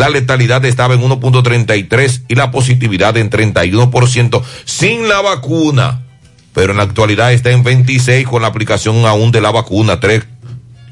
la 0.00 0.08
letalidad 0.08 0.64
estaba 0.64 0.94
en 0.94 1.02
1.33 1.02 2.22
y 2.28 2.34
la 2.34 2.50
positividad 2.50 3.16
en 3.18 3.30
31% 3.30 4.42
sin 4.64 5.08
la 5.08 5.20
vacuna. 5.20 6.00
Pero 6.54 6.72
en 6.72 6.78
la 6.78 6.84
actualidad 6.84 7.32
está 7.32 7.50
en 7.50 7.62
26 7.62 8.26
con 8.26 8.40
la 8.42 8.48
aplicación 8.48 9.04
aún 9.04 9.30
de 9.30 9.42
la 9.42 9.50
vacuna, 9.50 10.00
3 10.00 10.24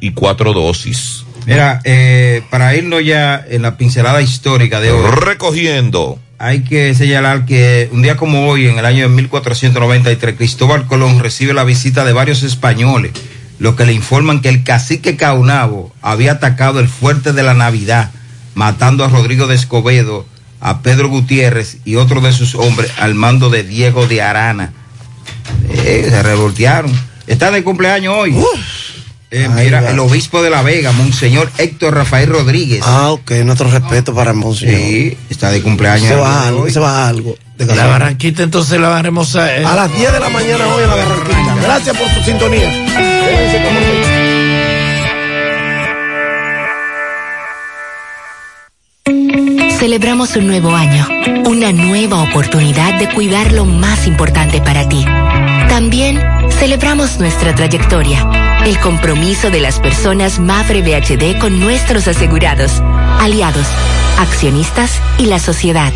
y 0.01 0.13
4 0.13 0.53
dosis. 0.53 1.25
Mira, 1.47 1.81
eh, 1.85 2.43
para 2.51 2.77
irnos 2.77 3.03
ya 3.03 3.43
en 3.49 3.63
la 3.63 3.79
pincelada 3.79 4.21
histórica 4.21 4.81
de 4.81 4.91
hoy. 4.91 5.11
Recogiendo. 5.11 6.19
Hay 6.39 6.61
que 6.61 6.95
señalar 6.95 7.47
que 7.47 7.89
un 7.91 8.03
día 8.03 8.19
como 8.19 8.47
hoy, 8.47 8.69
en 8.69 8.79
el 8.79 8.85
año 8.85 9.09
de 9.09 9.09
1493, 9.09 10.37
Cristóbal 10.37 10.87
Colón 10.87 11.19
recibe 11.19 11.55
la 11.55 11.65
visita 11.65 12.05
de 12.05 12.13
varios 12.13 12.43
españoles, 12.43 13.13
los 13.59 13.75
que 13.75 13.87
le 13.87 13.95
informan 13.95 14.43
que 14.43 14.51
el 14.51 14.63
cacique 14.63 15.17
Caunabo 15.17 15.93
había 16.03 16.33
atacado 16.33 16.79
el 16.79 16.89
fuerte 16.89 17.33
de 17.33 17.43
la 17.43 17.55
Navidad, 17.55 18.13
matando 18.59 19.05
a 19.05 19.09
Rodrigo 19.09 19.47
de 19.47 19.55
Escobedo, 19.55 20.27
a 20.61 20.83
Pedro 20.83 21.09
Gutiérrez 21.09 21.77
y 21.85 21.95
otro 21.95 22.21
de 22.21 22.33
sus 22.33 22.57
hombres 22.57 22.91
al 22.99 23.15
mando 23.15 23.51
de 23.51 23.63
Diego 23.63 24.09
de 24.09 24.21
Arana. 24.21 24.73
Eh, 25.71 26.09
se 26.11 26.23
revoltearon. 26.25 26.93
Está 27.29 27.53
de 27.53 27.63
cumpleaños 27.63 28.15
hoy. 28.17 28.37
Eh, 29.31 29.49
mira, 29.55 29.89
el 29.89 29.99
obispo 30.01 30.43
de 30.43 30.51
La 30.51 30.63
Vega, 30.63 30.91
Monseñor 30.91 31.49
Héctor 31.57 31.95
Rafael 31.95 32.29
Rodríguez. 32.31 32.83
Ah, 32.85 33.11
ok, 33.11 33.31
nuestro 33.45 33.71
respeto 33.71 34.13
para 34.13 34.33
el 34.33 34.37
Monseñor. 34.39 34.77
Sí, 34.77 35.17
está 35.31 35.51
de 35.53 35.63
cumpleaños. 35.63 36.09
Se 36.09 36.17
va 36.17 36.49
algo, 36.49 36.69
se 36.69 36.81
va 36.81 37.07
algo. 37.07 37.37
De 37.57 37.65
La 37.65 37.87
Barranquita 37.87 38.43
entonces 38.43 38.81
la 38.81 38.99
haremos 38.99 39.37
a, 39.37 39.45
a 39.45 39.77
las 39.77 39.95
10 39.97 40.13
de 40.13 40.19
la 40.21 40.31
mañana 40.31 40.67
hoy 40.67 40.83
en 40.83 40.91
la 40.91 40.97
Barranquita. 40.97 41.57
Gracias 41.63 41.97
por 41.97 42.09
su 42.09 42.23
sintonía. 42.25 44.18
Celebramos 49.79 50.35
un 50.35 50.49
nuevo 50.49 50.75
año, 50.75 51.07
una 51.47 51.73
nueva 51.73 52.21
oportunidad 52.25 52.99
de 52.99 53.09
cuidar 53.15 53.53
lo 53.53 53.65
más 53.65 54.09
importante 54.09 54.61
para 54.61 54.89
ti. 54.89 55.05
También 55.69 56.21
celebramos 56.59 57.21
nuestra 57.21 57.55
trayectoria, 57.55 58.29
el 58.67 58.77
compromiso 58.81 59.51
de 59.51 59.61
las 59.61 59.79
personas 59.79 60.41
Mafre 60.41 60.83
BHD 60.83 61.39
con 61.39 61.61
nuestros 61.61 62.09
asegurados, 62.09 62.83
aliados, 63.21 63.69
accionistas 64.19 65.01
y 65.17 65.27
la 65.27 65.39
sociedad. 65.39 65.93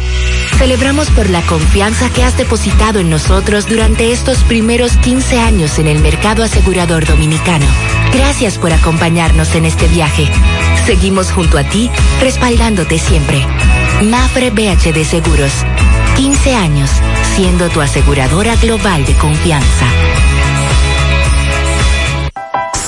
Celebramos 0.59 1.11
por 1.11 1.29
la 1.29 1.43
confianza 1.43 2.09
que 2.11 2.23
has 2.23 2.37
depositado 2.37 3.01
en 3.01 3.11
nosotros 3.11 3.67
durante 3.69 4.13
estos 4.13 4.39
primeros 4.45 4.97
15 4.99 5.41
años 5.41 5.81
en 5.81 5.89
el 5.89 5.99
mercado 5.99 6.45
asegurador 6.45 7.05
dominicano. 7.05 7.67
Gracias 8.13 8.59
por 8.59 8.73
acompañarnos 8.73 9.57
en 9.57 9.65
este 9.65 9.89
viaje. 9.89 10.29
Seguimos 10.87 11.33
junto 11.33 11.59
a 11.59 11.65
ti, 11.65 11.91
respaldándote 12.21 12.99
siempre. 13.01 13.45
Mafre 14.03 14.51
BHD 14.51 15.05
Seguros. 15.05 15.53
15 16.17 16.55
años 16.55 16.91
siendo 17.35 17.69
tu 17.69 17.81
aseguradora 17.81 18.57
global 18.57 19.05
de 19.07 19.15
confianza. 19.15 19.87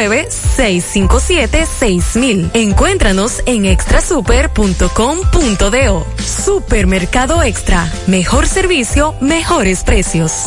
809-657-6000. 0.00 2.50
Encuéntranos 2.54 3.42
en 3.46 3.66
extrasuper.com.do. 3.66 6.06
Supermercado 6.18 7.42
Extra. 7.42 7.92
Mejor 8.06 8.46
servicio, 8.46 9.14
mejores 9.20 9.82
precios. 9.84 10.44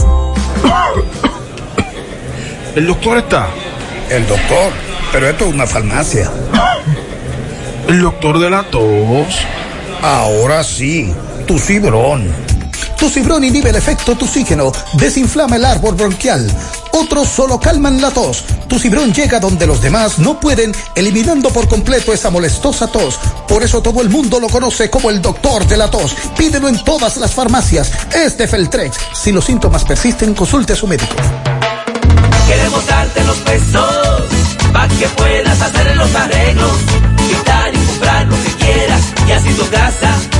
¿El 2.76 2.88
doctor 2.88 3.20
está? 3.20 3.50
El 4.10 4.26
doctor, 4.28 4.74
pero 5.12 5.30
esto 5.30 5.46
es 5.46 5.54
una 5.54 5.68
farmacia. 5.68 6.32
¿El 7.88 8.02
doctor 8.02 8.40
de 8.40 8.50
la 8.50 8.64
tos? 8.64 9.46
Ahora 10.02 10.64
sí, 10.64 11.14
tu 11.48 11.60
cibrón. 11.60 12.34
Tu 12.98 13.10
cibrón 13.10 13.44
inhibe 13.44 13.70
el 13.70 13.76
efecto 13.76 14.16
toxígeno, 14.16 14.72
desinflama 14.94 15.56
el 15.58 15.66
árbol 15.66 15.96
bronquial. 15.96 16.50
Otros 16.92 17.28
solo 17.28 17.60
calman 17.60 18.02
la 18.02 18.12
tos. 18.12 18.44
Tu 18.68 18.80
cibrón 18.80 19.14
llega 19.14 19.40
donde 19.40 19.68
los 19.68 19.82
demás 19.82 20.20
no 20.20 20.40
pueden, 20.40 20.74
eliminando 20.96 21.50
por 21.50 21.68
completo 21.68 22.14
esa 22.14 22.30
molestosa 22.30 22.88
tos. 22.88 23.20
Por 23.48 23.64
eso 23.64 23.82
todo 23.82 24.02
el 24.02 24.10
mundo 24.10 24.40
lo 24.40 24.48
conoce 24.48 24.90
como 24.90 25.10
el 25.10 25.22
doctor 25.22 25.68
de 25.68 25.78
la 25.78 25.90
tos. 25.90 26.16
Pídelo 26.38 26.68
en 26.68 26.84
todas 26.84 27.18
las 27.18 27.32
farmacias. 27.32 27.92
Es 28.14 28.38
de 28.38 28.48
Feltrex. 28.48 28.98
Si 29.14 29.32
los 29.32 29.46
síntomas 29.46 29.84
persisten, 29.84 30.34
consulte 30.34 30.74
a 30.74 30.76
su 30.76 30.88
médico. 30.88 31.16
Queremos 32.48 32.86
darte 32.88 33.24
los 33.24 33.38
pesos 33.38 34.24
para 34.72 34.88
que 34.88 35.08
puedas 35.08 35.62
hacer 35.62 35.96
los 35.96 36.16
arreglos, 36.16 36.72
quitar 37.28 37.74
y 37.74 37.78
comprar 37.78 38.26
lo 38.28 38.36
que 38.44 38.52
quieras 38.54 39.02
y 39.28 39.32
así 39.32 39.54
tu 39.54 39.70
casa 39.70 40.33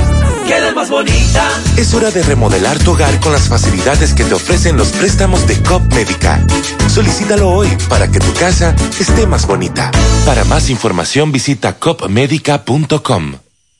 más 0.74 0.90
bonita. 0.90 1.48
Es 1.76 1.94
hora 1.94 2.10
de 2.10 2.22
remodelar 2.22 2.78
tu 2.78 2.92
hogar 2.92 3.18
con 3.20 3.32
las 3.32 3.48
facilidades 3.48 4.14
que 4.14 4.24
te 4.24 4.34
ofrecen 4.34 4.76
los 4.76 4.88
préstamos 4.88 5.46
de 5.46 5.60
COP 5.62 5.92
Médica. 5.94 6.44
Solicítalo 6.88 7.50
hoy 7.50 7.68
para 7.88 8.10
que 8.10 8.18
tu 8.18 8.32
casa 8.34 8.74
esté 8.98 9.26
más 9.26 9.46
bonita. 9.46 9.90
Para 10.26 10.44
más 10.44 10.70
información 10.70 11.32
visita 11.32 11.78
copmedica.com. 11.78 13.43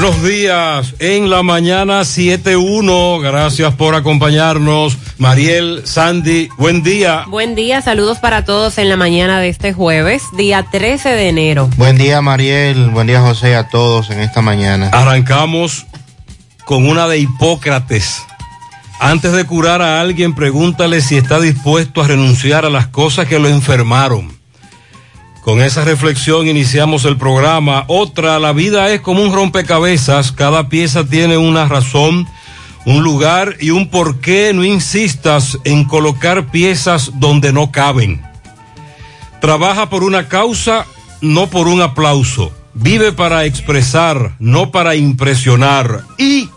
Buenos 0.00 0.22
días, 0.22 0.94
en 0.98 1.28
la 1.28 1.42
mañana 1.42 2.00
7.1, 2.00 3.20
gracias 3.20 3.74
por 3.74 3.94
acompañarnos. 3.94 4.96
Mariel, 5.18 5.82
Sandy, 5.84 6.48
buen 6.56 6.82
día. 6.82 7.26
Buen 7.28 7.54
día, 7.54 7.82
saludos 7.82 8.16
para 8.16 8.46
todos 8.46 8.78
en 8.78 8.88
la 8.88 8.96
mañana 8.96 9.40
de 9.40 9.50
este 9.50 9.74
jueves, 9.74 10.22
día 10.38 10.62
13 10.62 11.10
de 11.10 11.28
enero. 11.28 11.68
Buen 11.76 11.98
día 11.98 12.22
Mariel, 12.22 12.88
buen 12.88 13.08
día 13.08 13.20
José 13.20 13.54
a 13.54 13.68
todos 13.68 14.08
en 14.08 14.20
esta 14.20 14.40
mañana. 14.40 14.88
Arrancamos 14.90 15.84
con 16.64 16.88
una 16.88 17.06
de 17.06 17.18
Hipócrates. 17.18 18.22
Antes 19.00 19.32
de 19.32 19.44
curar 19.44 19.82
a 19.82 20.00
alguien, 20.00 20.34
pregúntale 20.34 21.02
si 21.02 21.18
está 21.18 21.38
dispuesto 21.40 22.00
a 22.00 22.08
renunciar 22.08 22.64
a 22.64 22.70
las 22.70 22.86
cosas 22.86 23.28
que 23.28 23.38
lo 23.38 23.48
enfermaron. 23.48 24.39
Con 25.42 25.62
esa 25.62 25.84
reflexión 25.84 26.46
iniciamos 26.46 27.06
el 27.06 27.16
programa. 27.16 27.84
Otra, 27.86 28.38
la 28.38 28.52
vida 28.52 28.90
es 28.90 29.00
como 29.00 29.22
un 29.22 29.32
rompecabezas. 29.32 30.32
Cada 30.32 30.68
pieza 30.68 31.04
tiene 31.04 31.38
una 31.38 31.66
razón, 31.66 32.28
un 32.84 33.02
lugar 33.02 33.56
y 33.58 33.70
un 33.70 33.88
porqué. 33.88 34.52
No 34.52 34.64
insistas 34.64 35.58
en 35.64 35.84
colocar 35.84 36.50
piezas 36.50 37.12
donde 37.14 37.54
no 37.54 37.72
caben. 37.72 38.20
Trabaja 39.40 39.88
por 39.88 40.04
una 40.04 40.28
causa, 40.28 40.84
no 41.22 41.46
por 41.48 41.68
un 41.68 41.80
aplauso. 41.80 42.52
Vive 42.74 43.12
para 43.12 43.46
expresar, 43.46 44.36
no 44.38 44.70
para 44.70 44.94
impresionar. 44.94 46.04
Y 46.18 46.50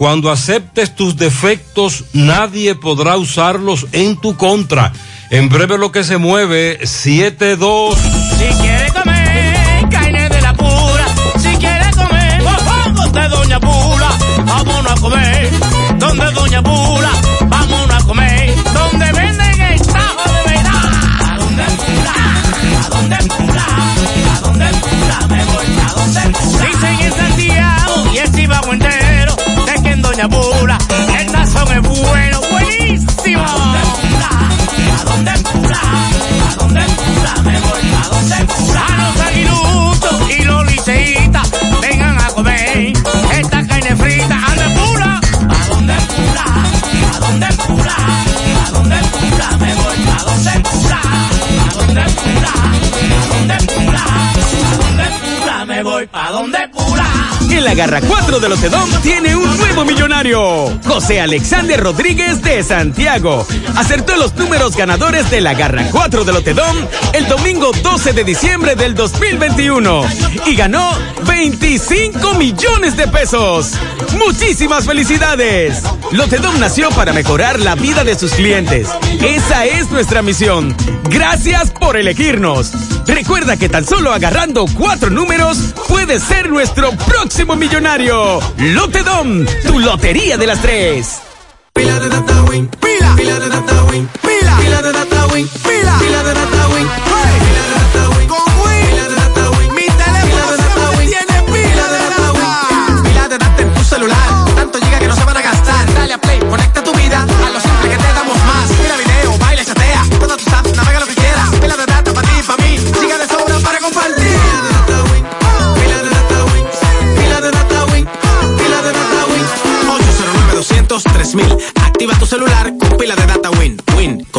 cuando 0.00 0.30
aceptes 0.30 0.96
tus 0.96 1.18
defectos, 1.18 2.04
nadie 2.14 2.74
podrá 2.74 3.18
usarlos 3.18 3.86
en 3.92 4.16
tu 4.16 4.34
contra. 4.34 4.94
En 5.28 5.50
breve 5.50 5.76
lo 5.76 5.92
que 5.92 6.04
se 6.04 6.16
mueve, 6.16 6.80
7-2. 6.80 7.96
Si 7.96 8.62
quiere 8.62 8.90
comer 8.94 9.88
carne 9.90 10.26
de 10.30 10.40
la 10.40 10.54
pura, 10.54 11.04
si 11.36 11.54
quiere 11.56 11.90
comer 11.90 12.42
mofongos 12.42 13.12
de 13.12 13.28
Doña 13.28 13.60
Pula, 13.60 14.10
vámonos 14.46 14.90
a 14.90 14.94
comer. 14.94 15.50
Donde 15.98 16.30
Doña 16.32 16.62
Pula, 16.62 17.10
vámonos 17.46 18.02
a 18.02 18.06
comer. 18.06 18.54
Donde 18.72 19.12
venden 19.12 19.60
el 19.60 19.82
tajo 19.82 20.32
de 20.32 20.50
verdad. 20.50 20.92
¿A 21.28 21.36
dónde 21.36 21.64
Pula? 21.76 22.14
¿A 22.84 22.88
dónde 22.88 23.16
Pula? 23.36 23.66
¿A 24.34 24.40
dónde 24.40 24.66
Pula? 24.80 25.26
Me 25.28 25.44
voy 25.44 25.78
a 25.78 25.92
dónde 25.92 26.38
Pula. 26.38 26.66
Dicen 26.66 27.00
en 27.00 27.29
el 30.22 31.32
tazón 31.32 31.72
es 31.72 31.80
bueno, 31.80 32.40
buenísimo. 32.50 33.42
¿A 33.42 35.04
dónde 35.04 35.32
Pula? 35.50 35.80
¿A 36.50 36.54
dónde 36.56 36.82
Pula? 36.82 37.42
Me 37.42 37.60
voy 37.60 37.94
a 37.94 38.08
dónde 38.08 38.36
Pula. 38.54 38.86
A 38.86 38.96
los 38.98 39.20
aguiluchos 39.26 40.30
y 40.38 40.44
los 40.44 40.66
liceitas, 40.66 41.50
vengan 41.80 42.20
a 42.20 42.26
comer 42.28 42.92
la 57.70 57.76
garra 57.76 58.00
4 58.00 58.40
de 58.40 58.48
Lotedom 58.48 58.90
tiene 59.00 59.36
un 59.36 59.56
nuevo 59.56 59.84
millonario. 59.84 60.76
José 60.84 61.20
Alexander 61.20 61.78
Rodríguez 61.78 62.42
de 62.42 62.64
Santiago. 62.64 63.46
Acertó 63.76 64.16
los 64.16 64.34
números 64.34 64.74
ganadores 64.74 65.30
de 65.30 65.40
la 65.40 65.54
garra 65.54 65.86
4 65.92 66.24
de 66.24 66.32
Lotedom 66.32 66.76
el 67.12 67.28
domingo 67.28 67.70
12 67.80 68.12
de 68.12 68.24
diciembre 68.24 68.74
del 68.74 68.96
2021. 68.96 70.02
Y 70.46 70.56
ganó 70.56 70.90
25 71.28 72.34
millones 72.34 72.96
de 72.96 73.06
pesos. 73.06 73.74
Muchísimas 74.18 74.84
felicidades. 74.84 75.84
Lotedom 76.10 76.58
nació 76.58 76.90
para 76.90 77.12
mejorar 77.12 77.60
la 77.60 77.76
vida 77.76 78.02
de 78.02 78.18
sus 78.18 78.32
clientes. 78.32 78.88
Esa 79.22 79.64
es 79.64 79.92
nuestra 79.92 80.22
misión. 80.22 80.74
Gracias 81.08 81.70
por 81.70 81.96
elegirnos. 81.96 82.72
Recuerda 83.06 83.56
que 83.56 83.68
tan 83.68 83.84
solo 83.84 84.12
agarrando 84.12 84.66
cuatro 84.78 85.10
números 85.10 85.74
puedes 85.88 86.22
ser 86.22 86.48
nuestro 86.50 86.90
próximo 86.92 87.56
millonario. 87.56 88.40
Lotedom, 88.58 89.44
tu 89.66 89.78
lotería 89.78 90.36
de 90.36 90.46
las 90.46 90.60
tres. 90.62 91.20
Pila 91.72 91.98
de 92.00 92.08
data 92.08 92.42
win, 92.48 92.68
pila, 92.68 93.14
pila 93.16 93.38
de 93.38 93.48
data 93.48 93.84
win, 93.84 94.08
pila, 94.22 94.56
pila 94.58 94.82
de 94.82 94.92
data 94.92 95.26
win, 95.32 95.48
pila, 95.48 95.98
pila 95.98 96.22
de 96.24 96.34
data 96.34 96.59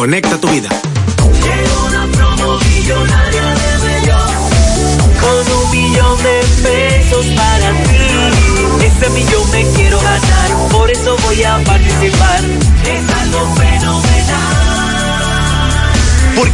conecta 0.02 0.36
tu 0.36 0.48
vida. 0.48 0.91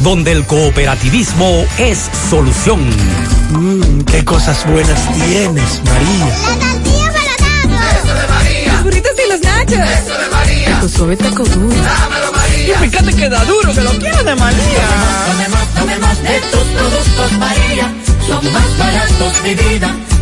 donde 0.00 0.30
el 0.30 0.44
cooperativismo 0.44 1.64
es 1.78 2.10
solución. 2.28 2.80
Mmm, 3.50 4.02
qué 4.02 4.22
cosas 4.26 4.62
buenas 4.66 5.10
tienes, 5.14 5.80
María. 5.86 6.26
La 6.26 6.58
tortilla 6.58 7.12
para 7.72 7.92
Eso 7.96 8.14
de 8.14 8.28
María 8.28 8.72
Los 8.74 8.84
burritos 8.84 9.12
y 9.16 9.30
los 9.30 9.40
nachos. 9.40 9.88
Eso 9.88 10.18
de 10.18 10.28
María 10.28 10.80
Tu 10.80 10.88
suave 10.90 11.16
taco 11.16 11.44
duro. 11.44 11.74
Dámelo 11.74 12.32
María 12.32 12.74
Y 12.74 12.90
fíjate 12.90 13.14
que 13.14 13.28
da 13.30 13.42
duro, 13.46 13.72
que 13.72 13.80
lo 13.80 13.90
quiero 13.92 14.22
de 14.22 14.36
María. 14.36 14.86
Tomemos, 15.26 15.68
tomemos 15.78 16.22
de 16.22 16.40
tus 16.50 16.64
productos 16.76 17.32
María 17.38 17.90
Son 18.26 18.52
más 18.52 18.78
baratos 18.78 19.42
de 19.44 19.54
vida 19.54 19.96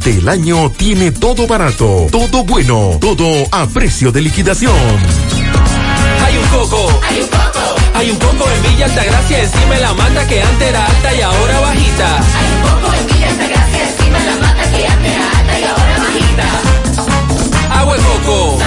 el 0.00 0.28
año 0.28 0.70
tiene 0.70 1.12
todo 1.12 1.46
barato, 1.46 2.06
todo 2.10 2.44
bueno, 2.44 2.98
todo 3.00 3.26
a 3.50 3.66
precio 3.66 4.10
de 4.10 4.22
liquidación. 4.22 4.72
Hay 6.24 6.36
un 6.38 6.46
coco. 6.48 7.00
Hay 7.08 7.20
un 7.20 7.28
coco. 7.28 7.76
Hay 7.94 8.10
un 8.10 8.16
coco 8.16 8.48
en 8.50 8.62
Villa 8.62 8.86
Altagracia 8.86 9.42
encima 9.42 9.74
de 9.74 9.80
la 9.80 9.92
mata 9.92 10.26
que 10.26 10.40
antes 10.40 10.68
era 10.68 10.86
alta 10.86 11.14
y 11.14 11.20
ahora 11.20 11.60
bajita. 11.60 12.16
Hay 12.16 12.46
un 12.52 12.62
coco 12.62 12.94
en 12.94 13.06
Villa 13.06 13.28
Altagracia 13.28 13.88
encima 13.90 14.18
de 14.18 14.24
la 14.24 14.36
mata 14.36 14.70
que 14.70 14.86
antes 14.86 15.12
era 15.12 15.38
alta 15.38 15.60
y 15.60 15.64
ahora 15.64 15.98
bajita. 15.98 17.78
Agua 17.78 17.96
de 17.96 18.02
coco. 18.02 18.58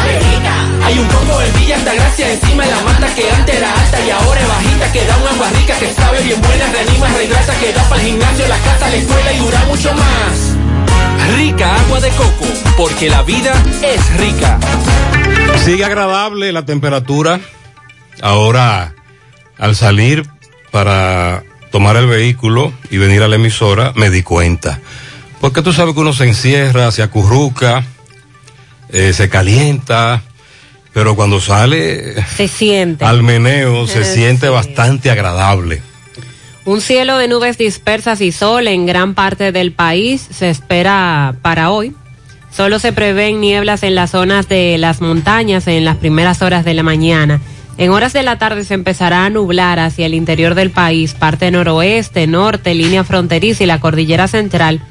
Hay 0.86 1.00
un 1.00 1.08
coco 1.08 1.42
en 1.42 1.54
Villa 1.60 1.76
Altagracia 1.76 2.34
encima 2.34 2.64
de 2.66 2.72
la 2.72 2.82
mata 2.82 3.16
que 3.16 3.32
antes 3.32 3.56
era 3.56 3.74
alta 3.74 4.06
y 4.06 4.10
ahora 4.12 4.42
es 4.42 4.48
bajita 4.48 4.92
que 4.92 5.06
da 5.06 5.18
una 5.18 5.32
agua 5.32 5.50
rica 5.50 5.76
que 5.80 5.94
sabe 5.94 6.22
bien 6.22 6.40
buena, 6.42 6.72
reanima, 6.72 7.08
rehidrata, 7.08 7.60
que 7.60 7.74
da 7.74 7.84
para 7.90 8.02
el 8.02 8.08
gimnasio, 8.08 8.48
la 8.48 8.58
casa, 8.60 8.90
la 8.90 8.96
escuela 8.96 9.34
y 9.34 9.38
dura 9.40 9.66
mucho 9.66 9.94
más. 9.94 10.65
Rica 11.36 11.76
agua 11.76 12.00
de 12.00 12.10
coco, 12.10 12.46
porque 12.78 13.10
la 13.10 13.24
vida 13.24 13.54
es 13.84 14.18
rica. 14.20 14.60
Sigue 15.64 15.86
agradable 15.86 16.52
la 16.52 16.66
temperatura. 16.66 17.40
Ahora, 18.22 18.94
al 19.58 19.76
salir 19.76 20.26
para 20.72 21.44
tomar 21.72 21.96
el 21.98 22.08
vehículo 22.08 22.72
y 22.90 22.98
venir 22.98 23.24
a 23.24 23.28
la 23.28 23.36
emisora, 23.36 23.92
me 23.96 24.10
di 24.10 24.24
cuenta. 24.24 24.80
Porque 25.42 25.62
tú 25.62 25.74
sabes 25.74 25.94
que 25.94 26.00
uno 26.00 26.14
se 26.14 26.26
encierra, 26.26 26.92
se 26.92 27.04
acurruca, 27.04 27.84
eh, 28.90 29.12
se 29.14 29.28
calienta, 29.30 30.22
pero 30.94 31.16
cuando 31.16 31.42
sale 31.42 32.24
Se 32.36 32.48
siente. 32.48 33.04
al 33.04 33.22
meneo 33.24 33.88
se 33.88 34.04
siente 34.16 34.48
bastante 34.50 35.12
agradable. 35.12 35.82
Un 36.66 36.82
cielo 36.82 37.20
de 37.20 37.28
nubes 37.28 37.60
dispersas 37.60 38.22
y 38.22 38.32
sol 38.32 38.68
en 38.68 38.88
gran 38.88 39.14
parte 39.14 39.52
del 39.52 39.72
país 39.72 40.28
se 40.32 40.50
espera 40.50 41.36
para 41.44 41.70
hoy. 41.70 41.94
Solo 42.52 42.80
se 42.80 42.92
prevén 42.92 43.40
nieblas 43.40 43.84
en 43.84 43.94
las 43.94 44.12
zonas 44.12 44.50
de 44.50 44.80
las 44.80 45.00
montañas 45.00 45.68
en 45.68 45.86
las 45.86 45.98
primeras 45.98 46.42
horas 46.42 46.66
de 46.66 46.74
la 46.74 46.82
mañana. 46.82 47.40
En 47.78 47.92
horas 47.92 48.14
de 48.14 48.24
la 48.24 48.40
tarde 48.40 48.64
se 48.64 48.74
empezará 48.74 49.26
a 49.26 49.30
nublar 49.30 49.78
hacia 49.78 50.08
el 50.08 50.16
interior 50.16 50.56
del 50.56 50.72
país, 50.72 51.14
parte 51.14 51.52
noroeste, 51.52 52.26
norte, 52.26 52.74
línea 52.74 53.04
fronteriza 53.04 53.64
y 53.64 53.68
la 53.68 53.80
cordillera 53.80 54.28
central, 54.28 54.82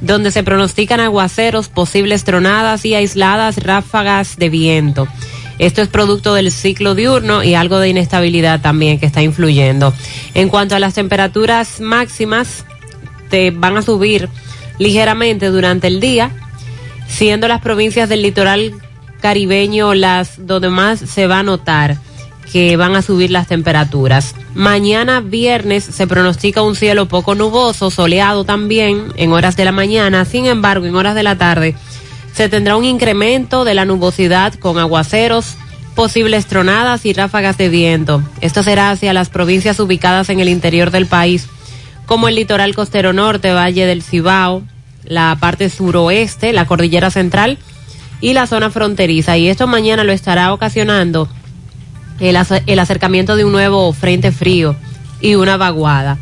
donde 0.00 0.32
se 0.32 0.42
pronostican 0.42 0.98
aguaceros, 0.98 1.68
posibles 1.68 2.24
tronadas 2.24 2.84
y 2.84 2.96
aisladas 2.96 3.58
ráfagas 3.58 4.36
de 4.36 4.48
viento. 4.48 5.06
Esto 5.60 5.82
es 5.82 5.88
producto 5.88 6.32
del 6.32 6.50
ciclo 6.50 6.94
diurno 6.94 7.44
y 7.44 7.54
algo 7.54 7.78
de 7.80 7.90
inestabilidad 7.90 8.62
también 8.62 8.98
que 8.98 9.04
está 9.04 9.20
influyendo. 9.20 9.92
En 10.32 10.48
cuanto 10.48 10.74
a 10.74 10.78
las 10.78 10.94
temperaturas 10.94 11.82
máximas, 11.82 12.64
te 13.28 13.50
van 13.50 13.76
a 13.76 13.82
subir 13.82 14.30
ligeramente 14.78 15.48
durante 15.48 15.86
el 15.86 16.00
día, 16.00 16.30
siendo 17.06 17.46
las 17.46 17.60
provincias 17.60 18.08
del 18.08 18.22
litoral 18.22 18.72
caribeño 19.20 19.92
las 19.92 20.46
donde 20.46 20.70
más 20.70 20.98
se 20.98 21.26
va 21.26 21.40
a 21.40 21.42
notar 21.42 21.98
que 22.50 22.78
van 22.78 22.96
a 22.96 23.02
subir 23.02 23.30
las 23.30 23.46
temperaturas. 23.46 24.34
Mañana 24.54 25.20
viernes 25.20 25.84
se 25.84 26.06
pronostica 26.06 26.62
un 26.62 26.74
cielo 26.74 27.06
poco 27.06 27.34
nuboso, 27.34 27.90
soleado 27.90 28.44
también 28.44 29.12
en 29.16 29.32
horas 29.32 29.56
de 29.56 29.66
la 29.66 29.72
mañana, 29.72 30.24
sin 30.24 30.46
embargo 30.46 30.86
en 30.86 30.96
horas 30.96 31.14
de 31.14 31.22
la 31.22 31.36
tarde 31.36 31.76
se 32.32 32.48
tendrá 32.48 32.76
un 32.76 32.84
incremento 32.84 33.64
de 33.64 33.74
la 33.74 33.84
nubosidad 33.84 34.54
con 34.54 34.78
aguaceros, 34.78 35.56
posibles 35.94 36.46
tronadas 36.46 37.04
y 37.04 37.12
ráfagas 37.12 37.58
de 37.58 37.68
viento. 37.68 38.22
Esto 38.40 38.62
será 38.62 38.90
hacia 38.90 39.12
las 39.12 39.28
provincias 39.28 39.80
ubicadas 39.80 40.28
en 40.30 40.40
el 40.40 40.48
interior 40.48 40.90
del 40.90 41.06
país, 41.06 41.48
como 42.06 42.28
el 42.28 42.36
litoral 42.36 42.74
costero 42.74 43.12
norte, 43.12 43.52
Valle 43.52 43.86
del 43.86 44.02
Cibao, 44.02 44.62
la 45.04 45.36
parte 45.40 45.70
suroeste, 45.70 46.52
la 46.52 46.66
cordillera 46.66 47.10
central 47.10 47.58
y 48.20 48.32
la 48.32 48.46
zona 48.46 48.70
fronteriza. 48.70 49.36
Y 49.36 49.48
esto 49.48 49.66
mañana 49.66 50.04
lo 50.04 50.12
estará 50.12 50.52
ocasionando 50.52 51.28
el, 52.20 52.36
el 52.66 52.78
acercamiento 52.78 53.36
de 53.36 53.44
un 53.44 53.52
nuevo 53.52 53.92
frente 53.92 54.32
frío 54.32 54.76
y 55.20 55.34
una 55.34 55.56
vaguada. 55.56 56.18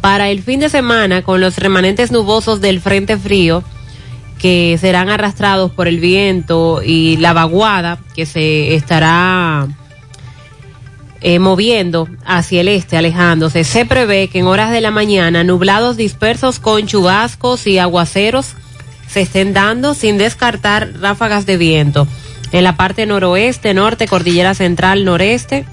Para 0.00 0.30
el 0.30 0.42
fin 0.42 0.60
de 0.60 0.68
semana, 0.68 1.22
con 1.22 1.40
los 1.40 1.56
remanentes 1.58 2.12
nubosos 2.12 2.60
del 2.60 2.80
frente 2.80 3.16
frío, 3.16 3.64
que 4.38 4.78
serán 4.80 5.08
arrastrados 5.08 5.72
por 5.72 5.88
el 5.88 6.00
viento 6.00 6.80
y 6.84 7.16
la 7.16 7.32
vaguada 7.32 7.98
que 8.14 8.24
se 8.24 8.74
estará 8.74 9.68
eh, 11.20 11.40
moviendo 11.40 12.08
hacia 12.24 12.60
el 12.60 12.68
este, 12.68 12.96
alejándose. 12.96 13.64
Se 13.64 13.84
prevé 13.84 14.28
que 14.28 14.38
en 14.38 14.46
horas 14.46 14.70
de 14.70 14.80
la 14.80 14.92
mañana 14.92 15.42
nublados 15.42 15.96
dispersos 15.96 16.60
con 16.60 16.86
chubascos 16.86 17.66
y 17.66 17.78
aguaceros 17.78 18.54
se 19.08 19.22
estén 19.22 19.52
dando 19.52 19.94
sin 19.94 20.18
descartar 20.18 20.92
ráfagas 21.00 21.44
de 21.44 21.56
viento. 21.56 22.06
En 22.52 22.62
la 22.64 22.76
parte 22.76 23.04
noroeste, 23.04 23.74
norte, 23.74 24.06
cordillera 24.06 24.54
central, 24.54 25.04
noreste, 25.04 25.64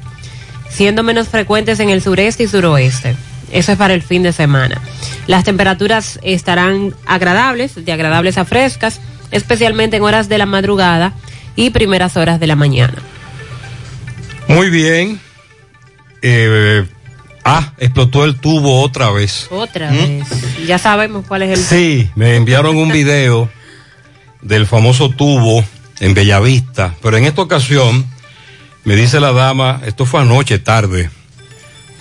siendo 0.70 1.04
menos 1.04 1.30
frecuentes 1.30 1.80
en 1.80 1.90
el 1.90 2.02
sureste 2.02 2.44
y 2.44 2.48
suroeste. 2.48 3.16
Eso 3.52 3.72
es 3.72 3.78
para 3.78 3.94
el 3.94 4.02
fin 4.02 4.24
de 4.24 4.34
semana. 4.34 4.82
Las 5.28 5.44
temperaturas 5.44 6.20
estarán 6.24 6.94
agradables, 7.06 7.84
de 7.84 7.92
agradables 7.92 8.38
a 8.38 8.46
frescas, 8.46 9.00
especialmente 9.32 9.98
en 9.98 10.04
horas 10.04 10.30
de 10.30 10.38
la 10.38 10.46
madrugada 10.46 11.14
y 11.56 11.70
primeras 11.70 12.18
horas 12.18 12.40
de 12.40 12.48
la 12.48 12.56
mañana. 12.56 12.96
Muy 14.48 14.70
bien. 14.70 15.20
Eh, 16.22 16.86
ah, 17.44 17.74
explotó 17.78 18.26
el 18.26 18.36
tubo 18.40 18.82
otra 18.82 19.12
vez. 19.12 19.48
Otra 19.50 19.92
vez. 19.92 20.28
Ya 20.68 20.78
sabemos 20.78 21.26
cuál 21.28 21.44
es 21.44 21.60
el. 21.60 21.66
Sí, 21.66 22.10
me 22.16 22.36
enviaron 22.36 22.78
un 22.78 22.90
video 22.90 23.50
del 24.42 24.68
famoso 24.68 25.10
tubo 25.10 25.64
en 26.00 26.14
Bellavista, 26.14 26.96
pero 27.02 27.18
en 27.18 27.26
esta 27.26 27.42
ocasión 27.42 28.06
me 28.84 28.96
dice 28.96 29.20
la 29.20 29.32
dama, 29.32 29.82
esto 29.86 30.06
fue 30.06 30.22
anoche 30.22 30.60
tarde, 30.60 31.10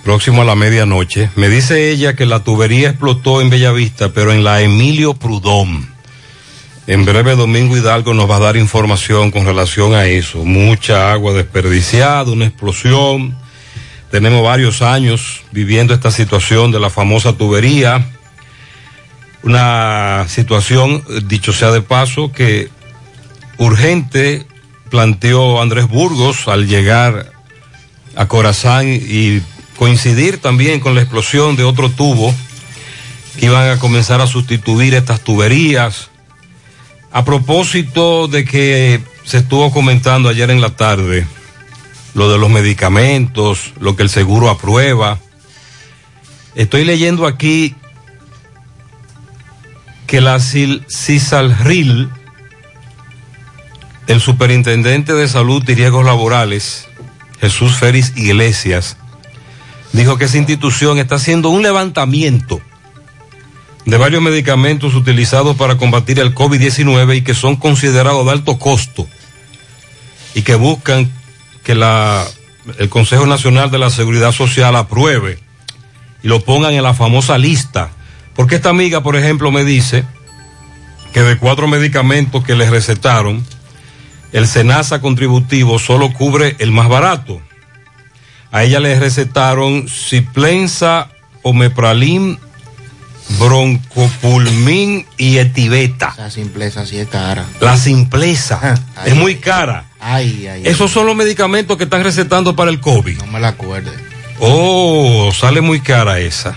próximo 0.05 0.43
a 0.43 0.45
la 0.45 0.53
medianoche, 0.53 1.31
me 1.35 1.49
dice 1.49 1.89
ella 1.89 2.15
que 2.15 2.27
la 2.27 2.43
tubería 2.43 2.89
explotó 2.89 3.41
en 3.41 3.49
Bellavista, 3.49 4.13
pero 4.13 4.31
en 4.31 4.43
la 4.43 4.61
Emilio 4.61 5.15
Prudón. 5.15 5.89
En 6.85 7.05
breve 7.05 7.35
Domingo 7.35 7.75
Hidalgo 7.75 8.13
nos 8.13 8.29
va 8.29 8.35
a 8.35 8.41
dar 8.41 8.55
información 8.55 9.31
con 9.31 9.47
relación 9.47 9.95
a 9.95 10.05
eso. 10.05 10.45
Mucha 10.45 11.11
agua 11.11 11.33
desperdiciada, 11.33 12.31
una 12.31 12.45
explosión. 12.45 13.35
Tenemos 14.11 14.43
varios 14.43 14.83
años 14.83 15.41
viviendo 15.51 15.95
esta 15.95 16.11
situación 16.11 16.71
de 16.71 16.79
la 16.79 16.91
famosa 16.91 17.33
tubería. 17.33 18.07
Una 19.41 20.25
situación, 20.27 21.03
dicho 21.23 21.51
sea 21.51 21.71
de 21.71 21.81
paso, 21.81 22.31
que 22.31 22.69
urgente 23.57 24.45
planteó 24.91 25.63
Andrés 25.63 25.87
Burgos 25.87 26.47
al 26.47 26.67
llegar 26.67 27.31
a 28.15 28.27
Corazán 28.27 28.87
y 28.87 29.41
coincidir 29.77 30.39
también 30.39 30.79
con 30.79 30.95
la 30.95 31.01
explosión 31.01 31.55
de 31.55 31.63
otro 31.63 31.89
tubo 31.89 32.33
que 33.39 33.47
iban 33.47 33.69
a 33.69 33.79
comenzar 33.79 34.21
a 34.21 34.27
sustituir 34.27 34.93
estas 34.93 35.21
tuberías. 35.21 36.09
A 37.11 37.25
propósito 37.25 38.27
de 38.27 38.45
que 38.45 39.01
se 39.23 39.37
estuvo 39.37 39.71
comentando 39.71 40.29
ayer 40.29 40.49
en 40.49 40.61
la 40.61 40.75
tarde 40.75 41.25
lo 42.15 42.31
de 42.31 42.37
los 42.37 42.49
medicamentos, 42.49 43.73
lo 43.79 43.95
que 43.95 44.03
el 44.03 44.09
seguro 44.09 44.49
aprueba. 44.49 45.19
Estoy 46.55 46.85
leyendo 46.85 47.27
aquí 47.27 47.75
que 50.07 50.21
la 50.21 50.39
Cisalril, 50.39 52.09
el 54.07 54.21
superintendente 54.21 55.13
de 55.13 55.27
salud 55.27 55.67
y 55.67 55.75
riesgos 55.75 56.05
laborales, 56.05 56.87
Jesús 57.41 57.75
Félix 57.75 58.13
Iglesias, 58.15 58.97
dijo 59.95 60.17
que 60.17 60.25
esa 60.25 60.37
institución 60.37 60.97
está 60.97 61.15
haciendo 61.15 61.49
un 61.49 61.63
levantamiento 61.63 62.61
de 63.85 63.97
varios 63.97 64.21
medicamentos 64.21 64.95
utilizados 64.95 65.55
para 65.55 65.77
combatir 65.77 66.19
el 66.19 66.33
COVID-19 66.33 67.17
y 67.17 67.21
que 67.21 67.33
son 67.33 67.55
considerados 67.55 68.25
de 68.25 68.31
alto 68.31 68.57
costo 68.57 69.07
y 70.33 70.41
que 70.41 70.55
buscan 70.55 71.11
que 71.63 71.75
la, 71.75 72.25
el 72.77 72.89
Consejo 72.89 73.25
Nacional 73.25 73.71
de 73.71 73.79
la 73.79 73.89
Seguridad 73.89 74.31
Social 74.31 74.75
apruebe 74.75 75.39
y 76.23 76.27
lo 76.27 76.43
pongan 76.43 76.73
en 76.73 76.83
la 76.83 76.93
famosa 76.93 77.37
lista. 77.37 77.91
Porque 78.35 78.55
esta 78.55 78.69
amiga, 78.69 79.01
por 79.01 79.15
ejemplo, 79.15 79.51
me 79.51 79.63
dice 79.63 80.03
que 81.13 81.21
de 81.21 81.37
cuatro 81.37 81.67
medicamentos 81.67 82.43
que 82.43 82.55
les 82.55 82.69
recetaron, 82.69 83.45
el 84.33 84.47
Senasa 84.47 84.99
contributivo 84.99 85.79
solo 85.79 86.11
cubre 86.11 86.55
el 86.59 86.71
más 86.71 86.89
barato. 86.89 87.41
A 88.55 88.63
ella 88.63 88.79
le 88.79 88.97
recetaron 88.97 89.89
Ciplenza, 89.89 91.09
Omepralim, 91.41 92.37
Broncopulmin 93.37 95.05
y 95.17 95.39
Etiveta. 95.39 96.13
Esa 96.13 96.31
simpleza 96.31 96.85
sí 96.85 96.97
es 96.97 97.09
cara. 97.09 97.45
La 97.59 97.75
simpleza 97.75 98.81
es 99.05 99.13
muy 99.13 99.35
cara. 99.35 99.83
Ay, 99.99 100.47
ay. 100.47 100.61
Esos 100.63 100.89
son 100.89 101.05
los 101.05 101.17
medicamentos 101.17 101.75
que 101.75 101.83
están 101.83 102.01
recetando 102.01 102.55
para 102.55 102.71
el 102.71 102.79
COVID. 102.79 103.17
No 103.17 103.27
me 103.27 103.41
la 103.41 103.49
acuerdo. 103.49 103.91
Oh, 104.39 105.33
sale 105.33 105.59
muy 105.59 105.81
cara 105.81 106.19
esa. 106.19 106.55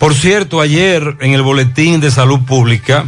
Por 0.00 0.16
cierto, 0.16 0.60
ayer 0.60 1.18
en 1.20 1.34
el 1.34 1.42
boletín 1.42 2.00
de 2.00 2.10
salud 2.10 2.40
pública, 2.46 3.04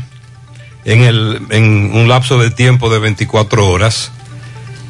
en, 0.85 1.03
el, 1.03 1.41
en 1.51 1.91
un 1.97 2.07
lapso 2.07 2.39
de 2.39 2.53
tiempo 2.53 2.91
de 2.91 3.01
24 3.01 3.69
horas, 3.69 4.13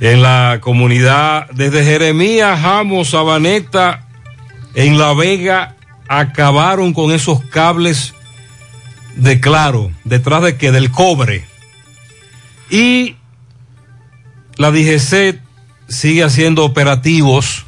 en 0.00 0.20
la 0.20 0.58
comunidad 0.60 1.48
desde 1.52 1.84
Jeremías, 1.84 2.60
Jamos, 2.60 3.10
Sabaneta, 3.10 4.06
en 4.74 4.98
La 4.98 5.14
Vega, 5.14 5.74
acabaron 6.08 6.92
con 6.92 7.12
esos 7.12 7.42
cables 7.46 8.12
de 9.16 9.40
Claro, 9.40 9.90
detrás 10.04 10.42
de 10.42 10.56
que 10.56 10.70
del 10.70 10.90
cobre. 10.90 11.44
Y 12.70 13.16
la 14.56 14.70
DGC 14.70 15.40
sigue 15.88 16.22
haciendo 16.22 16.64
operativos 16.64 17.64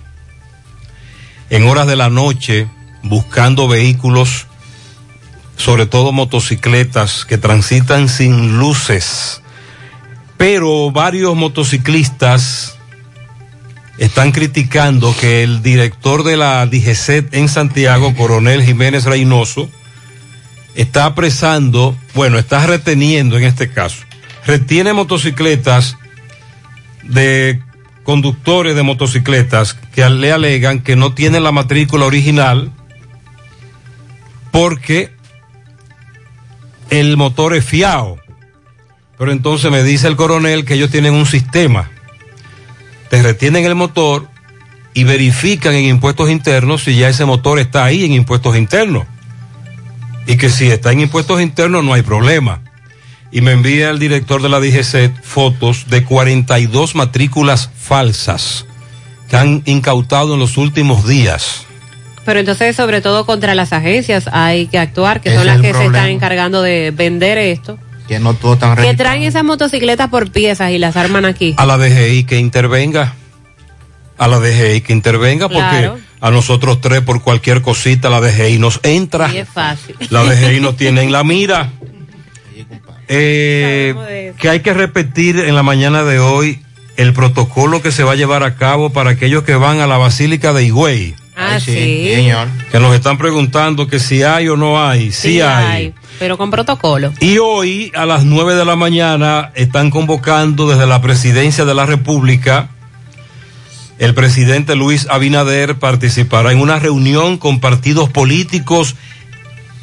en 1.50 1.66
horas 1.66 1.86
de 1.86 1.96
la 1.96 2.10
noche, 2.10 2.68
buscando 3.02 3.68
vehículos, 3.68 4.46
sobre 5.56 5.86
todo 5.86 6.12
motocicletas, 6.12 7.24
que 7.24 7.38
transitan 7.38 8.08
sin 8.08 8.58
luces. 8.58 9.42
Pero 10.36 10.90
varios 10.90 11.34
motociclistas 11.34 12.78
están 13.98 14.30
criticando 14.30 15.14
que 15.18 15.42
el 15.42 15.62
director 15.62 16.22
de 16.22 16.36
la 16.36 16.64
DGC 16.66 17.34
en 17.34 17.48
Santiago, 17.48 18.14
coronel 18.14 18.62
Jiménez 18.62 19.04
Reynoso, 19.04 19.68
está 20.78 21.06
apresando, 21.06 21.96
bueno, 22.14 22.38
está 22.38 22.64
reteniendo 22.64 23.36
en 23.36 23.42
este 23.42 23.68
caso, 23.68 24.04
retiene 24.46 24.92
motocicletas 24.92 25.96
de 27.02 27.60
conductores 28.04 28.76
de 28.76 28.84
motocicletas 28.84 29.74
que 29.74 30.08
le 30.08 30.32
alegan 30.32 30.80
que 30.80 30.94
no 30.94 31.14
tienen 31.14 31.42
la 31.42 31.50
matrícula 31.50 32.06
original 32.06 32.72
porque 34.52 35.10
el 36.90 37.16
motor 37.16 37.54
es 37.54 37.64
fiado. 37.64 38.18
Pero 39.18 39.32
entonces 39.32 39.70
me 39.72 39.82
dice 39.82 40.06
el 40.06 40.14
coronel 40.14 40.64
que 40.64 40.74
ellos 40.74 40.90
tienen 40.90 41.12
un 41.12 41.26
sistema. 41.26 41.90
Te 43.10 43.20
retienen 43.20 43.64
el 43.64 43.74
motor 43.74 44.28
y 44.94 45.02
verifican 45.02 45.74
en 45.74 45.86
impuestos 45.86 46.30
internos 46.30 46.84
si 46.84 46.96
ya 46.96 47.08
ese 47.08 47.24
motor 47.24 47.58
está 47.58 47.84
ahí 47.84 48.04
en 48.04 48.12
impuestos 48.12 48.56
internos. 48.56 49.06
Y 50.28 50.36
que 50.36 50.50
si 50.50 50.70
está 50.70 50.92
en 50.92 51.00
impuestos 51.00 51.40
internos 51.40 51.82
no 51.82 51.94
hay 51.94 52.02
problema. 52.02 52.60
Y 53.32 53.40
me 53.40 53.52
envía 53.52 53.88
el 53.88 53.98
director 53.98 54.42
de 54.42 54.50
la 54.50 54.60
DGC 54.60 55.22
fotos 55.22 55.88
de 55.88 56.04
42 56.04 56.94
matrículas 56.94 57.70
falsas 57.74 58.66
que 59.30 59.36
han 59.38 59.62
incautado 59.64 60.34
en 60.34 60.40
los 60.40 60.58
últimos 60.58 61.08
días. 61.08 61.64
Pero 62.26 62.40
entonces, 62.40 62.76
sobre 62.76 63.00
todo 63.00 63.24
contra 63.24 63.54
las 63.54 63.72
agencias, 63.72 64.28
hay 64.30 64.66
que 64.66 64.78
actuar, 64.78 65.22
que 65.22 65.30
Ese 65.30 65.38
son 65.38 65.46
las 65.46 65.62
que 65.62 65.72
se 65.72 65.86
están 65.86 66.08
encargando 66.08 66.60
de 66.60 66.90
vender 66.94 67.38
esto. 67.38 67.78
Que 68.06 68.18
no 68.18 68.34
todo 68.34 68.58
tan 68.58 68.76
Que 68.76 68.94
traen 68.94 69.22
esas 69.22 69.44
motocicletas 69.44 70.08
por 70.08 70.30
piezas 70.30 70.72
y 70.72 70.78
las 70.78 70.96
arman 70.96 71.24
aquí. 71.24 71.54
A 71.56 71.64
la 71.64 71.78
DGI 71.78 72.24
que 72.24 72.38
intervenga. 72.38 73.14
A 74.18 74.28
la 74.28 74.40
DGI 74.40 74.82
que 74.82 74.92
intervenga 74.92 75.48
porque 75.48 75.62
Claro. 75.62 76.07
A 76.20 76.30
nosotros 76.30 76.80
tres 76.80 77.02
por 77.02 77.22
cualquier 77.22 77.62
cosita 77.62 78.10
la 78.10 78.20
DGI 78.20 78.58
nos 78.58 78.80
entra. 78.82 79.32
Y 79.32 79.38
es 79.38 79.48
fácil. 79.48 79.96
La 80.10 80.24
DGI 80.24 80.60
nos 80.60 80.76
tiene 80.76 81.02
en 81.02 81.12
la 81.12 81.24
mira. 81.24 81.70
Eh, 83.10 84.34
que 84.38 84.50
hay 84.50 84.60
que 84.60 84.74
repetir 84.74 85.38
en 85.38 85.54
la 85.54 85.62
mañana 85.62 86.04
de 86.04 86.18
hoy 86.18 86.60
el 86.98 87.14
protocolo 87.14 87.80
que 87.80 87.90
se 87.90 88.04
va 88.04 88.12
a 88.12 88.16
llevar 88.16 88.42
a 88.42 88.56
cabo 88.56 88.90
para 88.90 89.10
aquellos 89.10 89.44
que 89.44 89.54
van 89.54 89.80
a 89.80 89.86
la 89.86 89.96
Basílica 89.96 90.52
de 90.52 90.64
Higüey. 90.66 91.14
Ah, 91.36 91.60
sí. 91.60 91.72
Que 92.70 92.80
nos 92.80 92.94
están 92.94 93.16
preguntando 93.16 93.86
que 93.86 94.00
si 94.00 94.24
hay 94.24 94.48
o 94.48 94.56
no 94.56 94.84
hay. 94.84 95.12
Sí, 95.12 95.34
Sí 95.34 95.40
hay. 95.40 95.66
hay, 95.66 95.94
pero 96.18 96.36
con 96.36 96.50
protocolo. 96.50 97.12
Y 97.20 97.38
hoy 97.38 97.92
a 97.94 98.04
las 98.04 98.24
9 98.24 98.56
de 98.56 98.64
la 98.64 98.74
mañana 98.74 99.52
están 99.54 99.90
convocando 99.90 100.68
desde 100.68 100.86
la 100.86 101.00
presidencia 101.00 101.64
de 101.64 101.74
la 101.74 101.86
República. 101.86 102.70
El 103.98 104.14
presidente 104.14 104.76
Luis 104.76 105.08
Abinader 105.10 105.76
participará 105.76 106.52
en 106.52 106.60
una 106.60 106.78
reunión 106.78 107.36
con 107.36 107.58
partidos 107.58 108.08
políticos 108.08 108.94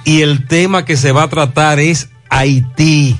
y 0.05 0.21
el 0.21 0.47
tema 0.47 0.85
que 0.85 0.95
se 0.95 1.11
va 1.11 1.23
a 1.23 1.29
tratar 1.29 1.79
es 1.79 2.09
Haití. 2.29 3.17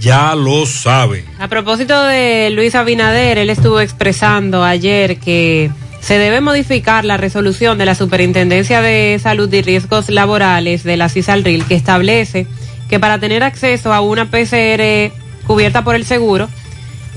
Ya 0.00 0.34
lo 0.34 0.64
saben. 0.64 1.26
A 1.38 1.48
propósito 1.48 2.02
de 2.04 2.48
Luis 2.50 2.74
Abinader, 2.74 3.36
él 3.36 3.50
estuvo 3.50 3.80
expresando 3.80 4.64
ayer 4.64 5.18
que 5.18 5.70
se 6.00 6.16
debe 6.16 6.40
modificar 6.40 7.04
la 7.04 7.18
resolución 7.18 7.76
de 7.76 7.84
la 7.84 7.94
Superintendencia 7.94 8.80
de 8.80 9.18
Salud 9.22 9.52
y 9.52 9.60
Riesgos 9.60 10.08
Laborales 10.08 10.82
de 10.82 10.96
la 10.96 11.10
CISALRIL 11.10 11.66
que 11.66 11.74
establece 11.74 12.46
que 12.88 12.98
para 12.98 13.18
tener 13.20 13.42
acceso 13.42 13.92
a 13.92 14.00
una 14.00 14.30
PCR 14.30 15.12
cubierta 15.46 15.84
por 15.84 15.94
el 15.94 16.06
seguro, 16.06 16.48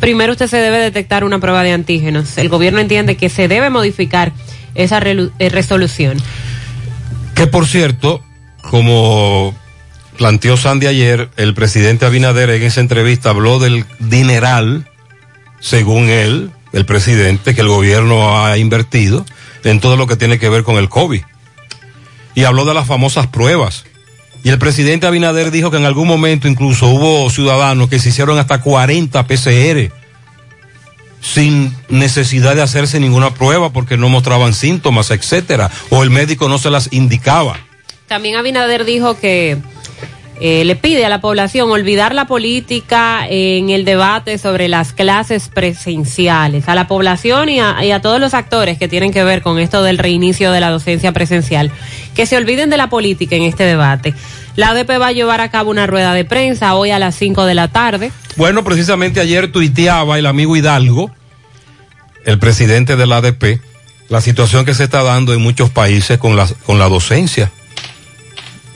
primero 0.03 0.33
usted 0.33 0.47
se 0.47 0.57
debe 0.57 0.79
detectar 0.79 1.23
una 1.23 1.39
prueba 1.39 1.63
de 1.63 1.71
antígenos. 1.71 2.37
El 2.37 2.49
gobierno 2.49 2.79
entiende 2.81 3.15
que 3.15 3.29
se 3.29 3.47
debe 3.47 3.69
modificar 3.69 4.33
esa 4.75 4.97
eh, 4.99 5.49
resolución. 5.49 6.17
Que 7.35 7.47
por 7.47 7.65
cierto, 7.65 8.21
como 8.69 9.55
planteó 10.17 10.57
Sandy 10.57 10.87
ayer, 10.87 11.29
el 11.37 11.53
presidente 11.53 12.05
Abinader 12.05 12.49
en 12.49 12.63
esa 12.63 12.81
entrevista 12.81 13.29
habló 13.29 13.59
del 13.59 13.85
dineral, 13.99 14.89
según 15.61 16.09
él, 16.09 16.51
el 16.73 16.85
presidente, 16.85 17.55
que 17.55 17.61
el 17.61 17.69
gobierno 17.69 18.43
ha 18.43 18.57
invertido 18.57 19.25
en 19.63 19.79
todo 19.79 19.95
lo 19.95 20.05
que 20.05 20.17
tiene 20.17 20.37
que 20.37 20.49
ver 20.49 20.63
con 20.63 20.75
el 20.75 20.89
COVID. 20.89 21.21
Y 22.35 22.43
habló 22.43 22.65
de 22.65 22.73
las 22.73 22.87
famosas 22.87 23.27
pruebas. 23.27 23.85
Y 24.43 24.49
el 24.49 24.59
presidente 24.59 25.07
Abinader 25.07 25.51
dijo 25.51 25.71
que 25.71 25.77
en 25.77 25.85
algún 25.85 26.07
momento 26.07 26.49
incluso 26.49 26.87
hubo 26.87 27.29
ciudadanos 27.29 27.89
que 27.89 27.99
se 27.99 28.09
hicieron 28.09 28.37
hasta 28.37 28.59
40 28.59 29.25
PCR. 29.25 29.91
sin 31.21 31.73
necesidad 31.87 32.53
de 32.53 32.61
hacerse 32.61 32.99
ninguna 32.99 33.33
prueba 33.33 33.71
porque 33.71 33.95
no 33.95 34.09
mostraban 34.09 34.53
síntomas, 34.53 35.09
etcétera, 35.09 35.71
o 35.89 36.03
el 36.03 36.09
médico 36.09 36.49
no 36.49 36.57
se 36.57 36.69
las 36.69 36.91
indicaba. 36.91 37.55
También 38.07 38.35
Abinader 38.35 38.83
dijo 38.83 39.17
que 39.17 39.57
eh, 40.41 40.65
le 40.65 40.75
pide 40.75 41.05
a 41.05 41.09
la 41.09 41.21
población 41.21 41.71
olvidar 41.71 42.13
la 42.13 42.25
política 42.25 43.25
en 43.29 43.69
el 43.69 43.85
debate 43.85 44.37
sobre 44.37 44.67
las 44.67 44.91
clases 44.91 45.47
presenciales, 45.47 46.67
a 46.67 46.75
la 46.75 46.87
población 46.87 47.49
y 47.49 47.59
a, 47.59 47.83
y 47.85 47.91
a 47.91 48.01
todos 48.01 48.19
los 48.19 48.33
actores 48.33 48.77
que 48.77 48.89
tienen 48.89 49.13
que 49.13 49.23
ver 49.23 49.41
con 49.41 49.59
esto 49.59 49.83
del 49.83 49.97
reinicio 49.97 50.51
de 50.51 50.59
la 50.59 50.69
docencia 50.69 51.13
presencial, 51.13 51.71
que 52.15 52.25
se 52.25 52.37
olviden 52.37 52.69
de 52.69 52.77
la 52.77 52.89
política 52.89 53.35
en 53.35 53.43
este 53.43 53.63
debate. 53.63 54.13
La 54.55 54.69
ADP 54.69 55.01
va 55.01 55.07
a 55.07 55.11
llevar 55.11 55.41
a 55.41 55.49
cabo 55.49 55.71
una 55.71 55.87
rueda 55.87 56.13
de 56.13 56.25
prensa 56.25 56.75
hoy 56.75 56.91
a 56.91 56.99
las 56.99 57.15
5 57.15 57.45
de 57.45 57.55
la 57.55 57.69
tarde. 57.69 58.11
Bueno, 58.35 58.63
precisamente 58.63 59.19
ayer 59.19 59.51
tuiteaba 59.51 60.19
el 60.19 60.25
amigo 60.25 60.55
Hidalgo, 60.55 61.11
el 62.25 62.39
presidente 62.39 62.95
de 62.95 63.07
la 63.07 63.17
ADP, 63.17 63.59
la 64.09 64.21
situación 64.21 64.65
que 64.65 64.73
se 64.73 64.83
está 64.83 65.01
dando 65.03 65.33
en 65.33 65.41
muchos 65.41 65.69
países 65.69 66.17
con 66.17 66.35
la, 66.35 66.47
con 66.65 66.77
la 66.77 66.87
docencia, 66.87 67.51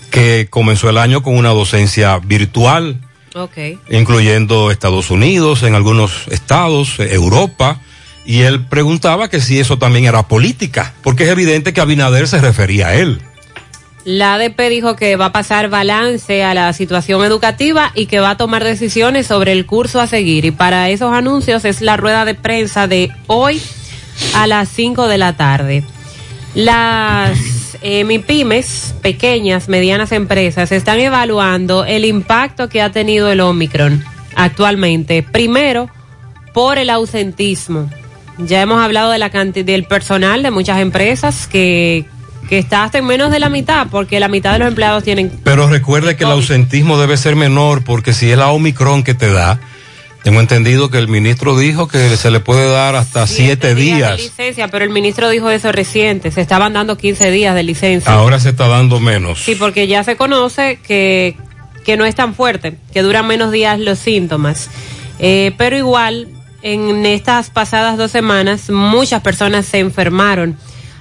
que 0.09 0.47
comenzó 0.49 0.89
el 0.89 0.97
año 0.97 1.21
con 1.21 1.37
una 1.37 1.49
docencia 1.49 2.17
virtual, 2.19 2.99
incluyendo 3.89 4.71
Estados 4.71 5.11
Unidos, 5.11 5.61
en 5.61 5.75
algunos 5.75 6.27
estados, 6.29 6.99
eh, 6.99 7.13
Europa, 7.13 7.81
y 8.25 8.41
él 8.41 8.65
preguntaba 8.65 9.29
que 9.29 9.39
si 9.39 9.59
eso 9.59 9.77
también 9.77 10.05
era 10.05 10.27
política, 10.27 10.93
porque 11.03 11.23
es 11.23 11.29
evidente 11.29 11.71
que 11.71 11.81
Abinader 11.81 12.27
se 12.27 12.41
refería 12.41 12.87
a 12.87 12.95
él. 12.95 13.21
La 14.07 14.35
ADP 14.35 14.69
dijo 14.69 14.95
que 14.95 15.17
va 15.17 15.25
a 15.25 15.31
pasar 15.33 15.67
balance 15.67 16.41
a 16.41 16.53
la 16.53 16.71
situación 16.71 17.25
educativa 17.25 17.91
y 17.93 18.05
que 18.05 18.21
va 18.21 18.29
a 18.29 18.37
tomar 18.37 18.63
decisiones 18.63 19.27
sobre 19.27 19.51
el 19.51 19.65
curso 19.65 19.99
a 19.99 20.07
seguir. 20.07 20.45
Y 20.45 20.51
para 20.51 20.89
esos 20.89 21.11
anuncios 21.11 21.65
es 21.65 21.81
la 21.81 21.97
rueda 21.97 22.23
de 22.23 22.33
prensa 22.33 22.87
de 22.87 23.11
hoy 23.27 23.61
a 24.33 24.47
las 24.47 24.69
5 24.69 25.09
de 25.09 25.17
la 25.17 25.35
tarde. 25.35 25.83
Las 26.55 27.37
eh, 27.81 28.05
MIPIMES, 28.05 28.95
pequeñas, 29.01 29.67
medianas 29.67 30.13
empresas, 30.13 30.71
están 30.71 31.01
evaluando 31.01 31.83
el 31.83 32.05
impacto 32.05 32.69
que 32.69 32.81
ha 32.81 32.93
tenido 32.93 33.29
el 33.29 33.41
Omicron 33.41 34.05
actualmente. 34.35 35.21
Primero, 35.21 35.89
por 36.53 36.77
el 36.77 36.91
ausentismo. 36.91 37.89
Ya 38.37 38.61
hemos 38.61 38.81
hablado 38.81 39.11
de 39.11 39.17
la 39.17 39.31
cantidad 39.31 39.65
del 39.65 39.83
personal 39.83 40.43
de 40.43 40.51
muchas 40.51 40.79
empresas 40.79 41.45
que, 41.45 42.05
que 42.47 42.57
está 42.57 42.83
hasta 42.83 42.97
en 42.97 43.05
menos 43.05 43.31
de 43.31 43.39
la 43.39 43.49
mitad, 43.49 43.87
porque 43.89 44.19
la 44.19 44.27
mitad 44.27 44.53
de 44.53 44.59
los 44.59 44.67
empleados 44.67 45.03
tienen 45.03 45.31
Pero 45.43 45.67
recuerde 45.67 46.15
que 46.15 46.23
el 46.23 46.31
ausentismo 46.31 46.97
debe 46.97 47.17
ser 47.17 47.35
menor, 47.35 47.83
porque 47.83 48.13
si 48.13 48.31
es 48.31 48.37
la 48.37 48.49
Omicron 48.49 49.03
que 49.03 49.13
te 49.13 49.31
da, 49.31 49.59
tengo 50.23 50.39
entendido 50.39 50.89
que 50.89 50.97
el 50.97 51.07
ministro 51.07 51.57
dijo 51.57 51.87
que 51.87 52.17
se 52.17 52.31
le 52.31 52.39
puede 52.39 52.69
dar 52.69 52.95
hasta 52.95 53.27
siete, 53.27 53.75
de 53.75 53.75
días. 53.75 54.17
licencia, 54.17 54.67
pero 54.67 54.83
el 54.83 54.91
ministro 54.91 55.29
dijo 55.29 55.49
eso 55.49 55.71
reciente, 55.71 56.31
se 56.31 56.41
estaban 56.41 56.73
dando 56.73 56.97
15 56.97 57.31
días 57.31 57.55
de 57.55 57.63
licencia. 57.63 58.11
Ahora 58.11 58.39
se 58.39 58.49
está 58.49 58.67
dando 58.67 58.99
menos. 58.99 59.39
Sí, 59.39 59.55
porque 59.55 59.87
ya 59.87 60.03
se 60.03 60.15
conoce 60.15 60.79
que, 60.85 61.37
que 61.85 61.97
no 61.97 62.05
es 62.05 62.15
tan 62.15 62.33
fuerte, 62.33 62.77
que 62.93 63.01
duran 63.01 63.27
menos 63.27 63.51
días 63.51 63.79
los 63.79 63.99
síntomas. 63.99 64.69
Eh, 65.19 65.53
pero 65.57 65.77
igual, 65.77 66.27
en 66.61 67.05
estas 67.05 67.49
pasadas 67.49 67.97
dos 67.97 68.11
semanas, 68.11 68.69
muchas 68.69 69.21
personas 69.21 69.65
se 69.65 69.79
enfermaron 69.79 70.57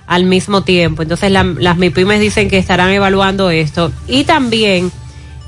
al 0.07 0.25
mismo 0.25 0.63
tiempo. 0.63 1.03
Entonces, 1.03 1.31
la- 1.31 1.43
las 1.59 1.77
MIPIMES 1.77 2.21
dicen 2.21 2.49
que 2.49 2.59
estarán 2.59 2.91
evaluando 2.91 3.51
esto. 3.51 3.93
Y 4.07 4.25
también 4.25 4.91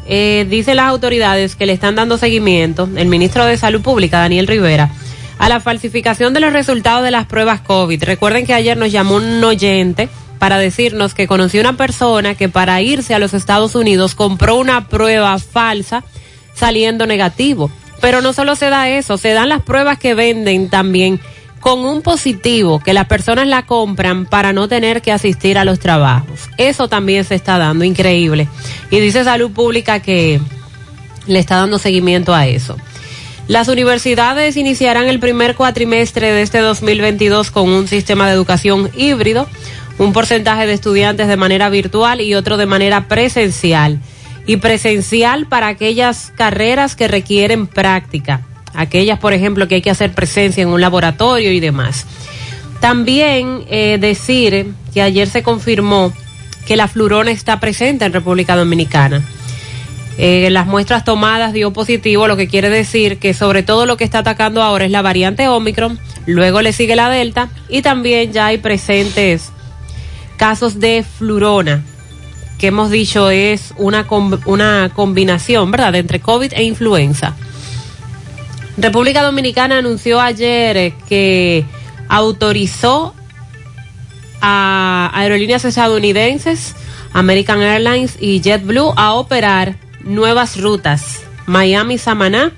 eh, 0.07 0.47
dicen 0.49 0.77
las 0.77 0.87
autoridades 0.87 1.55
que 1.55 1.67
le 1.67 1.75
están 1.75 1.95
dando 1.95 2.17
seguimiento, 2.19 2.89
el 2.97 3.09
ministro 3.09 3.45
de 3.45 3.57
Salud 3.59 3.83
Pública, 3.83 4.21
Daniel 4.21 4.47
Rivera, 4.47 4.91
a 5.39 5.49
la 5.51 5.61
falsificación 5.61 6.33
de 6.33 6.41
los 6.41 6.53
resultados 6.53 7.05
de 7.05 7.11
las 7.11 7.27
pruebas 7.27 7.61
COVID. 7.61 8.03
Recuerden 8.05 8.47
que 8.47 8.55
ayer 8.55 8.77
nos 8.77 8.91
llamó 8.91 9.17
un 9.17 9.45
oyente 9.45 10.09
para 10.39 10.59
decirnos 10.59 11.15
que 11.15 11.27
conoció 11.27 11.61
una 11.61 11.77
persona 11.77 12.35
que 12.35 12.49
para 12.49 12.81
irse 12.81 13.15
a 13.15 13.19
los 13.19 13.35
Estados 13.35 13.75
Unidos 13.75 14.15
compró 14.15 14.57
una 14.57 14.89
prueba 14.89 15.39
falsa 15.39 16.05
saliendo 16.55 17.07
negativo. 17.07 17.71
Pero 18.01 18.21
no 18.23 18.33
solo 18.33 18.57
se 18.57 18.71
da 18.71 18.89
eso, 18.89 19.19
se 19.19 19.33
dan 19.33 19.49
las 19.49 19.63
pruebas 19.63 19.99
que 19.99 20.15
venden 20.15 20.71
también 20.71 21.21
con 21.61 21.81
un 21.81 22.03
positivo, 22.03 22.81
que 22.81 22.93
las 22.93 23.07
personas 23.07 23.47
la 23.47 23.67
compran 23.67 24.27
para 24.27 24.53
no 24.53 24.69
tener 24.69 25.03
que 25.03 25.13
asistir 25.13 25.59
a 25.59 25.65
los 25.65 25.79
trabajos. 25.79 26.49
Eso 26.57 26.89
también 26.89 27.25
se 27.25 27.35
está 27.35 27.59
dando, 27.59 27.85
increíble. 27.85 28.49
Y 28.91 29.01
dice 29.01 29.25
Salud 29.25 29.51
Pública 29.51 30.01
que 30.01 30.41
le 31.27 31.39
está 31.39 31.57
dando 31.57 31.79
seguimiento 31.79 32.35
a 32.35 32.47
eso. 32.47 32.77
Las 33.49 33.69
universidades 33.69 34.59
iniciarán 34.59 35.09
el 35.09 35.21
primer 35.21 35.55
cuatrimestre 35.55 36.33
de 36.33 36.43
este 36.43 36.59
2022 36.59 37.51
con 37.51 37.71
un 37.71 37.89
sistema 37.89 38.27
de 38.27 38.35
educación 38.35 38.91
híbrido, 38.95 39.49
un 39.99 40.13
porcentaje 40.13 40.67
de 40.67 40.75
estudiantes 40.75 41.29
de 41.29 41.37
manera 41.39 41.71
virtual 41.71 42.21
y 42.21 42.35
otro 42.35 42.59
de 42.59 42.67
manera 42.67 43.09
presencial. 43.09 44.01
Y 44.47 44.59
presencial 44.59 45.47
para 45.47 45.69
aquellas 45.69 46.31
carreras 46.37 46.95
que 46.95 47.09
requieren 47.09 47.67
práctica, 47.67 48.43
aquellas, 48.75 49.19
por 49.19 49.33
ejemplo, 49.33 49.69
que 49.69 49.77
hay 49.77 49.83
que 49.83 49.91
hacer 49.91 50.13
presencia 50.13 50.63
en 50.63 50.69
un 50.69 50.81
laboratorio 50.81 51.53
y 51.53 51.61
demás. 51.61 52.07
También 52.81 53.65
eh, 53.69 53.99
decir 54.01 54.73
que 54.95 55.03
ayer 55.03 55.29
se 55.29 55.43
confirmó 55.43 56.13
que 56.67 56.77
la 56.77 56.87
flurona 56.89 57.31
está 57.31 57.61
presente 57.61 58.05
en 58.05 58.13
República 58.13 58.55
Dominicana. 58.57 59.23
Eh, 60.21 60.49
las 60.51 60.67
muestras 60.67 61.05
tomadas 61.05 61.53
dio 61.53 61.73
positivo, 61.73 62.27
lo 62.27 62.37
que 62.37 62.49
quiere 62.49 62.71
decir 62.71 63.19
que 63.19 63.35
sobre 63.35 63.63
todo 63.63 63.87
lo 63.87 63.97
que 63.97 64.05
está 64.05 64.19
atacando 64.19 64.63
ahora 64.63 64.85
es 64.85 64.91
la 64.91 65.01
variante 65.01 65.47
Omicron, 65.47 65.99
luego 66.27 66.61
le 66.61 66.73
sigue 66.73 66.97
la 66.97 67.09
Delta 67.09 67.49
y 67.69 67.83
también 67.83 68.33
ya 68.33 68.47
hay 68.47 68.59
presentes 68.59 69.51
casos 70.37 70.81
de 70.81 71.05
flurona, 71.05 71.85
que 72.59 72.67
hemos 72.69 72.91
dicho 72.91 73.31
es 73.31 73.73
una, 73.77 74.09
com- 74.09 74.41
una 74.47 74.91
combinación, 74.93 75.71
¿verdad?, 75.71 75.95
entre 75.95 76.19
COVID 76.21 76.53
e 76.53 76.65
influenza. 76.65 77.35
República 78.79 79.23
Dominicana 79.23 79.79
anunció 79.79 80.21
ayer 80.21 80.93
que 81.09 81.65
autorizó 82.09 83.13
a 84.41 85.11
aerolíneas 85.15 85.65
estadounidenses, 85.65 86.77
American 87.13 87.61
Airlines 87.61 88.17
y 88.21 88.41
JetBlue 88.41 88.93
a 88.97 89.15
operar 89.15 89.75
nuevas 90.05 90.61
rutas, 90.61 91.23
Miami-Samaná 91.47 92.53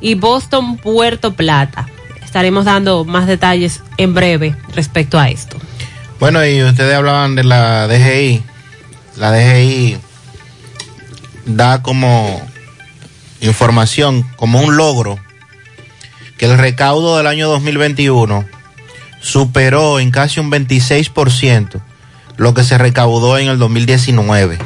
y 0.00 0.14
Boston-Puerto 0.14 1.34
Plata. 1.34 1.88
Estaremos 2.24 2.64
dando 2.64 3.04
más 3.04 3.26
detalles 3.26 3.82
en 3.96 4.14
breve 4.14 4.54
respecto 4.72 5.18
a 5.18 5.30
esto. 5.30 5.56
Bueno, 6.20 6.46
y 6.46 6.62
ustedes 6.62 6.94
hablaban 6.94 7.34
de 7.34 7.42
la 7.42 7.88
DGI. 7.88 8.40
La 9.16 9.32
DGI 9.32 9.96
da 11.44 11.82
como 11.82 12.40
información, 13.40 14.24
como 14.36 14.60
un 14.60 14.76
logro, 14.76 15.18
que 16.38 16.46
el 16.46 16.58
recaudo 16.58 17.16
del 17.16 17.26
año 17.26 17.48
2021 17.48 18.44
superó 19.20 19.98
en 19.98 20.10
casi 20.10 20.40
un 20.40 20.50
26% 20.50 21.80
lo 22.36 22.52
que 22.54 22.64
se 22.64 22.76
recaudó 22.76 23.38
en 23.38 23.48
el 23.48 23.58
2019, 23.58 24.58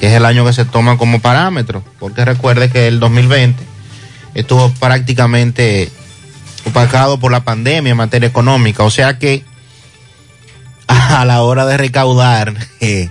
que 0.00 0.06
es 0.06 0.12
el 0.14 0.24
año 0.24 0.44
que 0.46 0.52
se 0.54 0.64
toma 0.64 0.96
como 0.96 1.20
parámetro, 1.20 1.84
porque 1.98 2.24
recuerde 2.24 2.70
que 2.70 2.88
el 2.88 3.00
2020 3.00 3.62
estuvo 4.34 4.70
prácticamente 4.80 5.90
opacado 6.64 7.18
por 7.18 7.30
la 7.30 7.44
pandemia 7.44 7.90
en 7.90 7.96
materia 7.96 8.28
económica, 8.28 8.82
o 8.82 8.90
sea 8.90 9.18
que 9.18 9.44
a 10.88 11.24
la 11.26 11.42
hora 11.42 11.66
de 11.66 11.76
recaudar, 11.76 12.54
eh, 12.80 13.10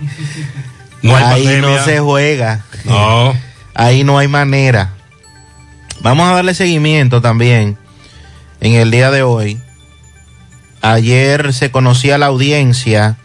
No 1.02 1.14
ahí 1.14 1.44
pandemia. 1.44 1.60
no 1.78 1.84
se 1.84 2.00
juega. 2.00 2.64
No. 2.84 3.34
Ahí 3.74 4.02
no 4.02 4.18
hay 4.18 4.26
manera. 4.26 4.94
Vamos 6.00 6.28
a 6.28 6.34
darle 6.34 6.52
seguimiento 6.52 7.20
también 7.20 7.78
en 8.60 8.74
el 8.74 8.90
día 8.90 9.10
de 9.10 9.22
hoy. 9.22 9.58
Ayer 10.80 11.52
se 11.54 11.70
conocía 11.70 12.18
la 12.18 12.26
audiencia 12.26 13.16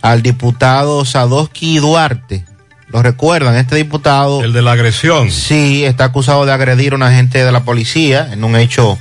al 0.00 0.22
diputado 0.22 1.04
Sadowski 1.04 1.78
Duarte. 1.78 2.44
¿Lo 2.88 3.02
recuerdan? 3.02 3.56
Este 3.56 3.76
diputado. 3.76 4.42
El 4.44 4.52
de 4.52 4.62
la 4.62 4.72
agresión. 4.72 5.30
Sí, 5.30 5.84
está 5.84 6.04
acusado 6.04 6.44
de 6.44 6.52
agredir 6.52 6.92
a 6.92 6.96
un 6.96 7.02
agente 7.02 7.44
de 7.44 7.52
la 7.52 7.64
policía 7.64 8.28
en 8.32 8.44
un 8.44 8.56
hecho 8.56 8.98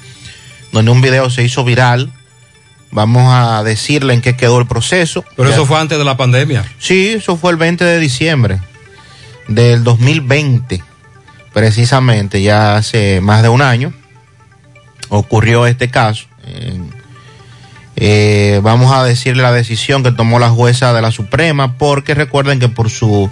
donde 0.72 0.92
un 0.92 1.02
video 1.02 1.30
se 1.30 1.44
hizo 1.44 1.64
viral. 1.64 2.12
Vamos 2.92 3.24
a 3.34 3.64
decirle 3.64 4.14
en 4.14 4.22
qué 4.22 4.36
quedó 4.38 4.60
el 4.60 4.68
proceso. 4.68 5.26
Pero 5.36 5.50
Ya- 5.50 5.56
eso 5.56 5.66
fue 5.66 5.80
antes 5.80 5.98
de 5.98 6.06
la 6.06 6.16
pandemia. 6.18 6.64
Sí, 6.78 7.10
eso 7.10 7.36
fue 7.36 7.52
el 7.52 7.58
20 7.58 7.84
de 7.84 8.00
diciembre 8.00 8.60
del 9.48 9.84
2020, 9.84 10.82
precisamente, 11.52 12.42
ya 12.42 12.76
hace 12.78 13.20
más 13.22 13.42
de 13.44 13.50
un 13.50 13.62
año 13.62 13.92
ocurrió 15.12 15.68
este 15.68 15.90
caso. 15.90 16.26
Eh, 16.46 16.80
eh, 17.98 18.60
vamos 18.64 18.92
a 18.92 19.04
decirle 19.04 19.44
la 19.44 19.52
decisión 19.52 20.02
que 20.02 20.12
tomó 20.12 20.40
la 20.40 20.50
jueza 20.50 20.94
de 20.94 21.02
la 21.02 21.12
Suprema, 21.12 21.78
porque 21.78 22.16
recuerden 22.16 22.60
que 22.60 22.70
por 22.70 22.90
su 22.90 23.30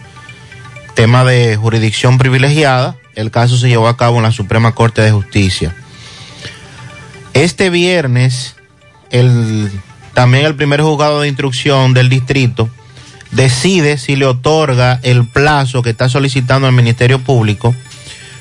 tema 0.93 1.23
de 1.23 1.55
jurisdicción 1.55 2.17
privilegiada, 2.17 2.97
el 3.15 3.31
caso 3.31 3.57
se 3.57 3.69
llevó 3.69 3.87
a 3.87 3.97
cabo 3.97 4.17
en 4.17 4.23
la 4.23 4.31
Suprema 4.31 4.75
Corte 4.75 5.01
de 5.01 5.11
Justicia. 5.11 5.73
Este 7.33 7.69
viernes, 7.69 8.55
el, 9.09 9.71
también 10.13 10.45
el 10.45 10.55
primer 10.55 10.81
juzgado 10.81 11.21
de 11.21 11.29
instrucción 11.29 11.93
del 11.93 12.09
distrito 12.09 12.69
decide 13.31 13.97
si 13.97 14.15
le 14.15 14.25
otorga 14.25 14.99
el 15.03 15.25
plazo 15.25 15.81
que 15.81 15.91
está 15.91 16.09
solicitando 16.09 16.67
el 16.67 16.73
Ministerio 16.73 17.19
Público 17.19 17.73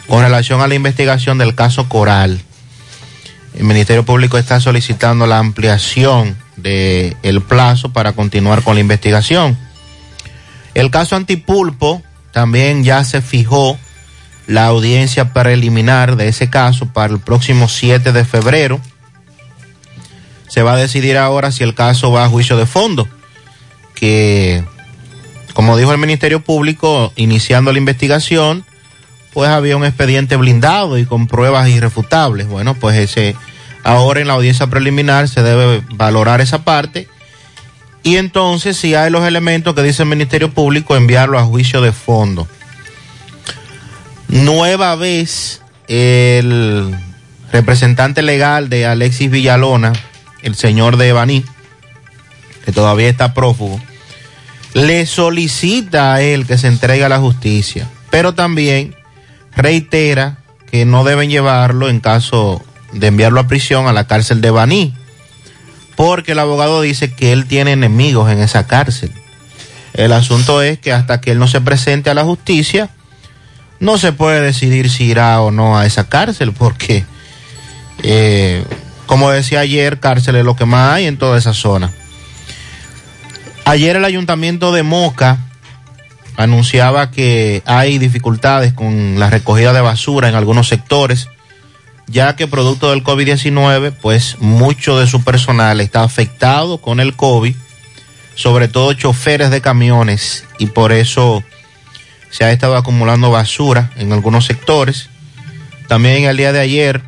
con 0.08 0.22
relación 0.22 0.60
a 0.60 0.66
la 0.66 0.74
investigación 0.74 1.38
del 1.38 1.54
caso 1.54 1.88
Coral. 1.88 2.40
El 3.58 3.64
Ministerio 3.64 4.04
Público 4.04 4.38
está 4.38 4.60
solicitando 4.60 5.26
la 5.26 5.40
ampliación 5.40 6.36
del 6.54 7.16
el 7.24 7.42
plazo 7.42 7.92
para 7.92 8.12
continuar 8.12 8.62
con 8.62 8.76
la 8.76 8.80
investigación. 8.80 9.58
El 10.74 10.92
caso 10.92 11.16
Antipulpo 11.16 12.00
también 12.30 12.84
ya 12.84 13.02
se 13.02 13.20
fijó 13.20 13.76
la 14.46 14.66
audiencia 14.66 15.32
preliminar 15.32 16.14
de 16.14 16.28
ese 16.28 16.48
caso 16.48 16.86
para 16.92 17.12
el 17.12 17.18
próximo 17.18 17.68
7 17.68 18.12
de 18.12 18.24
febrero. 18.24 18.80
Se 20.46 20.62
va 20.62 20.74
a 20.74 20.76
decidir 20.76 21.18
ahora 21.18 21.50
si 21.50 21.64
el 21.64 21.74
caso 21.74 22.12
va 22.12 22.24
a 22.24 22.28
juicio 22.28 22.56
de 22.56 22.64
fondo, 22.64 23.08
que 23.96 24.62
como 25.52 25.76
dijo 25.76 25.90
el 25.90 25.98
Ministerio 25.98 26.44
Público, 26.44 27.12
iniciando 27.16 27.72
la 27.72 27.78
investigación, 27.78 28.64
pues 29.32 29.50
había 29.50 29.76
un 29.76 29.84
expediente 29.84 30.36
blindado 30.36 30.96
y 30.96 31.06
con 31.06 31.26
pruebas 31.26 31.68
irrefutables. 31.68 32.46
Bueno, 32.46 32.74
pues 32.74 32.96
ese 32.96 33.34
ahora 33.88 34.20
en 34.20 34.26
la 34.28 34.34
audiencia 34.34 34.66
preliminar 34.66 35.28
se 35.28 35.42
debe 35.42 35.82
valorar 35.94 36.42
esa 36.42 36.62
parte 36.62 37.08
y 38.02 38.16
entonces 38.16 38.76
si 38.76 38.94
hay 38.94 39.10
los 39.10 39.26
elementos 39.26 39.74
que 39.74 39.82
dice 39.82 40.02
el 40.02 40.10
Ministerio 40.10 40.52
Público 40.52 40.94
enviarlo 40.94 41.38
a 41.38 41.44
juicio 41.44 41.80
de 41.80 41.92
fondo. 41.92 42.46
Nueva 44.28 44.94
vez 44.94 45.62
el 45.88 46.94
representante 47.50 48.20
legal 48.20 48.68
de 48.68 48.84
Alexis 48.84 49.30
Villalona, 49.30 49.94
el 50.42 50.54
señor 50.54 50.98
de 50.98 51.12
Baní, 51.12 51.44
que 52.66 52.72
todavía 52.72 53.08
está 53.08 53.32
prófugo, 53.32 53.80
le 54.74 55.06
solicita 55.06 56.12
a 56.12 56.20
él 56.20 56.46
que 56.46 56.58
se 56.58 56.68
entregue 56.68 57.04
a 57.04 57.08
la 57.08 57.20
justicia, 57.20 57.88
pero 58.10 58.34
también 58.34 58.94
reitera 59.56 60.38
que 60.70 60.84
no 60.84 61.04
deben 61.04 61.30
llevarlo 61.30 61.88
en 61.88 62.00
caso 62.00 62.62
de 62.92 63.06
enviarlo 63.06 63.40
a 63.40 63.48
prisión 63.48 63.86
a 63.86 63.92
la 63.92 64.06
cárcel 64.06 64.40
de 64.40 64.50
Baní, 64.50 64.94
porque 65.96 66.32
el 66.32 66.38
abogado 66.38 66.80
dice 66.80 67.12
que 67.12 67.32
él 67.32 67.46
tiene 67.46 67.72
enemigos 67.72 68.30
en 68.30 68.38
esa 68.40 68.66
cárcel. 68.66 69.12
El 69.94 70.12
asunto 70.12 70.62
es 70.62 70.78
que 70.78 70.92
hasta 70.92 71.20
que 71.20 71.32
él 71.32 71.38
no 71.38 71.48
se 71.48 71.60
presente 71.60 72.10
a 72.10 72.14
la 72.14 72.24
justicia, 72.24 72.90
no 73.80 73.98
se 73.98 74.12
puede 74.12 74.40
decidir 74.40 74.90
si 74.90 75.04
irá 75.04 75.40
o 75.40 75.50
no 75.50 75.78
a 75.78 75.86
esa 75.86 76.08
cárcel, 76.08 76.52
porque, 76.52 77.04
eh, 78.02 78.64
como 79.06 79.30
decía 79.30 79.60
ayer, 79.60 80.00
cárcel 80.00 80.36
es 80.36 80.44
lo 80.44 80.56
que 80.56 80.66
más 80.66 80.94
hay 80.94 81.06
en 81.06 81.18
toda 81.18 81.38
esa 81.38 81.54
zona. 81.54 81.92
Ayer 83.64 83.96
el 83.96 84.04
ayuntamiento 84.04 84.72
de 84.72 84.82
Moca 84.82 85.38
anunciaba 86.36 87.10
que 87.10 87.62
hay 87.66 87.98
dificultades 87.98 88.72
con 88.72 89.18
la 89.18 89.28
recogida 89.28 89.72
de 89.72 89.80
basura 89.80 90.28
en 90.28 90.36
algunos 90.36 90.68
sectores, 90.68 91.28
ya 92.08 92.36
que 92.36 92.46
producto 92.46 92.90
del 92.90 93.04
COVID-19, 93.04 93.92
pues 93.92 94.36
mucho 94.40 94.98
de 94.98 95.06
su 95.06 95.22
personal 95.22 95.80
está 95.80 96.02
afectado 96.02 96.78
con 96.78 97.00
el 97.00 97.14
COVID, 97.14 97.54
sobre 98.34 98.68
todo 98.68 98.92
choferes 98.94 99.50
de 99.50 99.60
camiones, 99.60 100.44
y 100.58 100.66
por 100.66 100.92
eso 100.92 101.44
se 102.30 102.44
ha 102.44 102.52
estado 102.52 102.76
acumulando 102.76 103.30
basura 103.30 103.90
en 103.96 104.12
algunos 104.12 104.46
sectores. 104.46 105.10
También 105.86 106.24
el 106.24 106.36
día 106.36 106.52
de 106.52 106.60
ayer 106.60 107.02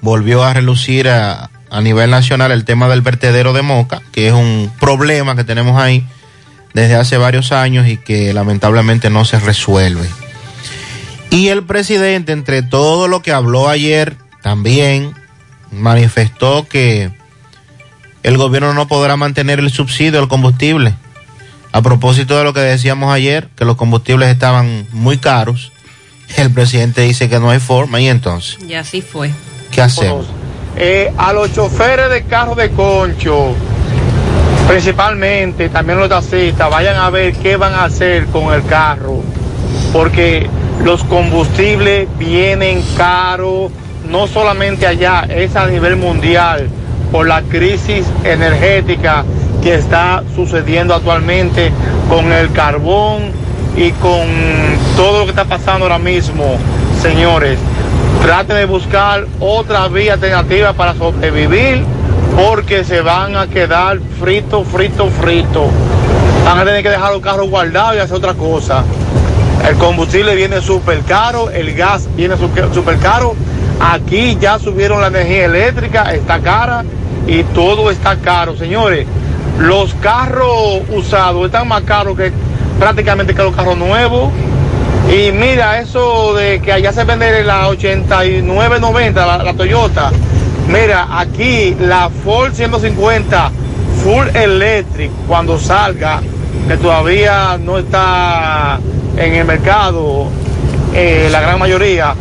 volvió 0.00 0.42
a 0.42 0.54
relucir 0.54 1.08
a, 1.08 1.50
a 1.70 1.80
nivel 1.80 2.10
nacional 2.10 2.52
el 2.52 2.64
tema 2.64 2.88
del 2.88 3.02
vertedero 3.02 3.52
de 3.52 3.62
Moca, 3.62 4.02
que 4.12 4.28
es 4.28 4.32
un 4.32 4.72
problema 4.78 5.36
que 5.36 5.44
tenemos 5.44 5.80
ahí 5.80 6.06
desde 6.74 6.94
hace 6.94 7.16
varios 7.16 7.52
años 7.52 7.86
y 7.88 7.96
que 7.96 8.32
lamentablemente 8.32 9.10
no 9.10 9.24
se 9.24 9.38
resuelve. 9.40 10.08
Y 11.32 11.48
el 11.48 11.64
presidente, 11.64 12.32
entre 12.32 12.62
todo 12.62 13.08
lo 13.08 13.22
que 13.22 13.32
habló 13.32 13.70
ayer, 13.70 14.18
también 14.42 15.14
manifestó 15.70 16.68
que 16.68 17.10
el 18.22 18.36
gobierno 18.36 18.74
no 18.74 18.86
podrá 18.86 19.16
mantener 19.16 19.58
el 19.58 19.70
subsidio 19.70 20.20
al 20.20 20.28
combustible. 20.28 20.94
A 21.72 21.80
propósito 21.80 22.36
de 22.36 22.44
lo 22.44 22.52
que 22.52 22.60
decíamos 22.60 23.10
ayer, 23.14 23.48
que 23.56 23.64
los 23.64 23.76
combustibles 23.76 24.28
estaban 24.28 24.86
muy 24.92 25.16
caros, 25.16 25.72
el 26.36 26.50
presidente 26.50 27.00
dice 27.00 27.30
que 27.30 27.40
no 27.40 27.48
hay 27.48 27.60
forma 27.60 27.98
y 27.98 28.08
entonces, 28.08 28.58
Y 28.68 28.74
así 28.74 29.00
fue. 29.00 29.30
¿qué 29.70 29.80
hacemos? 29.80 30.26
Eh, 30.76 31.10
a 31.16 31.32
los 31.32 31.50
choferes 31.54 32.10
de 32.10 32.24
carro 32.24 32.54
de 32.54 32.70
concho, 32.72 33.54
principalmente, 34.68 35.70
también 35.70 35.98
los 35.98 36.10
taxistas, 36.10 36.68
vayan 36.68 36.96
a 36.96 37.08
ver 37.08 37.32
qué 37.36 37.56
van 37.56 37.72
a 37.72 37.84
hacer 37.84 38.26
con 38.26 38.52
el 38.52 38.62
carro, 38.66 39.22
porque 39.94 40.46
los 40.84 41.04
combustibles 41.04 42.08
vienen 42.18 42.82
caros, 42.96 43.70
no 44.08 44.26
solamente 44.26 44.86
allá, 44.86 45.26
es 45.28 45.54
a 45.56 45.66
nivel 45.66 45.96
mundial, 45.96 46.68
por 47.12 47.28
la 47.28 47.42
crisis 47.42 48.06
energética 48.24 49.24
que 49.62 49.74
está 49.74 50.24
sucediendo 50.34 50.94
actualmente 50.94 51.70
con 52.08 52.32
el 52.32 52.50
carbón 52.52 53.30
y 53.76 53.90
con 53.92 54.26
todo 54.96 55.20
lo 55.20 55.24
que 55.24 55.30
está 55.30 55.44
pasando 55.44 55.84
ahora 55.84 55.98
mismo, 55.98 56.56
señores. 57.00 57.58
Traten 58.22 58.56
de 58.56 58.64
buscar 58.64 59.26
otra 59.40 59.88
vía 59.88 60.14
alternativa 60.14 60.72
para 60.72 60.94
sobrevivir 60.94 61.84
porque 62.36 62.84
se 62.84 63.00
van 63.02 63.36
a 63.36 63.46
quedar 63.46 64.00
frito, 64.20 64.64
frito, 64.64 65.08
frito. 65.08 65.68
Van 66.44 66.58
a 66.58 66.64
tener 66.64 66.82
que 66.82 66.90
dejar 66.90 67.12
los 67.12 67.20
carros 67.20 67.48
guardados 67.48 67.96
y 67.96 67.98
hacer 67.98 68.16
otra 68.16 68.34
cosa. 68.34 68.84
El 69.68 69.76
combustible 69.76 70.34
viene 70.34 70.60
súper 70.60 71.02
caro, 71.02 71.50
el 71.50 71.74
gas 71.74 72.08
viene 72.16 72.36
súper 72.36 72.98
caro. 72.98 73.34
Aquí 73.80 74.36
ya 74.40 74.58
subieron 74.58 75.00
la 75.00 75.06
energía 75.06 75.44
eléctrica, 75.44 76.12
está 76.12 76.40
cara 76.40 76.84
y 77.26 77.44
todo 77.44 77.90
está 77.90 78.16
caro, 78.16 78.56
señores. 78.56 79.06
Los 79.58 79.94
carros 79.94 80.82
usados 80.92 81.46
están 81.46 81.68
más 81.68 81.82
caros 81.82 82.16
que 82.16 82.32
prácticamente 82.78 83.34
que 83.34 83.42
los 83.42 83.54
carros 83.54 83.76
nuevos. 83.76 84.32
Y 85.08 85.30
mira, 85.30 85.80
eso 85.80 86.34
de 86.34 86.60
que 86.60 86.72
allá 86.72 86.92
se 86.92 87.04
vende 87.04 87.44
la 87.44 87.68
8990, 87.68 89.26
la, 89.26 89.44
la 89.44 89.54
Toyota. 89.54 90.10
Mira, 90.68 91.06
aquí 91.18 91.76
la 91.78 92.10
Ford 92.24 92.52
150 92.52 93.50
Full 94.02 94.28
Electric, 94.34 95.10
cuando 95.28 95.58
salga, 95.58 96.20
que 96.66 96.76
todavía 96.76 97.58
no 97.58 97.78
está 97.78 98.78
en 99.22 99.34
el 99.34 99.44
mercado, 99.44 100.26
eh, 100.94 101.28
la 101.30 101.40
gran 101.40 101.58
mayoría, 101.58 102.14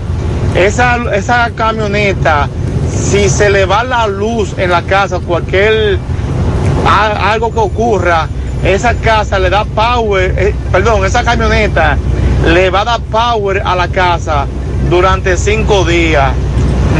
esa, 0.55 0.97
esa 1.13 1.49
camioneta, 1.55 2.47
si 2.93 3.29
se 3.29 3.49
le 3.49 3.65
va 3.65 3.83
la 3.83 4.07
luz 4.07 4.53
en 4.57 4.69
la 4.69 4.83
casa, 4.83 5.19
cualquier 5.19 5.97
algo 6.85 7.51
que 7.51 7.59
ocurra, 7.59 8.27
esa 8.63 8.93
casa 8.95 9.39
le 9.39 9.49
da 9.49 9.65
power, 9.65 10.35
eh, 10.37 10.55
perdón, 10.71 11.05
esa 11.05 11.23
camioneta 11.23 11.97
le 12.45 12.69
va 12.69 12.81
a 12.81 12.85
dar 12.85 12.99
power 13.01 13.61
a 13.65 13.75
la 13.75 13.87
casa 13.87 14.45
durante 14.89 15.37
cinco 15.37 15.83
días. 15.85 16.31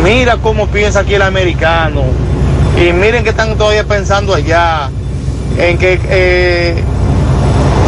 Mira 0.04 0.38
cómo 0.38 0.68
piensa 0.68 1.02
aquí 1.02 1.16
el 1.16 1.22
americano. 1.22 2.04
Y 2.78 2.94
miren 2.94 3.24
que 3.24 3.30
están 3.30 3.56
todavía 3.58 3.84
pensando 3.84 4.34
allá. 4.34 4.90
En 5.58 5.78
que, 5.78 6.00
eh, 6.10 6.84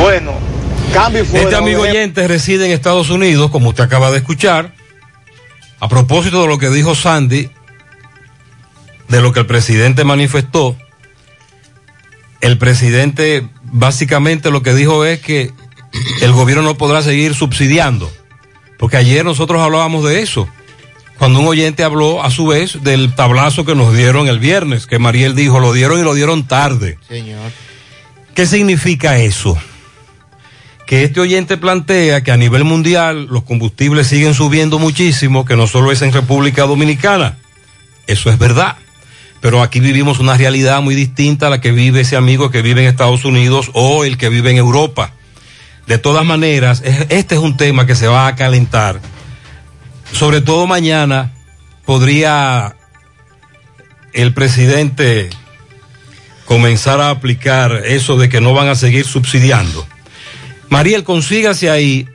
bueno, 0.02 0.32
cambio 0.93 1.23
y 1.23 1.25
fuera. 1.25 1.45
Este 1.45 1.56
amigo 1.56 1.82
oyente 1.82 2.27
reside 2.27 2.65
en 2.65 2.71
Estados 2.71 3.10
Unidos, 3.10 3.51
como 3.51 3.69
usted 3.69 3.84
acaba 3.84 4.12
de 4.12 4.17
escuchar. 4.17 4.73
A 5.79 5.89
propósito 5.89 6.41
de 6.41 6.47
lo 6.47 6.58
que 6.58 6.69
dijo 6.69 6.95
Sandy, 6.95 7.49
de 9.10 9.21
lo 9.21 9.34
que 9.34 9.41
el 9.41 9.45
presidente 9.45 10.06
manifestó, 10.06 10.77
el 12.39 12.58
presidente 12.58 13.47
básicamente 13.63 14.51
lo 14.51 14.63
que 14.63 14.73
dijo 14.73 15.03
es 15.03 15.19
que 15.19 15.51
el 16.21 16.32
gobierno 16.32 16.63
no 16.63 16.75
podrá 16.75 17.01
seguir 17.01 17.36
subsidiando, 17.36 18.12
porque 18.79 18.97
ayer 18.97 19.25
nosotros 19.25 19.62
hablábamos 19.62 20.06
de 20.06 20.21
eso, 20.21 20.47
cuando 21.17 21.39
un 21.39 21.47
oyente 21.47 21.84
habló 21.84 22.23
a 22.23 22.32
su 22.32 22.47
vez 22.47 22.82
del 22.82 23.13
tablazo 23.13 23.65
que 23.65 23.75
nos 23.75 23.95
dieron 23.95 24.27
el 24.27 24.39
viernes, 24.39 24.88
que 24.88 24.99
Mariel 24.99 25.36
dijo, 25.36 25.60
lo 25.60 25.73
dieron 25.73 25.99
y 25.99 26.03
lo 26.03 26.13
dieron 26.13 26.47
tarde. 26.47 26.97
Señor. 27.08 27.51
¿Qué 28.34 28.45
significa 28.45 29.17
eso? 29.17 29.58
Que 30.85 31.03
este 31.03 31.19
oyente 31.21 31.57
plantea 31.57 32.23
que 32.23 32.31
a 32.31 32.37
nivel 32.37 32.63
mundial 32.65 33.27
los 33.29 33.43
combustibles 33.43 34.07
siguen 34.07 34.33
subiendo 34.33 34.79
muchísimo, 34.79 35.45
que 35.45 35.55
no 35.55 35.65
solo 35.65 35.91
es 35.91 36.01
en 36.01 36.11
República 36.11 36.63
Dominicana. 36.63 37.37
Eso 38.05 38.29
es 38.29 38.37
verdad. 38.37 38.75
Pero 39.39 39.61
aquí 39.61 39.79
vivimos 39.79 40.19
una 40.19 40.35
realidad 40.37 40.81
muy 40.81 40.95
distinta 40.95 41.47
a 41.47 41.49
la 41.49 41.61
que 41.61 41.71
vive 41.71 42.01
ese 42.01 42.15
amigo 42.15 42.51
que 42.51 42.61
vive 42.61 42.81
en 42.81 42.87
Estados 42.87 43.25
Unidos 43.25 43.71
o 43.73 44.03
el 44.05 44.17
que 44.17 44.29
vive 44.29 44.51
en 44.51 44.57
Europa. 44.57 45.11
De 45.87 45.97
todas 45.97 46.25
maneras, 46.25 46.81
es- 46.85 47.07
este 47.09 47.35
es 47.35 47.41
un 47.41 47.57
tema 47.57 47.85
que 47.85 47.95
se 47.95 48.07
va 48.07 48.27
a 48.27 48.35
calentar. 48.35 48.99
Sobre 50.11 50.41
todo 50.41 50.67
mañana 50.67 51.33
podría 51.85 52.75
el 54.13 54.33
presidente 54.33 55.29
comenzara 56.45 57.07
a 57.07 57.11
aplicar 57.11 57.81
eso 57.85 58.15
de 58.17 58.29
que 58.29 58.39
no 58.41 58.53
van 58.53 58.67
a 58.67 58.75
seguir 58.75 59.05
subsidiando. 59.05 59.85
Mariel, 60.73 61.03
consígase 61.03 61.69
ahí 61.69 62.07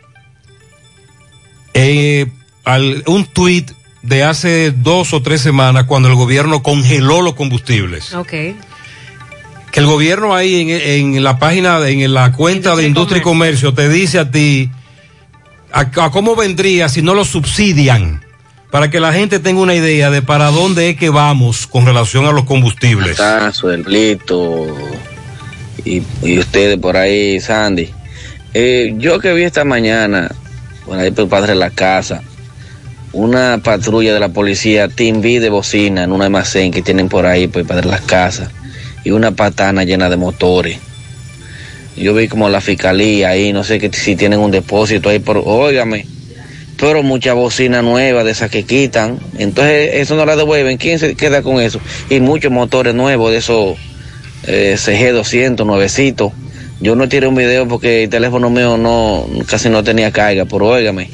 eh, 1.75 2.27
al- 2.65 3.05
un 3.07 3.25
tuit 3.27 3.71
de 4.03 4.25
hace 4.25 4.73
dos 4.73 5.13
o 5.13 5.23
tres 5.23 5.41
semanas 5.41 5.85
cuando 5.85 6.09
el 6.09 6.17
gobierno 6.17 6.61
congeló 6.63 7.23
los 7.23 7.35
combustibles. 7.35 8.15
Ok. 8.15 8.31
Que 9.71 9.81
el 9.81 9.87
gobierno 9.87 10.35
ahí 10.35 10.61
en, 10.63 11.15
en 11.17 11.23
la 11.25 11.39
página, 11.39 11.79
de- 11.79 11.93
en 12.05 12.13
la 12.15 12.33
cuenta 12.33 12.75
de 12.75 12.87
Industria 12.87 13.19
y 13.19 13.23
Comercio 13.23 13.73
te 13.75 13.89
dice 13.89 14.19
a 14.19 14.29
ti 14.31 14.71
a, 15.73 15.81
a 15.81 16.11
cómo 16.11 16.35
vendría 16.35 16.89
si 16.89 17.01
no 17.01 17.15
lo 17.15 17.25
subsidian. 17.25 18.25
Para 18.73 18.91
que 18.91 18.99
la 19.01 19.13
gente 19.13 19.39
tenga 19.39 19.61
una 19.61 19.75
idea 19.75 20.11
de 20.11 20.21
para 20.21 20.51
dónde 20.51 20.91
es 20.91 20.97
que 20.97 21.09
vamos 21.11 21.67
con 21.69 21.87
relación 21.87 22.27
a 22.27 22.33
los 22.33 22.45
combustibles. 22.45 23.17
Tazo, 23.19 23.71
el 23.71 23.83
Blito 23.85 24.67
y, 25.85 26.03
y 26.23 26.39
ustedes 26.39 26.77
por 26.79 26.97
ahí, 26.97 27.41
Sandy. 27.41 27.91
Eh, 28.61 28.95
yo 28.99 29.21
que 29.21 29.35
vi 29.35 29.45
esta 29.45 29.65
mañana, 29.65 30.29
por 30.85 30.99
ahí 30.99 31.13
por 31.13 31.29
padre 31.29 31.53
de 31.53 31.61
la 31.61 31.71
casa, 31.71 32.25
una 33.13 33.59
patrulla 33.63 34.13
de 34.13 34.19
la 34.19 34.31
policía 34.31 34.89
B 34.89 35.39
de 35.39 35.49
bocina 35.49 36.03
en 36.03 36.11
un 36.11 36.23
almacén 36.23 36.73
que 36.73 36.83
tienen 36.83 37.09
por 37.09 37.25
ahí 37.25 37.47
por 37.47 37.61
el 37.61 37.69
padre 37.69 37.83
de 37.83 37.91
las 37.91 38.01
casas 38.01 38.51
y 39.05 39.13
una 39.13 39.31
patana 39.31 39.85
llena 39.85 40.11
de 40.11 40.17
motores. 40.17 40.79
Yo 41.97 42.15
vi 42.15 42.27
como 42.27 42.49
la 42.49 42.61
fiscalía 42.61 43.29
ahí, 43.29 43.53
no 43.53 43.63
sé 43.63 43.79
que 43.79 43.93
si 43.93 44.17
tienen 44.17 44.41
un 44.41 44.51
depósito 44.51 45.09
ahí, 45.09 45.21
pero 45.21 45.45
óigame, 45.45 46.05
pero 46.81 47.05
mucha 47.05 47.35
bocina 47.35 47.81
nueva 47.81 48.25
de 48.25 48.33
esas 48.33 48.51
que 48.51 48.65
quitan, 48.65 49.21
entonces 49.39 49.91
eso 49.93 50.17
no 50.17 50.27
la 50.27 50.35
devuelven, 50.35 50.79
¿quién 50.79 50.99
se 50.99 51.15
queda 51.15 51.43
con 51.43 51.61
eso? 51.61 51.81
Y 52.11 52.19
muchos 52.19 52.51
motores 52.51 52.93
nuevos 52.93 53.31
de 53.31 53.37
esos 53.37 53.79
eh, 54.49 54.75
CG200 54.77 55.65
nuevecitos. 55.65 56.33
Yo 56.81 56.95
no 56.95 57.09
tiré 57.09 57.27
un 57.27 57.35
video 57.35 57.67
porque 57.67 58.05
el 58.05 58.11
teléfono 58.11 58.51
mío 58.51 58.77
no 58.77 59.27
casi 59.47 59.69
no 59.69 59.83
tenía 59.83 60.13
carga, 60.13 60.45
pero 60.45 60.69
óigame, 60.69 61.11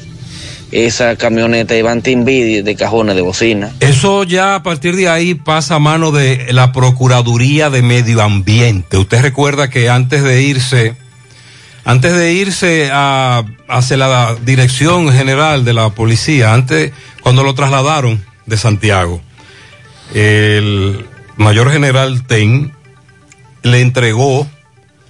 esa 0.71 1.15
camioneta 1.15 1.75
iban 1.75 2.01
de, 2.01 2.61
de 2.63 2.75
cajones 2.75 3.15
de 3.15 3.21
bocina. 3.21 3.71
Eso 3.79 4.23
ya 4.23 4.55
a 4.55 4.63
partir 4.63 4.95
de 4.95 5.09
ahí 5.09 5.33
pasa 5.33 5.75
a 5.75 5.79
mano 5.79 6.11
de 6.11 6.51
la 6.51 6.71
Procuraduría 6.71 7.69
de 7.69 7.81
Medio 7.81 8.21
Ambiente. 8.21 8.97
Usted 8.97 9.21
recuerda 9.21 9.69
que 9.69 9.89
antes 9.89 10.23
de 10.23 10.43
irse, 10.43 10.95
antes 11.83 12.13
de 12.13 12.33
irse 12.33 12.89
a, 12.91 13.43
hacia 13.67 13.97
la 13.97 14.35
Dirección 14.45 15.11
General 15.11 15.65
de 15.65 15.73
la 15.73 15.89
Policía, 15.89 16.53
antes, 16.53 16.91
cuando 17.21 17.43
lo 17.43 17.55
trasladaron 17.55 18.23
de 18.45 18.57
Santiago, 18.57 19.21
el 20.13 21.05
mayor 21.37 21.71
general 21.71 22.27
Ten 22.27 22.71
le 23.63 23.81
entregó 23.81 24.47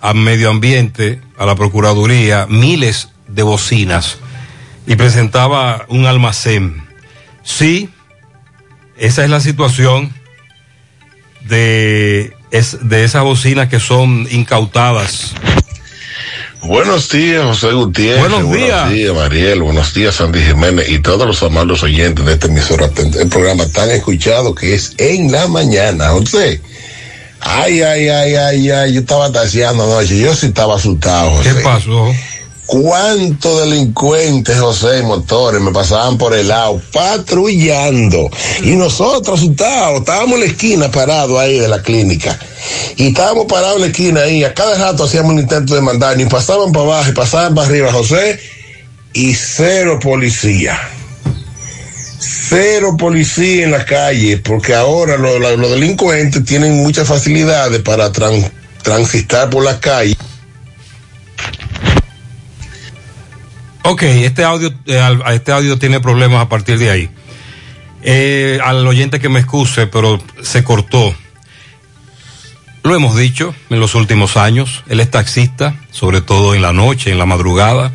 a 0.06 0.14
Medio 0.14 0.52
Ambiente, 0.52 1.20
a 1.36 1.48
la 1.48 1.56
Procuraduría, 1.56 2.46
miles 2.48 3.10
de 3.28 3.42
bocinas 3.42 4.20
y 4.86 4.96
presentaba 4.96 5.86
un 5.90 6.06
almacén. 6.06 6.84
Sí, 7.44 7.90
esa 8.98 9.24
es 9.24 9.32
la 9.32 9.40
situación 9.40 10.14
de, 11.48 12.36
es, 12.52 12.88
de 12.88 13.04
esas 13.04 13.24
bocinas 13.24 13.68
que 13.68 13.80
son 13.80 14.28
incautadas. 14.30 15.34
Buenos 16.62 17.10
días, 17.10 17.44
José 17.44 17.74
Gutiérrez. 17.74 18.30
Buenos 18.30 18.52
días. 18.52 18.82
Buenos 18.82 18.94
días, 18.94 19.16
Mariel. 19.16 19.62
Buenos 19.64 19.94
días, 19.96 20.16
Sandy 20.16 20.40
Jiménez 20.40 20.88
y 20.88 21.00
todos 21.00 21.26
los 21.26 21.42
amables 21.42 21.82
oyentes 21.82 22.24
de 22.24 22.34
este 22.34 22.48
emisora, 22.48 22.92
el 23.20 23.28
programa 23.28 23.68
tan 23.70 23.90
escuchado 23.90 24.54
que 24.54 24.76
es 24.76 24.94
En 25.00 25.32
la 25.32 25.48
Mañana. 25.48 26.10
José, 26.10 26.62
ay, 27.46 27.82
ay, 27.82 28.10
ay, 28.10 28.36
ay, 28.36 28.72
ay, 28.72 28.94
yo 28.94 29.02
estaba 29.02 29.32
taseando 29.32 29.84
anoche. 29.84 30.20
Yo 30.20 30.36
sí 30.36 30.48
estaba 30.48 30.76
asustado, 30.76 31.32
José. 31.32 31.54
¿Qué 31.56 31.62
pasó? 31.62 32.12
¿Cuántos 32.66 33.62
delincuentes, 33.62 34.60
José, 34.60 35.04
motores 35.04 35.62
me 35.62 35.72
pasaban 35.72 36.18
por 36.18 36.34
el 36.34 36.48
lado 36.48 36.82
patrullando? 36.92 38.32
Y 38.64 38.72
nosotros 38.72 39.40
asustados, 39.40 40.00
estábamos 40.00 40.34
en 40.34 40.40
la 40.40 40.46
esquina 40.48 40.92
parados 40.92 41.40
ahí 41.40 41.60
de 41.60 41.68
la 41.68 41.84
clínica. 41.84 42.40
Y 42.96 43.10
estábamos 43.10 43.46
parados 43.46 43.76
en 43.76 43.82
la 43.82 43.88
esquina 43.88 44.22
ahí, 44.22 44.44
a 44.44 44.56
cada 44.56 44.80
rato 44.80 45.04
hacíamos 45.04 45.34
un 45.34 45.40
intento 45.40 45.76
de 45.76 45.82
mandar, 45.82 46.20
y 46.20 46.26
pasaban 46.26 46.72
para 46.72 46.86
abajo 46.86 47.10
y 47.12 47.14
pasaban 47.14 47.54
para 47.54 47.68
arriba, 47.68 47.92
José, 47.92 48.40
y 49.14 49.36
cero 49.36 50.00
policía. 50.02 50.80
Cero 52.18 52.96
policía 52.98 53.64
en 53.66 53.72
la 53.72 53.86
calle, 53.86 54.38
porque 54.38 54.74
ahora 54.74 55.18
lo- 55.18 55.38
lo- 55.40 55.58
los 55.58 55.72
delincuentes 55.72 56.44
tienen 56.46 56.78
muchas 56.84 57.08
facilidades 57.08 57.82
para 57.82 58.12
tran- 58.12 58.52
transitar 58.82 59.50
por 59.50 59.64
la 59.64 59.80
calle. 59.80 60.16
Ok, 63.84 64.02
este 64.04 64.44
audio, 64.44 64.74
eh, 64.88 65.20
este 65.34 65.52
audio 65.52 65.78
tiene 65.78 66.00
problemas 66.00 66.42
a 66.44 66.50
partir 66.50 66.80
de 66.80 66.90
ahí. 66.90 67.10
Eh, 68.02 68.60
al 68.64 68.86
oyente 68.88 69.20
que 69.20 69.30
me 69.30 69.40
excuse, 69.40 69.88
pero 69.88 70.22
se 70.42 70.64
cortó. 70.64 71.14
Lo 72.84 72.96
hemos 72.96 73.16
dicho 73.18 73.54
en 73.70 73.80
los 73.80 73.96
últimos 73.96 74.38
años. 74.38 74.84
Él 74.88 75.00
es 75.00 75.10
taxista, 75.12 75.76
sobre 75.92 76.22
todo 76.22 76.56
en 76.56 76.62
la 76.62 76.72
noche, 76.74 77.12
en 77.12 77.18
la 77.18 77.26
madrugada, 77.26 77.92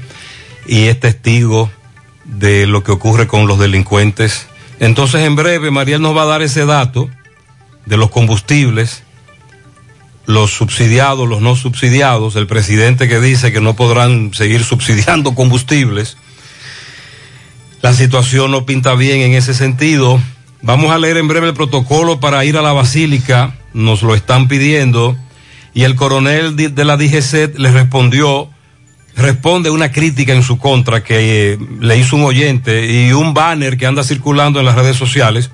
y 0.67 0.87
es 0.87 0.99
testigo 0.99 1.71
de 2.31 2.67
lo 2.67 2.83
que 2.83 2.93
ocurre 2.93 3.27
con 3.27 3.47
los 3.47 3.59
delincuentes. 3.59 4.47
Entonces, 4.79 5.23
en 5.23 5.37
breve, 5.37 5.71
Mariel 5.71 6.01
nos 6.01 6.17
va 6.17 6.23
a 6.23 6.27
dar 6.27 6.43
ese 6.43 6.65
dato 6.65 7.11
de 7.87 7.97
los 7.97 8.11
combustibles, 8.11 9.03
los 10.27 10.53
subsidiados, 10.53 11.29
los 11.29 11.41
no 11.41 11.57
subsidiados, 11.57 12.37
el 12.37 12.47
presidente 12.47 13.09
que 13.09 13.21
dice 13.21 13.53
que 13.53 13.61
no 13.61 13.75
podrán 13.75 14.33
seguir 14.33 14.65
subsidiando 14.65 15.35
combustibles. 15.35 16.17
La 17.83 17.95
situación 17.95 18.51
no 18.51 18.67
pinta 18.67 18.95
bien 18.95 19.21
en 19.21 19.33
ese 19.33 19.55
sentido. 19.55 20.21
Vamos 20.63 20.93
a 20.93 20.99
leer 20.99 21.17
en 21.17 21.29
breve 21.29 21.49
el 21.49 21.55
protocolo 21.55 22.21
para 22.21 22.45
ir 22.45 22.57
a 22.57 22.63
la 22.63 22.73
basílica, 22.73 23.57
nos 23.73 24.03
lo 24.03 24.15
están 24.15 24.49
pidiendo, 24.49 25.17
y 25.73 25.85
el 25.85 25.97
coronel 25.97 26.57
de 26.57 26.85
la 26.85 26.97
DGC 26.97 27.59
le 27.59 27.73
respondió, 27.73 28.51
responde 29.21 29.71
una 29.71 29.93
crítica 29.93 30.33
en 30.33 30.43
su 30.43 30.59
contra 30.59 31.03
que 31.03 31.53
eh, 31.53 31.59
le 31.81 31.99
hizo 31.99 32.17
un 32.17 32.25
oyente 32.25 32.87
y 32.91 33.13
un 33.13 33.35
banner 33.35 33.77
que 33.77 33.87
anda 33.87 34.03
circulando 34.03 34.61
en 34.61 34.67
las 34.67 34.75
redes 34.75 34.97
sociales 34.97 35.51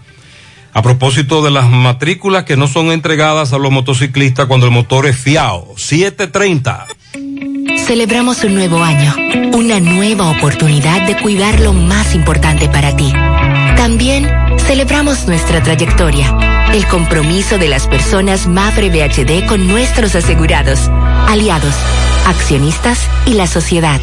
a 0.76 0.82
propósito 0.82 1.42
de 1.42 1.50
las 1.50 1.70
matrículas 1.70 2.44
que 2.44 2.58
no 2.58 2.68
son 2.68 2.92
entregadas 2.92 3.54
a 3.54 3.58
los 3.58 3.72
motociclistas 3.72 4.44
cuando 4.44 4.66
el 4.66 4.72
motor 4.72 5.06
es 5.06 5.16
fiado. 5.16 5.72
730. 5.78 6.86
Celebramos 7.86 8.44
un 8.44 8.54
nuevo 8.54 8.82
año, 8.82 9.14
una 9.54 9.80
nueva 9.80 10.28
oportunidad 10.28 11.06
de 11.06 11.16
cuidar 11.16 11.60
lo 11.60 11.72
más 11.72 12.14
importante 12.14 12.68
para 12.68 12.94
ti. 12.94 13.10
También 13.76 14.28
celebramos 14.66 15.26
nuestra 15.26 15.62
trayectoria, 15.62 16.68
el 16.74 16.86
compromiso 16.88 17.56
de 17.56 17.68
las 17.68 17.86
personas 17.86 18.46
Mafre 18.46 18.90
BHD 18.90 19.46
con 19.46 19.66
nuestros 19.66 20.14
asegurados, 20.14 20.90
aliados, 21.26 21.74
accionistas 22.26 23.08
y 23.24 23.34
la 23.34 23.46
sociedad. 23.46 24.00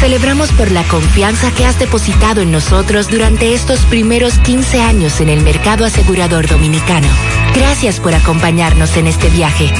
Celebramos 0.00 0.52
por 0.52 0.70
la 0.70 0.84
confianza 0.84 1.50
que 1.50 1.66
has 1.66 1.78
depositado 1.78 2.42
en 2.42 2.52
nosotros 2.52 3.08
durante 3.08 3.54
estos 3.54 3.80
primeros 3.86 4.38
15 4.38 4.80
años 4.80 5.20
en 5.20 5.28
el 5.28 5.40
mercado 5.40 5.84
asegurador 5.84 6.46
dominicano. 6.46 7.08
Gracias 7.54 8.00
por 8.00 8.14
acompañarnos 8.14 8.96
en 8.96 9.06
este 9.06 9.28
viaje. 9.30 9.70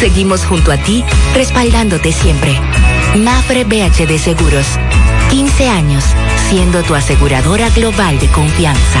Seguimos 0.00 0.44
junto 0.44 0.72
a 0.72 0.76
ti, 0.76 1.04
respaldándote 1.34 2.12
siempre. 2.12 2.58
Mafre 3.16 3.64
BHD 3.64 4.18
Seguros. 4.18 4.66
15 5.30 5.68
años 5.68 6.04
siendo 6.48 6.82
tu 6.82 6.94
aseguradora 6.94 7.70
global 7.70 8.18
de 8.18 8.28
confianza. 8.28 9.00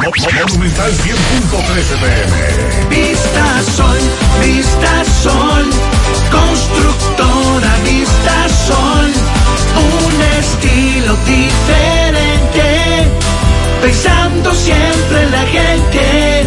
Monumental 0.00 0.90
100.13 0.90 1.98
pm. 2.00 2.88
Vista 2.88 3.62
Sol, 3.76 3.98
Vista 4.42 5.04
Sol, 5.22 5.70
constructora 6.30 7.76
Vista 7.84 8.48
Sol, 8.66 9.12
un 9.76 10.22
estilo 10.38 11.16
diferente, 11.24 13.08
pensando 13.82 14.52
siempre 14.54 15.22
en 15.22 15.30
la 15.30 15.46
gente, 15.46 16.46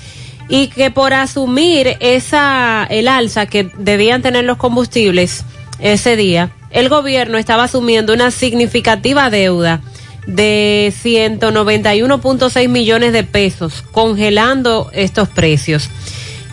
y 0.49 0.69
que 0.69 0.91
por 0.91 1.15
asumir 1.15 1.97
esa 2.01 2.87
el 2.89 3.07
alza 3.07 3.47
que 3.47 3.71
debían 3.79 4.23
tener 4.23 4.45
los 4.45 4.57
combustibles 4.57 5.45
ese 5.79 6.17
día, 6.17 6.51
el 6.71 6.89
gobierno 6.89 7.39
estaba 7.39 7.65
asumiendo 7.65 8.13
una 8.13 8.31
significativa 8.31 9.31
deuda 9.31 9.81
de 10.27 10.93
191.6 11.03 12.69
millones 12.69 13.13
de 13.13 13.25
pesos, 13.25 13.83
congelando 13.93 14.91
estos 14.93 15.29
precios, 15.29 15.89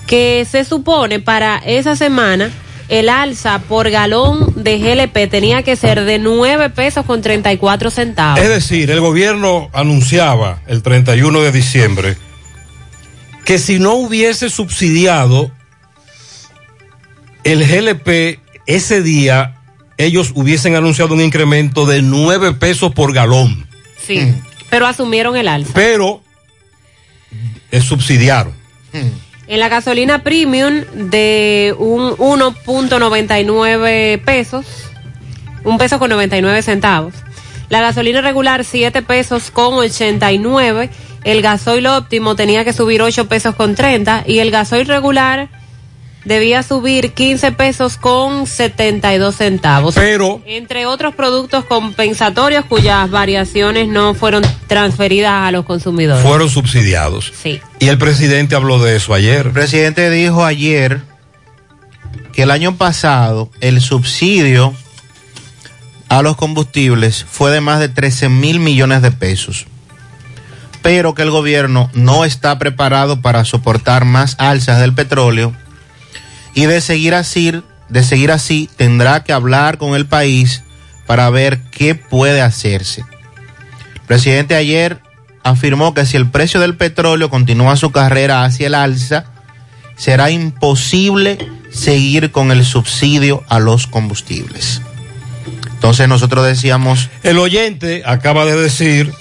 que 0.07 0.45
se 0.49 0.63
supone 0.63 1.19
para 1.19 1.57
esa 1.57 1.95
semana 1.95 2.51
el 2.87 3.09
alza 3.09 3.59
por 3.67 3.89
galón 3.89 4.53
de 4.55 4.77
GLP 4.79 5.29
tenía 5.29 5.63
que 5.63 5.75
ser 5.75 6.03
de 6.05 6.19
9 6.19 6.69
pesos 6.69 7.05
con 7.05 7.21
34 7.21 7.89
centavos. 7.89 8.39
Es 8.39 8.49
decir, 8.49 8.91
el 8.91 9.01
gobierno 9.01 9.69
anunciaba 9.73 10.61
el 10.67 10.83
31 10.83 11.41
de 11.41 11.51
diciembre 11.51 12.17
que 13.43 13.59
si 13.59 13.79
no 13.79 13.93
hubiese 13.93 14.49
subsidiado 14.49 15.51
el 17.43 17.65
GLP 17.65 18.39
ese 18.65 19.03
día, 19.03 19.54
ellos 19.97 20.31
hubiesen 20.35 20.75
anunciado 20.75 21.13
un 21.13 21.21
incremento 21.21 21.85
de 21.85 22.01
9 22.01 22.53
pesos 22.53 22.93
por 22.93 23.13
galón. 23.13 23.67
Sí, 23.97 24.33
pero 24.69 24.87
asumieron 24.87 25.37
el 25.37 25.47
alza. 25.47 25.71
Pero 25.73 26.21
eh, 27.71 27.79
subsidiaron. 27.81 28.53
En 29.47 29.59
la 29.59 29.69
gasolina 29.69 30.23
premium 30.23 30.81
de 30.93 31.75
un 31.77 32.11
1.99 32.11 34.23
pesos, 34.23 34.65
un 35.63 35.77
peso 35.77 35.99
con 35.99 36.09
99 36.09 36.61
centavos. 36.61 37.13
La 37.69 37.81
gasolina 37.81 38.21
regular 38.21 38.63
7 38.63 39.01
pesos 39.01 39.51
con 39.51 39.73
89. 39.73 40.89
El 41.23 41.41
gasoil 41.41 41.87
óptimo 41.87 42.35
tenía 42.35 42.63
que 42.63 42.73
subir 42.73 43.01
8 43.01 43.27
pesos 43.27 43.55
con 43.55 43.73
30 43.75 44.23
y 44.27 44.39
el 44.39 44.51
gasoil 44.51 44.87
regular 44.87 45.49
debía 46.25 46.63
subir 46.63 47.13
15 47.13 47.51
pesos 47.53 47.97
con 47.97 48.47
72 48.47 49.35
centavos. 49.35 49.95
Pero 49.95 50.41
entre 50.45 50.85
otros 50.85 51.15
productos 51.15 51.63
compensatorios 51.65 52.65
cuyas 52.65 53.09
variaciones 53.09 53.87
no 53.87 54.13
fueron 54.15 54.43
transferidas 54.67 55.47
a 55.47 55.51
los 55.51 55.65
consumidores. 55.65 56.23
Fueron 56.23 56.49
subsidiados. 56.49 57.31
Sí. 57.41 57.61
Y 57.79 57.87
el 57.87 57.97
presidente 57.97 58.55
habló 58.55 58.79
de 58.79 58.95
eso 58.97 59.13
ayer. 59.13 59.47
El 59.47 59.53
presidente 59.53 60.09
dijo 60.09 60.43
ayer 60.43 61.01
que 62.33 62.43
el 62.43 62.51
año 62.51 62.75
pasado 62.75 63.49
el 63.61 63.79
subsidio 63.79 64.73
a 66.09 66.21
los 66.21 66.35
combustibles 66.35 67.25
fue 67.29 67.51
de 67.51 67.61
más 67.61 67.79
de 67.79 67.89
13 67.89 68.29
mil 68.29 68.59
millones 68.59 69.01
de 69.01 69.11
pesos, 69.11 69.65
pero 70.81 71.13
que 71.13 71.21
el 71.21 71.31
gobierno 71.31 71.89
no 71.93 72.25
está 72.25 72.59
preparado 72.59 73.21
para 73.21 73.45
soportar 73.45 74.05
más 74.05 74.35
alzas 74.37 74.79
del 74.79 74.93
petróleo 74.93 75.53
y 76.55 76.65
de 76.65 76.81
seguir 76.81 77.13
así, 77.13 77.61
de 77.89 78.03
seguir 78.03 78.31
así 78.31 78.67
tendrá 78.75 79.23
que 79.23 79.33
hablar 79.33 79.77
con 79.77 79.93
el 79.93 80.07
país 80.07 80.63
para 81.05 81.29
ver 81.29 81.59
qué 81.69 81.93
puede 81.93 82.41
hacerse. 82.41 83.03
El 83.93 84.01
presidente 84.07 84.55
ayer 84.55 84.99
afirmó 85.43 85.93
que 85.93 86.05
si 86.07 86.17
el 86.17 86.29
precio 86.31 86.59
del 86.59 86.75
petróleo 86.75 87.29
continúa 87.29 87.75
su 87.75 87.91
carrera 87.91 88.43
hacia 88.43 88.67
el 88.67 88.73
alza, 88.73 89.25
será 89.97 90.31
imposible 90.31 91.37
seguir 91.71 92.31
con 92.31 92.51
el 92.51 92.65
subsidio 92.65 93.43
a 93.49 93.59
los 93.59 93.85
combustibles. 93.85 94.81
Entonces 95.73 96.07
nosotros 96.07 96.45
decíamos... 96.45 97.09
El 97.21 97.37
oyente 97.37 98.01
acaba 98.05 98.45
de 98.45 98.55
decir, 98.55 99.13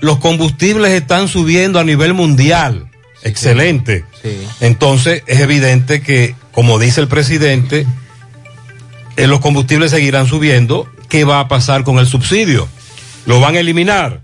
los 0.00 0.18
combustibles 0.18 0.92
están 0.92 1.28
subiendo 1.28 1.78
a 1.78 1.84
nivel 1.84 2.14
mundial. 2.14 2.88
Excelente. 3.28 4.04
Entonces 4.60 5.22
es 5.26 5.40
evidente 5.40 6.00
que, 6.02 6.34
como 6.52 6.78
dice 6.78 7.00
el 7.00 7.08
presidente, 7.08 7.86
eh, 9.16 9.26
los 9.26 9.40
combustibles 9.40 9.90
seguirán 9.90 10.26
subiendo. 10.26 10.88
¿Qué 11.08 11.24
va 11.24 11.40
a 11.40 11.48
pasar 11.48 11.84
con 11.84 11.98
el 11.98 12.06
subsidio? 12.06 12.68
¿Lo 13.26 13.40
van 13.40 13.56
a 13.56 13.60
eliminar? 13.60 14.20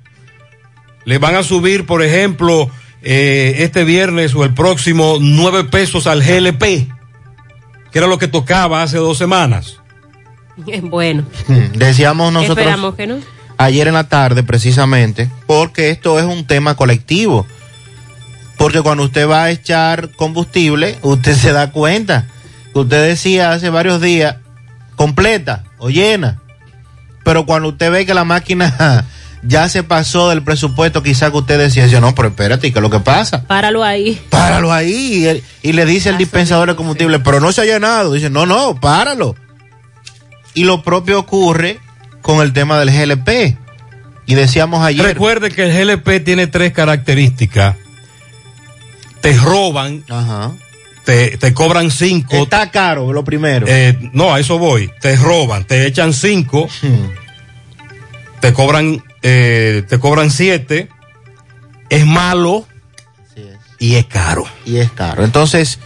¿Le 1.05 1.19
van 1.19 1.35
a 1.35 1.43
subir, 1.43 1.87
por 1.87 2.03
ejemplo, 2.03 2.71
eh, 3.03 3.57
este 3.59 3.85
viernes 3.85 4.35
o 4.35 4.45
el 4.45 4.55
próximo 4.55 5.19
nueve 5.21 5.65
pesos 5.65 6.07
al 6.07 6.23
GLP? 6.23 6.63
Que 7.91 7.99
era 7.99 8.07
lo 8.07 8.19
que 8.19 8.29
tocaba 8.29 8.83
hace 8.83 8.97
dos 8.99 9.19
semanas. 9.19 9.79
Bueno, 10.83 11.25
Decíamos 11.75 12.33
nosotros 12.33 12.59
esperamos 12.59 12.95
que 12.95 13.09
no. 13.09 13.17
ayer 13.59 13.89
en 13.89 13.95
la 13.95 14.09
tarde 14.09 14.45
precisamente, 14.45 15.29
porque 15.49 15.91
esto 15.91 16.19
es 16.21 16.25
un 16.25 16.47
tema 16.47 16.77
colectivo. 16.77 17.45
Porque 18.57 18.83
cuando 18.83 19.05
usted 19.05 19.29
va 19.29 19.45
a 19.45 19.51
echar 19.51 20.11
combustible, 20.11 20.99
usted 21.03 21.35
se 21.35 21.53
da 21.53 21.71
cuenta 21.71 22.27
que 22.73 22.79
usted 22.79 23.09
decía 23.09 23.53
hace 23.53 23.71
varios 23.71 24.01
días 24.01 24.37
completa 24.97 25.65
o 25.79 25.91
llena. 25.91 26.41
Pero 27.25 27.47
cuando 27.47 27.71
usted 27.71 27.91
ve 27.91 28.07
que 28.07 28.15
la 28.15 28.25
máquina 28.25 29.07
ya 29.43 29.69
se 29.69 29.83
pasó 29.83 30.29
del 30.31 30.43
presupuesto, 30.43 31.03
quizás 31.03 31.31
que 31.31 31.39
usted 31.39 31.59
decía, 31.59 31.85
dice, 31.85 32.01
no, 32.01 32.15
pero 32.15 32.29
espérate, 32.29 32.73
¿qué 32.73 32.79
es 32.79 32.83
lo 32.83 32.91
que 32.91 33.01
pasa? 33.01 33.45
Páralo 33.45 33.83
ahí. 33.83 34.21
Páralo 34.31 34.73
ahí. 34.73 35.43
Y, 35.63 35.69
y 35.69 35.73
le 35.73 35.85
dice 35.85 36.11
el 36.11 36.19
dispensador 36.19 36.69
de 36.69 36.77
combustible, 36.77 37.19
pero 37.21 37.41
no 37.41 37.53
se 37.53 37.63
ha 37.63 37.65
llenado. 37.65 38.13
Dice, 38.13 38.31
no, 38.31 38.47
no, 38.47 38.79
páralo. 38.81 39.35
Y 40.55 40.65
lo 40.65 40.83
propio 40.83 41.19
ocurre 41.19 41.81
con 42.23 42.41
el 42.41 42.53
tema 42.53 42.79
del 42.79 42.91
GLP. 42.91 43.57
Y 44.27 44.35
decíamos 44.35 44.85
ayer. 44.85 45.05
Recuerde 45.05 45.51
que 45.51 45.65
el 45.65 45.99
GLP 45.99 46.25
tiene 46.25 46.47
tres 46.47 46.73
características. 46.73 47.77
Te 49.25 49.33
roban, 49.39 50.05
te, 51.07 51.39
te 51.39 51.55
cobran 51.55 51.91
cinco. 51.91 52.37
Está 52.37 52.71
caro, 52.71 53.11
lo 53.11 53.25
primero. 53.25 53.65
Eh, 53.67 54.11
no, 54.13 54.35
a 54.35 54.41
eso 54.41 54.59
voy. 54.59 54.91
Te 55.01 55.17
roban, 55.17 55.65
te 55.65 55.87
echan 55.87 56.13
cinco, 56.13 56.69
Hmm. 56.83 57.09
te 58.41 58.53
cobran, 58.53 59.03
eh, 59.23 59.83
te 59.89 59.99
cobran 59.99 60.31
siete. 60.31 60.91
Es 61.89 62.05
malo 62.05 62.67
y 63.79 63.95
es 63.95 64.05
caro. 64.05 64.45
Y 64.67 64.77
es 64.77 64.93
caro. 64.93 65.25
Entonces, 65.25 65.79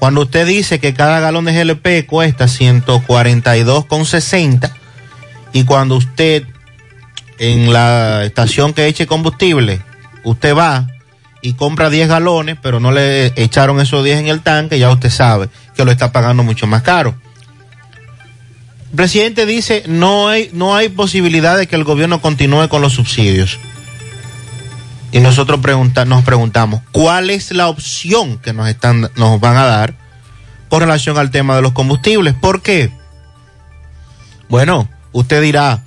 cuando 0.00 0.22
usted 0.22 0.44
dice 0.44 0.80
que 0.80 0.92
cada 0.92 1.20
galón 1.20 1.44
de 1.44 1.52
GLP 1.52 2.06
cuesta 2.06 2.48
142,60 2.48 4.72
y 5.52 5.62
cuando 5.62 5.94
usted 5.94 6.42
en 7.38 7.72
la 7.72 8.24
estación 8.24 8.72
que 8.72 8.88
eche 8.88 9.06
combustible, 9.06 9.80
usted 10.24 10.56
va 10.56 10.88
y 11.42 11.54
compra 11.54 11.90
10 11.90 12.08
galones, 12.08 12.56
pero 12.60 12.80
no 12.80 12.92
le 12.92 13.32
echaron 13.36 13.80
esos 13.80 14.04
10 14.04 14.20
en 14.20 14.28
el 14.28 14.40
tanque, 14.42 14.78
ya 14.78 14.90
usted 14.90 15.10
sabe 15.10 15.48
que 15.74 15.84
lo 15.84 15.90
está 15.90 16.12
pagando 16.12 16.42
mucho 16.42 16.66
más 16.66 16.82
caro. 16.82 17.14
El 18.90 18.96
presidente 18.96 19.46
dice, 19.46 19.84
no 19.86 20.28
hay, 20.28 20.50
no 20.52 20.74
hay 20.74 20.88
posibilidad 20.88 21.56
de 21.56 21.66
que 21.68 21.76
el 21.76 21.84
gobierno 21.84 22.20
continúe 22.20 22.68
con 22.68 22.82
los 22.82 22.92
subsidios. 22.94 23.58
Y 25.12 25.20
nosotros 25.20 25.60
pregunta- 25.60 26.04
nos 26.04 26.22
preguntamos, 26.24 26.82
¿cuál 26.92 27.30
es 27.30 27.50
la 27.52 27.68
opción 27.68 28.38
que 28.38 28.52
nos, 28.52 28.68
están, 28.68 29.10
nos 29.16 29.40
van 29.40 29.56
a 29.56 29.64
dar 29.64 29.94
con 30.68 30.80
relación 30.80 31.18
al 31.18 31.30
tema 31.30 31.56
de 31.56 31.62
los 31.62 31.72
combustibles? 31.72 32.34
¿Por 32.34 32.62
qué? 32.62 32.90
Bueno, 34.48 34.88
usted 35.12 35.40
dirá, 35.42 35.82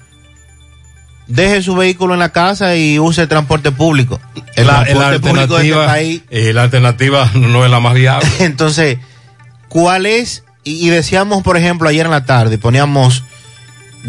deje 1.27 1.61
su 1.61 1.75
vehículo 1.75 2.13
en 2.13 2.19
la 2.19 2.29
casa 2.29 2.75
y 2.75 2.99
use 2.99 3.21
el 3.21 3.27
transporte 3.27 3.71
público. 3.71 4.19
El 4.55 4.67
La, 4.67 4.79
la 4.79 4.85
transporte 4.85 5.19
público 5.19 5.57
de 5.57 5.69
este 5.69 5.85
país 5.85 6.21
eh, 6.29 6.53
la 6.53 6.63
alternativa 6.63 7.29
no 7.33 7.65
es 7.65 7.71
la 7.71 7.79
más 7.79 7.93
viable. 7.93 8.27
entonces, 8.39 8.97
¿cuál 9.69 10.05
es? 10.05 10.43
Y, 10.63 10.85
y 10.85 10.89
decíamos, 10.89 11.43
por 11.43 11.57
ejemplo, 11.57 11.89
ayer 11.89 12.05
en 12.05 12.11
la 12.11 12.25
tarde, 12.25 12.57
poníamos, 12.57 13.23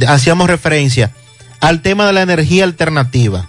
hacíamos 0.06 0.48
referencia 0.48 1.12
al 1.60 1.80
tema 1.80 2.06
de 2.06 2.12
la 2.12 2.22
energía 2.22 2.64
alternativa. 2.64 3.48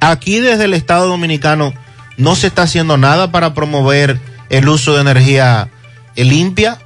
Aquí 0.00 0.40
desde 0.40 0.64
el 0.64 0.74
Estado 0.74 1.08
Dominicano 1.08 1.74
no 2.16 2.34
se 2.34 2.46
está 2.46 2.62
haciendo 2.62 2.96
nada 2.96 3.30
para 3.30 3.54
promover 3.54 4.18
el 4.48 4.68
uso 4.68 4.94
de 4.94 5.02
energía 5.02 5.68
eh, 6.14 6.24
limpia. 6.24 6.78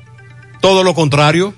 Todo 0.61 0.85
lo 0.85 0.95
contrario. 0.95 1.55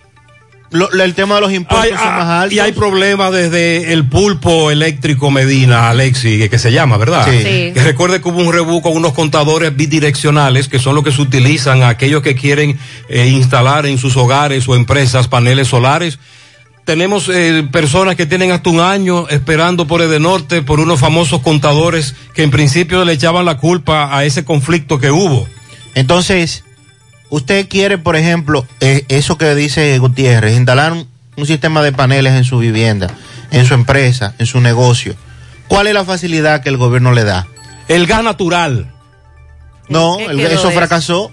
Lo- 0.73 0.89
lo- 0.91 1.05
el 1.05 1.15
tema 1.15 1.35
de 1.37 1.41
los 1.43 1.53
impuestos 1.53 1.93
Hay- 1.93 2.05
son 2.05 2.15
más 2.17 2.25
ah, 2.27 2.41
altos. 2.43 2.57
y 2.57 2.61
hay 2.61 2.73
problemas 2.73 3.31
desde 3.33 3.93
el 3.93 4.07
pulpo 4.07 4.71
eléctrico 4.71 5.31
Medina, 5.31 5.91
Alexi, 5.91 6.39
que, 6.39 6.49
que 6.51 6.59
se 6.59 6.73
llama, 6.73 6.97
¿verdad? 6.97 7.27
Sí. 7.31 7.39
Sí. 7.39 7.71
Que 7.75 7.83
recuerde 7.85 8.21
que 8.21 8.29
hubo 8.29 8.39
un 8.39 8.53
rebú 8.53 8.81
con 8.83 8.97
unos 8.97 9.13
contadores 9.13 9.77
bidireccionales, 9.77 10.69
que 10.69 10.79
son 10.79 10.95
los 10.95 11.05
que 11.05 11.13
se 11.13 11.21
utilizan 11.23 11.83
a 11.83 11.89
aquellos 11.91 12.23
que 12.23 12.35
quieren 12.35 12.79
eh, 13.09 13.29
instalar 13.29 13.87
en 13.87 13.99
sus 13.99 14.17
hogares 14.17 14.67
o 14.69 14.75
empresas 14.75 15.29
paneles 15.29 15.69
solares. 15.69 16.19
Tenemos 16.85 17.29
eh, 17.29 17.65
personas 17.71 18.17
que 18.17 18.27
tienen 18.27 18.51
hasta 18.51 18.69
un 18.71 18.81
año 18.81 19.29
esperando 19.29 19.87
por 19.87 20.03
el 20.03 20.21
norte 20.21 20.63
por 20.63 20.81
unos 20.81 20.99
famosos 20.99 21.41
contadores 21.41 22.15
que 22.35 22.43
en 22.43 22.51
principio 22.51 23.05
le 23.05 23.13
echaban 23.13 23.45
la 23.45 23.57
culpa 23.57 24.17
a 24.17 24.25
ese 24.25 24.45
conflicto 24.45 24.99
que 24.99 25.13
hubo. 25.13 25.47
Entonces, 25.95 26.65
usted 27.33 27.67
quiere, 27.67 27.97
por 27.97 28.15
ejemplo, 28.15 28.67
eh, 28.81 29.05
eso 29.09 29.39
que 29.39 29.55
dice 29.55 29.99
Gutiérrez, 29.99 30.55
instalar 30.55 30.93
un, 30.93 31.09
un 31.37 31.47
sistema 31.47 31.83
de 31.83 31.91
paneles 31.93 32.35
en 32.35 32.45
su 32.45 32.59
vivienda, 32.59 33.09
en 33.51 33.65
su 33.65 33.73
empresa, 33.75 34.35
en 34.39 34.45
su 34.47 34.61
negocio. 34.61 35.15
¿Cuál 35.67 35.87
es 35.87 35.95
la 35.95 36.05
facilidad 36.05 36.63
que 36.63 36.69
el 36.69 36.77
gobierno 36.77 37.13
le 37.13 37.25
da? 37.25 37.47
El 37.89 38.07
gas 38.07 38.23
natural. 38.23 38.93
No, 39.89 40.19
¿Qué 40.19 40.27
el- 40.27 40.41
eso 40.41 40.71
fracasó. 40.71 41.33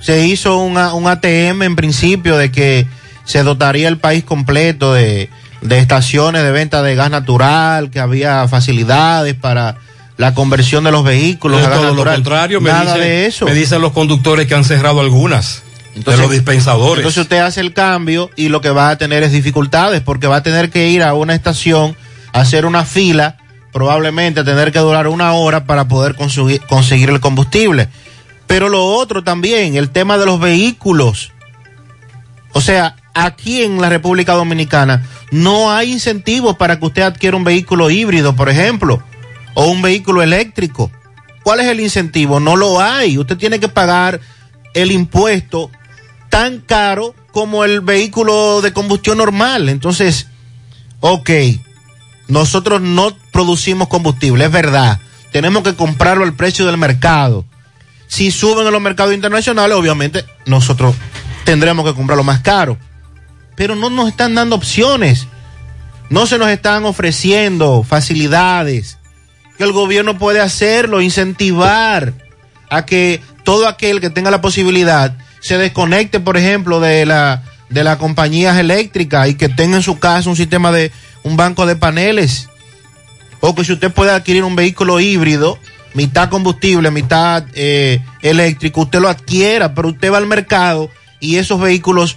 Se 0.00 0.26
hizo 0.26 0.58
una- 0.58 0.92
un 0.94 1.06
ATM 1.08 1.62
en 1.62 1.76
principio 1.76 2.36
de 2.36 2.50
que 2.52 2.86
se 3.24 3.42
dotaría 3.42 3.88
el 3.88 3.98
país 3.98 4.24
completo 4.24 4.92
de, 4.92 5.30
de 5.62 5.78
estaciones 5.78 6.42
de 6.42 6.50
venta 6.50 6.82
de 6.82 6.94
gas 6.94 7.10
natural, 7.10 7.90
que 7.90 8.00
había 8.00 8.46
facilidades 8.48 9.34
para 9.34 9.76
la 10.16 10.34
conversión 10.34 10.84
de 10.84 10.92
los 10.92 11.04
vehículos 11.04 11.60
Es 11.60 11.70
todo 11.70 11.94
lo 11.94 12.04
contrario, 12.04 12.60
me, 12.60 12.70
Nada 12.70 12.94
dicen, 12.94 13.00
de 13.00 13.26
eso. 13.26 13.44
me 13.44 13.54
dicen 13.54 13.80
los 13.80 13.92
conductores 13.92 14.46
que 14.46 14.54
han 14.54 14.64
cerrado 14.64 15.00
algunas 15.00 15.62
de 15.94 16.16
los 16.16 16.30
dispensadores. 16.30 16.98
Entonces 16.98 17.22
usted 17.22 17.38
hace 17.38 17.60
el 17.60 17.72
cambio 17.72 18.30
y 18.36 18.48
lo 18.48 18.60
que 18.60 18.70
va 18.70 18.90
a 18.90 18.96
tener 18.96 19.22
es 19.22 19.32
dificultades 19.32 20.00
porque 20.00 20.26
va 20.26 20.36
a 20.36 20.42
tener 20.42 20.70
que 20.70 20.88
ir 20.88 21.02
a 21.02 21.14
una 21.14 21.34
estación, 21.34 21.96
hacer 22.32 22.66
una 22.66 22.84
fila, 22.84 23.36
probablemente 23.72 24.44
tener 24.44 24.72
que 24.72 24.78
durar 24.78 25.08
una 25.08 25.32
hora 25.32 25.64
para 25.64 25.88
poder 25.88 26.14
conseguir, 26.14 26.60
conseguir 26.62 27.10
el 27.10 27.20
combustible. 27.20 27.88
Pero 28.46 28.68
lo 28.68 28.84
otro 28.84 29.22
también, 29.24 29.76
el 29.76 29.90
tema 29.90 30.18
de 30.18 30.26
los 30.26 30.40
vehículos. 30.40 31.32
O 32.52 32.60
sea, 32.60 32.96
aquí 33.14 33.62
en 33.62 33.80
la 33.80 33.88
República 33.88 34.34
Dominicana 34.34 35.06
no 35.30 35.72
hay 35.72 35.92
incentivos 35.92 36.56
para 36.56 36.78
que 36.78 36.86
usted 36.86 37.02
adquiera 37.02 37.36
un 37.36 37.44
vehículo 37.44 37.90
híbrido, 37.90 38.36
por 38.36 38.50
ejemplo, 38.50 39.02
o 39.54 39.66
un 39.66 39.82
vehículo 39.82 40.22
eléctrico. 40.22 40.90
¿Cuál 41.42 41.60
es 41.60 41.66
el 41.66 41.80
incentivo? 41.80 42.40
No 42.40 42.56
lo 42.56 42.80
hay. 42.80 43.18
Usted 43.18 43.36
tiene 43.36 43.60
que 43.60 43.68
pagar 43.68 44.20
el 44.74 44.92
impuesto 44.92 45.70
tan 46.28 46.60
caro 46.60 47.14
como 47.32 47.64
el 47.64 47.80
vehículo 47.80 48.60
de 48.62 48.72
combustión 48.72 49.18
normal. 49.18 49.68
Entonces, 49.68 50.28
ok, 51.00 51.30
nosotros 52.28 52.80
no 52.80 53.16
producimos 53.32 53.88
combustible, 53.88 54.44
es 54.44 54.52
verdad. 54.52 55.00
Tenemos 55.32 55.62
que 55.62 55.74
comprarlo 55.74 56.24
al 56.24 56.34
precio 56.34 56.66
del 56.66 56.78
mercado. 56.78 57.44
Si 58.06 58.30
suben 58.30 58.66
en 58.66 58.72
los 58.72 58.82
mercados 58.82 59.14
internacionales, 59.14 59.76
obviamente 59.76 60.24
nosotros 60.46 60.94
tendremos 61.44 61.84
que 61.84 61.94
comprarlo 61.94 62.24
más 62.24 62.40
caro. 62.40 62.78
Pero 63.56 63.74
no 63.74 63.90
nos 63.90 64.08
están 64.08 64.34
dando 64.34 64.56
opciones. 64.56 65.26
No 66.10 66.26
se 66.26 66.38
nos 66.38 66.48
están 66.48 66.84
ofreciendo 66.84 67.82
facilidades 67.82 68.98
que 69.62 69.66
el 69.68 69.72
gobierno 69.72 70.18
puede 70.18 70.40
hacerlo, 70.40 71.00
incentivar 71.00 72.14
a 72.68 72.84
que 72.84 73.20
todo 73.44 73.68
aquel 73.68 74.00
que 74.00 74.10
tenga 74.10 74.32
la 74.32 74.40
posibilidad 74.40 75.16
se 75.40 75.56
desconecte, 75.56 76.18
por 76.18 76.36
ejemplo, 76.36 76.80
de 76.80 77.06
la 77.06 77.44
de 77.68 77.84
las 77.84 77.96
compañías 77.98 78.58
eléctricas 78.58 79.28
y 79.28 79.34
que 79.34 79.48
tenga 79.48 79.76
en 79.76 79.84
su 79.84 80.00
casa 80.00 80.28
un 80.28 80.34
sistema 80.34 80.72
de 80.72 80.90
un 81.22 81.36
banco 81.36 81.64
de 81.64 81.76
paneles. 81.76 82.48
O 83.38 83.54
que 83.54 83.64
si 83.64 83.72
usted 83.72 83.92
puede 83.92 84.10
adquirir 84.10 84.42
un 84.42 84.56
vehículo 84.56 84.98
híbrido, 84.98 85.60
mitad 85.94 86.28
combustible, 86.28 86.90
mitad 86.90 87.44
eh, 87.54 88.00
eléctrico, 88.20 88.80
usted 88.80 88.98
lo 88.98 89.08
adquiera, 89.08 89.74
pero 89.74 89.90
usted 89.90 90.12
va 90.12 90.18
al 90.18 90.26
mercado 90.26 90.90
y 91.20 91.36
esos 91.36 91.60
vehículos, 91.60 92.16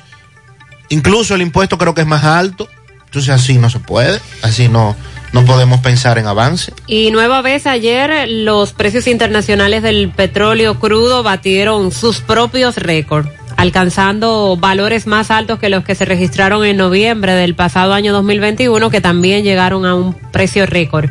incluso 0.90 1.36
el 1.36 1.44
impuesto 1.44 1.78
creo 1.78 1.94
que 1.94 2.02
es 2.02 2.08
más 2.08 2.24
alto, 2.24 2.68
entonces 3.16 3.34
así 3.34 3.58
no 3.58 3.70
se 3.70 3.80
puede, 3.80 4.20
así 4.42 4.68
no, 4.68 4.94
no 5.32 5.46
podemos 5.46 5.80
pensar 5.80 6.18
en 6.18 6.28
avance. 6.28 6.74
Y 6.86 7.12
nueva 7.12 7.42
vez 7.42 7.66
ayer 7.66 8.28
los 8.28 8.74
precios 8.74 9.08
internacionales 9.08 9.84
del 9.84 10.10
petróleo 10.10 10.78
crudo 10.80 11.24
batieron 11.24 11.94
sus 11.94 12.20
propios 12.20 12.76
récords, 12.76 13.30
alcanzando 13.56 14.58
valores 14.60 15.08
más 15.08 15.32
altos 15.32 15.60
que 15.60 15.70
los 15.70 15.86
que 15.86 15.96
se 15.96 16.04
registraron 16.04 16.66
en 16.66 16.76
noviembre 16.76 17.36
del 17.36 17.56
pasado 17.56 17.94
año 17.94 18.12
2021, 18.12 18.90
que 18.90 19.00
también 19.00 19.46
llegaron 19.46 19.86
a 19.86 19.96
un 19.96 20.14
precio 20.14 20.66
récord. 20.66 21.10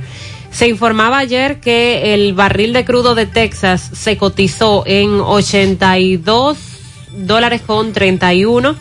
Se 0.51 0.69
informaba 0.69 1.17
ayer 1.17 1.59
que 1.59 2.13
el 2.13 2.35
barril 2.35 2.75
de 2.75 2.85
crudo 2.85 3.15
de 3.15 3.25
Texas 3.25 3.91
se 3.95 4.19
cotizó 4.19 4.85
en 4.87 5.21
82 5.21 6.59
dólares 7.17 7.63
con 7.67 7.95
31. 7.95 8.77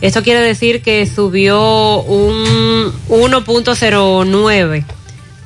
Esto 0.00 0.22
quiere 0.22 0.40
decir 0.40 0.82
que 0.82 1.04
subió 1.06 2.02
un 2.02 2.92
1.09 3.08 4.84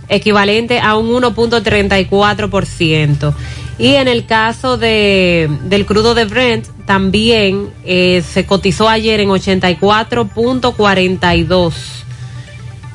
equivalente 0.08 0.80
a 0.80 0.96
un 0.96 1.10
1.34%. 1.10 3.34
Y 3.78 3.94
en 3.94 4.06
el 4.06 4.26
caso 4.26 4.76
de, 4.76 5.48
del 5.64 5.86
crudo 5.86 6.14
de 6.14 6.26
Brent, 6.26 6.68
también 6.86 7.70
eh, 7.84 8.22
se 8.22 8.46
cotizó 8.46 8.88
ayer 8.88 9.18
en 9.20 9.30
84.42. 9.30 11.72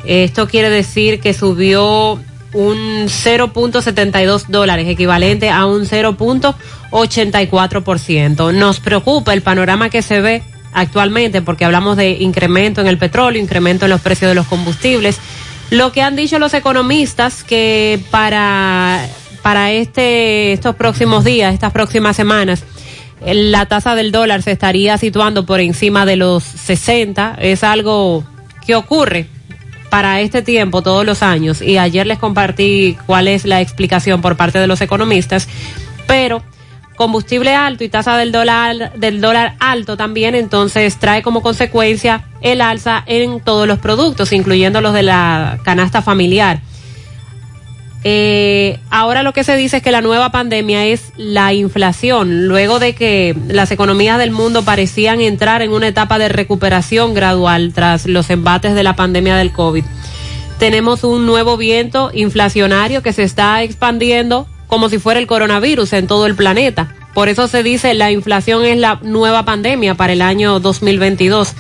Esto 0.06 0.48
quiere 0.48 0.70
decir 0.70 1.20
que 1.20 1.34
subió 1.34 2.18
un 2.54 3.08
0.72 3.08 4.46
dólares, 4.48 4.88
equivalente 4.88 5.50
a 5.50 5.66
un 5.66 5.86
0.84%. 5.86 8.54
Nos 8.54 8.80
preocupa 8.80 9.34
el 9.34 9.42
panorama 9.42 9.90
que 9.90 10.02
se 10.02 10.22
ve 10.22 10.42
actualmente 10.74 11.42
porque 11.42 11.66
hablamos 11.66 11.98
de 11.98 12.12
incremento 12.12 12.82
en 12.82 12.88
el 12.88 12.98
petróleo, 12.98 13.42
incremento 13.42 13.86
en 13.86 13.92
los 13.92 14.02
precios 14.02 14.30
de 14.30 14.36
los 14.36 14.48
combustibles. 14.48 15.20
Lo 15.70 15.92
que 15.92 16.02
han 16.02 16.16
dicho 16.16 16.40
los 16.40 16.54
economistas 16.54 17.44
que 17.44 18.00
para, 18.12 19.08
para 19.42 19.72
este, 19.72 20.54
estos 20.54 20.76
próximos 20.76 21.24
días, 21.24 21.54
estas 21.54 21.72
próximas 21.72 22.16
semanas, 22.16 22.64
la 23.26 23.66
tasa 23.66 23.96
del 23.96 24.12
dólar 24.12 24.42
se 24.42 24.52
estaría 24.52 24.98
situando 24.98 25.46
por 25.46 25.60
encima 25.60 26.06
de 26.06 26.16
los 26.16 26.44
60. 26.44 27.38
Es 27.40 27.64
algo 27.64 28.24
que 28.66 28.76
ocurre 28.76 29.28
para 29.90 30.22
este 30.22 30.42
tiempo 30.42 30.82
todos 30.82 31.06
los 31.06 31.24
años 31.24 31.62
y 31.62 31.78
ayer 31.78 32.06
les 32.06 32.20
compartí 32.20 32.96
cuál 33.06 33.28
es 33.28 33.46
la 33.46 33.62
explicación 33.62 34.22
por 34.22 34.38
parte 34.38 34.60
de 34.60 34.68
los 34.68 34.82
economistas, 34.82 35.48
pero 36.08 36.44
combustible 37.00 37.56
alto 37.56 37.86
y 37.86 37.90
tasa 37.90 38.18
del 38.18 38.34
dólar 38.34 38.92
del 38.98 39.22
dólar 39.22 39.56
alto 39.62 39.96
también 39.96 40.36
entonces 40.36 41.00
trae 41.00 41.24
como 41.24 41.42
consecuencia 41.42 42.26
el 42.42 42.60
alza 42.60 43.02
en 43.06 43.40
todos 43.40 43.66
los 43.70 43.80
productos, 43.80 44.34
incluyendo 44.34 44.82
los 44.82 44.94
de 44.94 45.04
la 45.04 45.60
canasta 45.64 46.02
familiar. 46.02 46.60
Eh, 48.04 48.80
ahora 48.90 49.24
lo 49.24 49.32
que 49.32 49.46
se 49.46 49.56
dice 49.56 49.78
es 49.78 49.84
que 49.84 49.92
la 49.92 50.02
nueva 50.02 50.34
pandemia 50.34 50.88
es 50.88 51.14
la 51.16 51.54
inflación, 51.54 52.50
luego 52.50 52.80
de 52.80 52.94
que 52.96 53.34
las 53.48 53.72
economías 53.72 54.18
del 54.18 54.32
mundo 54.32 54.64
parecían 54.64 55.22
entrar 55.22 55.62
en 55.62 55.72
una 55.72 55.88
etapa 55.88 56.20
de 56.20 56.28
recuperación 56.28 57.14
gradual 57.14 57.72
tras 57.74 58.08
los 58.08 58.30
embates 58.30 58.76
de 58.76 58.84
la 58.84 58.98
pandemia 58.98 59.38
del 59.38 59.54
COVID. 59.54 59.86
Tenemos 60.58 61.06
un 61.06 61.26
nuevo 61.26 61.56
viento 61.56 62.12
inflacionario 62.14 63.02
que 63.02 63.14
se 63.14 63.24
está 63.24 63.64
expandiendo 63.64 64.48
como 64.70 64.88
si 64.88 65.00
fuera 65.00 65.20
el 65.20 65.28
coronavirus 65.28 65.92
en 65.94 66.08
todo 66.08 66.26
el 66.28 66.36
planeta. 66.36 66.96
Por 67.14 67.28
eso 67.28 67.50
se 67.50 67.64
dice 67.64 67.94
la 67.96 68.12
inflación 68.12 68.64
es 68.64 68.78
la 68.78 69.00
nueva 69.02 69.44
pandemia 69.44 69.96
para 69.96 70.14
el 70.14 70.22
año 70.22 70.62
2022. 70.62 71.54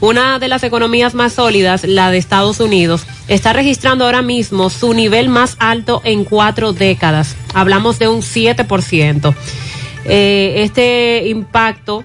Una 0.00 0.38
de 0.38 0.48
las 0.48 0.62
economías 0.62 1.14
más 1.14 1.32
sólidas, 1.32 1.84
la 1.84 2.10
de 2.10 2.18
Estados 2.18 2.60
Unidos, 2.60 3.04
está 3.28 3.52
registrando 3.52 4.04
ahora 4.04 4.22
mismo 4.22 4.70
su 4.70 4.94
nivel 4.94 5.28
más 5.28 5.56
alto 5.58 6.00
en 6.04 6.24
cuatro 6.24 6.72
décadas. 6.72 7.36
Hablamos 7.52 7.98
de 7.98 8.08
un 8.08 8.22
7%. 8.22 9.34
Eh, 10.06 10.54
este 10.58 11.28
impacto 11.28 12.04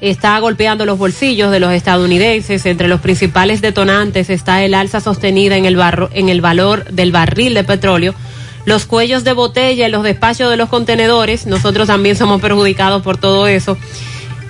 está 0.00 0.38
golpeando 0.38 0.84
los 0.84 0.98
bolsillos 0.98 1.50
de 1.50 1.60
los 1.60 1.72
estadounidenses. 1.72 2.66
Entre 2.66 2.88
los 2.88 3.00
principales 3.00 3.60
detonantes 3.60 4.28
está 4.28 4.64
el 4.64 4.74
alza 4.74 5.00
sostenida 5.00 5.56
en 5.56 5.66
el, 5.66 5.76
barro, 5.76 6.10
en 6.12 6.28
el 6.28 6.40
valor 6.40 6.84
del 6.86 7.12
barril 7.12 7.54
de 7.54 7.64
petróleo, 7.64 8.14
los 8.64 8.86
cuellos 8.86 9.24
de 9.24 9.32
botella 9.32 9.86
en 9.86 9.92
los 9.92 10.02
despachos 10.02 10.50
de 10.50 10.56
los 10.56 10.68
contenedores. 10.68 11.46
Nosotros 11.46 11.86
también 11.86 12.16
somos 12.16 12.40
perjudicados 12.40 13.02
por 13.02 13.16
todo 13.16 13.46
eso. 13.46 13.76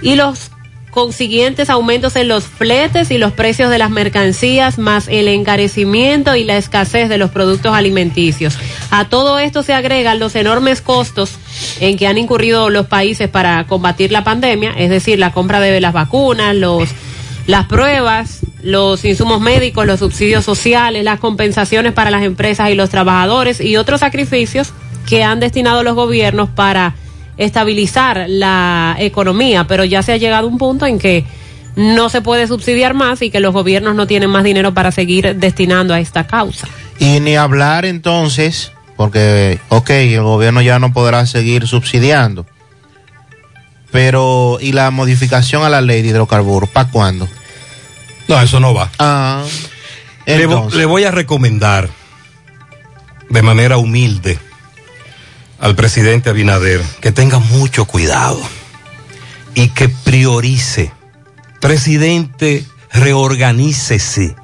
Y 0.02 0.16
los 0.16 0.50
consiguientes 0.94 1.70
aumentos 1.70 2.14
en 2.14 2.28
los 2.28 2.44
fletes 2.44 3.10
y 3.10 3.18
los 3.18 3.32
precios 3.32 3.68
de 3.68 3.78
las 3.78 3.90
mercancías, 3.90 4.78
más 4.78 5.08
el 5.08 5.26
encarecimiento 5.26 6.36
y 6.36 6.44
la 6.44 6.56
escasez 6.56 7.08
de 7.08 7.18
los 7.18 7.32
productos 7.32 7.74
alimenticios. 7.74 8.56
A 8.92 9.08
todo 9.08 9.40
esto 9.40 9.64
se 9.64 9.74
agregan 9.74 10.20
los 10.20 10.36
enormes 10.36 10.80
costos 10.80 11.32
en 11.80 11.96
que 11.96 12.06
han 12.06 12.16
incurrido 12.16 12.70
los 12.70 12.86
países 12.86 13.28
para 13.28 13.66
combatir 13.66 14.12
la 14.12 14.22
pandemia, 14.22 14.70
es 14.70 14.88
decir, 14.88 15.18
la 15.18 15.32
compra 15.32 15.58
de 15.58 15.80
las 15.80 15.92
vacunas, 15.92 16.54
los 16.54 16.88
las 17.46 17.66
pruebas, 17.66 18.40
los 18.64 19.04
insumos 19.04 19.42
médicos, 19.42 19.86
los 19.86 20.00
subsidios 20.00 20.44
sociales, 20.44 21.04
las 21.04 21.20
compensaciones 21.20 21.92
para 21.92 22.10
las 22.10 22.22
empresas 22.22 22.70
y 22.70 22.74
los 22.74 22.88
trabajadores 22.88 23.60
y 23.60 23.76
otros 23.76 24.00
sacrificios 24.00 24.72
que 25.06 25.22
han 25.22 25.38
destinado 25.38 25.82
los 25.82 25.94
gobiernos 25.94 26.48
para 26.48 26.94
estabilizar 27.36 28.24
la 28.26 28.96
economía, 28.98 29.66
pero 29.66 29.84
ya 29.84 30.02
se 30.02 30.12
ha 30.12 30.16
llegado 30.16 30.46
a 30.46 30.50
un 30.50 30.56
punto 30.56 30.86
en 30.86 30.98
que 30.98 31.26
no 31.76 32.08
se 32.08 32.22
puede 32.22 32.46
subsidiar 32.46 32.94
más 32.94 33.20
y 33.20 33.30
que 33.30 33.40
los 33.40 33.52
gobiernos 33.52 33.96
no 33.96 34.06
tienen 34.06 34.30
más 34.30 34.44
dinero 34.44 34.72
para 34.72 34.92
seguir 34.92 35.36
destinando 35.36 35.92
a 35.92 36.00
esta 36.00 36.26
causa. 36.26 36.66
Y 36.98 37.20
ni 37.20 37.36
hablar 37.36 37.84
entonces, 37.84 38.72
porque, 38.96 39.60
ok, 39.68 39.90
el 39.90 40.22
gobierno 40.22 40.62
ya 40.62 40.78
no 40.78 40.94
podrá 40.94 41.26
seguir 41.26 41.66
subsidiando, 41.66 42.46
pero, 43.90 44.58
¿y 44.60 44.72
la 44.72 44.90
modificación 44.90 45.64
a 45.64 45.68
la 45.68 45.82
ley 45.82 46.00
de 46.00 46.08
hidrocarburos? 46.08 46.70
¿Para 46.70 46.90
cuándo? 46.90 47.28
No, 48.28 48.40
eso 48.40 48.60
no 48.60 48.74
va. 48.74 48.90
Ah, 48.98 49.44
le, 50.26 50.46
le 50.46 50.84
voy 50.86 51.04
a 51.04 51.10
recomendar 51.10 51.88
de 53.28 53.42
manera 53.42 53.76
humilde 53.76 54.38
al 55.60 55.74
presidente 55.74 56.30
Abinader 56.30 56.82
que 57.00 57.12
tenga 57.12 57.38
mucho 57.38 57.84
cuidado 57.84 58.40
y 59.54 59.68
que 59.68 59.88
priorice. 59.88 60.92
Presidente, 61.60 62.64
reorganícese. 62.92 64.36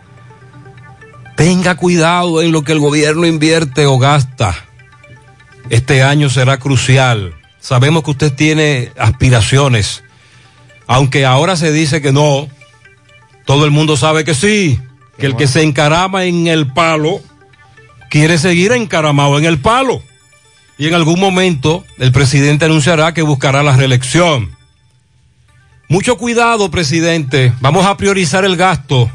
Tenga 1.36 1.74
cuidado 1.74 2.42
en 2.42 2.52
lo 2.52 2.64
que 2.64 2.72
el 2.72 2.80
gobierno 2.80 3.26
invierte 3.26 3.86
o 3.86 3.98
gasta. 3.98 4.54
Este 5.70 6.02
año 6.02 6.28
será 6.30 6.58
crucial. 6.58 7.34
Sabemos 7.60 8.02
que 8.04 8.10
usted 8.10 8.32
tiene 8.32 8.92
aspiraciones, 8.98 10.02
aunque 10.86 11.26
ahora 11.26 11.56
se 11.56 11.72
dice 11.72 12.00
que 12.00 12.12
no. 12.12 12.48
Todo 13.44 13.64
el 13.64 13.70
mundo 13.70 13.96
sabe 13.96 14.24
que 14.24 14.34
sí, 14.34 14.78
que 15.18 15.26
el 15.26 15.36
que 15.36 15.46
se 15.46 15.62
encarama 15.62 16.24
en 16.24 16.46
el 16.46 16.72
palo 16.72 17.20
quiere 18.10 18.38
seguir 18.38 18.72
encaramado 18.72 19.38
en 19.38 19.44
el 19.44 19.58
palo. 19.58 20.02
Y 20.78 20.88
en 20.88 20.94
algún 20.94 21.20
momento 21.20 21.84
el 21.98 22.12
presidente 22.12 22.64
anunciará 22.64 23.12
que 23.14 23.22
buscará 23.22 23.62
la 23.62 23.76
reelección. 23.76 24.56
Mucho 25.88 26.16
cuidado, 26.16 26.70
presidente. 26.70 27.52
Vamos 27.60 27.84
a 27.84 27.96
priorizar 27.96 28.44
el 28.44 28.56
gasto. 28.56 29.10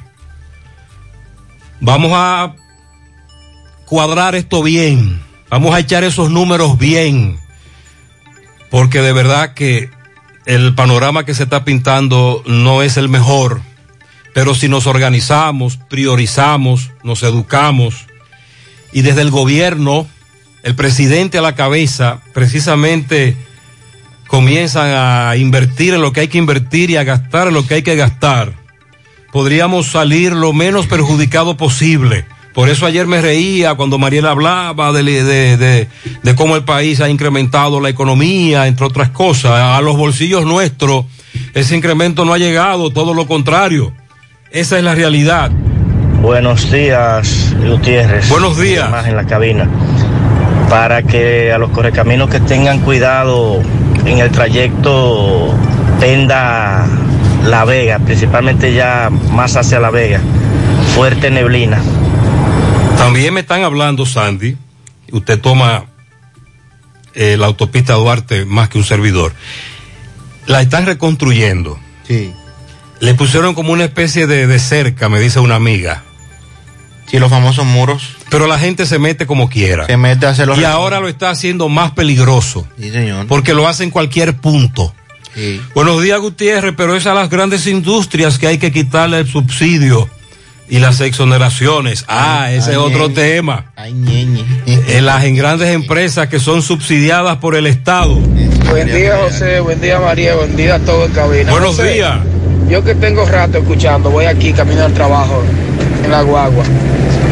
Vamos 1.80 2.12
a 2.14 2.54
cuadrar 3.86 4.36
esto 4.36 4.62
bien. 4.62 5.22
Vamos 5.50 5.74
a 5.74 5.80
echar 5.80 6.04
esos 6.04 6.30
números 6.30 6.78
bien. 6.78 7.40
Porque 8.70 9.02
de 9.02 9.14
verdad 9.14 9.54
que 9.54 9.90
el 10.46 10.76
panorama 10.76 11.26
que 11.26 11.34
se 11.34 11.44
está 11.44 11.64
pintando 11.66 12.44
no 12.46 12.84
es 12.84 12.98
el 12.98 13.10
mejor. 13.10 13.62
Pero 14.36 14.54
si 14.54 14.68
nos 14.68 14.86
organizamos, 14.86 15.78
priorizamos, 15.78 16.92
nos 17.06 17.24
educamos 17.24 18.06
y 18.92 19.02
desde 19.02 19.22
el 19.22 19.32
gobierno, 19.32 20.06
el 20.62 20.76
presidente 20.76 21.38
a 21.38 21.42
la 21.42 21.56
cabeza, 21.56 22.20
precisamente 22.34 23.38
comienzan 24.28 24.90
a 24.94 25.38
invertir 25.38 25.94
en 25.94 26.02
lo 26.02 26.12
que 26.12 26.20
hay 26.20 26.28
que 26.28 26.38
invertir 26.38 26.90
y 26.90 26.98
a 26.98 27.06
gastar 27.06 27.48
en 27.48 27.54
lo 27.54 27.66
que 27.66 27.76
hay 27.76 27.82
que 27.82 27.96
gastar, 27.96 28.52
podríamos 29.32 29.88
salir 29.88 30.34
lo 30.34 30.52
menos 30.52 30.86
perjudicado 30.86 31.56
posible. 31.56 32.26
Por 32.54 32.68
eso 32.68 32.86
ayer 32.86 33.08
me 33.08 33.22
reía 33.22 33.76
cuando 33.76 33.98
Mariela 33.98 34.32
hablaba 34.32 34.92
de, 34.92 35.04
de, 35.04 35.56
de, 35.56 35.88
de 36.24 36.36
cómo 36.36 36.58
el 36.58 36.66
país 36.66 37.00
ha 37.00 37.08
incrementado 37.08 37.80
la 37.80 37.88
economía, 37.88 38.68
entre 38.68 38.86
otras 38.86 39.12
cosas. 39.12 39.52
A 39.52 39.80
los 39.80 39.96
bolsillos 39.96 40.46
nuestros 40.46 41.06
ese 41.54 41.78
incremento 41.78 42.26
no 42.26 42.34
ha 42.34 42.38
llegado, 42.38 42.90
todo 42.90 43.14
lo 43.14 43.28
contrario. 43.28 43.94
Esa 44.56 44.78
es 44.78 44.86
la 44.86 44.96
realidad. 44.96 45.52
Buenos 46.22 46.72
días, 46.72 47.54
Gutiérrez. 47.60 48.30
Buenos 48.30 48.58
días. 48.58 48.90
Más 48.90 49.06
en 49.06 49.18
la 49.18 49.26
cabina. 49.26 49.68
Para 50.70 51.04
que 51.04 51.52
a 51.52 51.58
los 51.58 51.72
correcaminos 51.72 52.30
que 52.30 52.40
tengan 52.40 52.80
cuidado 52.80 53.62
en 54.06 54.20
el 54.20 54.32
trayecto 54.32 55.54
Penda 56.00 56.88
La 57.44 57.66
Vega, 57.66 58.00
principalmente 58.00 58.74
ya 58.74 59.10
más 59.10 59.58
hacia 59.58 59.82
La 59.82 59.90
Vega, 59.90 60.22
fuerte 60.96 61.30
neblina. 61.30 61.82
También 62.98 63.34
me 63.34 63.42
están 63.42 63.62
hablando, 63.64 64.06
Sandy, 64.06 64.56
usted 65.12 65.38
toma 65.42 65.84
eh, 67.14 67.36
la 67.38 67.48
autopista 67.48 67.96
Duarte 67.96 68.46
más 68.46 68.70
que 68.70 68.78
un 68.78 68.86
servidor. 68.86 69.34
La 70.46 70.62
están 70.62 70.86
reconstruyendo. 70.86 71.78
Sí. 72.08 72.34
Le 73.06 73.14
pusieron 73.14 73.54
como 73.54 73.72
una 73.72 73.84
especie 73.84 74.26
de, 74.26 74.48
de 74.48 74.58
cerca, 74.58 75.10
me 75.10 75.20
dice 75.20 75.40
una 75.40 75.54
amiga. 75.54 76.02
Sí, 77.06 77.20
los 77.20 77.30
famosos 77.30 77.64
muros. 77.64 78.16
Pero 78.32 78.48
la 78.48 78.58
gente 78.58 78.88
se 78.88 78.98
mete 78.98 79.28
como 79.28 79.48
quiera. 79.48 79.86
Se 79.86 79.96
mete 79.96 80.26
a 80.26 80.30
hacer 80.30 80.48
los 80.48 80.58
Y 80.58 80.64
ahora 80.64 81.00
lo 81.00 81.08
está 81.08 81.30
haciendo 81.30 81.70
más 81.70 81.92
peligroso. 81.92 82.68
Sí, 82.80 82.90
señor. 82.90 83.28
Porque 83.28 83.54
lo 83.54 83.68
hace 83.68 83.84
en 83.84 83.92
cualquier 83.92 84.38
punto. 84.38 84.92
Sí. 85.36 85.62
Buenos 85.76 86.02
días, 86.02 86.20
Gutiérrez, 86.20 86.74
pero 86.76 86.96
es 86.96 87.06
a 87.06 87.14
las 87.14 87.30
grandes 87.30 87.68
industrias 87.68 88.40
que 88.40 88.48
hay 88.48 88.58
que 88.58 88.72
quitarle 88.72 89.20
el 89.20 89.28
subsidio 89.28 90.10
y 90.68 90.80
las 90.80 91.00
exoneraciones. 91.00 92.06
Ah, 92.08 92.52
ese 92.52 92.72
es 92.72 92.78
otro 92.78 93.12
tema. 93.12 93.72
Ay. 93.76 93.94
En 94.66 95.06
las 95.06 95.26
en 95.26 95.36
grandes 95.36 95.70
empresas 95.70 96.28
que 96.28 96.40
son 96.40 96.64
subsidiadas 96.64 97.38
por 97.38 97.56
el 97.56 97.68
Estado. 97.68 98.16
Buen 98.16 98.88
día, 98.88 99.16
José. 99.22 99.60
Buen 99.60 99.80
día, 99.80 100.00
María. 100.00 100.34
Buen 100.36 100.56
día 100.56 100.76
a 100.76 100.80
todo 100.80 101.06
en 101.06 101.12
cabina. 101.12 101.52
Buenos 101.52 101.76
José, 101.76 101.94
días. 101.94 102.18
Yo 102.70 102.84
que 102.84 102.96
tengo 102.96 103.26
rato 103.26 103.60
escuchando, 103.60 104.10
voy 104.10 104.26
aquí 104.26 104.52
camino 104.54 104.84
al 104.86 104.94
trabajo 104.94 105.42
en 106.04 106.12
la 106.12 106.22
guagua. 106.22 106.64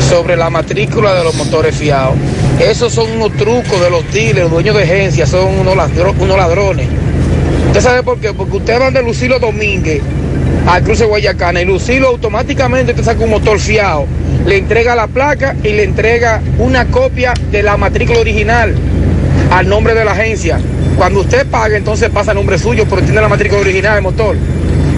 sobre 0.10 0.36
la 0.36 0.50
matrícula 0.50 1.16
de 1.16 1.24
los 1.24 1.34
motores 1.36 1.74
fiados. 1.76 2.14
Esos 2.60 2.94
son 2.94 3.10
unos 3.14 3.32
trucos 3.34 3.80
de 3.82 3.90
los 3.90 4.04
dealers, 4.14 4.50
dueños 4.52 4.76
de 4.76 4.84
agencias, 4.84 5.30
son 5.30 5.60
unos, 5.60 5.76
ladro- 5.76 6.14
unos 6.20 6.38
ladrones. 6.38 6.88
¿Usted 7.68 7.82
sabe 7.82 8.04
por 8.04 8.20
qué? 8.20 8.34
Porque 8.34 8.58
usted 8.58 8.80
va 8.80 8.92
de 8.92 9.02
Lucilo 9.02 9.40
Domínguez 9.40 10.02
al 10.68 10.84
cruce 10.84 11.06
Guayacana 11.06 11.62
y 11.62 11.66
Lucilo 11.66 12.10
automáticamente 12.10 12.94
te 12.94 13.04
saca 13.04 13.24
un 13.24 13.30
motor 13.32 13.58
fiado, 13.60 14.06
le 14.46 14.58
entrega 14.58 14.94
la 14.94 15.08
placa 15.08 15.56
y 15.64 15.70
le 15.70 15.84
entrega 15.84 16.42
una 16.60 16.86
copia 16.88 17.34
de 17.52 17.64
la 17.64 17.78
matrícula 17.78 18.20
original 18.20 18.76
al 19.52 19.68
nombre 19.70 19.96
de 19.96 20.06
la 20.06 20.12
agencia. 20.12 20.60
Cuando 20.98 21.22
usted 21.22 21.48
paga, 21.48 21.78
entonces 21.78 22.10
pasa 22.10 22.32
a 22.32 22.34
nombre 22.34 22.60
suyo, 22.60 22.86
pero 22.90 23.02
tiene 23.02 23.22
la 23.22 23.30
matrícula 23.30 23.62
original 23.62 23.94
del 23.96 24.04
motor. 24.04 24.36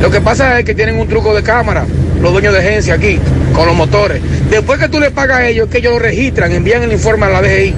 Lo 0.01 0.11
que 0.11 0.21
pasa 0.21 0.59
es 0.59 0.65
que 0.65 0.75
tienen 0.75 0.99
un 0.99 1.07
truco 1.07 1.33
de 1.33 1.41
cámara, 1.43 1.85
los 2.21 2.31
dueños 2.31 2.53
de 2.53 2.59
agencia 2.59 2.93
aquí, 2.95 3.19
con 3.53 3.65
los 3.67 3.75
motores. 3.75 4.21
Después 4.49 4.79
que 4.79 4.89
tú 4.89 4.99
le 4.99 5.11
pagas 5.11 5.37
a 5.39 5.47
ellos, 5.47 5.67
que 5.69 5.79
ellos 5.79 5.93
lo 5.93 5.99
registran, 5.99 6.51
envían 6.51 6.83
el 6.83 6.91
informe 6.91 7.25
a 7.25 7.29
la 7.29 7.41
DGI. 7.41 7.73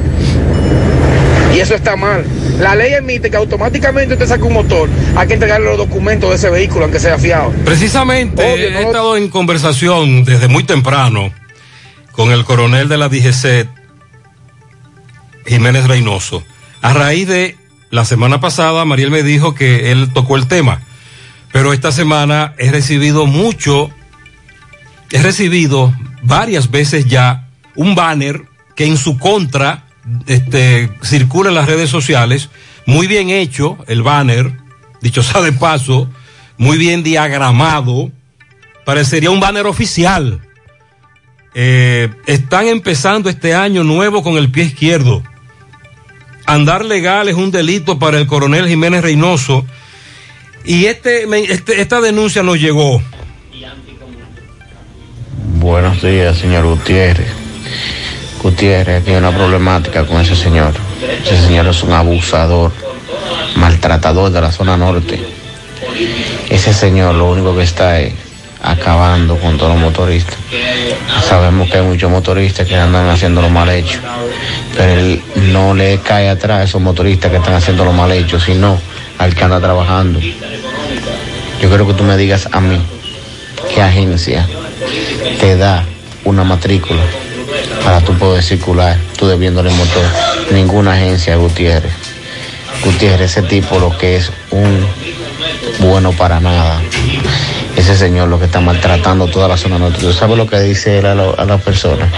Y 1.55 1.59
eso 1.59 1.75
está 1.75 1.95
mal. 1.95 2.25
La 2.59 2.75
ley 2.75 2.93
emite 2.93 3.29
que 3.29 3.37
automáticamente 3.37 4.13
usted 4.13 4.27
saca 4.27 4.43
un 4.43 4.53
motor, 4.53 4.89
hay 5.15 5.27
que 5.27 5.35
entregarle 5.35 5.67
los 5.67 5.77
documentos 5.77 6.29
de 6.29 6.35
ese 6.35 6.49
vehículo, 6.49 6.83
aunque 6.83 6.99
sea 6.99 7.17
fiado. 7.17 7.51
Precisamente 7.63 8.41
Obvio, 8.43 8.67
he 8.67 8.71
no- 8.71 8.79
estado 8.79 9.17
en 9.17 9.29
conversación 9.29 10.23
desde 10.25 10.47
muy 10.47 10.63
temprano 10.63 11.31
con 12.11 12.31
el 12.31 12.43
coronel 12.45 12.89
de 12.89 12.97
la 12.97 13.09
DGC, 13.09 13.67
Jiménez 15.45 15.87
Reynoso. 15.87 16.43
A 16.81 16.93
raíz 16.93 17.27
de 17.27 17.55
la 17.89 18.05
semana 18.05 18.39
pasada, 18.39 18.83
Mariel 18.85 19.11
me 19.11 19.23
dijo 19.23 19.53
que 19.55 19.91
él 19.91 20.09
tocó 20.13 20.35
el 20.35 20.47
tema, 20.47 20.81
pero 21.57 21.73
esta 21.73 21.91
semana 21.91 22.53
he 22.59 22.69
recibido 22.69 23.25
mucho, 23.25 23.89
he 25.11 25.19
recibido 25.23 25.91
varias 26.21 26.69
veces 26.69 27.07
ya 27.07 27.47
un 27.73 27.95
banner 27.95 28.43
que 28.75 28.85
en 28.85 28.95
su 28.95 29.17
contra 29.17 29.85
este, 30.27 30.91
circula 31.01 31.49
en 31.49 31.55
las 31.55 31.65
redes 31.65 31.89
sociales, 31.89 32.51
muy 32.85 33.07
bien 33.07 33.31
hecho 33.31 33.79
el 33.87 34.03
banner, 34.03 34.53
dicho 35.01 35.23
sea 35.23 35.41
de 35.41 35.51
paso, 35.51 36.07
muy 36.59 36.77
bien 36.77 37.01
diagramado, 37.01 38.11
parecería 38.85 39.31
un 39.31 39.39
banner 39.39 39.65
oficial. 39.65 40.39
Eh, 41.55 42.07
están 42.27 42.67
empezando 42.67 43.31
este 43.31 43.55
año 43.55 43.83
nuevo 43.83 44.21
con 44.21 44.37
el 44.37 44.51
pie 44.51 44.65
izquierdo. 44.65 45.23
Andar 46.45 46.85
legal 46.85 47.29
es 47.29 47.35
un 47.35 47.49
delito 47.49 47.97
para 47.97 48.19
el 48.19 48.27
coronel 48.27 48.67
Jiménez 48.67 49.01
Reynoso. 49.01 49.65
Y 50.65 50.85
este, 50.85 51.23
este- 51.51 51.81
esta 51.81 52.01
denuncia 52.01 52.43
nos 52.43 52.59
llegó. 52.59 53.01
Buenos 55.59 56.01
días, 56.01 56.37
señor 56.37 56.65
Gutiérrez. 56.65 57.27
Gutiérrez 58.41 59.03
tiene 59.03 59.19
una 59.19 59.35
problemática 59.35 60.05
con 60.05 60.21
ese 60.21 60.35
señor. 60.35 60.73
Ese 61.23 61.41
señor 61.47 61.67
es 61.67 61.83
un 61.83 61.91
abusador, 61.93 62.71
maltratador 63.55 64.31
de 64.31 64.41
la 64.41 64.51
zona 64.51 64.77
norte. 64.77 65.19
Ese 66.49 66.73
señor 66.73 67.15
lo 67.15 67.29
único 67.31 67.55
que 67.55 67.63
está 67.63 67.99
es 67.99 68.13
acabando 68.61 69.37
con 69.37 69.57
todos 69.57 69.73
los 69.73 69.81
motoristas. 69.81 70.35
Sabemos 71.27 71.69
que 71.69 71.77
hay 71.77 71.83
muchos 71.83 72.09
motoristas 72.09 72.67
que 72.67 72.75
andan 72.75 73.09
haciendo 73.09 73.41
lo 73.41 73.49
mal 73.49 73.69
hecho, 73.69 73.99
pero 74.75 74.93
él 74.93 75.21
no 75.35 75.73
le 75.73 75.99
cae 75.99 76.29
atrás 76.29 76.59
a 76.59 76.63
esos 76.63 76.81
motoristas 76.81 77.31
que 77.31 77.37
están 77.37 77.55
haciendo 77.55 77.85
lo 77.85 77.93
mal 77.93 78.11
hecho, 78.11 78.39
sino 78.39 78.79
al 79.17 79.35
que 79.35 79.43
anda 79.43 79.59
trabajando. 79.59 80.19
Yo 80.19 81.69
quiero 81.69 81.87
que 81.87 81.93
tú 81.93 82.03
me 82.03 82.17
digas 82.17 82.49
a 82.51 82.61
mí 82.61 82.79
qué 83.73 83.81
agencia 83.81 84.47
te 85.39 85.57
da 85.57 85.83
una 86.23 86.43
matrícula 86.43 87.01
para 87.83 88.01
tú 88.01 88.13
poder 88.13 88.43
circular, 88.43 88.97
tú 89.17 89.27
debiéndole 89.27 89.71
motor. 89.71 90.03
Ninguna 90.51 90.93
agencia, 90.93 91.35
Gutiérrez. 91.35 91.93
Gutiérrez, 92.83 93.31
ese 93.31 93.41
tipo 93.43 93.79
lo 93.79 93.97
que 93.97 94.17
es 94.17 94.31
un 94.51 94.85
bueno 95.79 96.11
para 96.11 96.39
nada. 96.39 96.81
Ese 97.77 97.95
señor 97.95 98.27
lo 98.27 98.37
que 98.39 98.45
está 98.45 98.59
maltratando 98.59 99.27
toda 99.27 99.47
la 99.47 99.55
zona 99.55 99.77
norte. 99.77 99.99
¿Tú 100.01 100.11
sabes 100.11 100.35
lo 100.35 100.47
que 100.47 100.59
dice 100.59 100.97
él 100.99 101.05
a, 101.05 101.15
lo- 101.15 101.39
a 101.39 101.45
las 101.45 101.61
personas? 101.61 102.11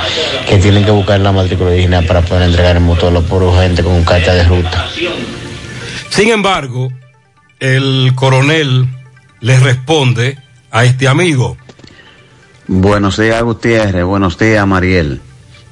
Que 0.48 0.58
tienen 0.58 0.84
que 0.86 0.92
buscar 0.92 1.20
la 1.20 1.32
matrícula 1.32 1.70
original 1.72 2.06
para 2.06 2.22
poder 2.22 2.44
entregar 2.44 2.78
el 2.78 2.82
motor, 2.82 3.12
los 3.12 3.26
por 3.26 3.54
gente 3.60 3.84
con 3.84 4.04
carta 4.06 4.34
de 4.34 4.44
ruta. 4.46 4.88
Sin 6.10 6.30
embargo, 6.30 6.90
el 7.60 8.14
coronel 8.16 8.88
le 9.42 9.60
responde 9.60 10.38
a 10.72 10.86
este 10.86 11.08
amigo. 11.08 11.58
Buenos 12.68 13.18
días, 13.18 13.42
Gutiérrez. 13.44 14.06
Buenos 14.06 14.38
días, 14.38 14.66
Mariel. 14.66 15.22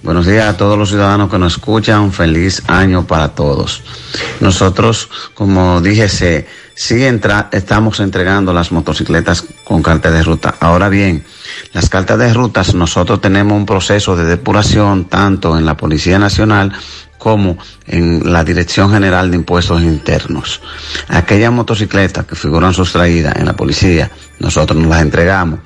Buenos 0.03 0.25
días 0.27 0.47
a 0.47 0.57
todos 0.57 0.77
los 0.77 0.89
ciudadanos 0.89 1.29
que 1.31 1.37
nos 1.39 1.53
escuchan. 1.53 2.11
Feliz 2.11 2.61
año 2.67 3.07
para 3.07 3.29
todos. 3.29 3.83
Nosotros, 4.41 5.09
como 5.33 5.79
dije, 5.81 6.09
se, 6.09 6.47
sí 6.77 7.03
entra, 7.03 7.49
estamos 7.51 7.99
entregando 7.99 8.53
las 8.53 8.71
motocicletas 8.71 9.43
con 9.63 9.81
carta 9.81 10.11
de 10.11 10.21
ruta. 10.21 10.55
Ahora 10.59 10.89
bien, 10.89 11.25
las 11.73 11.89
cartas 11.89 12.19
de 12.19 12.31
rutas, 12.31 12.75
nosotros 12.75 13.19
tenemos 13.19 13.57
un 13.57 13.65
proceso 13.65 14.15
de 14.15 14.25
depuración 14.25 15.05
tanto 15.05 15.57
en 15.57 15.65
la 15.65 15.75
Policía 15.75 16.19
Nacional 16.19 16.71
como 17.17 17.57
en 17.87 18.31
la 18.31 18.43
Dirección 18.43 18.91
General 18.91 19.31
de 19.31 19.37
Impuestos 19.37 19.81
Internos. 19.81 20.61
Aquellas 21.07 21.51
motocicletas 21.51 22.27
que 22.27 22.35
figuran 22.35 22.75
sustraídas 22.75 23.35
en 23.37 23.47
la 23.47 23.55
policía, 23.55 24.11
nosotros 24.37 24.79
nos 24.79 24.89
las 24.89 25.01
entregamos. 25.01 25.59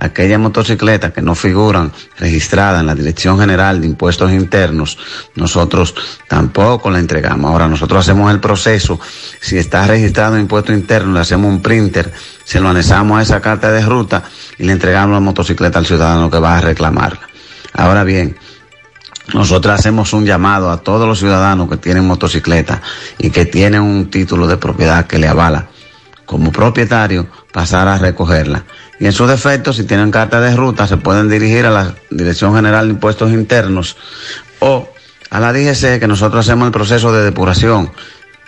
Aquellas 0.00 0.38
motocicletas 0.38 1.12
que 1.12 1.20
no 1.20 1.34
figuran 1.34 1.92
registradas 2.18 2.80
en 2.80 2.86
la 2.86 2.94
Dirección 2.94 3.36
General 3.36 3.80
de 3.80 3.88
Impuestos 3.88 4.30
Internos, 4.30 4.96
nosotros 5.34 5.92
tampoco 6.28 6.88
la 6.88 7.00
entregamos. 7.00 7.50
Ahora 7.50 7.66
nosotros 7.66 8.00
hacemos 8.00 8.30
el 8.30 8.38
proceso, 8.38 9.00
si 9.40 9.58
está 9.58 9.88
registrado 9.88 10.36
en 10.36 10.42
Impuestos 10.42 10.76
Internos, 10.76 11.14
le 11.14 11.20
hacemos 11.20 11.50
un 11.50 11.60
printer, 11.60 12.12
se 12.44 12.60
lo 12.60 12.68
anexamos 12.68 13.18
a 13.18 13.22
esa 13.22 13.40
carta 13.40 13.72
de 13.72 13.84
ruta 13.84 14.22
y 14.56 14.64
le 14.64 14.72
entregamos 14.72 15.14
la 15.14 15.20
motocicleta 15.20 15.80
al 15.80 15.86
ciudadano 15.86 16.30
que 16.30 16.38
va 16.38 16.58
a 16.58 16.60
reclamarla. 16.60 17.28
Ahora 17.72 18.04
bien, 18.04 18.36
nosotros 19.34 19.78
hacemos 19.78 20.12
un 20.12 20.24
llamado 20.24 20.70
a 20.70 20.78
todos 20.78 21.08
los 21.08 21.18
ciudadanos 21.18 21.68
que 21.68 21.76
tienen 21.76 22.06
motocicleta 22.06 22.82
y 23.18 23.30
que 23.30 23.46
tienen 23.46 23.82
un 23.82 24.10
título 24.10 24.46
de 24.46 24.58
propiedad 24.58 25.08
que 25.08 25.18
le 25.18 25.26
avala 25.26 25.68
como 26.24 26.52
propietario 26.52 27.26
pasar 27.52 27.88
a 27.88 27.98
recogerla. 27.98 28.64
Y 29.00 29.06
en 29.06 29.12
su 29.12 29.26
defecto, 29.26 29.72
si 29.72 29.84
tienen 29.84 30.10
carta 30.10 30.40
de 30.40 30.56
ruta, 30.56 30.86
se 30.86 30.96
pueden 30.96 31.28
dirigir 31.28 31.66
a 31.66 31.70
la 31.70 31.94
Dirección 32.10 32.54
General 32.54 32.86
de 32.86 32.94
Impuestos 32.94 33.30
Internos 33.30 33.96
o 34.58 34.88
a 35.30 35.40
la 35.40 35.52
DGC, 35.52 36.00
que 36.00 36.08
nosotros 36.08 36.46
hacemos 36.46 36.66
el 36.66 36.72
proceso 36.72 37.12
de 37.12 37.22
depuración. 37.22 37.92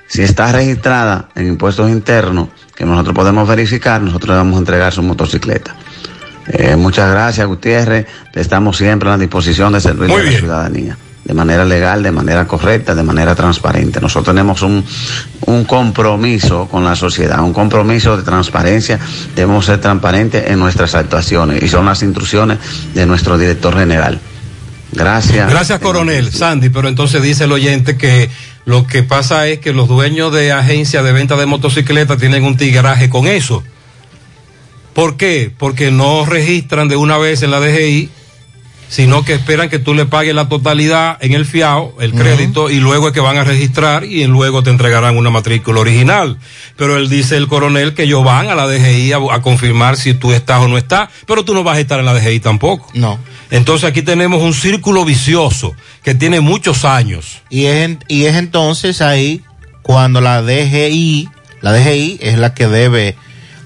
Si 0.08 0.22
está 0.22 0.50
registrada 0.50 1.28
en 1.36 1.46
impuestos 1.46 1.88
internos, 1.88 2.48
que 2.74 2.84
nosotros 2.84 3.14
podemos 3.14 3.46
verificar, 3.46 4.00
nosotros 4.02 4.30
le 4.30 4.36
vamos 4.36 4.56
a 4.56 4.58
entregar 4.58 4.92
su 4.92 5.02
motocicleta. 5.02 5.76
Eh, 6.48 6.74
muchas 6.74 7.10
gracias, 7.10 7.46
Gutiérrez. 7.46 8.06
Estamos 8.34 8.76
siempre 8.76 9.08
a 9.08 9.12
la 9.12 9.18
disposición 9.18 9.72
de 9.72 9.80
servir 9.80 10.10
a 10.10 10.22
la 10.22 10.30
ciudadanía. 10.32 10.96
De 11.30 11.34
manera 11.34 11.64
legal, 11.64 12.02
de 12.02 12.10
manera 12.10 12.44
correcta, 12.44 12.92
de 12.92 13.04
manera 13.04 13.36
transparente. 13.36 14.00
Nosotros 14.00 14.34
tenemos 14.34 14.62
un, 14.62 14.84
un 15.46 15.64
compromiso 15.64 16.66
con 16.66 16.84
la 16.84 16.96
sociedad, 16.96 17.38
un 17.38 17.52
compromiso 17.52 18.16
de 18.16 18.24
transparencia. 18.24 18.98
Debemos 19.36 19.66
ser 19.66 19.80
transparentes 19.80 20.50
en 20.50 20.58
nuestras 20.58 20.96
actuaciones 20.96 21.62
y 21.62 21.68
son 21.68 21.86
las 21.86 22.02
instrucciones 22.02 22.58
de 22.94 23.06
nuestro 23.06 23.38
director 23.38 23.78
general. 23.78 24.18
Gracias. 24.90 25.48
Gracias, 25.48 25.78
coronel 25.78 26.32
Sandy. 26.32 26.68
Pero 26.68 26.88
entonces 26.88 27.22
dice 27.22 27.44
el 27.44 27.52
oyente 27.52 27.96
que 27.96 28.28
lo 28.64 28.88
que 28.88 29.04
pasa 29.04 29.46
es 29.46 29.60
que 29.60 29.72
los 29.72 29.86
dueños 29.86 30.32
de 30.32 30.50
agencias 30.50 31.04
de 31.04 31.12
venta 31.12 31.36
de 31.36 31.46
motocicletas 31.46 32.18
tienen 32.18 32.42
un 32.42 32.56
tigraje 32.56 33.08
con 33.08 33.28
eso. 33.28 33.62
¿Por 34.94 35.16
qué? 35.16 35.52
Porque 35.56 35.92
no 35.92 36.26
registran 36.26 36.88
de 36.88 36.96
una 36.96 37.18
vez 37.18 37.44
en 37.44 37.52
la 37.52 37.60
DGI, 37.60 38.10
sino 38.90 39.24
que 39.24 39.32
esperan 39.34 39.70
que 39.70 39.78
tú 39.78 39.94
le 39.94 40.04
pagues 40.04 40.34
la 40.34 40.48
totalidad 40.48 41.16
en 41.20 41.32
el 41.32 41.46
fiado, 41.46 41.94
el 42.00 42.12
crédito, 42.12 42.68
y 42.70 42.80
luego 42.80 43.06
es 43.08 43.14
que 43.14 43.20
van 43.20 43.38
a 43.38 43.44
registrar 43.44 44.04
y 44.04 44.26
luego 44.26 44.62
te 44.64 44.70
entregarán 44.70 45.16
una 45.16 45.30
matrícula 45.30 45.78
original. 45.80 46.38
Pero 46.76 46.96
él 46.98 47.08
dice, 47.08 47.36
el 47.36 47.46
coronel, 47.46 47.94
que 47.94 48.02
ellos 48.02 48.24
van 48.24 48.48
a 48.48 48.56
la 48.56 48.66
DGI 48.66 49.12
a, 49.12 49.18
a 49.32 49.40
confirmar 49.42 49.96
si 49.96 50.12
tú 50.14 50.32
estás 50.32 50.60
o 50.60 50.66
no 50.68 50.76
estás, 50.76 51.08
pero 51.24 51.44
tú 51.44 51.54
no 51.54 51.62
vas 51.62 51.76
a 51.76 51.80
estar 51.80 52.00
en 52.00 52.04
la 52.06 52.14
DGI 52.14 52.40
tampoco. 52.40 52.88
No. 52.92 53.18
Entonces 53.52 53.88
aquí 53.88 54.02
tenemos 54.02 54.42
un 54.42 54.54
círculo 54.54 55.04
vicioso 55.04 55.74
que 56.02 56.14
tiene 56.16 56.40
muchos 56.40 56.84
años. 56.84 57.42
Y 57.48 57.66
es, 57.66 57.76
en- 57.84 58.04
y 58.08 58.24
es 58.24 58.34
entonces 58.36 59.00
ahí 59.02 59.42
cuando 59.82 60.20
la 60.20 60.42
DGI, 60.42 61.28
la 61.60 61.72
DGI 61.72 62.18
es 62.22 62.38
la 62.38 62.54
que 62.54 62.66
debe 62.66 63.14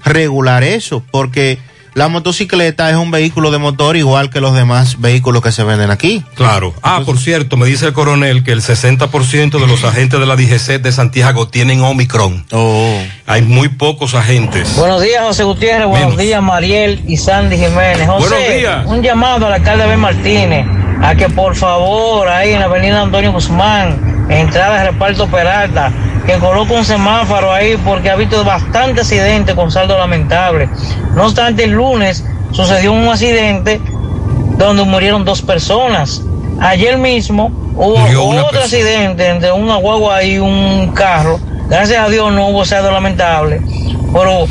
regular 0.03 0.63
eso, 0.63 1.03
porque 1.11 1.57
la 1.95 2.09
motocicleta 2.09 2.89
es 2.89 2.97
un 2.97 3.09
vehículo 3.09 3.51
de 3.51 3.57
motor 3.57 3.95
igual 3.95 4.29
que 4.29 4.41
los 4.41 4.53
demás 4.53 4.99
vehículos 4.99 5.41
que 5.41 5.53
se 5.53 5.63
venden 5.63 5.91
aquí. 5.91 6.23
Claro. 6.35 6.73
Ah, 6.83 7.01
por 7.05 7.17
cierto, 7.17 7.55
me 7.55 7.65
dice 7.65 7.87
el 7.87 7.93
coronel 7.93 8.43
que 8.43 8.51
el 8.51 8.61
60% 8.61 9.59
de 9.59 9.65
los 9.65 9.83
agentes 9.85 10.19
de 10.19 10.25
la 10.25 10.35
DGC 10.35 10.81
de 10.81 10.91
Santiago 10.91 11.47
tienen 11.47 11.81
Omicron. 11.81 12.45
Oh. 12.51 12.99
Hay 13.25 13.43
muy 13.43 13.69
pocos 13.69 14.13
agentes. 14.13 14.75
Buenos 14.75 15.01
días, 15.01 15.23
José 15.23 15.45
Gutiérrez. 15.45 15.87
Buenos 15.87 16.17
días, 16.17 16.43
Mariel 16.43 17.01
y 17.07 17.15
Sandy 17.15 17.55
Jiménez. 17.57 18.07
José, 18.07 18.29
Buenos 18.29 18.53
días. 18.55 18.85
un 18.87 19.01
llamado 19.01 19.47
al 19.47 19.53
alcalde 19.53 19.87
Ben 19.87 19.99
Martínez. 19.99 20.65
a 21.01 21.15
que 21.15 21.29
por 21.29 21.55
favor 21.55 22.27
ahí 22.27 22.51
en 22.51 22.59
la 22.59 22.65
avenida 22.65 23.01
Antonio 23.01 23.31
Guzmán, 23.31 24.14
entrada 24.29 24.79
de 24.79 24.91
reparto 24.91 25.27
Peralta, 25.27 25.91
que 26.25 26.33
coloque 26.37 26.73
un 26.73 26.85
semáforo 26.85 27.51
ahí 27.51 27.77
porque 27.83 28.09
ha 28.09 28.13
habido 28.13 28.43
bastante 28.43 29.01
accidentes 29.01 29.55
con 29.55 29.71
saldo 29.71 29.97
lamentable. 29.97 30.69
No 31.15 31.25
obstante, 31.25 31.65
el 31.65 31.71
lunes 31.71 32.23
sucedió 32.51 32.93
un 32.93 33.07
accidente 33.07 33.79
donde 34.57 34.83
murieron 34.83 35.25
dos 35.25 35.41
personas. 35.41 36.21
Ayer 36.59 36.97
mismo 36.97 37.51
hubo 37.75 37.97
Murió 37.97 38.23
otro 38.23 38.59
accidente 38.59 39.27
entre 39.27 39.51
una 39.51 39.75
guagua 39.75 40.23
y 40.23 40.39
un 40.39 40.91
carro. 40.93 41.39
Gracias 41.69 41.99
a 41.99 42.09
Dios 42.09 42.31
no 42.31 42.47
hubo 42.47 42.63
saldo 42.63 42.91
lamentable, 42.91 43.59
pero 44.13 44.47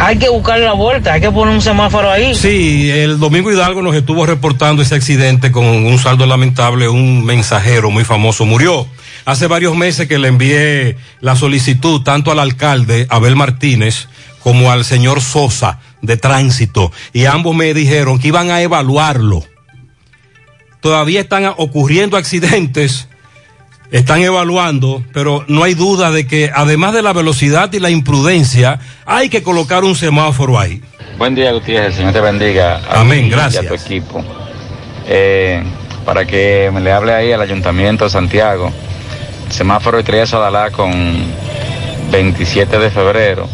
hay 0.00 0.16
que 0.16 0.28
buscar 0.28 0.58
la 0.58 0.72
vuelta, 0.72 1.12
hay 1.12 1.20
que 1.20 1.30
poner 1.30 1.54
un 1.54 1.60
semáforo 1.60 2.10
ahí. 2.10 2.34
Sí, 2.34 2.90
el 2.90 3.18
domingo 3.18 3.52
Hidalgo 3.52 3.82
nos 3.82 3.94
estuvo 3.94 4.24
reportando 4.26 4.82
ese 4.82 4.94
accidente 4.94 5.52
con 5.52 5.64
un 5.64 5.98
saldo 5.98 6.26
lamentable, 6.26 6.88
un 6.88 7.24
mensajero 7.24 7.90
muy 7.90 8.04
famoso 8.04 8.46
murió. 8.46 8.86
Hace 9.24 9.46
varios 9.46 9.74
meses 9.76 10.06
que 10.06 10.18
le 10.18 10.28
envié 10.28 10.96
la 11.20 11.34
solicitud 11.34 12.02
tanto 12.02 12.30
al 12.30 12.38
alcalde 12.38 13.06
Abel 13.08 13.36
Martínez 13.36 14.08
como 14.42 14.70
al 14.70 14.84
señor 14.84 15.22
Sosa 15.22 15.80
de 16.02 16.18
tránsito 16.18 16.92
y 17.14 17.24
ambos 17.24 17.56
me 17.56 17.72
dijeron 17.72 18.18
que 18.18 18.28
iban 18.28 18.50
a 18.50 18.60
evaluarlo. 18.60 19.42
Todavía 20.80 21.20
están 21.20 21.46
ocurriendo 21.56 22.18
accidentes, 22.18 23.08
están 23.90 24.20
evaluando, 24.20 25.02
pero 25.14 25.42
no 25.48 25.64
hay 25.64 25.72
duda 25.72 26.10
de 26.10 26.26
que 26.26 26.50
además 26.54 26.92
de 26.92 27.00
la 27.00 27.14
velocidad 27.14 27.72
y 27.72 27.80
la 27.80 27.88
imprudencia, 27.88 28.78
hay 29.06 29.30
que 29.30 29.42
colocar 29.42 29.84
un 29.84 29.96
semáforo 29.96 30.58
ahí. 30.58 30.82
Buen 31.16 31.34
día, 31.34 31.52
Gutiérrez. 31.52 31.94
Señor 31.94 32.12
te 32.12 32.20
bendiga. 32.20 32.82
Amén, 32.90 33.30
gracias. 33.30 33.62
Y 33.62 33.66
a 33.66 33.68
tu 33.70 33.74
equipo. 33.74 34.22
Eh, 35.06 35.62
para 36.04 36.26
que 36.26 36.70
me 36.72 36.80
le 36.80 36.92
hable 36.92 37.14
ahí 37.14 37.32
al 37.32 37.40
Ayuntamiento 37.40 38.04
de 38.04 38.10
Santiago. 38.10 38.70
Semáforo 39.50 39.98
Estrella 39.98 40.26
Sadalá 40.26 40.70
con 40.70 40.92
27 42.10 42.78
de 42.78 42.90
febrero. 42.90 43.48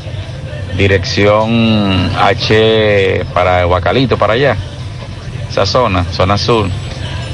Dirección 0.77 2.11
H 2.19 3.25
para 3.35 3.67
Huacalito, 3.67 4.17
para 4.17 4.35
allá. 4.35 4.57
Esa 5.51 5.67
zona, 5.67 6.05
zona 6.13 6.39
sur. 6.39 6.69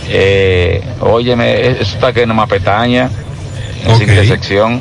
Eh, 0.08 0.82
óyeme, 1.00 1.60
eso 1.72 1.82
está 1.94 2.12
que 2.12 2.26
nomás 2.26 2.48
petaña. 2.48 3.10
Esa 3.86 4.02
intersección. 4.02 4.80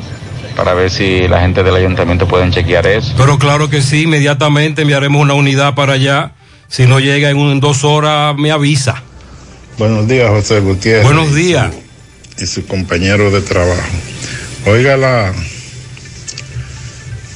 Para 0.56 0.72
ver 0.72 0.90
si 0.90 1.28
la 1.28 1.40
gente 1.42 1.62
del 1.62 1.76
ayuntamiento 1.76 2.26
pueden 2.26 2.50
chequear 2.50 2.86
eso. 2.86 3.12
Pero 3.18 3.38
claro 3.38 3.68
que 3.68 3.82
sí, 3.82 4.04
inmediatamente 4.04 4.82
enviaremos 4.82 5.20
una 5.20 5.34
unidad 5.34 5.74
para 5.74 5.92
allá. 5.92 6.32
Si 6.68 6.86
no 6.86 6.98
llega 6.98 7.28
en, 7.30 7.36
un- 7.36 7.52
en 7.52 7.60
dos 7.60 7.84
horas, 7.84 8.34
me 8.36 8.50
avisa. 8.50 9.02
Buenos 9.78 10.08
días, 10.08 10.30
José 10.30 10.60
Gutiérrez. 10.60 11.04
Buenos 11.04 11.34
días. 11.34 11.70
Y 12.38 12.46
su 12.46 12.66
compañero 12.66 13.30
de 13.30 13.40
trabajo. 13.40 13.82
Oiga 14.66 14.96
la. 14.96 15.32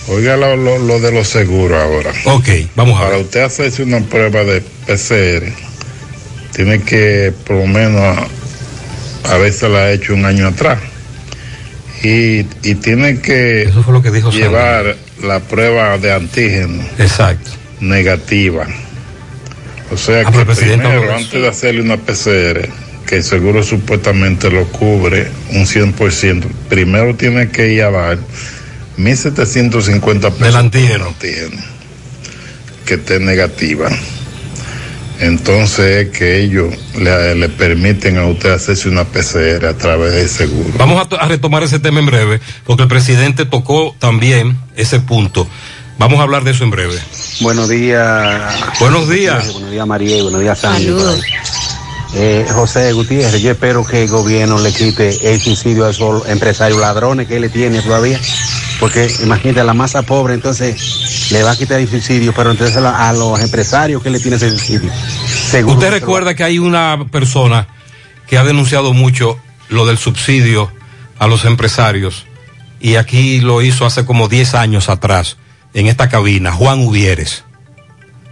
Oiga 0.09 0.37
lo, 0.37 0.57
lo- 0.57 0.79
lo 0.79 0.99
de 1.01 1.13
los 1.13 1.29
seguros 1.29 1.81
ahora. 1.81 2.13
Ok, 2.25 2.49
vamos 2.75 2.99
a 2.99 3.05
Para 3.05 3.17
ver. 3.17 3.25
usted 3.25 3.41
hacerse 3.43 3.83
una 3.85 4.01
prueba 4.01 4.43
de 4.45 4.61
PCR, 4.61 5.53
tiene 6.53 6.81
que 6.83 7.33
por 7.47 7.57
lo 7.57 7.67
menos 7.67 8.19
veces 9.39 9.71
la 9.71 9.79
ha 9.85 9.93
hecho 9.93 10.15
un 10.15 10.25
año 10.25 10.49
atrás. 10.49 10.79
Y, 12.03 12.41
y 12.63 12.75
tiene 12.81 13.21
que 13.21 13.71
llevar 14.33 14.97
la 15.23 15.39
prueba 15.41 15.97
de 15.99 16.13
antígeno. 16.13 16.83
Exacto. 16.99 17.51
Negativa. 17.81 18.67
O 19.93 19.97
sea 19.97 20.23
Ah, 20.27 20.33
que 20.33 20.45
primero, 20.47 21.15
antes 21.15 21.33
de 21.43 21.47
hacerle 21.49 21.83
una 21.83 21.99
PCR, 21.99 22.69
que 23.11 23.17
el 23.17 23.25
seguro 23.25 23.65
supuestamente 23.65 24.49
lo 24.53 24.69
cubre 24.69 25.29
un 25.51 25.67
100%, 25.67 26.45
primero 26.69 27.17
tiene 27.17 27.51
que 27.51 27.75
llevar 27.75 28.19
1.750 28.97 30.21
pesos. 30.21 30.39
Del 30.39 30.55
antígeno. 30.55 31.13
Que 32.87 32.95
esté 32.95 33.19
negativa. 33.19 33.91
Entonces 35.19 36.07
es 36.07 36.17
que 36.17 36.41
ellos 36.41 36.73
le, 36.97 37.35
le 37.35 37.49
permiten 37.49 38.17
a 38.17 38.27
usted 38.27 38.53
hacerse 38.53 38.89
una 38.89 39.03
PCR 39.03 39.67
a 39.67 39.75
través 39.77 40.13
del 40.13 40.29
seguro. 40.29 40.71
Vamos 40.79 41.05
a, 41.11 41.17
a 41.17 41.27
retomar 41.27 41.65
ese 41.65 41.81
tema 41.81 41.99
en 41.99 42.07
breve, 42.07 42.41
porque 42.65 42.85
el 42.85 42.89
presidente 42.89 43.45
tocó 43.45 43.97
también 43.99 44.57
ese 44.77 45.01
punto. 45.01 45.49
Vamos 45.99 46.21
a 46.21 46.23
hablar 46.23 46.45
de 46.45 46.53
eso 46.53 46.63
en 46.63 46.71
breve. 46.71 46.97
Buenos 47.41 47.69
días. 47.69 48.55
Buenos 48.79 49.09
días. 49.09 49.53
Buenos 49.53 49.71
días, 49.73 49.87
María. 49.87 50.23
Buenos 50.23 50.41
días, 50.41 50.61
Sandy. 50.61 50.95
Eh, 52.15 52.45
José 52.53 52.93
Gutiérrez, 52.93 53.41
yo 53.41 53.53
espero 53.53 53.85
que 53.85 54.03
el 54.03 54.09
gobierno 54.09 54.59
le 54.59 54.73
quite 54.73 55.33
el 55.33 55.41
subsidio 55.41 55.87
a 55.87 55.91
esos 55.91 56.29
empresarios 56.29 56.81
ladrones 56.81 57.29
que 57.29 57.37
él 57.37 57.51
tiene 57.51 57.81
todavía. 57.83 58.19
Porque 58.81 59.09
imagínate, 59.23 59.63
la 59.63 59.75
masa 59.75 60.03
pobre, 60.03 60.35
entonces 60.35 61.31
le 61.31 61.43
va 61.43 61.53
a 61.53 61.57
quitar 61.57 61.79
el 61.79 61.89
subsidio, 61.89 62.33
pero 62.35 62.51
entonces 62.51 62.77
a, 62.77 63.13
los 63.13 63.41
empresarios 63.41 64.03
que 64.03 64.11
le 64.11 64.19
tiene 64.19 64.39
ese 64.39 64.51
subsidio. 64.51 64.91
Seguro 65.27 65.75
Usted 65.75 65.91
recuerda 65.91 66.35
que 66.35 66.43
hay 66.43 66.59
una 66.59 67.07
persona 67.11 67.69
que 68.27 68.39
ha 68.39 68.45
denunciado 68.45 68.93
mucho 68.93 69.39
lo 69.69 69.87
del 69.87 69.99
subsidio 69.99 70.73
a 71.19 71.27
los 71.27 71.45
empresarios 71.45 72.27
y 72.81 72.97
aquí 72.97 73.41
lo 73.41 73.63
hizo 73.63 73.85
hace 73.85 74.05
como 74.07 74.29
10 74.29 74.55
años 74.55 74.89
atrás 74.89 75.37
en 75.75 75.87
esta 75.87 76.09
cabina, 76.09 76.51
Juan 76.51 76.81
Uvieres. 76.81 77.45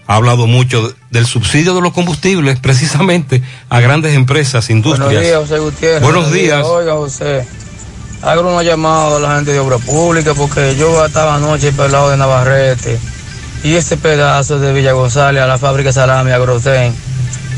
Ha 0.09 0.17
hablado 0.17 0.47
mucho 0.47 0.91
del 1.11 1.27
subsidio 1.27 1.75
de 1.75 1.83
los 1.83 1.93
combustibles 1.93 2.59
precisamente 2.63 3.43
a 3.69 3.79
grandes 3.81 4.15
empresas, 4.15 4.71
industrias. 4.71 5.11
Buenos 5.11 5.23
días, 5.23 5.39
José 5.39 5.59
Gutiérrez. 5.59 6.03
Buenos 6.03 6.33
días. 6.33 6.67
Oiga, 6.67 6.95
José, 6.95 7.47
hago 8.23 8.51
una 8.51 8.63
llamada 8.63 9.19
a 9.19 9.21
la 9.21 9.37
gente 9.37 9.53
de 9.53 9.61
obra 9.61 9.77
pública 9.77 10.33
porque 10.33 10.75
yo 10.77 11.05
estaba 11.05 11.35
anoche 11.35 11.73
por 11.73 11.87
el 11.87 11.93
lado 11.93 12.09
de 12.09 12.17
Navarrete 12.17 12.99
y 13.63 13.75
ese 13.75 13.99
pedazo 13.99 14.59
de 14.59 14.73
Villa 14.73 14.93
González 14.93 15.43
a 15.43 15.47
la 15.47 15.59
fábrica 15.59 15.93
salami 15.93 16.31
Agrotén, 16.31 16.95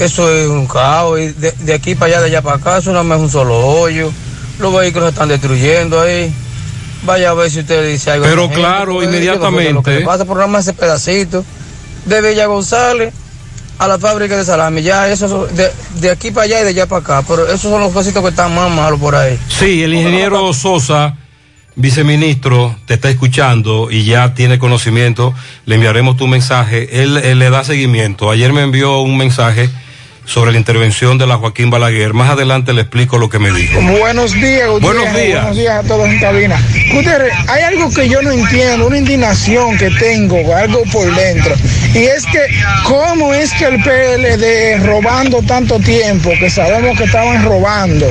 eso 0.00 0.34
es 0.34 0.48
un 0.48 0.66
caos. 0.66 1.20
Y 1.20 1.28
de, 1.28 1.52
de 1.52 1.72
aquí 1.72 1.94
para 1.94 2.06
allá, 2.06 2.20
de 2.20 2.26
allá 2.26 2.42
para 2.42 2.56
acá, 2.56 2.78
eso 2.78 2.90
no 2.90 3.14
es 3.14 3.20
un 3.20 3.30
solo 3.30 3.58
hoyo. 3.58 4.10
Los 4.58 4.74
vehículos 4.74 5.06
se 5.06 5.10
están 5.12 5.28
destruyendo 5.28 6.00
ahí. 6.00 6.34
Vaya 7.04 7.30
a 7.30 7.34
ver 7.34 7.48
si 7.48 7.60
usted 7.60 7.86
dice 7.86 8.10
algo. 8.10 8.26
Pero 8.26 8.42
gente, 8.42 8.56
claro, 8.56 9.04
inmediatamente. 9.04 9.72
Lo 9.72 9.82
que 9.82 10.00
pasa 10.00 10.24
por 10.24 10.36
nada 10.36 10.48
más 10.48 10.66
ese 10.66 10.72
pedacito 10.72 11.44
de 12.10 12.28
Villa 12.28 12.46
González 12.46 13.14
a 13.78 13.88
la 13.88 13.98
fábrica 13.98 14.36
de 14.36 14.44
salami. 14.44 14.82
Ya 14.82 15.08
eso 15.08 15.46
de, 15.46 15.70
de 16.00 16.10
aquí 16.10 16.30
para 16.30 16.44
allá 16.44 16.60
y 16.60 16.64
de 16.64 16.68
allá 16.70 16.86
para 16.86 17.00
acá. 17.00 17.24
Pero 17.26 17.46
esos 17.46 17.62
son 17.62 17.80
los 17.80 17.92
cositos 17.92 18.22
que 18.22 18.28
están 18.28 18.54
más 18.54 18.70
malos 18.70 19.00
por 19.00 19.14
ahí. 19.14 19.38
Sí, 19.48 19.82
el 19.82 19.94
ingeniero 19.94 20.52
Sosa, 20.52 21.16
viceministro, 21.76 22.76
te 22.86 22.94
está 22.94 23.08
escuchando 23.08 23.90
y 23.90 24.04
ya 24.04 24.34
tiene 24.34 24.58
conocimiento. 24.58 25.32
Le 25.64 25.76
enviaremos 25.76 26.16
tu 26.16 26.26
mensaje. 26.26 27.02
Él, 27.02 27.16
él 27.16 27.38
le 27.38 27.48
da 27.48 27.64
seguimiento. 27.64 28.30
Ayer 28.30 28.52
me 28.52 28.62
envió 28.62 29.00
un 29.00 29.16
mensaje 29.16 29.70
sobre 30.26 30.52
la 30.52 30.58
intervención 30.58 31.18
de 31.18 31.26
la 31.26 31.36
Joaquín 31.36 31.70
Balaguer. 31.70 32.14
Más 32.14 32.30
adelante 32.30 32.72
le 32.72 32.82
explico 32.82 33.18
lo 33.18 33.28
que 33.28 33.38
me 33.38 33.50
dijo. 33.50 33.80
Buenos 33.80 34.32
días, 34.32 34.68
Gutiérrez. 34.68 34.80
Buenos 34.80 35.16
días. 35.16 35.40
Buenos 35.42 35.56
días 35.56 35.84
a 35.84 35.88
todos 35.88 36.08
en 36.08 36.20
cabina. 36.20 36.62
Gutiérrez, 36.92 37.32
hay 37.48 37.62
algo 37.62 37.90
que 37.90 38.08
yo 38.08 38.22
no 38.22 38.30
entiendo, 38.30 38.86
una 38.86 38.98
indignación 38.98 39.76
que 39.76 39.90
tengo, 39.90 40.54
algo 40.54 40.82
por 40.92 41.12
dentro. 41.14 41.54
Y 41.94 42.04
es 42.04 42.24
que, 42.26 42.46
¿cómo 42.84 43.34
es 43.34 43.52
que 43.54 43.64
el 43.64 43.82
PLD, 43.82 44.86
robando 44.86 45.42
tanto 45.42 45.78
tiempo, 45.80 46.30
que 46.38 46.48
sabemos 46.48 46.96
que 46.96 47.04
estaban 47.04 47.44
robando, 47.44 48.08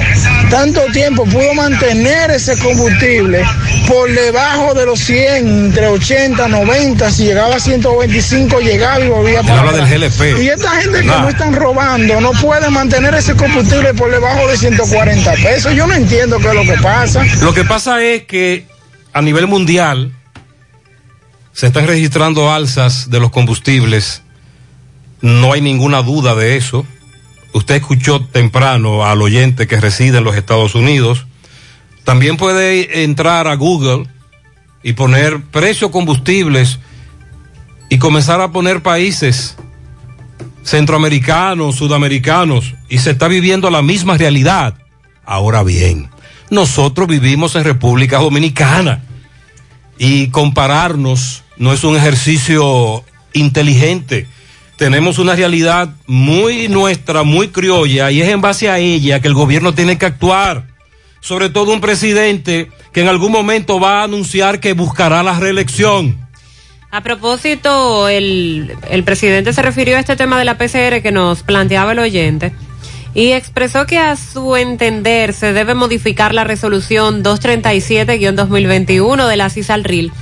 tanto 0.50 0.82
tiempo 0.92 1.24
pudo 1.26 1.54
mantener 1.54 2.32
ese 2.32 2.58
combustible 2.58 3.42
por 3.88 4.12
debajo 4.12 4.74
de 4.74 4.86
los 4.86 5.00
100, 5.00 5.48
entre 5.66 5.88
80, 5.88 6.48
90, 6.48 7.12
si 7.12 7.24
llegaba 7.26 7.56
a 7.56 7.60
125, 7.60 8.60
llegaba 8.60 9.00
y 9.00 9.08
volvía 9.08 9.42
para 9.44 9.62
habla 9.62 9.72
del. 9.72 9.86
GLP. 9.90 10.42
Y 10.42 10.50
esta 10.50 10.72
gente 10.82 11.00
que 11.00 11.08
no 11.08 11.30
están 11.30 11.56
robando 11.56 12.20
no 12.20 12.32
puede 12.34 12.70
mantener 12.70 13.16
ese 13.16 13.34
combustible 13.36 13.94
por 13.94 14.12
debajo 14.12 14.48
de 14.48 14.58
140 14.58 15.34
pesos. 15.36 15.74
Yo 15.74 15.88
no 15.88 15.94
entiendo 15.94 16.38
qué 16.40 16.50
es 16.50 16.54
lo 16.54 16.64
que 16.64 16.82
pasa. 16.82 17.24
Lo 17.42 17.54
que 17.54 17.64
pasa 17.64 18.04
es 18.04 18.24
que 18.24 18.66
a 19.14 19.22
nivel 19.22 19.48
mundial 19.48 20.12
se 21.60 21.68
están 21.68 21.88
registrando 21.88 22.54
alzas 22.54 23.10
de 23.10 23.20
los 23.20 23.32
combustibles. 23.32 24.24
No 25.20 25.52
hay 25.52 25.60
ninguna 25.60 26.02
duda 26.02 26.34
de 26.34 26.56
eso. 26.56 26.86
Usted 27.54 27.76
escuchó 27.76 28.22
temprano 28.22 29.06
al 29.06 29.22
oyente 29.22 29.68
que 29.68 29.76
reside 29.82 30.20
en 30.20 30.24
los 30.24 30.38
Estados 30.38 30.74
Unidos. 30.74 31.26
También 32.06 32.38
puede 32.38 33.04
entrar 33.04 33.50
a 33.50 33.56
Google 33.56 34.08
y 34.84 34.94
poner 34.94 35.42
precio 35.48 35.92
combustibles 35.92 36.80
y 37.90 37.98
comenzar 37.98 38.40
a 38.40 38.54
poner 38.54 38.82
países 38.82 39.58
centroamericanos, 40.64 41.76
sudamericanos, 41.76 42.74
y 42.88 43.00
se 43.00 43.12
está 43.12 43.28
viviendo 43.28 43.70
la 43.70 43.82
misma 43.82 44.16
realidad. 44.16 44.76
Ahora 45.26 45.64
bien, 45.64 46.10
nosotros 46.50 47.10
vivimos 47.10 47.58
en 47.58 47.66
República 47.66 48.20
Dominicana 48.20 49.04
y 49.98 50.30
compararnos 50.30 51.44
no 51.60 51.72
es 51.74 51.84
un 51.84 51.96
ejercicio 51.96 53.04
inteligente. 53.34 54.26
tenemos 54.78 55.20
una 55.20 55.36
realidad 55.36 55.90
muy 56.08 56.68
nuestra, 56.70 57.24
muy 57.24 57.50
criolla, 57.50 58.10
y 58.12 58.22
es 58.22 58.30
en 58.30 58.40
base 58.40 58.70
a 58.70 58.80
ella 58.80 59.20
que 59.20 59.28
el 59.28 59.34
gobierno 59.34 59.74
tiene 59.74 59.98
que 59.98 60.06
actuar. 60.06 60.68
Sobre 61.20 61.50
todo 61.50 61.74
un 61.74 61.82
presidente 61.82 62.70
que 62.94 63.02
en 63.02 63.10
algún 63.10 63.34
momento 63.34 63.78
va 63.78 64.00
a 64.00 64.06
anunciar 64.06 64.62
que 64.62 64.72
buscará 64.72 65.22
la 65.22 65.38
reelección. 65.38 66.18
A 66.92 67.04
propósito, 67.04 68.08
el, 68.08 68.74
el 68.90 69.04
presidente 69.04 69.52
se 69.52 69.62
refirió 69.62 69.98
a 69.98 70.00
este 70.00 70.16
tema 70.16 70.40
de 70.40 70.46
la 70.46 70.58
PCR 70.58 71.02
que 71.04 71.12
nos 71.12 71.44
planteaba 71.44 71.92
el 71.92 72.00
oyente 72.00 72.54
y 73.14 73.34
expresó 73.34 73.86
que 73.86 73.98
a 73.98 74.16
su 74.16 74.56
entender 74.56 75.34
se 75.34 75.52
debe 75.52 75.76
modificar 75.76 76.34
la 76.34 76.46
resolución 76.46 77.22
237-2021 77.22 79.28
de 79.28 79.36
la 79.36 79.50
CISALRIL 79.50 80.14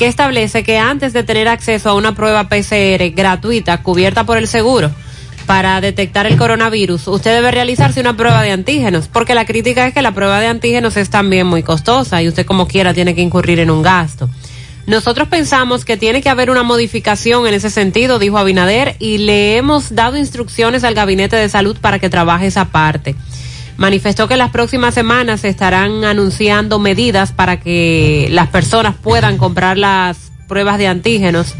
que 0.00 0.06
establece 0.06 0.62
que 0.62 0.78
antes 0.78 1.12
de 1.12 1.24
tener 1.24 1.46
acceso 1.46 1.90
a 1.90 1.94
una 1.94 2.14
prueba 2.14 2.48
PCR 2.48 3.10
gratuita 3.14 3.82
cubierta 3.82 4.24
por 4.24 4.38
el 4.38 4.48
seguro 4.48 4.90
para 5.44 5.82
detectar 5.82 6.26
el 6.26 6.38
coronavirus, 6.38 7.06
usted 7.08 7.34
debe 7.34 7.50
realizarse 7.50 8.00
una 8.00 8.16
prueba 8.16 8.40
de 8.42 8.50
antígenos, 8.50 9.08
porque 9.08 9.34
la 9.34 9.44
crítica 9.44 9.86
es 9.86 9.92
que 9.92 10.00
la 10.00 10.12
prueba 10.12 10.40
de 10.40 10.46
antígenos 10.46 10.96
es 10.96 11.10
también 11.10 11.46
muy 11.46 11.62
costosa 11.62 12.22
y 12.22 12.28
usted 12.28 12.46
como 12.46 12.66
quiera 12.66 12.94
tiene 12.94 13.14
que 13.14 13.20
incurrir 13.20 13.60
en 13.60 13.70
un 13.70 13.82
gasto. 13.82 14.30
Nosotros 14.86 15.28
pensamos 15.28 15.84
que 15.84 15.98
tiene 15.98 16.22
que 16.22 16.30
haber 16.30 16.48
una 16.48 16.62
modificación 16.62 17.46
en 17.46 17.52
ese 17.52 17.68
sentido, 17.68 18.18
dijo 18.18 18.38
Abinader, 18.38 18.96
y 19.00 19.18
le 19.18 19.58
hemos 19.58 19.94
dado 19.94 20.16
instrucciones 20.16 20.82
al 20.82 20.94
Gabinete 20.94 21.36
de 21.36 21.50
Salud 21.50 21.76
para 21.78 21.98
que 21.98 22.08
trabaje 22.08 22.46
esa 22.46 22.70
parte 22.70 23.16
manifestó 23.80 24.28
que 24.28 24.36
las 24.36 24.50
próximas 24.50 24.92
semanas 24.92 25.40
se 25.40 25.48
estarán 25.48 26.04
anunciando 26.04 26.78
medidas 26.78 27.32
para 27.32 27.60
que 27.60 28.28
las 28.30 28.48
personas 28.48 28.94
puedan 28.94 29.38
comprar 29.38 29.78
las 29.78 30.30
pruebas 30.46 30.76
de 30.76 30.86
antígenos 30.86 31.54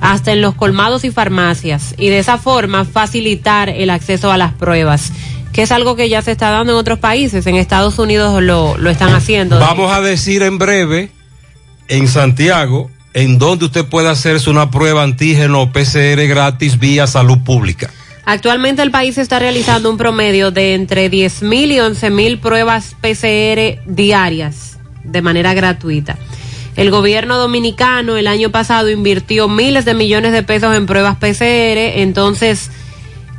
hasta 0.00 0.32
en 0.32 0.40
los 0.40 0.54
colmados 0.54 1.04
y 1.04 1.10
farmacias 1.10 1.94
y 1.98 2.08
de 2.08 2.20
esa 2.20 2.38
forma 2.38 2.86
facilitar 2.86 3.68
el 3.68 3.90
acceso 3.90 4.32
a 4.32 4.38
las 4.38 4.54
pruebas, 4.54 5.12
que 5.52 5.60
es 5.60 5.72
algo 5.72 5.94
que 5.94 6.08
ya 6.08 6.22
se 6.22 6.32
está 6.32 6.48
dando 6.48 6.72
en 6.72 6.78
otros 6.78 6.98
países, 6.98 7.46
en 7.46 7.56
Estados 7.56 7.98
Unidos 7.98 8.42
lo, 8.42 8.78
lo 8.78 8.88
están 8.88 9.12
haciendo. 9.12 9.58
Vamos 9.58 9.92
a 9.92 10.00
decir 10.00 10.42
en 10.42 10.56
breve, 10.56 11.10
en 11.88 12.08
Santiago, 12.08 12.90
en 13.12 13.38
donde 13.38 13.66
usted 13.66 13.84
puede 13.84 14.08
hacerse 14.08 14.48
una 14.48 14.70
prueba 14.70 15.02
antígeno 15.02 15.70
PCR 15.70 16.26
gratis 16.26 16.78
vía 16.78 17.06
salud 17.06 17.40
pública. 17.44 17.90
Actualmente 18.32 18.80
el 18.80 18.90
país 18.90 19.18
está 19.18 19.38
realizando 19.38 19.90
un 19.90 19.98
promedio 19.98 20.50
de 20.50 20.72
entre 20.72 21.10
10.000 21.10 21.66
y 21.66 21.76
11.000 21.76 22.40
pruebas 22.40 22.96
PCR 22.98 23.82
diarias 23.84 24.78
de 25.04 25.20
manera 25.20 25.52
gratuita. 25.52 26.16
El 26.74 26.90
gobierno 26.90 27.36
dominicano 27.36 28.16
el 28.16 28.26
año 28.26 28.48
pasado 28.48 28.88
invirtió 28.88 29.48
miles 29.48 29.84
de 29.84 29.92
millones 29.92 30.32
de 30.32 30.42
pesos 30.42 30.74
en 30.74 30.86
pruebas 30.86 31.18
PCR, 31.18 32.00
entonces, 32.00 32.70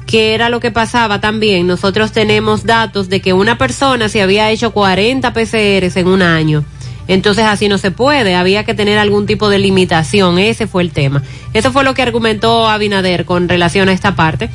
¿qué 0.06 0.36
era 0.36 0.50
lo 0.50 0.60
que 0.60 0.70
pasaba 0.70 1.20
también? 1.20 1.66
Nosotros 1.66 2.12
tenemos 2.12 2.64
datos 2.64 3.10
de 3.10 3.20
que 3.20 3.34
una 3.34 3.58
persona 3.58 4.10
se 4.10 4.22
había 4.22 4.52
hecho 4.52 4.74
40 4.74 5.34
PCRs 5.34 5.98
en 5.98 6.06
un 6.06 6.22
año. 6.22 6.64
Entonces 7.08 7.46
así 7.46 7.68
no 7.68 7.78
se 7.78 7.92
puede, 7.92 8.36
había 8.36 8.64
que 8.64 8.74
tener 8.74 8.98
algún 8.98 9.26
tipo 9.26 9.50
de 9.50 9.60
limitación, 9.60 10.40
ese 10.40 10.68
fue 10.68 10.84
el 10.84 10.92
tema. 10.92 11.24
Eso 11.54 11.72
fue 11.72 11.84
lo 11.84 11.94
que 11.94 12.02
argumentó 12.02 12.70
Abinader 12.70 13.26
con 13.26 13.50
relación 13.50 13.90
a 13.90 13.94
esta 13.94 14.16
parte. 14.16 14.50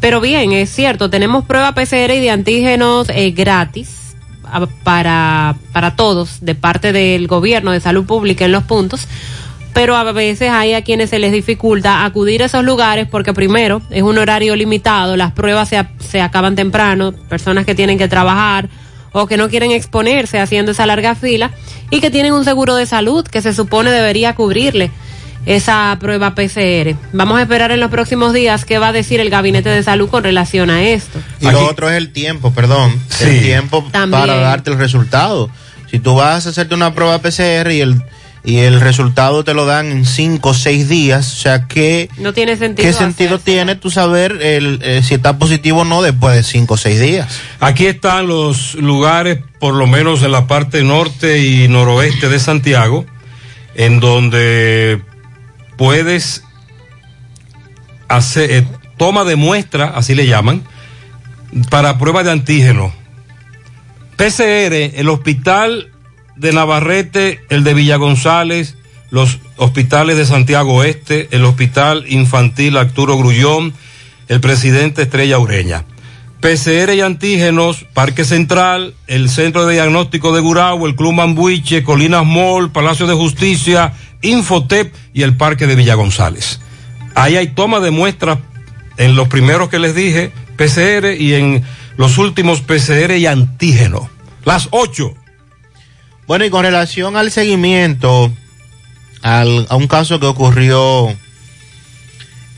Pero 0.00 0.20
bien, 0.20 0.52
es 0.52 0.70
cierto, 0.70 1.10
tenemos 1.10 1.44
prueba 1.44 1.74
PCR 1.74 2.12
y 2.12 2.20
de 2.20 2.30
antígenos 2.30 3.08
eh, 3.08 3.32
gratis 3.32 4.14
para, 4.84 5.56
para 5.72 5.96
todos 5.96 6.38
de 6.40 6.54
parte 6.54 6.92
del 6.92 7.26
gobierno 7.26 7.72
de 7.72 7.80
salud 7.80 8.04
pública 8.06 8.44
en 8.44 8.52
los 8.52 8.64
puntos, 8.64 9.08
pero 9.74 9.96
a 9.96 10.10
veces 10.12 10.50
hay 10.50 10.74
a 10.74 10.82
quienes 10.82 11.10
se 11.10 11.18
les 11.18 11.32
dificulta 11.32 12.04
acudir 12.04 12.42
a 12.42 12.46
esos 12.46 12.64
lugares 12.64 13.06
porque 13.08 13.34
primero 13.34 13.82
es 13.90 14.02
un 14.02 14.18
horario 14.18 14.56
limitado, 14.56 15.16
las 15.16 15.32
pruebas 15.32 15.68
se, 15.68 15.84
se 15.98 16.20
acaban 16.20 16.54
temprano, 16.54 17.12
personas 17.12 17.66
que 17.66 17.74
tienen 17.74 17.98
que 17.98 18.08
trabajar 18.08 18.68
o 19.12 19.26
que 19.26 19.36
no 19.36 19.48
quieren 19.48 19.72
exponerse 19.72 20.38
haciendo 20.38 20.72
esa 20.72 20.86
larga 20.86 21.14
fila 21.14 21.50
y 21.90 22.00
que 22.00 22.10
tienen 22.10 22.32
un 22.32 22.44
seguro 22.44 22.76
de 22.76 22.86
salud 22.86 23.26
que 23.26 23.42
se 23.42 23.52
supone 23.52 23.90
debería 23.90 24.34
cubrirle 24.34 24.90
esa 25.48 25.96
prueba 25.98 26.34
PCR. 26.34 26.94
Vamos 27.14 27.38
a 27.38 27.42
esperar 27.42 27.70
en 27.70 27.80
los 27.80 27.90
próximos 27.90 28.34
días 28.34 28.66
qué 28.66 28.78
va 28.78 28.88
a 28.88 28.92
decir 28.92 29.18
el 29.18 29.30
Gabinete 29.30 29.70
de 29.70 29.82
Salud 29.82 30.10
con 30.10 30.22
relación 30.22 30.68
a 30.68 30.82
esto. 30.82 31.18
Y 31.40 31.50
lo 31.50 31.66
otro 31.66 31.88
es 31.88 31.96
el 31.96 32.12
tiempo, 32.12 32.52
perdón, 32.52 33.00
el 33.22 33.40
tiempo 33.40 33.88
para 33.90 34.36
darte 34.36 34.70
el 34.70 34.78
resultado. 34.78 35.50
Si 35.90 35.98
tú 35.98 36.14
vas 36.14 36.46
a 36.46 36.50
hacerte 36.50 36.74
una 36.74 36.94
prueba 36.94 37.18
PCR 37.20 37.70
y 37.72 37.80
el 37.80 38.02
y 38.44 38.58
el 38.58 38.80
resultado 38.80 39.42
te 39.42 39.52
lo 39.52 39.66
dan 39.66 39.90
en 39.90 40.06
cinco 40.06 40.50
o 40.50 40.54
seis 40.54 40.88
días, 40.88 41.32
o 41.32 41.36
sea 41.36 41.66
que 41.66 42.08
no 42.18 42.32
tiene 42.32 42.56
sentido. 42.56 42.86
¿Qué 42.86 42.94
sentido 42.94 43.38
tiene 43.38 43.74
tú 43.74 43.90
saber 43.90 44.38
el, 44.40 44.80
eh, 44.82 45.02
si 45.02 45.14
está 45.14 45.38
positivo 45.38 45.80
o 45.80 45.84
no 45.84 46.02
después 46.02 46.34
de 46.34 46.42
cinco 46.42 46.74
o 46.74 46.76
seis 46.76 47.00
días? 47.00 47.40
Aquí 47.60 47.86
están 47.86 48.26
los 48.26 48.74
lugares, 48.74 49.40
por 49.58 49.74
lo 49.74 49.86
menos 49.86 50.22
en 50.22 50.32
la 50.32 50.46
parte 50.46 50.82
norte 50.82 51.44
y 51.44 51.68
noroeste 51.68 52.28
de 52.28 52.38
Santiago, 52.38 53.04
en 53.74 54.00
donde 54.00 55.02
puedes 55.78 56.44
hacer 58.08 58.50
eh, 58.50 58.66
toma 58.98 59.24
de 59.24 59.36
muestra, 59.36 59.86
así 59.94 60.14
le 60.14 60.26
llaman, 60.26 60.62
para 61.70 61.96
prueba 61.96 62.22
de 62.22 62.32
antígeno. 62.32 62.92
PCR, 64.16 64.98
el 64.98 65.08
hospital 65.08 65.92
de 66.36 66.52
Navarrete, 66.52 67.40
el 67.48 67.64
de 67.64 67.72
Villa 67.72 67.96
González, 67.96 68.76
los 69.10 69.38
hospitales 69.56 70.18
de 70.18 70.26
Santiago 70.26 70.74
Oeste, 70.74 71.28
el 71.30 71.44
Hospital 71.44 72.04
Infantil 72.08 72.76
Arturo 72.76 73.16
Grullón, 73.16 73.72
el 74.26 74.40
presidente 74.40 75.02
Estrella 75.02 75.38
Ureña. 75.38 75.84
PCR 76.40 76.92
y 76.94 77.00
antígenos, 77.00 77.84
Parque 77.94 78.24
Central, 78.24 78.94
el 79.08 79.28
Centro 79.28 79.66
de 79.66 79.74
Diagnóstico 79.74 80.32
de 80.32 80.40
Gurabo, 80.40 80.86
el 80.86 80.94
Club 80.94 81.14
Mambuiche, 81.14 81.82
Colinas 81.82 82.24
Mall, 82.24 82.70
Palacio 82.70 83.06
de 83.06 83.14
Justicia, 83.14 83.92
Infotep 84.22 84.94
y 85.12 85.22
el 85.22 85.36
Parque 85.36 85.66
de 85.66 85.74
Villa 85.74 85.94
González. 85.94 86.60
Ahí 87.14 87.36
hay 87.36 87.48
toma 87.48 87.80
de 87.80 87.90
muestras 87.90 88.38
en 88.96 89.14
los 89.16 89.28
primeros 89.28 89.68
que 89.68 89.78
les 89.78 89.94
dije, 89.94 90.32
PCR 90.56 91.14
y 91.18 91.34
en 91.34 91.64
los 91.96 92.18
últimos 92.18 92.60
PCR 92.60 93.12
y 93.16 93.26
antígeno. 93.26 94.08
Las 94.44 94.68
ocho. 94.70 95.14
Bueno, 96.26 96.44
y 96.44 96.50
con 96.50 96.64
relación 96.64 97.16
al 97.16 97.30
seguimiento 97.30 98.32
al, 99.22 99.66
a 99.68 99.76
un 99.76 99.86
caso 99.86 100.20
que 100.20 100.26
ocurrió 100.26 101.16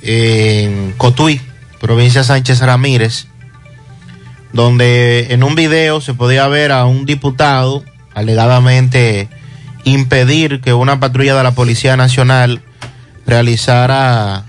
en 0.03 0.93
Cotuí, 0.97 1.41
provincia 1.81 2.25
Sánchez 2.25 2.61
Ramírez, 2.61 3.27
donde 4.53 5.29
en 5.31 5.43
un 5.43 5.55
video 5.55 6.01
se 6.01 6.15
podía 6.15 6.49
ver 6.49 6.73
a 6.73 6.85
un 6.85 7.07
diputado 7.07 7.85
alegadamente 8.15 9.29
impedir 9.85 10.61
que 10.61 10.73
una 10.73 11.01
patrulla 11.01 11.37
de 11.37 11.43
la 11.43 11.53
Policía 11.53 11.97
Nacional 11.97 12.63
realizara 13.27 14.45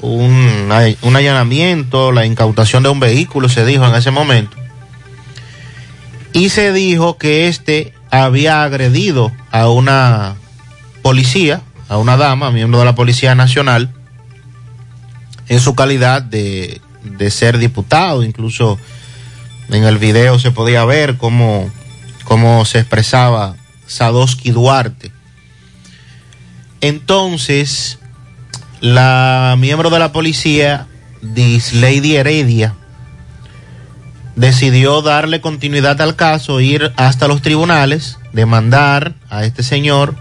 un, 0.00 0.70
un 1.02 1.16
allanamiento, 1.16 2.12
la 2.12 2.26
incautación 2.26 2.82
de 2.82 2.88
un 2.88 3.00
vehículo, 3.00 3.48
se 3.48 3.64
dijo 3.64 3.86
en 3.86 3.94
ese 3.94 4.10
momento 4.10 4.56
y 6.36 6.50
se 6.50 6.74
dijo 6.74 7.16
que 7.16 7.48
este 7.48 7.94
había 8.10 8.62
agredido 8.62 9.32
a 9.50 9.70
una 9.70 10.36
policía, 11.00 11.62
a 11.88 11.96
una 11.96 12.18
dama, 12.18 12.50
miembro 12.50 12.78
de 12.78 12.84
la 12.84 12.94
Policía 12.94 13.34
Nacional, 13.34 13.90
en 15.48 15.60
su 15.60 15.74
calidad 15.74 16.20
de, 16.20 16.82
de 17.04 17.30
ser 17.30 17.56
diputado. 17.56 18.22
Incluso 18.22 18.78
en 19.70 19.84
el 19.84 19.96
video 19.96 20.38
se 20.38 20.50
podía 20.50 20.84
ver 20.84 21.16
cómo, 21.16 21.70
cómo 22.24 22.66
se 22.66 22.80
expresaba 22.80 23.56
Sadowski 23.86 24.50
Duarte. 24.50 25.12
Entonces, 26.80 27.98
la 28.80 29.56
miembro 29.58 29.90
de 29.90 29.98
la 29.98 30.12
policía, 30.12 30.86
Lady 31.22 32.16
Heredia, 32.16 32.74
decidió 34.36 35.02
darle 35.02 35.40
continuidad 35.40 36.00
al 36.00 36.14
caso, 36.14 36.60
ir 36.60 36.92
hasta 36.96 37.26
los 37.26 37.42
tribunales, 37.42 38.18
demandar 38.32 39.14
a 39.30 39.44
este 39.44 39.62
señor 39.62 40.14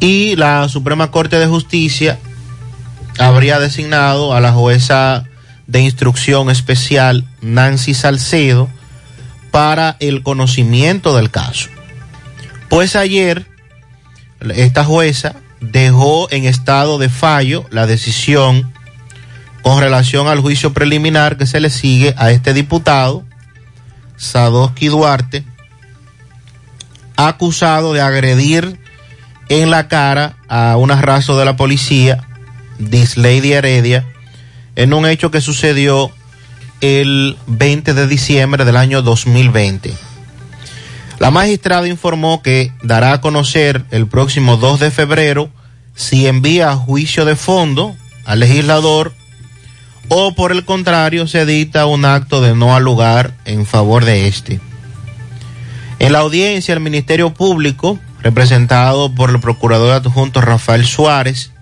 y 0.00 0.36
la 0.36 0.68
Suprema 0.68 1.10
Corte 1.10 1.38
de 1.38 1.46
Justicia 1.46 2.18
habría 3.18 3.58
designado 3.58 4.34
a 4.34 4.40
la 4.40 4.52
jueza 4.52 5.24
de 5.66 5.80
instrucción 5.80 6.50
especial 6.50 7.24
Nancy 7.40 7.94
Salcedo 7.94 8.68
para 9.50 9.96
el 10.00 10.22
conocimiento 10.22 11.16
del 11.16 11.30
caso. 11.30 11.70
Pues 12.74 12.96
ayer 12.96 13.46
esta 14.56 14.84
jueza 14.84 15.36
dejó 15.60 16.28
en 16.32 16.44
estado 16.44 16.98
de 16.98 17.08
fallo 17.08 17.66
la 17.70 17.86
decisión 17.86 18.72
con 19.62 19.80
relación 19.80 20.26
al 20.26 20.40
juicio 20.40 20.72
preliminar 20.72 21.36
que 21.36 21.46
se 21.46 21.60
le 21.60 21.70
sigue 21.70 22.14
a 22.16 22.32
este 22.32 22.52
diputado, 22.52 23.22
Sadowski 24.16 24.88
Duarte, 24.88 25.44
acusado 27.14 27.92
de 27.92 28.00
agredir 28.00 28.80
en 29.48 29.70
la 29.70 29.86
cara 29.86 30.36
a 30.48 30.76
un 30.76 30.90
arraso 30.90 31.38
de 31.38 31.44
la 31.44 31.56
policía 31.56 32.26
Dislady 32.80 33.52
Heredia 33.52 34.04
en 34.74 34.94
un 34.94 35.06
hecho 35.06 35.30
que 35.30 35.40
sucedió 35.40 36.10
el 36.80 37.38
20 37.46 37.94
de 37.94 38.08
diciembre 38.08 38.64
del 38.64 38.76
año 38.76 39.00
2020. 39.00 39.94
La 41.18 41.30
magistrada 41.30 41.86
informó 41.88 42.42
que 42.42 42.72
dará 42.82 43.12
a 43.12 43.20
conocer 43.20 43.84
el 43.90 44.06
próximo 44.06 44.56
2 44.56 44.80
de 44.80 44.90
febrero 44.90 45.50
si 45.94 46.26
envía 46.26 46.74
juicio 46.74 47.24
de 47.24 47.36
fondo 47.36 47.94
al 48.24 48.40
legislador 48.40 49.12
o 50.08 50.34
por 50.34 50.52
el 50.52 50.64
contrario 50.64 51.26
se 51.26 51.46
dicta 51.46 51.86
un 51.86 52.04
acto 52.04 52.40
de 52.40 52.54
no 52.54 52.74
al 52.74 52.84
lugar 52.84 53.34
en 53.44 53.64
favor 53.66 54.04
de 54.04 54.28
este. 54.28 54.60
En 55.98 56.12
la 56.12 56.18
audiencia, 56.18 56.74
el 56.74 56.80
Ministerio 56.80 57.32
Público, 57.32 57.98
representado 58.20 59.14
por 59.14 59.30
el 59.30 59.40
procurador 59.40 59.92
adjunto 59.92 60.40
Rafael 60.40 60.84
Suárez, 60.84 61.52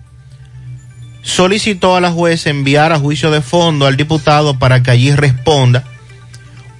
solicitó 1.21 1.95
a 1.95 2.01
la 2.01 2.11
jueza 2.11 2.49
enviar 2.49 2.91
a 2.91 2.99
juicio 2.99 3.31
de 3.31 3.41
fondo 3.41 3.85
al 3.85 3.95
diputado 3.95 4.59
para 4.59 4.83
que 4.83 4.91
allí 4.91 5.15
responda 5.15 5.83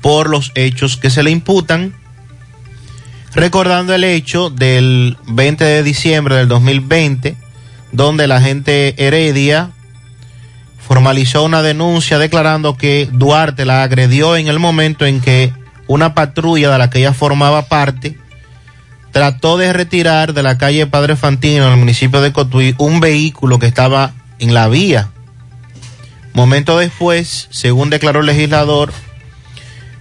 por 0.01 0.29
los 0.29 0.51
hechos 0.55 0.97
que 0.97 1.09
se 1.09 1.23
le 1.23 1.31
imputan, 1.31 1.95
recordando 3.35 3.93
el 3.93 4.03
hecho 4.03 4.49
del 4.49 5.17
20 5.27 5.63
de 5.63 5.83
diciembre 5.83 6.35
del 6.35 6.47
2020, 6.47 7.35
donde 7.91 8.27
la 8.27 8.41
gente 8.41 8.95
Heredia 8.97 9.71
formalizó 10.79 11.43
una 11.43 11.61
denuncia 11.61 12.19
declarando 12.19 12.77
que 12.77 13.07
Duarte 13.11 13.65
la 13.65 13.83
agredió 13.83 14.35
en 14.35 14.47
el 14.47 14.59
momento 14.59 15.05
en 15.05 15.21
que 15.21 15.53
una 15.87 16.13
patrulla 16.13 16.71
de 16.71 16.77
la 16.77 16.89
que 16.89 16.99
ella 16.99 17.13
formaba 17.13 17.63
parte 17.67 18.17
trató 19.11 19.57
de 19.57 19.71
retirar 19.73 20.33
de 20.33 20.43
la 20.43 20.57
calle 20.57 20.87
Padre 20.87 21.15
Fantino 21.15 21.65
en 21.65 21.73
el 21.73 21.79
municipio 21.79 22.21
de 22.21 22.33
Cotuí 22.33 22.75
un 22.77 22.99
vehículo 22.99 23.59
que 23.59 23.67
estaba 23.67 24.11
en 24.39 24.53
la 24.53 24.67
vía. 24.67 25.09
Momento 26.33 26.77
después, 26.79 27.47
según 27.51 27.91
declaró 27.91 28.21
el 28.21 28.25
legislador, 28.25 28.91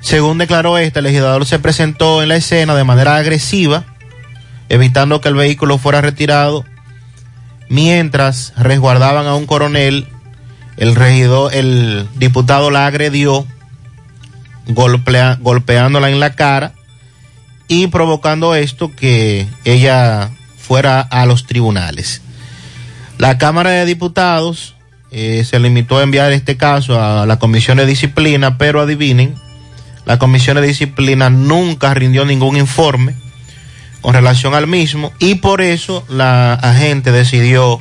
según 0.02 0.36
declaró 0.36 0.76
este, 0.78 0.98
el 0.98 1.04
legislador 1.04 1.46
se 1.46 1.60
presentó 1.60 2.22
en 2.22 2.28
la 2.28 2.36
escena 2.36 2.74
de 2.74 2.84
manera 2.84 3.16
agresiva, 3.16 3.84
evitando 4.68 5.20
que 5.20 5.28
el 5.28 5.34
vehículo 5.34 5.78
fuera 5.78 6.00
retirado, 6.00 6.64
mientras 7.68 8.52
resguardaban 8.56 9.26
a 9.26 9.34
un 9.34 9.46
coronel, 9.46 10.08
el 10.76 10.96
regidor, 10.96 11.54
el 11.54 12.08
diputado 12.16 12.70
la 12.70 12.86
agredió, 12.86 13.46
golpeándola 14.66 16.10
en 16.10 16.20
la 16.20 16.34
cara 16.34 16.72
y 17.68 17.86
provocando 17.86 18.54
esto 18.54 18.90
que 18.94 19.46
ella 19.64 20.30
fuera 20.58 21.00
a 21.00 21.26
los 21.26 21.46
tribunales. 21.46 22.22
La 23.18 23.38
Cámara 23.38 23.70
de 23.70 23.84
Diputados 23.84 24.74
eh, 25.12 25.44
se 25.44 25.60
limitó 25.60 25.98
a 25.98 26.02
enviar 26.02 26.32
este 26.32 26.56
caso 26.56 27.00
a 27.00 27.24
la 27.24 27.38
Comisión 27.38 27.76
de 27.76 27.86
Disciplina, 27.86 28.58
pero 28.58 28.80
adivinen, 28.80 29.36
la 30.04 30.18
Comisión 30.18 30.56
de 30.56 30.66
Disciplina 30.66 31.30
nunca 31.30 31.94
rindió 31.94 32.24
ningún 32.24 32.56
informe 32.56 33.14
con 34.00 34.14
relación 34.14 34.54
al 34.54 34.66
mismo 34.66 35.12
y 35.18 35.36
por 35.36 35.60
eso 35.60 36.04
la 36.08 36.54
agente 36.54 37.12
decidió 37.12 37.80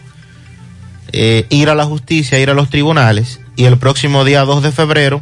eh, 1.11 1.45
ir 1.49 1.69
a 1.69 1.75
la 1.75 1.85
justicia, 1.85 2.39
ir 2.39 2.49
a 2.49 2.53
los 2.53 2.69
tribunales 2.69 3.39
y 3.55 3.65
el 3.65 3.77
próximo 3.77 4.23
día 4.23 4.41
2 4.41 4.63
de 4.63 4.71
febrero, 4.71 5.21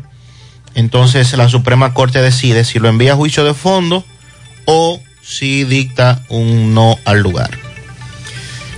entonces 0.75 1.35
la 1.37 1.49
Suprema 1.49 1.93
Corte 1.93 2.21
decide 2.21 2.63
si 2.63 2.79
lo 2.79 2.89
envía 2.89 3.13
a 3.13 3.15
juicio 3.15 3.43
de 3.43 3.53
fondo 3.53 4.03
o 4.65 5.01
si 5.21 5.63
dicta 5.63 6.23
un 6.29 6.73
no 6.73 6.97
al 7.05 7.21
lugar. 7.21 7.68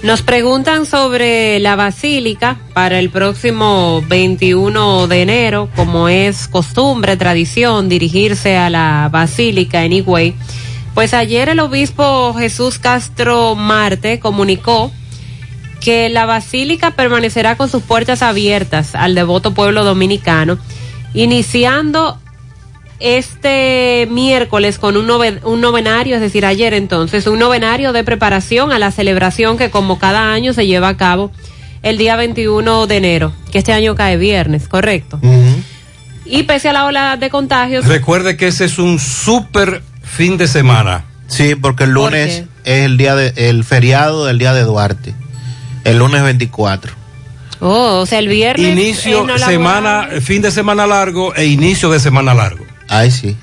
Nos 0.04 0.24
preguntan 0.24 0.88
sobre 0.88 1.60
la 1.60 1.76
basílica 1.76 2.58
para 2.74 2.97
el 2.97 3.12
próximo 3.12 4.04
21 4.08 5.08
de 5.08 5.22
enero, 5.22 5.70
como 5.76 6.10
es 6.10 6.47
costumbre, 6.47 7.18
tradición, 7.18 7.88
dirigirse 7.88 8.58
a 8.58 8.72
la 8.72 9.10
basílica 9.12 9.86
en 9.86 9.93
Higüey. 9.93 10.34
Pues 10.95 11.14
ayer 11.14 11.49
el 11.49 11.60
obispo 11.60 12.34
Jesús 12.34 12.80
Castro 12.80 13.54
Marte 13.54 14.20
comunicó 14.20 14.91
que 15.82 16.10
la 16.10 16.26
basílica 16.26 16.91
permanecerá 16.91 17.56
con 17.56 17.70
sus 17.70 17.84
puertas 17.84 18.24
abiertas 18.24 18.95
al 18.95 19.14
devoto 19.14 19.54
pueblo 19.54 19.84
dominicano, 19.84 20.58
iniciando 21.14 22.18
este 23.02 24.08
miércoles 24.12 24.78
con 24.78 24.95
un, 24.97 25.10
un, 25.10 25.62
novenario, 25.62 26.16
es 26.16 26.22
decir, 26.22 26.45
ayer 26.45 26.74
entonces, 26.74 27.28
un 27.28 27.39
novenario 27.39 27.93
de 27.93 28.04
preparación 28.04 28.72
a 28.72 28.80
la 28.80 28.91
celebración 28.91 29.58
que 29.58 29.70
como 29.70 29.99
cada 29.99 30.32
año 30.32 30.54
se 30.54 30.68
lleva 30.68 30.89
a 30.89 30.97
cabo 30.97 31.32
el 31.84 31.97
día 31.97 32.16
21 32.16 32.88
de 32.88 32.97
enero, 32.97 33.34
que 33.52 33.58
este 33.58 33.74
año 33.74 33.95
cae 33.95 34.18
viernes, 34.18 34.68
¿correcto? 34.68 35.20
Uh 35.22 35.28
-huh. 35.28 35.64
Y 36.26 36.43
pese 36.43 36.70
a 36.70 36.74
la 36.74 36.86
ola 36.86 37.18
de 37.18 37.30
contagios... 37.30 37.86
Recuerde 37.86 38.38
que 38.38 38.47
ese 38.47 38.66
es 38.66 38.78
un 38.78 38.99
súper 38.99 39.82
fin 40.04 40.38
de 40.38 40.47
semana. 40.47 41.06
Sí, 41.28 41.56
porque 41.56 41.86
el 41.86 41.91
lunes 41.91 42.41
¿Por 42.41 42.49
es 42.66 42.84
el 42.84 42.97
día 42.97 43.16
de, 43.16 43.34
el 43.36 43.64
feriado 43.64 44.26
del 44.26 44.38
día 44.38 44.54
de 44.54 44.64
Duarte, 44.64 45.16
el 45.86 45.97
lunes 45.97 46.22
24. 46.22 46.93
Oh, 47.62 47.99
o 48.02 48.06
sea, 48.06 48.20
el 48.20 48.28
viernes... 48.28 48.72
Inicio, 48.72 49.26
semana, 49.38 50.08
fin 50.22 50.41
de 50.41 50.52
semana 50.52 50.86
largo 50.86 51.34
e 51.36 51.45
inicio 51.45 51.89
de 51.89 51.99
semana 51.99 52.34
largo. 52.34 52.66
Ay, 52.92 53.10
sí. 53.10 53.38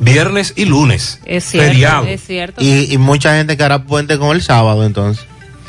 Viernes 0.00 0.54
y 0.56 0.64
lunes. 0.64 1.20
Es 1.26 1.44
cierto. 1.44 1.68
Feriado. 1.68 2.06
Es 2.06 2.24
cierto. 2.24 2.62
Y, 2.62 2.92
y, 2.92 2.98
mucha 2.98 3.36
gente 3.36 3.56
que 3.56 3.62
hará 3.62 3.84
puente 3.84 4.18
con 4.18 4.34
el 4.34 4.42
sábado, 4.42 4.84
entonces. 4.84 5.24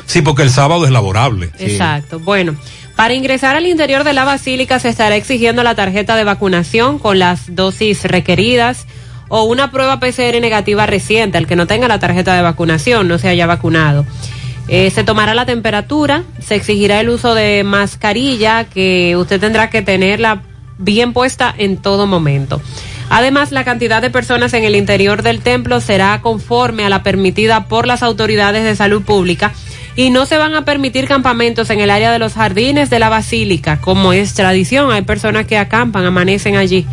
Sí, 0.06 0.22
porque 0.22 0.42
el 0.42 0.50
sábado 0.50 0.86
es 0.86 0.90
laborable. 0.90 1.50
Exacto. 1.58 2.18
Bueno, 2.18 2.56
para 2.96 3.12
ingresar 3.12 3.54
al 3.56 3.66
interior 3.66 4.04
de 4.04 4.14
la 4.14 4.24
basílica 4.24 4.78
se 4.78 4.88
estará 4.88 5.16
exigiendo 5.16 5.62
la 5.62 5.74
tarjeta 5.74 6.16
de 6.16 6.24
vacunación 6.24 6.98
con 6.98 7.18
las 7.18 7.54
dosis 7.54 8.04
requeridas 8.04 8.86
o 9.28 9.44
una 9.44 9.70
prueba 9.70 10.00
PCR 10.00 10.40
negativa 10.40 10.86
reciente, 10.86 11.36
al 11.36 11.46
que 11.46 11.56
no 11.56 11.66
tenga 11.66 11.88
la 11.88 11.98
tarjeta 11.98 12.34
de 12.34 12.42
vacunación, 12.42 13.06
no 13.06 13.18
se 13.18 13.28
haya 13.28 13.46
vacunado. 13.46 14.06
Eh, 14.68 14.90
se 14.90 15.04
tomará 15.04 15.34
la 15.34 15.44
temperatura, 15.44 16.24
se 16.40 16.54
exigirá 16.54 17.00
el 17.00 17.10
uso 17.10 17.34
de 17.34 17.64
mascarilla, 17.64 18.64
que 18.64 19.14
usted 19.16 19.40
tendrá 19.40 19.68
que 19.68 19.82
tenerla 19.82 20.42
bien 20.78 21.12
puesta 21.12 21.54
en 21.56 21.76
todo 21.76 22.06
momento. 22.06 22.60
Además, 23.08 23.52
la 23.52 23.64
cantidad 23.64 24.02
de 24.02 24.10
personas 24.10 24.52
en 24.54 24.64
el 24.64 24.74
interior 24.74 25.22
del 25.22 25.40
templo 25.40 25.80
será 25.80 26.20
conforme 26.22 26.84
a 26.84 26.88
la 26.88 27.02
permitida 27.02 27.66
por 27.68 27.86
las 27.86 28.02
autoridades 28.02 28.64
de 28.64 28.76
salud 28.76 29.02
pública 29.02 29.52
y 29.96 30.10
no 30.10 30.26
se 30.26 30.36
van 30.36 30.54
a 30.54 30.64
permitir 30.64 31.06
campamentos 31.06 31.70
en 31.70 31.80
el 31.80 31.90
área 31.90 32.12
de 32.12 32.18
los 32.18 32.34
jardines 32.34 32.90
de 32.90 32.98
la 32.98 33.08
basílica, 33.08 33.80
como 33.80 34.12
es 34.12 34.34
tradición. 34.34 34.90
Hay 34.90 35.02
personas 35.02 35.46
que 35.46 35.56
acampan, 35.56 36.04
amanecen 36.04 36.56
allí. 36.56 36.86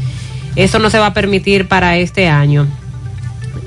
Eso 0.55 0.79
no 0.79 0.89
se 0.89 0.99
va 0.99 1.07
a 1.07 1.13
permitir 1.13 1.67
para 1.67 1.97
este 1.97 2.29
año. 2.29 2.67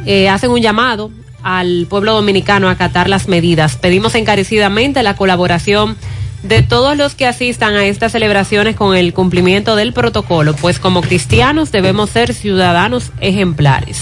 Eh, 0.06 0.28
hacen 0.28 0.50
un 0.50 0.62
llamado 0.62 1.10
al 1.42 1.86
pueblo 1.90 2.14
dominicano 2.14 2.68
a 2.68 2.72
acatar 2.72 3.08
las 3.08 3.28
medidas. 3.28 3.76
Pedimos 3.76 4.14
encarecidamente 4.14 5.02
la 5.02 5.16
colaboración 5.16 5.96
de 6.48 6.62
todos 6.62 6.96
los 6.96 7.14
que 7.14 7.26
asistan 7.26 7.74
a 7.74 7.86
estas 7.86 8.12
celebraciones 8.12 8.76
con 8.76 8.96
el 8.96 9.12
cumplimiento 9.12 9.76
del 9.76 9.92
protocolo, 9.92 10.54
pues 10.54 10.78
como 10.78 11.02
cristianos 11.02 11.72
debemos 11.72 12.10
ser 12.10 12.34
ciudadanos 12.34 13.10
ejemplares. 13.20 13.98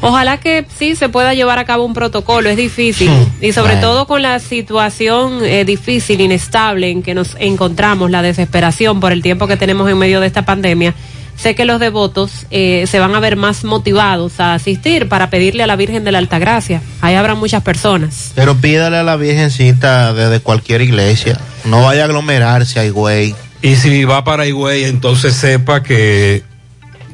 Ojalá 0.00 0.38
que 0.38 0.66
sí 0.76 0.94
se 0.94 1.08
pueda 1.08 1.34
llevar 1.34 1.58
a 1.58 1.64
cabo 1.64 1.84
un 1.84 1.94
protocolo, 1.94 2.50
es 2.50 2.56
difícil 2.56 3.10
y 3.40 3.52
sobre 3.52 3.72
Bueno. 3.72 3.88
todo 3.88 4.06
con 4.06 4.22
la 4.22 4.38
situación 4.38 5.44
eh, 5.44 5.64
difícil, 5.64 6.20
inestable 6.20 6.90
en 6.90 7.02
que 7.02 7.14
nos 7.14 7.34
encontramos, 7.38 8.10
la 8.10 8.22
desesperación 8.22 9.00
por 9.00 9.12
el 9.12 9.22
tiempo 9.22 9.46
que 9.46 9.56
tenemos 9.56 9.90
en 9.90 9.98
medio 9.98 10.20
de 10.20 10.26
esta 10.26 10.44
pandemia. 10.44 10.94
Sé 11.36 11.54
que 11.54 11.64
los 11.64 11.80
devotos 11.80 12.46
eh, 12.50 12.86
se 12.86 12.98
van 12.98 13.14
a 13.14 13.20
ver 13.20 13.36
más 13.36 13.64
motivados 13.64 14.40
a 14.40 14.54
asistir 14.54 15.08
para 15.08 15.30
pedirle 15.30 15.62
a 15.62 15.66
la 15.66 15.76
Virgen 15.76 16.02
de 16.04 16.12
la 16.12 16.18
Altagracia. 16.18 16.82
Ahí 17.00 17.14
habrá 17.14 17.34
muchas 17.34 17.62
personas. 17.62 18.32
Pero 18.34 18.56
pídale 18.56 18.96
a 18.96 19.02
la 19.02 19.16
Virgencita 19.16 20.14
desde 20.14 20.40
cualquier 20.40 20.80
iglesia. 20.80 21.38
No 21.64 21.82
vaya 21.82 22.02
a 22.02 22.04
aglomerarse 22.06 22.80
ahí, 22.80 22.90
güey. 22.90 23.34
Y 23.62 23.76
si 23.76 24.04
va 24.04 24.24
para 24.24 24.46
Higüey, 24.46 24.84
entonces 24.84 25.34
sepa 25.34 25.82
que 25.82 26.42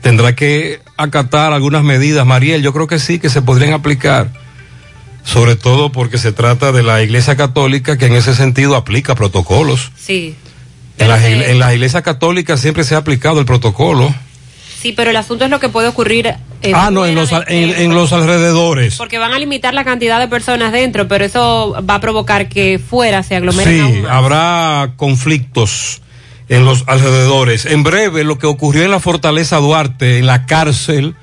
tendrá 0.03 0.35
que 0.35 0.81
acatar 0.97 1.53
algunas 1.53 1.82
medidas. 1.82 2.27
Mariel, 2.27 2.62
yo 2.62 2.73
creo 2.73 2.86
que 2.86 2.99
sí, 2.99 3.19
que 3.19 3.31
se 3.31 3.43
podrían 3.43 3.73
aplicar. 3.73 4.31
Sobre 5.24 5.55
todo 5.55 5.93
porque 5.93 6.19
se 6.19 6.32
trata 6.32 6.73
de 6.73 6.82
la 6.82 7.03
Iglesia 7.03 7.36
Católica 7.36 7.97
que 7.97 8.07
en 8.07 8.15
ese 8.15 8.35
sentido 8.35 8.77
aplica 8.77 9.15
protocolos. 9.15 9.93
Sí. 9.97 10.35
En 10.98 11.09
las, 11.09 11.23
en 11.24 11.59
las 11.59 11.73
iglesias 11.73 12.02
católicas 12.02 12.60
siempre 12.60 12.85
se 12.85 12.94
ha 12.94 12.98
aplicado 12.98 13.40
el 13.40 13.47
protocolo. 13.47 14.14
Sí, 14.81 14.93
pero 14.93 15.10
el 15.10 15.16
asunto 15.16 15.44
es 15.44 15.51
lo 15.51 15.60
que 15.60 15.69
puede 15.69 15.89
ocurrir. 15.89 16.27
eh, 16.27 16.73
ah, 16.74 16.90
no, 16.90 17.06
en 17.06 17.14
los, 17.14 17.31
en, 17.32 17.70
en 17.70 17.94
los 17.94 18.12
alrededores. 18.12 18.97
Porque 18.97 19.19
van 19.19 19.32
a 19.32 19.39
limitar 19.39 19.74
la 19.74 19.85
cantidad 19.85 20.19
de 20.19 20.27
personas 20.28 20.73
dentro, 20.73 21.06
pero 21.09 21.24
eso 21.24 21.77
va 21.89 21.94
a 21.97 22.01
provocar 22.01 22.48
que 22.48 22.78
fuera 22.81 23.23
se 23.23 23.36
aglomeren 23.36 23.94
Sí, 23.94 24.02
habrá 24.10 24.93
conflictos 24.97 26.02
en 26.48 26.64
los 26.64 26.85
alrededores. 26.89 27.64
En 27.66 27.82
breve, 27.85 28.24
lo 28.24 28.39
que 28.39 28.47
ocurrió 28.47 28.82
en 28.85 28.90
la 28.90 28.98
Fortaleza 29.01 29.59
Duarte, 29.59 30.19
en 30.19 30.27
la 30.27 30.47
cárcel, 30.47 31.14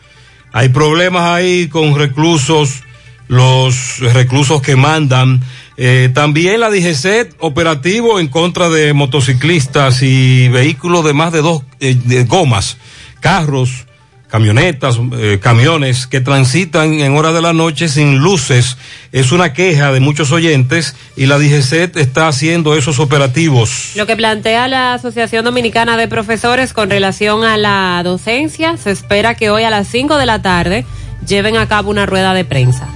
hay 0.54 0.70
problemas 0.70 1.24
ahí 1.24 1.68
con 1.68 1.96
reclusos, 1.98 2.84
los 3.28 4.00
reclusos 4.00 4.62
que 4.62 4.76
mandan 4.78 5.42
Eh, 5.82 6.10
también 6.14 6.60
la 6.60 6.70
DGCET 6.70 7.36
operativo 7.40 8.20
en 8.20 8.28
contra 8.28 8.68
de 8.68 8.92
motociclistas 8.92 10.02
y 10.02 10.50
vehículos 10.50 11.06
de 11.06 11.14
más 11.14 11.32
de 11.32 11.42
dos 11.42 11.64
eh, 11.80 11.96
de 11.96 12.26
gomas, 12.26 12.76
carros, 13.22 13.86
camionetas, 14.28 15.00
eh, 15.14 15.40
camiones 15.42 16.06
que 16.06 16.20
transitan 16.20 16.96
en 16.96 17.16
horas 17.16 17.34
de 17.34 17.42
la 17.42 17.54
noche 17.54 17.88
sin 17.88 18.18
luces. 18.18 18.76
Es 19.14 19.32
una 19.32 19.54
queja 19.54 19.94
de 19.94 20.02
muchos 20.02 20.34
oyentes 20.34 20.98
y 21.16 21.28
la 21.28 21.40
DGCET 21.40 21.96
está 21.96 22.28
haciendo 22.28 22.76
esos 22.76 23.00
operativos. 23.00 23.94
Lo 23.96 24.06
que 24.06 24.18
plantea 24.18 24.68
la 24.68 24.96
Asociación 24.96 25.46
Dominicana 25.46 25.96
de 25.96 26.10
Profesores 26.10 26.74
con 26.74 26.90
relación 26.90 27.46
a 27.46 27.56
la 27.56 28.02
docencia, 28.04 28.76
se 28.76 28.92
espera 28.92 29.36
que 29.36 29.50
hoy 29.50 29.64
a 29.64 29.70
las 29.70 29.88
5 29.88 30.18
de 30.18 30.26
la 30.26 30.42
tarde 30.42 30.84
lleven 31.26 31.56
a 31.56 31.70
cabo 31.70 31.90
una 31.90 32.06
rueda 32.06 32.34
de 32.34 32.44
prensa. 32.44 32.90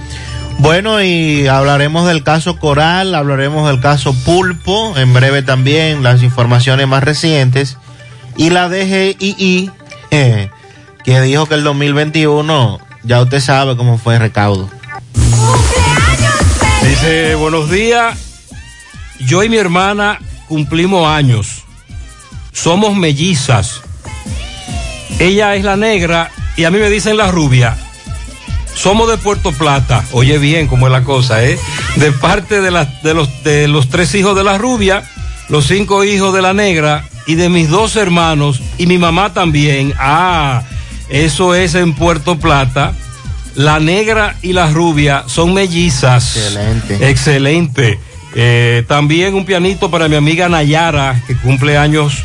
Bueno, 0.58 1.02
y 1.02 1.46
hablaremos 1.46 2.06
del 2.06 2.22
caso 2.22 2.58
Coral, 2.58 3.14
hablaremos 3.14 3.68
del 3.68 3.80
caso 3.80 4.14
Pulpo, 4.24 4.96
en 4.96 5.12
breve 5.12 5.42
también 5.42 6.02
las 6.02 6.22
informaciones 6.22 6.88
más 6.88 7.04
recientes. 7.04 7.76
Y 8.36 8.50
la 8.50 8.68
DGII, 8.68 9.70
eh, 10.10 10.50
que 11.04 11.20
dijo 11.20 11.46
que 11.46 11.54
el 11.54 11.64
2021, 11.64 12.80
ya 13.02 13.20
usted 13.20 13.40
sabe 13.40 13.76
cómo 13.76 13.98
fue 13.98 14.14
el 14.14 14.20
recaudo. 14.20 14.70
Dice, 16.82 17.34
buenos 17.34 17.70
días, 17.70 18.18
yo 19.20 19.42
y 19.42 19.48
mi 19.48 19.56
hermana 19.56 20.18
cumplimos 20.48 21.06
años, 21.06 21.64
somos 22.52 22.96
mellizas. 22.96 23.82
Ella 25.18 25.54
es 25.54 25.64
la 25.64 25.76
negra 25.76 26.30
y 26.56 26.64
a 26.64 26.70
mí 26.70 26.78
me 26.78 26.90
dicen 26.90 27.16
la 27.16 27.30
rubia. 27.30 27.76
Somos 28.74 29.08
de 29.08 29.16
Puerto 29.18 29.52
Plata, 29.52 30.04
oye 30.12 30.38
bien 30.38 30.66
cómo 30.66 30.86
es 30.86 30.92
la 30.92 31.04
cosa, 31.04 31.44
¿eh? 31.44 31.58
De 31.96 32.12
parte 32.12 32.60
de, 32.60 32.70
la- 32.70 32.84
de, 33.02 33.14
los, 33.14 33.42
de 33.44 33.68
los 33.68 33.88
tres 33.88 34.14
hijos 34.14 34.36
de 34.36 34.44
la 34.44 34.58
rubia, 34.58 35.04
los 35.48 35.66
cinco 35.66 36.04
hijos 36.04 36.34
de 36.34 36.42
la 36.42 36.52
negra 36.52 37.06
y 37.26 37.36
de 37.36 37.48
mis 37.48 37.70
dos 37.70 37.96
hermanos 37.96 38.60
y 38.76 38.86
mi 38.86 38.98
mamá 38.98 39.32
también. 39.32 39.94
Ah, 39.98 40.62
eso 41.08 41.54
es 41.54 41.74
en 41.74 41.94
Puerto 41.94 42.38
Plata. 42.38 42.92
La 43.54 43.78
negra 43.78 44.36
y 44.42 44.52
la 44.52 44.68
rubia 44.70 45.22
son 45.26 45.54
mellizas. 45.54 46.36
Excelente. 46.36 47.08
Excelente. 47.10 48.00
Eh, 48.34 48.84
también 48.88 49.34
un 49.34 49.44
pianito 49.44 49.90
para 49.92 50.08
mi 50.08 50.16
amiga 50.16 50.48
Nayara, 50.48 51.22
que 51.28 51.36
cumple 51.36 51.78
años 51.78 52.24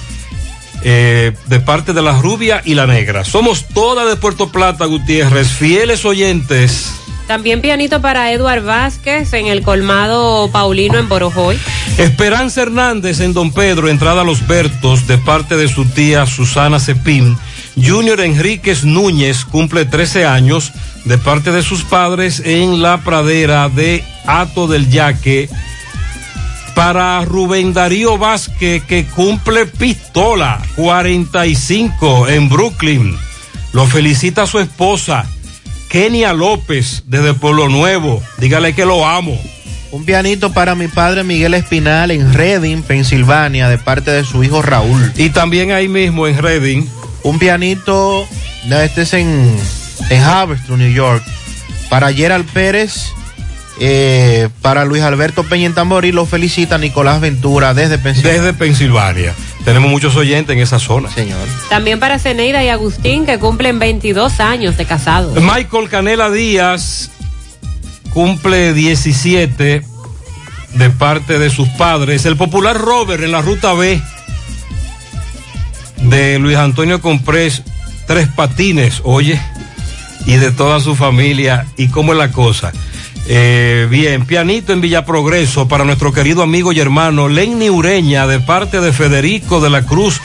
eh, 0.83 1.33
de 1.47 1.59
parte 1.59 1.93
de 1.93 2.01
la 2.01 2.19
rubia 2.19 2.61
y 2.63 2.75
la 2.75 2.87
negra. 2.87 3.25
Somos 3.25 3.67
todas 3.67 4.07
de 4.07 4.15
Puerto 4.15 4.49
Plata, 4.51 4.85
Gutiérrez, 4.85 5.47
fieles 5.47 6.05
oyentes. 6.05 6.91
También 7.29 7.61
pianito 7.61 8.01
para 8.01 8.31
Eduard 8.31 8.63
Vázquez 8.63 9.33
en 9.33 9.45
el 9.45 9.61
colmado 9.61 10.49
Paulino 10.51 10.97
en 10.97 11.07
Borojoy. 11.07 11.59
Esperanza 11.99 12.63
Hernández 12.63 13.19
en 13.19 13.33
Don 13.33 13.51
Pedro, 13.51 13.87
entrada 13.87 14.21
a 14.21 14.23
Los 14.23 14.47
Bertos, 14.47 15.05
de 15.05 15.19
parte 15.19 15.55
de 15.55 15.67
su 15.67 15.85
tía 15.85 16.25
Susana 16.25 16.79
Cepín. 16.79 17.37
Junior 17.75 18.19
Enríquez 18.21 18.83
Núñez 18.83 19.45
cumple 19.45 19.85
13 19.85 20.25
años, 20.25 20.71
de 21.05 21.19
parte 21.19 21.51
de 21.51 21.61
sus 21.61 21.83
padres 21.83 22.41
en 22.43 22.81
la 22.81 23.01
pradera 23.01 23.69
de 23.69 24.03
Ato 24.25 24.65
del 24.67 24.89
Yaque. 24.89 25.49
Para 26.79 27.25
Rubén 27.25 27.73
Darío 27.73 28.17
Vázquez, 28.17 28.81
que 28.85 29.05
cumple 29.05 29.65
pistola 29.65 30.61
45 30.77 32.29
en 32.29 32.47
Brooklyn. 32.47 33.17
Lo 33.73 33.85
felicita 33.85 34.47
su 34.47 34.59
esposa, 34.59 35.25
Kenia 35.89 36.31
López, 36.31 37.03
desde 37.05 37.33
Pueblo 37.33 37.67
Nuevo. 37.67 38.23
Dígale 38.37 38.73
que 38.73 38.85
lo 38.85 39.05
amo. 39.05 39.37
Un 39.91 40.05
pianito 40.05 40.53
para 40.53 40.73
mi 40.73 40.87
padre 40.87 41.25
Miguel 41.25 41.53
Espinal 41.53 42.11
en 42.11 42.33
Reading, 42.33 42.81
Pensilvania, 42.81 43.67
de 43.67 43.77
parte 43.77 44.11
de 44.11 44.23
su 44.23 44.41
hijo 44.45 44.61
Raúl. 44.61 45.11
Y 45.17 45.31
también 45.31 45.73
ahí 45.73 45.89
mismo 45.89 46.27
en 46.27 46.37
Reading. 46.37 46.87
Un 47.23 47.39
pianito, 47.39 48.25
no, 48.67 48.79
este 48.79 49.01
es 49.01 49.13
en, 49.15 49.53
en 50.09 50.77
New 50.77 50.93
York, 50.93 51.25
para 51.89 52.13
Gerald 52.13 52.49
Pérez, 52.53 53.11
eh, 53.79 54.49
para 54.61 54.83
Luis 54.83 55.01
Alberto 55.03 55.43
Peña 55.43 55.73
Tamboril, 55.73 56.15
lo 56.15 56.25
felicita 56.25 56.77
Nicolás 56.77 57.21
Ventura 57.21 57.73
desde 57.73 57.97
Pensilvania. 57.97 58.41
Desde 58.41 58.53
Pensilvania. 58.53 59.33
Tenemos 59.63 59.89
muchos 59.89 60.15
oyentes 60.15 60.55
en 60.55 60.61
esa 60.61 60.79
zona. 60.79 61.09
Señor. 61.11 61.47
También 61.69 61.99
para 61.99 62.19
Ceneida 62.19 62.63
y 62.63 62.69
Agustín 62.69 63.25
que 63.25 63.39
cumplen 63.39 63.79
22 63.79 64.39
años 64.39 64.77
de 64.77 64.85
casados. 64.85 65.41
Michael 65.41 65.89
Canela 65.89 66.29
Díaz 66.29 67.09
cumple 68.11 68.73
17 68.73 69.83
de 70.73 70.89
parte 70.89 71.39
de 71.39 71.49
sus 71.49 71.67
padres. 71.69 72.25
El 72.25 72.35
popular 72.35 72.77
Robert 72.77 73.23
en 73.23 73.31
la 73.31 73.41
ruta 73.41 73.73
B 73.73 74.01
de 76.03 76.39
Luis 76.39 76.57
Antonio 76.57 77.01
Comprés, 77.01 77.63
tres 78.07 78.27
patines, 78.27 79.01
oye, 79.03 79.39
y 80.25 80.35
de 80.35 80.51
toda 80.51 80.79
su 80.79 80.95
familia. 80.95 81.65
¿Y 81.77 81.87
cómo 81.87 82.13
es 82.13 82.17
la 82.17 82.31
cosa? 82.31 82.71
Eh, 83.31 83.85
bien, 83.91 84.25
pianito 84.25 84.73
en 84.73 84.81
Villa 84.81 85.05
Progreso 85.05 85.67
para 85.67 85.85
nuestro 85.85 86.11
querido 86.11 86.41
amigo 86.41 86.73
y 86.73 86.79
hermano 86.79 87.29
Lenny 87.29 87.69
Ureña 87.69 88.25
de 88.25 88.39
parte 88.39 88.81
de 88.81 88.91
Federico 88.91 89.61
de 89.61 89.69
la 89.69 89.85
Cruz 89.85 90.19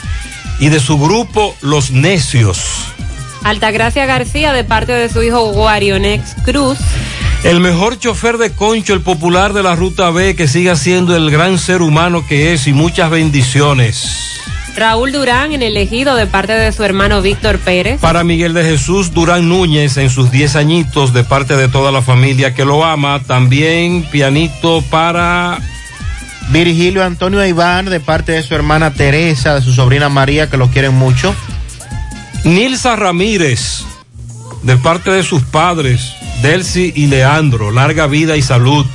y 0.59 0.69
de 0.69 0.79
su 0.79 0.97
grupo 0.97 1.55
Los 1.61 1.91
Necios. 1.91 2.65
Altagracia 3.43 4.07
García 4.07 4.53
de 4.53 4.63
parte 4.63 4.93
de 4.93 5.07
su 5.07 5.21
hijo 5.21 5.51
Guarionex 5.51 6.33
Cruz. 6.45 6.79
El 7.43 7.59
mejor 7.59 7.99
chofer 7.99 8.39
de 8.39 8.53
concho, 8.53 8.95
el 8.95 9.01
popular 9.01 9.53
de 9.53 9.61
la 9.61 9.75
Ruta 9.75 10.09
B, 10.09 10.35
que 10.35 10.47
siga 10.47 10.75
siendo 10.75 11.15
el 11.15 11.29
gran 11.29 11.59
ser 11.59 11.83
humano 11.83 12.25
que 12.27 12.53
es 12.53 12.65
y 12.65 12.73
muchas 12.73 13.11
bendiciones. 13.11 14.39
Raúl 14.75 15.13
Durán 15.13 15.53
en 15.53 15.61
el 15.61 15.77
ejido 15.77 16.15
de 16.15 16.27
parte 16.27 16.51
de 16.51 16.71
su 16.73 16.83
hermano 16.83 17.21
Víctor 17.21 17.59
Pérez. 17.59 18.01
Para 18.01 18.25
Miguel 18.25 18.53
de 18.53 18.63
Jesús 18.63 19.13
Durán 19.13 19.47
Núñez 19.47 19.95
en 19.97 20.09
sus 20.09 20.31
10 20.31 20.57
añitos 20.57 21.13
de 21.13 21.23
parte 21.23 21.55
de 21.55 21.69
toda 21.69 21.91
la 21.93 22.01
familia 22.01 22.53
que 22.53 22.65
lo 22.65 22.83
ama. 22.83 23.21
También 23.25 24.03
pianito 24.11 24.81
para 24.89 25.59
Virgilio 26.49 27.05
Antonio 27.05 27.45
Iván 27.45 27.85
de 27.85 28.01
parte 28.01 28.33
de 28.33 28.43
su 28.43 28.53
hermana 28.53 28.93
Teresa, 28.93 29.55
de 29.55 29.61
su 29.61 29.73
sobrina 29.73 30.09
María, 30.09 30.49
que 30.49 30.57
lo 30.57 30.69
quieren 30.69 30.93
mucho. 30.93 31.33
Nilsa 32.43 32.97
Ramírez 32.97 33.85
de 34.63 34.75
parte 34.77 35.09
de 35.09 35.23
sus 35.23 35.43
padres, 35.43 36.13
Delcy 36.41 36.91
y 36.95 37.07
Leandro. 37.07 37.71
Larga 37.71 38.07
vida 38.07 38.35
y 38.35 38.41
salud. 38.41 38.85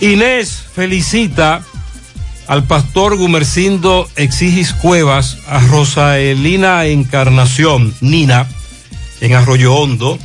Inés 0.00 0.64
felicita 0.74 1.62
al 2.50 2.64
pastor 2.64 3.16
Gumercindo 3.16 4.08
Exigis 4.16 4.72
Cuevas, 4.72 5.38
a 5.46 5.60
Rosaelina 5.60 6.84
Encarnación, 6.86 7.94
Nina, 8.00 8.48
en 9.20 9.34
Arroyo 9.34 9.72
Hondo, 9.72 10.18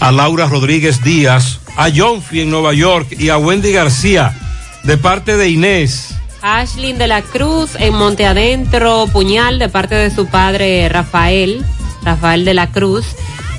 a 0.00 0.10
Laura 0.10 0.46
Rodríguez 0.46 1.04
Díaz, 1.04 1.60
a 1.76 1.90
Jonfi 1.94 2.40
en 2.40 2.50
Nueva 2.50 2.74
York 2.74 3.14
y 3.16 3.28
a 3.28 3.38
Wendy 3.38 3.70
García, 3.70 4.36
de 4.82 4.96
parte 4.96 5.36
de 5.36 5.48
Inés. 5.48 6.16
Ashlyn 6.42 6.98
de 6.98 7.06
la 7.06 7.22
Cruz 7.22 7.76
en 7.78 7.94
Monte 7.94 8.26
Adentro, 8.26 9.06
Puñal 9.06 9.60
de 9.60 9.68
parte 9.68 9.94
de 9.94 10.10
su 10.10 10.26
padre 10.26 10.88
Rafael, 10.88 11.64
Rafael 12.02 12.44
de 12.44 12.54
la 12.54 12.72
Cruz. 12.72 13.06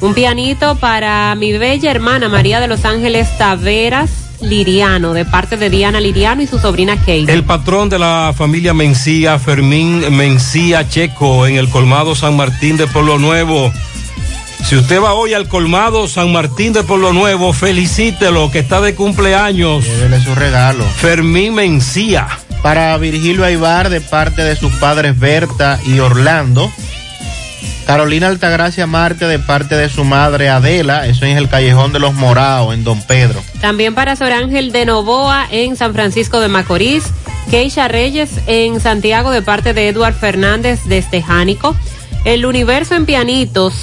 Un 0.02 0.14
pianito 0.14 0.76
para 0.76 1.34
mi 1.35 1.53
bella 1.53 1.91
hermana 1.91 2.27
María 2.27 2.60
de 2.60 2.68
los 2.68 2.84
Ángeles 2.84 3.38
Taveras 3.38 4.23
Liriano, 4.44 5.14
de 5.14 5.26
parte 5.26 5.57
de 5.57 5.70
Diana 5.70 5.99
Liriano 5.99 6.41
y 6.41 6.48
su 6.48 6.60
sobrina 6.60 6.98
Kate. 6.98 7.32
El 7.32 7.44
patrón 7.44 7.90
de 7.90 7.99
la 7.99 8.34
familia 8.36 8.74
Mencía, 8.74 9.40
Fermín 9.40 10.15
Mencía 10.15 10.88
Checo, 10.88 11.48
en 11.48 11.56
el 11.56 11.70
colmado 11.70 12.15
San 12.15 12.36
Martín 12.36 12.78
de 12.78 12.88
Pueblo 12.88 13.18
Nuevo. 13.20 13.72
Si 14.64 14.78
usted 14.78 15.02
va 15.02 15.14
hoy 15.14 15.34
al 15.34 15.48
colmado 15.48 16.07
San 16.07 16.32
Martín 16.32 16.72
de 16.72 16.84
Pueblo 16.84 17.11
Nuevo, 17.11 17.52
felicítelo 17.52 18.49
que 18.49 18.60
está 18.60 18.80
de 18.80 18.95
cumpleaños. 18.95 19.84
Débele 19.84 20.24
su 20.24 20.34
regalo. 20.36 20.84
Fermín 20.86 21.56
Mencía. 21.56 22.28
Para 22.61 22.98
Virgilio 22.98 23.44
Aibar 23.44 23.90
de 23.90 23.99
parte 23.99 24.41
de 24.41 24.56
sus 24.56 24.72
padres 24.74 25.20
Berta 25.20 25.80
y 25.86 25.99
Orlando. 25.99 26.72
Carolina 27.85 28.27
Altagracia 28.27 28.88
Marte 28.88 29.26
de 29.26 29.39
parte 29.39 29.76
de 29.76 29.89
su 29.89 30.03
madre 30.03 30.49
Adela, 30.49 31.07
eso 31.07 31.26
es 31.26 31.38
el 31.38 31.49
Callejón 31.49 31.91
de 31.93 31.99
los 31.99 32.14
Moraos 32.14 32.73
en 32.73 32.84
Don 32.84 33.01
Pedro. 33.01 33.43
También 33.61 33.93
para 33.93 34.15
Sor 34.15 34.31
Ángel 34.31 34.72
de 34.72 34.85
Novoa 34.85 35.47
en 35.51 35.76
San 35.76 35.93
Francisco 35.93 36.39
de 36.39 36.47
Macorís. 36.47 37.05
Keisha 37.51 37.88
Reyes 37.88 38.31
en 38.47 38.80
Santiago 38.80 39.31
de 39.31 39.41
parte 39.41 39.73
de 39.73 39.89
Eduard 39.89 40.14
Fernández 40.14 40.80
desde 40.85 41.22
Jánico. 41.22 41.76
El 42.26 42.45
universo 42.45 42.95
en 42.95 43.05
pianitos 43.05 43.73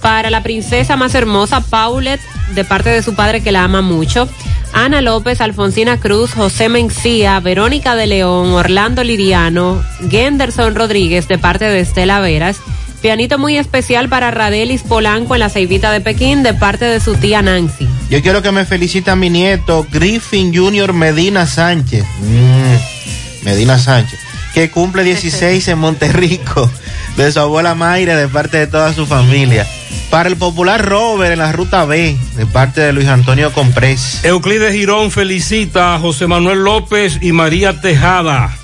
para 0.00 0.30
la 0.30 0.42
princesa 0.42 0.96
más 0.96 1.14
hermosa 1.14 1.60
Paulette 1.60 2.22
de 2.54 2.64
parte 2.64 2.90
de 2.90 3.02
su 3.02 3.14
padre 3.14 3.42
que 3.42 3.52
la 3.52 3.64
ama 3.64 3.82
mucho. 3.82 4.28
Ana 4.72 5.00
López, 5.00 5.40
Alfonsina 5.40 5.98
Cruz, 5.98 6.32
José 6.32 6.68
Mencía, 6.68 7.40
Verónica 7.40 7.96
de 7.96 8.06
León, 8.06 8.52
Orlando 8.52 9.02
Liriano, 9.02 9.82
Genderson 10.08 10.74
Rodríguez 10.76 11.26
de 11.26 11.38
parte 11.38 11.64
de 11.64 11.80
Estela 11.80 12.20
Veras, 12.20 12.60
Pianito 13.00 13.38
muy 13.38 13.56
especial 13.56 14.10
para 14.10 14.30
Radelis 14.30 14.82
Polanco 14.82 15.34
en 15.34 15.40
la 15.40 15.48
Ceibita 15.48 15.90
de 15.90 16.02
Pekín 16.02 16.42
de 16.42 16.52
parte 16.52 16.84
de 16.84 17.00
su 17.00 17.14
tía 17.14 17.40
Nancy. 17.40 17.88
Yo 18.10 18.20
quiero 18.20 18.42
que 18.42 18.52
me 18.52 18.66
felicite 18.66 19.10
a 19.10 19.16
mi 19.16 19.30
nieto 19.30 19.86
Griffin 19.90 20.54
Junior 20.54 20.92
Medina 20.92 21.46
Sánchez. 21.46 22.04
Mm, 22.20 23.44
Medina 23.44 23.78
Sánchez. 23.78 24.18
Que 24.52 24.70
cumple 24.70 25.02
16 25.02 25.68
en 25.68 25.78
Monterrico. 25.78 26.70
De 27.16 27.32
su 27.32 27.40
abuela 27.40 27.74
Mayra, 27.74 28.16
de 28.16 28.28
parte 28.28 28.56
de 28.58 28.66
toda 28.68 28.94
su 28.94 29.04
familia. 29.04 29.66
Para 30.10 30.28
el 30.28 30.36
popular 30.36 30.84
Robert 30.84 31.32
en 31.32 31.40
la 31.40 31.50
ruta 31.52 31.84
B, 31.84 32.16
de 32.36 32.46
parte 32.46 32.80
de 32.80 32.92
Luis 32.92 33.08
Antonio 33.08 33.52
Comprés. 33.52 34.24
Euclides 34.24 34.72
Girón 34.72 35.10
felicita 35.10 35.94
a 35.94 35.98
José 35.98 36.28
Manuel 36.28 36.62
López 36.62 37.18
y 37.20 37.32
María 37.32 37.80
Tejada. 37.80 38.56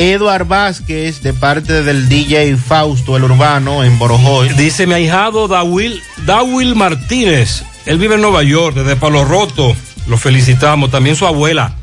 Eduard 0.00 0.46
Vázquez, 0.46 1.20
de 1.20 1.34
parte 1.34 1.82
del 1.82 2.08
DJ 2.08 2.56
Fausto, 2.56 3.18
el 3.18 3.24
urbano, 3.24 3.84
en 3.84 3.98
Borojoy. 3.98 4.48
Dice 4.54 4.86
mi 4.86 4.94
ahijado 4.94 5.46
Dawil, 5.46 6.02
Dawil 6.24 6.74
Martínez. 6.74 7.64
Él 7.84 7.98
vive 7.98 8.14
en 8.14 8.22
Nueva 8.22 8.42
York, 8.42 8.74
desde 8.76 8.96
Palo 8.96 9.26
Roto. 9.26 9.76
Lo 10.06 10.16
felicitamos. 10.16 10.90
También 10.90 11.16
su 11.16 11.26
abuela, 11.26 11.74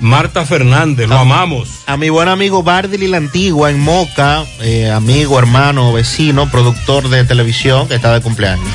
Marta 0.00 0.46
Fernández. 0.46 1.10
Lo 1.10 1.18
amamos. 1.18 1.68
A 1.86 1.98
mi 1.98 2.08
buen 2.08 2.28
amigo 2.28 2.62
Bardili 2.62 3.06
la 3.06 3.18
Antigua 3.18 3.68
en 3.68 3.80
Moca, 3.80 4.46
eh, 4.62 4.90
amigo, 4.90 5.38
hermano, 5.38 5.92
vecino, 5.92 6.50
productor 6.50 7.10
de 7.10 7.24
televisión 7.24 7.86
que 7.86 7.96
está 7.96 8.14
de 8.14 8.22
cumpleaños. 8.22 8.66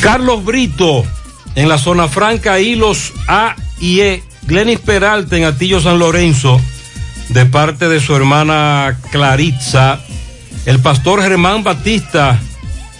Carlos 0.00 0.44
Brito, 0.44 1.04
en 1.56 1.68
la 1.68 1.78
zona 1.78 2.06
franca, 2.06 2.60
Hilos 2.60 3.12
A 3.26 3.56
y 3.80 3.98
E. 3.98 4.22
Glenis 4.42 4.78
Peralta, 4.78 5.36
en 5.36 5.44
Atillo 5.44 5.80
San 5.80 5.98
Lorenzo, 5.98 6.60
de 7.28 7.46
parte 7.46 7.88
de 7.88 8.00
su 8.00 8.14
hermana 8.14 8.98
Claritza. 9.10 10.00
El 10.66 10.80
pastor 10.80 11.22
Germán 11.22 11.62
Batista, 11.62 12.40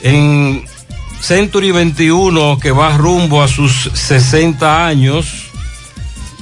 en 0.03 0.65
Century 1.21 1.71
21, 1.71 2.59
que 2.59 2.71
va 2.71 2.97
rumbo 2.97 3.43
a 3.43 3.49
sus 3.49 3.91
60 3.95 4.87
años. 4.87 5.47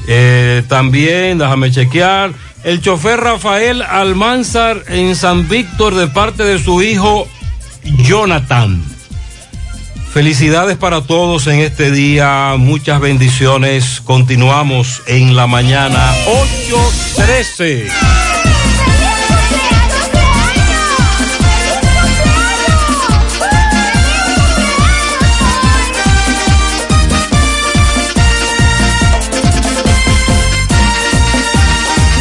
Eh, 0.09 0.64
también, 0.68 1.38
déjame 1.38 1.70
chequear, 1.70 2.32
el 2.64 2.80
chofer 2.80 3.20
Rafael 3.20 3.82
Almanzar 3.82 4.84
en 4.88 5.14
San 5.14 5.48
Víctor 5.48 5.94
de 5.94 6.09
parte 6.09 6.44
de 6.44 6.59
su 6.59 6.82
hijo 6.82 7.28
Jonathan. 7.84 8.91
Felicidades 10.12 10.76
para 10.76 11.01
todos 11.01 11.47
en 11.47 11.60
este 11.60 11.90
día, 11.90 12.56
muchas 12.59 13.01
bendiciones. 13.01 14.02
Continuamos 14.05 15.01
en 15.06 15.34
la 15.34 15.47
mañana 15.47 16.12
8.13. 17.16 17.90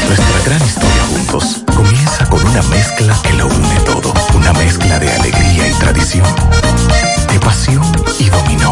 Nuestra 0.08 0.42
gran 0.46 0.66
historia 0.66 1.04
juntos 1.10 1.64
comienza 1.76 2.26
con 2.30 2.42
una 2.46 2.62
mezcla 2.64 3.20
que 3.22 3.34
lo 3.34 3.48
une 3.48 3.80
todo. 3.86 4.14
Una 4.34 4.54
mezcla 4.54 4.98
de 4.98 5.12
alegría 5.12 5.68
y 5.68 5.74
tradición, 5.74 6.24
pasión 7.42 7.84
y 8.20 8.30
dominó, 8.30 8.72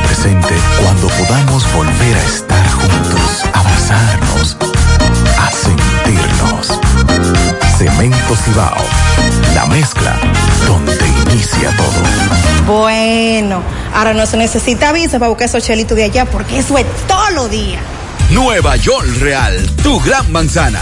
presente 0.01 0.55
cuando 0.81 1.07
podamos 1.07 1.73
volver 1.73 2.15
a 2.15 2.23
estar 2.23 2.71
juntos, 2.71 3.45
abrazarnos, 3.53 4.57
a 5.39 5.51
sentirnos. 5.51 6.79
Cemento 7.77 8.35
Cibao, 8.35 8.77
la 9.55 9.65
mezcla 9.65 10.15
donde 10.67 11.07
inicia 11.31 11.75
todo. 11.77 12.75
Bueno, 12.75 13.61
ahora 13.93 14.13
no 14.13 14.25
se 14.25 14.37
necesita 14.37 14.91
visa 14.91 15.19
para 15.19 15.29
buscar 15.29 15.47
esos 15.47 15.63
chelitos 15.63 15.97
de 15.97 16.03
allá 16.03 16.25
porque 16.25 16.59
eso 16.59 16.77
es 16.77 16.85
todo 17.07 17.29
lo 17.31 17.47
día. 17.49 17.79
Nueva 18.29 18.75
York 18.77 19.07
Real, 19.19 19.69
tu 19.83 19.99
gran 19.99 20.31
manzana. 20.31 20.81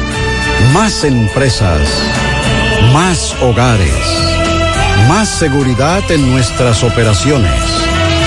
Más 0.69 1.03
empresas. 1.03 1.81
Más 2.93 3.35
hogares. 3.41 3.91
Más 5.09 5.27
seguridad 5.27 6.01
en 6.09 6.31
nuestras 6.31 6.81
operaciones. 6.83 7.51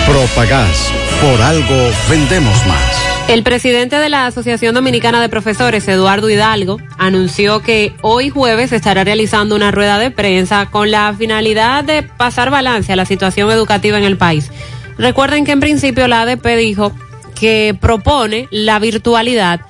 Propagás. 0.07 0.93
Por 1.23 1.41
algo 1.41 1.91
vendemos 2.11 2.55
más. 2.67 3.05
El 3.29 3.43
presidente 3.43 3.97
de 3.97 4.11
la 4.11 4.27
Asociación 4.27 4.75
Dominicana 4.75 5.23
de 5.23 5.31
Profesores, 5.31 5.89
Eduardo 5.89 6.29
Hidalgo, 6.29 6.79
anunció 6.99 7.63
que 7.63 7.95
hoy 8.03 8.29
jueves 8.29 8.73
estará 8.73 9.05
realizando 9.05 9.57
una 9.57 9.71
rueda 9.71 9.99
de 9.99 10.11
prensa 10.11 10.67
con 10.67 10.91
la 10.91 11.15
finalidad 11.17 11.85
de 11.85 12.03
pasar 12.03 12.51
balance 12.51 12.93
a 12.93 12.97
la 12.97 13.07
situación 13.07 13.51
educativa 13.51 13.97
en 13.97 14.05
el 14.05 14.19
país. 14.19 14.51
Recuerden 14.99 15.47
que 15.47 15.53
en 15.53 15.61
principio 15.61 16.07
la 16.09 16.23
ADP 16.23 16.45
dijo 16.59 16.93
que 17.35 17.75
propone 17.81 18.49
la 18.51 18.79
virtualidad 18.79 19.61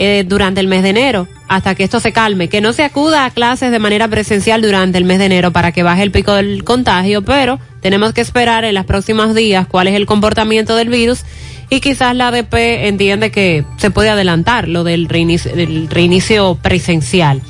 eh, 0.00 0.22
durante 0.24 0.60
el 0.60 0.68
mes 0.68 0.84
de 0.84 0.90
enero, 0.90 1.26
hasta 1.48 1.74
que 1.74 1.82
esto 1.82 1.98
se 1.98 2.12
calme, 2.12 2.48
que 2.48 2.60
no 2.60 2.72
se 2.72 2.84
acuda 2.84 3.24
a 3.24 3.30
clases 3.30 3.72
de 3.72 3.80
manera 3.80 4.06
presencial 4.06 4.62
durante 4.62 4.96
el 4.96 5.04
mes 5.04 5.18
de 5.18 5.24
enero 5.24 5.50
para 5.50 5.72
que 5.72 5.82
baje 5.82 6.04
el 6.04 6.12
pico 6.12 6.34
del 6.34 6.62
contagio, 6.62 7.22
pero 7.22 7.58
tenemos 7.80 8.12
que 8.12 8.20
esperar 8.20 8.64
en 8.64 8.76
los 8.76 8.86
próximos 8.86 9.34
días 9.34 9.66
cuál 9.66 9.88
es 9.88 9.96
el 9.96 10.06
comportamiento 10.06 10.76
del 10.76 10.88
virus 10.88 11.24
y 11.68 11.80
quizás 11.80 12.14
la 12.14 12.28
ADP 12.28 12.54
entiende 12.86 13.32
que 13.32 13.64
se 13.76 13.90
puede 13.90 14.10
adelantar 14.10 14.68
lo 14.68 14.84
del 14.84 15.08
reinicio, 15.08 15.50
del 15.56 15.88
reinicio 15.90 16.56
presencial. 16.62 17.42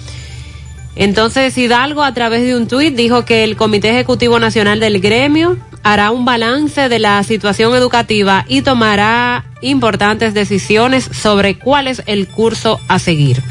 Entonces 0.96 1.56
Hidalgo 1.58 2.02
a 2.02 2.14
través 2.14 2.44
de 2.44 2.56
un 2.56 2.66
tuit 2.66 2.94
dijo 2.94 3.26
que 3.26 3.44
el 3.44 3.56
Comité 3.56 3.90
Ejecutivo 3.90 4.38
Nacional 4.38 4.80
del 4.80 5.00
Gremio 5.00 5.58
hará 5.82 6.10
un 6.10 6.24
balance 6.24 6.88
de 6.88 6.98
la 6.98 7.22
situación 7.22 7.74
educativa 7.74 8.44
y 8.48 8.62
tomará 8.62 9.44
importantes 9.60 10.34
decisiones 10.34 11.05
sobre 11.05 11.59
cuál 11.59 11.88
es 11.88 12.02
el 12.06 12.28
curso 12.28 12.80
a 12.88 12.98
seguir. 12.98 13.42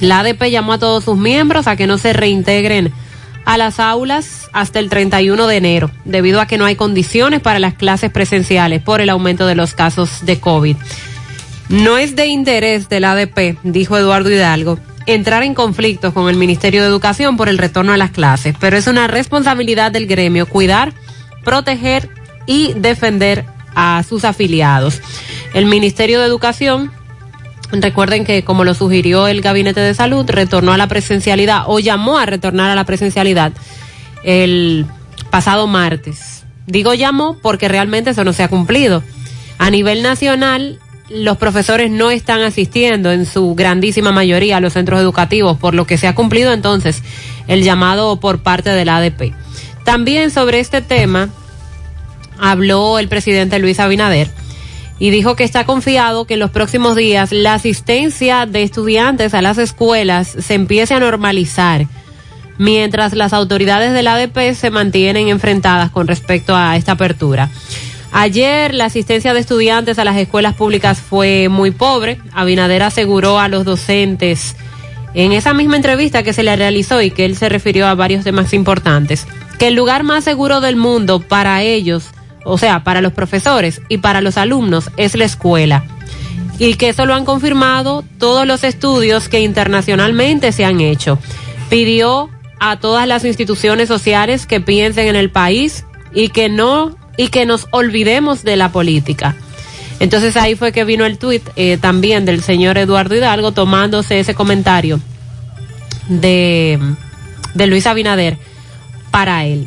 La 0.00 0.20
ADP 0.20 0.50
llamó 0.50 0.74
a 0.74 0.78
todos 0.78 1.04
sus 1.04 1.16
miembros 1.16 1.66
a 1.66 1.76
que 1.76 1.86
no 1.86 1.98
se 1.98 2.12
reintegren 2.12 2.92
a 3.46 3.56
las 3.56 3.80
aulas 3.80 4.50
hasta 4.52 4.80
el 4.80 4.90
31 4.90 5.46
de 5.46 5.56
enero, 5.56 5.90
debido 6.04 6.40
a 6.40 6.46
que 6.46 6.58
no 6.58 6.64
hay 6.64 6.74
condiciones 6.74 7.40
para 7.40 7.60
las 7.60 7.74
clases 7.74 8.10
presenciales 8.10 8.82
por 8.82 9.00
el 9.00 9.08
aumento 9.08 9.46
de 9.46 9.54
los 9.54 9.72
casos 9.72 10.26
de 10.26 10.40
COVID. 10.40 10.76
No 11.68 11.96
es 11.96 12.16
de 12.16 12.26
interés 12.26 12.88
de 12.88 13.00
la 13.00 13.12
ADP, 13.12 13.58
dijo 13.62 13.96
Eduardo 13.96 14.30
Hidalgo, 14.30 14.78
entrar 15.06 15.44
en 15.44 15.54
conflictos 15.54 16.12
con 16.12 16.28
el 16.28 16.36
Ministerio 16.36 16.82
de 16.82 16.88
Educación 16.88 17.36
por 17.36 17.48
el 17.48 17.58
retorno 17.58 17.92
a 17.92 17.96
las 17.96 18.10
clases, 18.10 18.54
pero 18.58 18.76
es 18.76 18.88
una 18.88 19.06
responsabilidad 19.06 19.92
del 19.92 20.06
gremio 20.06 20.46
cuidar, 20.46 20.92
proteger 21.46 22.10
y 22.44 22.74
defender 22.74 23.46
a 23.76 24.02
sus 24.06 24.24
afiliados. 24.24 25.00
El 25.54 25.66
Ministerio 25.66 26.20
de 26.20 26.26
Educación 26.26 26.90
Recuerden 27.72 28.24
que, 28.24 28.44
como 28.44 28.62
lo 28.62 28.74
sugirió 28.74 29.26
el 29.26 29.40
Gabinete 29.40 29.80
de 29.80 29.92
Salud, 29.92 30.24
retornó 30.28 30.72
a 30.72 30.76
la 30.76 30.86
presencialidad 30.86 31.64
o 31.66 31.80
llamó 31.80 32.16
a 32.16 32.24
retornar 32.24 32.70
a 32.70 32.76
la 32.76 32.84
presencialidad 32.84 33.52
el 34.22 34.86
pasado 35.30 35.66
martes. 35.66 36.44
Digo 36.66 36.94
llamó 36.94 37.36
porque 37.42 37.66
realmente 37.66 38.10
eso 38.10 38.22
no 38.22 38.32
se 38.32 38.44
ha 38.44 38.48
cumplido. 38.48 39.02
A 39.58 39.70
nivel 39.70 40.04
nacional, 40.04 40.78
los 41.08 41.38
profesores 41.38 41.90
no 41.90 42.12
están 42.12 42.42
asistiendo 42.42 43.10
en 43.10 43.26
su 43.26 43.56
grandísima 43.56 44.12
mayoría 44.12 44.58
a 44.58 44.60
los 44.60 44.74
centros 44.74 45.00
educativos, 45.00 45.58
por 45.58 45.74
lo 45.74 45.86
que 45.86 45.98
se 45.98 46.06
ha 46.06 46.14
cumplido 46.14 46.52
entonces 46.52 47.02
el 47.48 47.64
llamado 47.64 48.20
por 48.20 48.44
parte 48.44 48.70
de 48.70 48.84
la 48.84 48.98
ADP. 48.98 49.34
También 49.86 50.32
sobre 50.32 50.58
este 50.58 50.82
tema 50.82 51.30
habló 52.38 52.98
el 52.98 53.08
presidente 53.08 53.60
Luis 53.60 53.78
Abinader 53.78 54.28
y 54.98 55.10
dijo 55.10 55.36
que 55.36 55.44
está 55.44 55.64
confiado 55.64 56.26
que 56.26 56.34
en 56.34 56.40
los 56.40 56.50
próximos 56.50 56.96
días 56.96 57.30
la 57.30 57.54
asistencia 57.54 58.46
de 58.46 58.64
estudiantes 58.64 59.32
a 59.32 59.42
las 59.42 59.58
escuelas 59.58 60.26
se 60.26 60.54
empiece 60.54 60.92
a 60.92 61.00
normalizar, 61.00 61.86
mientras 62.58 63.14
las 63.14 63.32
autoridades 63.32 63.92
del 63.92 64.08
ADP 64.08 64.54
se 64.54 64.70
mantienen 64.70 65.28
enfrentadas 65.28 65.92
con 65.92 66.08
respecto 66.08 66.56
a 66.56 66.76
esta 66.76 66.92
apertura. 66.92 67.48
Ayer 68.10 68.74
la 68.74 68.86
asistencia 68.86 69.34
de 69.34 69.40
estudiantes 69.40 70.00
a 70.00 70.04
las 70.04 70.16
escuelas 70.16 70.54
públicas 70.54 71.00
fue 71.00 71.48
muy 71.48 71.70
pobre. 71.70 72.18
Abinader 72.32 72.82
aseguró 72.82 73.38
a 73.38 73.46
los 73.46 73.64
docentes 73.64 74.56
en 75.14 75.32
esa 75.32 75.54
misma 75.54 75.76
entrevista 75.76 76.22
que 76.22 76.32
se 76.32 76.42
le 76.42 76.56
realizó 76.56 77.00
y 77.02 77.10
que 77.10 77.24
él 77.24 77.36
se 77.36 77.48
refirió 77.48 77.86
a 77.86 77.94
varios 77.94 78.24
temas 78.24 78.52
importantes, 78.52 79.26
que 79.58 79.68
el 79.68 79.74
lugar 79.74 80.02
más 80.02 80.24
seguro 80.24 80.60
del 80.60 80.76
mundo 80.76 81.20
para 81.20 81.62
ellos 81.62 82.10
o 82.46 82.58
sea, 82.58 82.84
para 82.84 83.00
los 83.00 83.12
profesores 83.12 83.82
y 83.88 83.98
para 83.98 84.20
los 84.20 84.38
alumnos, 84.38 84.90
es 84.96 85.16
la 85.16 85.24
escuela. 85.24 85.84
Y 86.58 86.74
que 86.74 86.90
eso 86.90 87.04
lo 87.04 87.14
han 87.14 87.24
confirmado 87.24 88.04
todos 88.18 88.46
los 88.46 88.62
estudios 88.62 89.28
que 89.28 89.40
internacionalmente 89.40 90.52
se 90.52 90.64
han 90.64 90.80
hecho. 90.80 91.18
Pidió 91.68 92.30
a 92.60 92.78
todas 92.78 93.08
las 93.08 93.24
instituciones 93.24 93.88
sociales 93.88 94.46
que 94.46 94.60
piensen 94.60 95.08
en 95.08 95.16
el 95.16 95.28
país 95.28 95.84
y 96.14 96.28
que 96.28 96.48
no 96.48 96.96
y 97.18 97.28
que 97.28 97.46
nos 97.46 97.66
olvidemos 97.72 98.44
de 98.44 98.56
la 98.56 98.70
política. 98.70 99.34
Entonces 99.98 100.36
ahí 100.36 100.54
fue 100.54 100.70
que 100.70 100.84
vino 100.84 101.04
el 101.04 101.18
tuit 101.18 101.42
eh, 101.56 101.78
también 101.80 102.24
del 102.24 102.42
señor 102.42 102.78
Eduardo 102.78 103.16
Hidalgo 103.16 103.52
tomándose 103.52 104.20
ese 104.20 104.34
comentario 104.34 105.00
de, 106.08 106.78
de 107.54 107.66
Luis 107.66 107.86
Abinader 107.86 108.38
para 109.16 109.46
él. 109.46 109.66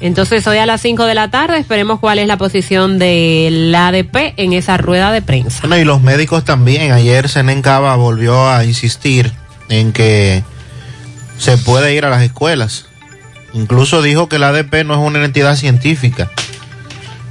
Entonces 0.00 0.46
hoy 0.46 0.56
a 0.56 0.64
las 0.64 0.80
5 0.80 1.04
de 1.04 1.14
la 1.14 1.30
tarde 1.30 1.58
esperemos 1.58 2.00
cuál 2.00 2.18
es 2.18 2.26
la 2.26 2.38
posición 2.38 2.98
del 2.98 3.74
ADP 3.74 4.32
en 4.38 4.54
esa 4.54 4.78
rueda 4.78 5.12
de 5.12 5.20
prensa. 5.20 5.58
Bueno, 5.60 5.76
y 5.76 5.84
los 5.84 6.00
médicos 6.00 6.42
también. 6.42 6.92
Ayer 6.92 7.28
Senencaba 7.28 7.94
volvió 7.96 8.48
a 8.48 8.64
insistir 8.64 9.30
en 9.68 9.92
que 9.92 10.42
se 11.36 11.58
puede 11.58 11.94
ir 11.94 12.06
a 12.06 12.08
las 12.08 12.22
escuelas. 12.22 12.86
Incluso 13.52 14.00
dijo 14.00 14.30
que 14.30 14.36
el 14.36 14.44
ADP 14.44 14.86
no 14.86 14.94
es 14.94 15.00
una 15.00 15.22
entidad 15.22 15.54
científica 15.54 16.30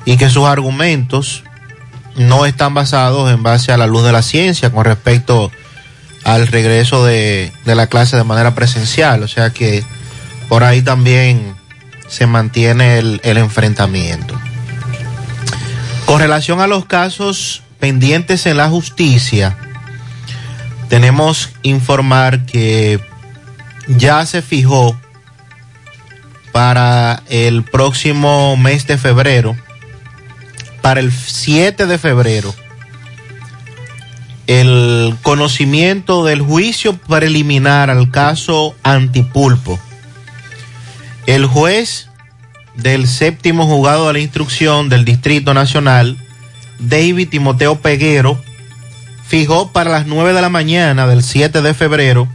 y 0.06 0.18
que 0.18 0.30
sus 0.30 0.46
argumentos 0.46 1.44
no 2.16 2.46
están 2.46 2.76
basados 2.76 3.32
en 3.32 3.42
base 3.42 3.72
a 3.72 3.78
la 3.78 3.88
luz 3.88 4.04
de 4.04 4.12
la 4.12 4.22
ciencia 4.22 4.70
con 4.70 4.86
respecto 4.86 5.52
al 6.24 6.46
regreso 6.46 7.04
de, 7.04 7.52
de 7.66 7.74
la 7.74 7.88
clase 7.88 8.18
de 8.18 8.24
manera 8.24 8.54
presencial. 8.54 9.24
O 9.24 9.28
sea 9.28 9.50
que 9.50 9.84
por 10.52 10.66
ahí 10.66 10.82
también 10.82 11.56
se 12.10 12.28
mantiene 12.28 13.00
el, 13.00 13.22
enfrentamiento. 13.24 14.38
Con 16.06 16.20
relación 16.20 16.60
a 16.60 16.68
los 16.68 16.84
casos 16.84 17.64
pendientes 17.80 18.46
en 18.46 18.58
la 18.58 18.68
justicia, 18.68 19.56
tenemos 20.90 21.52
informar 21.64 22.46
que 22.46 23.00
ya 23.88 24.26
se 24.26 24.42
fijó 24.42 25.00
para 26.52 27.24
el 27.30 27.64
próximo 27.64 28.58
mes 28.58 28.86
de 28.88 28.98
febrero, 28.98 29.56
para 30.82 31.00
el 31.00 31.14
7 31.14 31.86
de 31.86 31.98
febrero, 31.98 32.54
el 34.48 35.16
conocimiento 35.22 36.26
del 36.26 36.42
juicio 36.42 36.98
preliminar 36.98 37.90
al 37.90 38.12
caso 38.12 38.76
Antipulpo 38.84 39.80
el 41.26 41.46
juez 41.46 42.10
del 42.76 43.08
séptimo 43.08 43.68
juzgado 43.68 44.08
de 44.08 44.14
la 44.14 44.20
instrucción 44.20 44.90
del 44.90 45.06
Distrito 45.06 45.54
Nacional, 45.54 46.18
David 46.80 47.30
Timoteo 47.30 47.80
Peguero, 47.80 48.42
fijó 49.28 49.72
para 49.72 49.92
las 49.92 50.08
9 50.08 50.34
de 50.34 50.42
la 50.42 50.50
mañana 50.50 51.08
del 51.08 51.24
7 51.24 51.62
de 51.62 51.74
febrero 51.74 52.28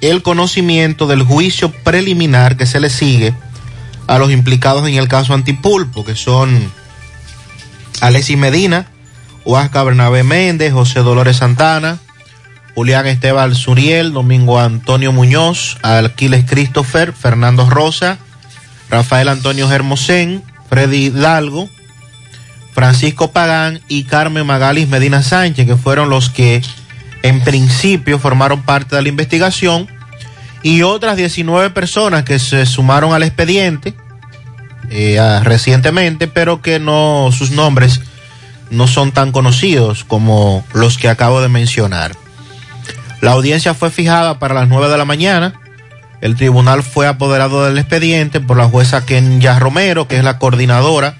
el 0.00 0.22
conocimiento 0.22 1.06
del 1.06 1.22
juicio 1.22 1.70
preliminar 1.70 2.56
que 2.56 2.66
se 2.66 2.80
le 2.80 2.90
sigue 2.90 3.34
a 4.08 4.18
los 4.18 4.30
implicados 4.30 4.86
en 4.88 4.94
el 4.94 5.08
caso 5.08 5.32
Antipulpo, 5.32 6.04
que 6.04 6.16
son 6.16 6.72
Alexis 8.00 8.36
Medina, 8.36 8.86
Huasca 9.44 9.82
Bernabé 9.84 10.24
Méndez, 10.24 10.72
José 10.72 11.00
Dolores 11.00 11.36
Santana, 11.36 11.98
Julián 12.74 13.06
Esteban 13.06 13.54
Suriel, 13.54 14.12
Domingo 14.12 14.58
Antonio 14.58 15.12
Muñoz, 15.12 15.78
Alquiles 15.82 16.44
Christopher, 16.48 17.12
Fernando 17.12 17.68
Rosa, 17.68 18.18
Rafael 18.90 19.28
Antonio 19.28 19.70
Hermosén, 19.70 20.42
Freddy 20.68 21.06
Hidalgo, 21.06 21.68
Francisco 22.72 23.30
Pagán 23.30 23.80
y 23.88 24.04
Carmen 24.04 24.46
Magalis 24.46 24.88
Medina 24.88 25.22
Sánchez, 25.22 25.66
que 25.66 25.76
fueron 25.76 26.08
los 26.08 26.30
que 26.30 26.62
en 27.22 27.40
principio 27.42 28.18
formaron 28.18 28.62
parte 28.62 28.96
de 28.96 29.02
la 29.02 29.08
investigación, 29.08 29.88
y 30.62 30.82
otras 30.82 31.16
19 31.16 31.70
personas 31.70 32.24
que 32.24 32.38
se 32.38 32.66
sumaron 32.66 33.12
al 33.12 33.24
expediente 33.24 33.94
eh, 34.90 35.18
recientemente, 35.42 36.28
pero 36.28 36.62
que 36.62 36.78
no, 36.78 37.30
sus 37.32 37.50
nombres 37.50 38.00
no 38.70 38.86
son 38.86 39.12
tan 39.12 39.32
conocidos 39.32 40.04
como 40.04 40.64
los 40.72 40.98
que 40.98 41.08
acabo 41.08 41.40
de 41.42 41.48
mencionar. 41.48 42.21
La 43.22 43.30
audiencia 43.30 43.72
fue 43.72 43.92
fijada 43.92 44.40
para 44.40 44.52
las 44.52 44.68
9 44.68 44.88
de 44.88 44.98
la 44.98 45.04
mañana. 45.04 45.54
El 46.20 46.34
tribunal 46.34 46.82
fue 46.82 47.06
apoderado 47.06 47.64
del 47.64 47.78
expediente 47.78 48.40
por 48.40 48.56
la 48.56 48.66
jueza 48.68 49.06
Kenya 49.06 49.60
Romero, 49.60 50.08
que 50.08 50.16
es 50.16 50.24
la 50.24 50.40
coordinadora 50.40 51.18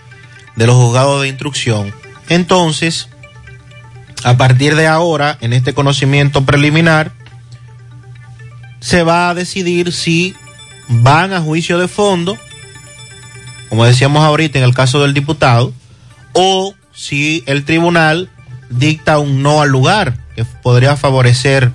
de 0.56 0.66
los 0.66 0.74
juzgados 0.74 1.22
de 1.22 1.28
instrucción. 1.28 1.94
Entonces, 2.28 3.08
a 4.24 4.36
partir 4.36 4.74
de 4.74 4.88
ahora, 4.88 5.38
en 5.40 5.52
este 5.52 5.74
conocimiento 5.74 6.44
preliminar, 6.44 7.12
se 8.80 9.04
va 9.04 9.30
a 9.30 9.34
decidir 9.34 9.92
si 9.92 10.34
van 10.88 11.32
a 11.32 11.40
juicio 11.40 11.78
de 11.78 11.86
fondo, 11.86 12.36
como 13.68 13.84
decíamos 13.84 14.24
ahorita 14.24 14.58
en 14.58 14.64
el 14.64 14.74
caso 14.74 15.02
del 15.02 15.14
diputado, 15.14 15.72
o 16.32 16.74
si 16.92 17.44
el 17.46 17.64
tribunal 17.64 18.28
dicta 18.70 19.20
un 19.20 19.40
no 19.44 19.62
al 19.62 19.68
lugar, 19.68 20.16
que 20.34 20.44
podría 20.44 20.96
favorecer 20.96 21.70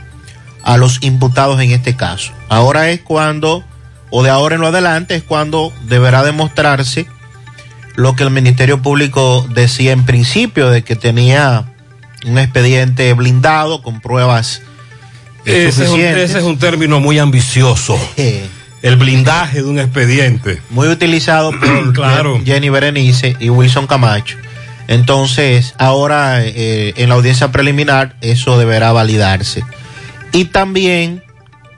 a 0.67 0.75
los 0.75 0.99
imputados 1.01 1.61
en 1.61 1.71
este 1.71 1.95
caso. 1.95 2.33
Ahora 2.49 2.89
es 2.89 2.99
cuando, 2.99 3.63
o 4.09 4.21
de 4.21 4.29
ahora 4.29 4.55
en 4.55 4.61
lo 4.61 4.67
adelante, 4.67 5.15
es 5.15 5.23
cuando 5.23 5.71
deberá 5.87 6.23
demostrarse 6.23 7.07
lo 7.95 8.17
que 8.17 8.23
el 8.23 8.31
Ministerio 8.31 8.81
Público 8.81 9.47
decía 9.49 9.93
en 9.93 10.05
principio, 10.05 10.69
de 10.69 10.83
que 10.83 10.97
tenía 10.97 11.73
un 12.25 12.37
expediente 12.37 13.13
blindado 13.13 13.81
con 13.81 14.01
pruebas 14.01 14.61
ese 15.45 15.85
es, 15.85 15.89
un, 15.89 16.01
ese 16.01 16.39
es, 16.39 16.43
un, 16.43 16.57
término 16.57 16.99
muy 16.99 17.17
ambicioso. 17.17 17.97
el 18.81 18.95
blindaje 18.97 19.59
de 19.61 19.69
un 19.69 19.79
expediente. 19.79 20.61
Muy 20.69 20.89
utilizado 20.89 21.51
por 21.51 21.93
claro. 21.93 22.41
Jenny 22.43 22.67
Berenice 22.67 23.37
y 23.39 23.49
Wilson 23.49 23.87
Camacho. 23.87 24.35
Entonces, 24.89 25.75
ahora 25.77 26.43
eh, 26.43 26.93
en 26.97 27.07
la 27.07 27.15
audiencia 27.15 27.53
preliminar 27.53 28.17
eso 28.19 28.57
deberá 28.57 28.91
validarse. 28.91 29.63
Y 30.31 30.45
también 30.45 31.23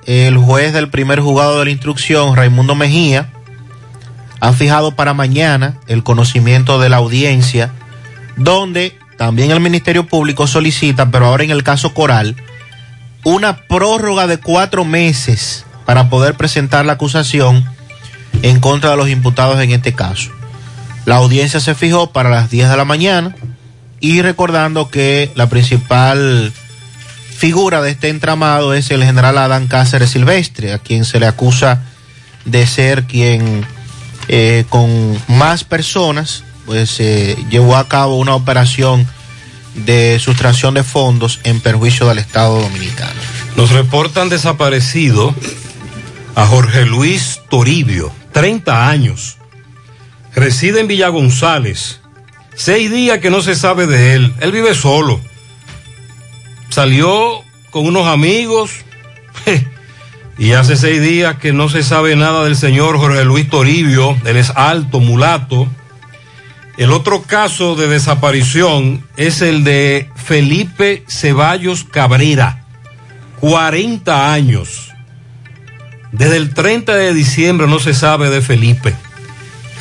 el 0.05 0.37
juez 0.37 0.73
del 0.73 0.89
primer 0.89 1.19
juzgado 1.19 1.59
de 1.59 1.65
la 1.65 1.71
instrucción, 1.71 2.35
Raimundo 2.35 2.75
Mejía, 2.75 3.29
ha 4.39 4.53
fijado 4.53 4.95
para 4.95 5.13
mañana 5.13 5.77
el 5.87 6.03
conocimiento 6.03 6.79
de 6.79 6.89
la 6.89 6.97
audiencia, 6.97 7.71
donde 8.37 8.97
también 9.17 9.51
el 9.51 9.59
Ministerio 9.59 10.07
Público 10.07 10.47
solicita, 10.47 11.11
pero 11.11 11.25
ahora 11.25 11.43
en 11.43 11.51
el 11.51 11.63
caso 11.63 11.93
Coral, 11.93 12.35
una 13.23 13.67
prórroga 13.67 14.27
de 14.27 14.37
cuatro 14.37 14.85
meses 14.85 15.65
para 15.85 16.09
poder 16.09 16.35
presentar 16.35 16.85
la 16.85 16.93
acusación 16.93 17.65
en 18.41 18.59
contra 18.59 18.91
de 18.91 18.97
los 18.97 19.09
imputados 19.09 19.59
en 19.59 19.71
este 19.71 19.93
caso. 19.93 20.31
La 21.05 21.17
audiencia 21.17 21.59
se 21.59 21.75
fijó 21.75 22.11
para 22.11 22.29
las 22.29 22.49
10 22.49 22.69
de 22.69 22.77
la 22.77 22.85
mañana 22.85 23.35
y 23.99 24.21
recordando 24.21 24.89
que 24.89 25.31
la 25.35 25.49
principal 25.49 26.53
figura 27.39 27.81
de 27.81 27.91
este 27.91 28.09
entramado 28.09 28.73
es 28.73 28.91
el 28.91 29.01
general 29.01 29.37
Adán 29.37 29.67
Cáceres 29.67 30.09
Silvestre, 30.09 30.73
a 30.73 30.77
quien 30.77 31.05
se 31.05 31.21
le 31.21 31.25
acusa 31.25 31.81
de 32.43 32.67
ser 32.67 33.05
quien 33.05 33.65
eh, 34.27 34.65
con 34.67 35.17
más 35.29 35.63
personas 35.63 36.43
pues 36.65 36.99
eh, 36.99 37.37
llevó 37.49 37.77
a 37.77 37.87
cabo 37.87 38.17
una 38.17 38.35
operación 38.35 39.07
de 39.73 40.19
sustracción 40.19 40.73
de 40.73 40.83
fondos 40.83 41.39
en 41.45 41.61
perjuicio 41.61 42.09
del 42.09 42.17
Estado 42.17 42.61
Dominicano. 42.61 43.21
Nos 43.55 43.71
reportan 43.71 44.27
desaparecido 44.27 45.33
a 46.35 46.45
Jorge 46.45 46.85
Luis 46.85 47.39
Toribio, 47.49 48.11
30 48.33 48.89
años. 48.89 49.37
Reside 50.35 50.81
en 50.81 50.87
Villa 50.87 51.07
González. 51.07 52.01
Seis 52.53 52.91
días 52.91 53.19
que 53.19 53.29
no 53.29 53.41
se 53.41 53.55
sabe 53.55 53.87
de 53.87 54.15
él. 54.15 54.33
Él 54.41 54.51
vive 54.51 54.75
solo. 54.75 55.21
Salió 56.69 57.43
con 57.71 57.85
unos 57.85 58.07
amigos. 58.07 58.71
y 60.37 60.53
hace 60.53 60.75
seis 60.75 61.01
días 61.01 61.37
que 61.37 61.53
no 61.53 61.69
se 61.69 61.83
sabe 61.83 62.15
nada 62.15 62.43
del 62.43 62.55
señor 62.55 62.97
Jorge 62.97 63.25
Luis 63.25 63.49
Toribio. 63.49 64.17
Él 64.25 64.37
es 64.37 64.51
alto, 64.55 64.99
mulato 64.99 65.67
el 66.79 66.93
otro 66.93 67.23
caso 67.23 67.75
de 67.75 67.89
desaparición 67.89 69.05
es 69.17 69.41
el 69.41 69.65
de 69.65 70.09
Felipe 70.15 71.03
Ceballos 71.09 71.83
Cabrera, 71.83 72.63
40 73.41 74.31
años. 74.31 74.93
Desde 76.13 76.37
el 76.37 76.53
30 76.53 76.95
de 76.95 77.13
diciembre 77.13 77.67
no 77.67 77.79
se 77.79 77.93
sabe 77.93 78.29
de 78.29 78.41
Felipe. 78.41 78.95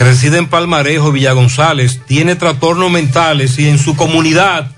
Reside 0.00 0.38
en 0.38 0.48
Palmarejo, 0.48 1.12
Villa 1.12 1.34
González, 1.34 2.00
tiene 2.04 2.34
trastornos 2.34 2.90
mentales 2.90 3.60
y 3.60 3.68
en 3.68 3.78
su 3.78 3.94
comunidad 3.94 4.72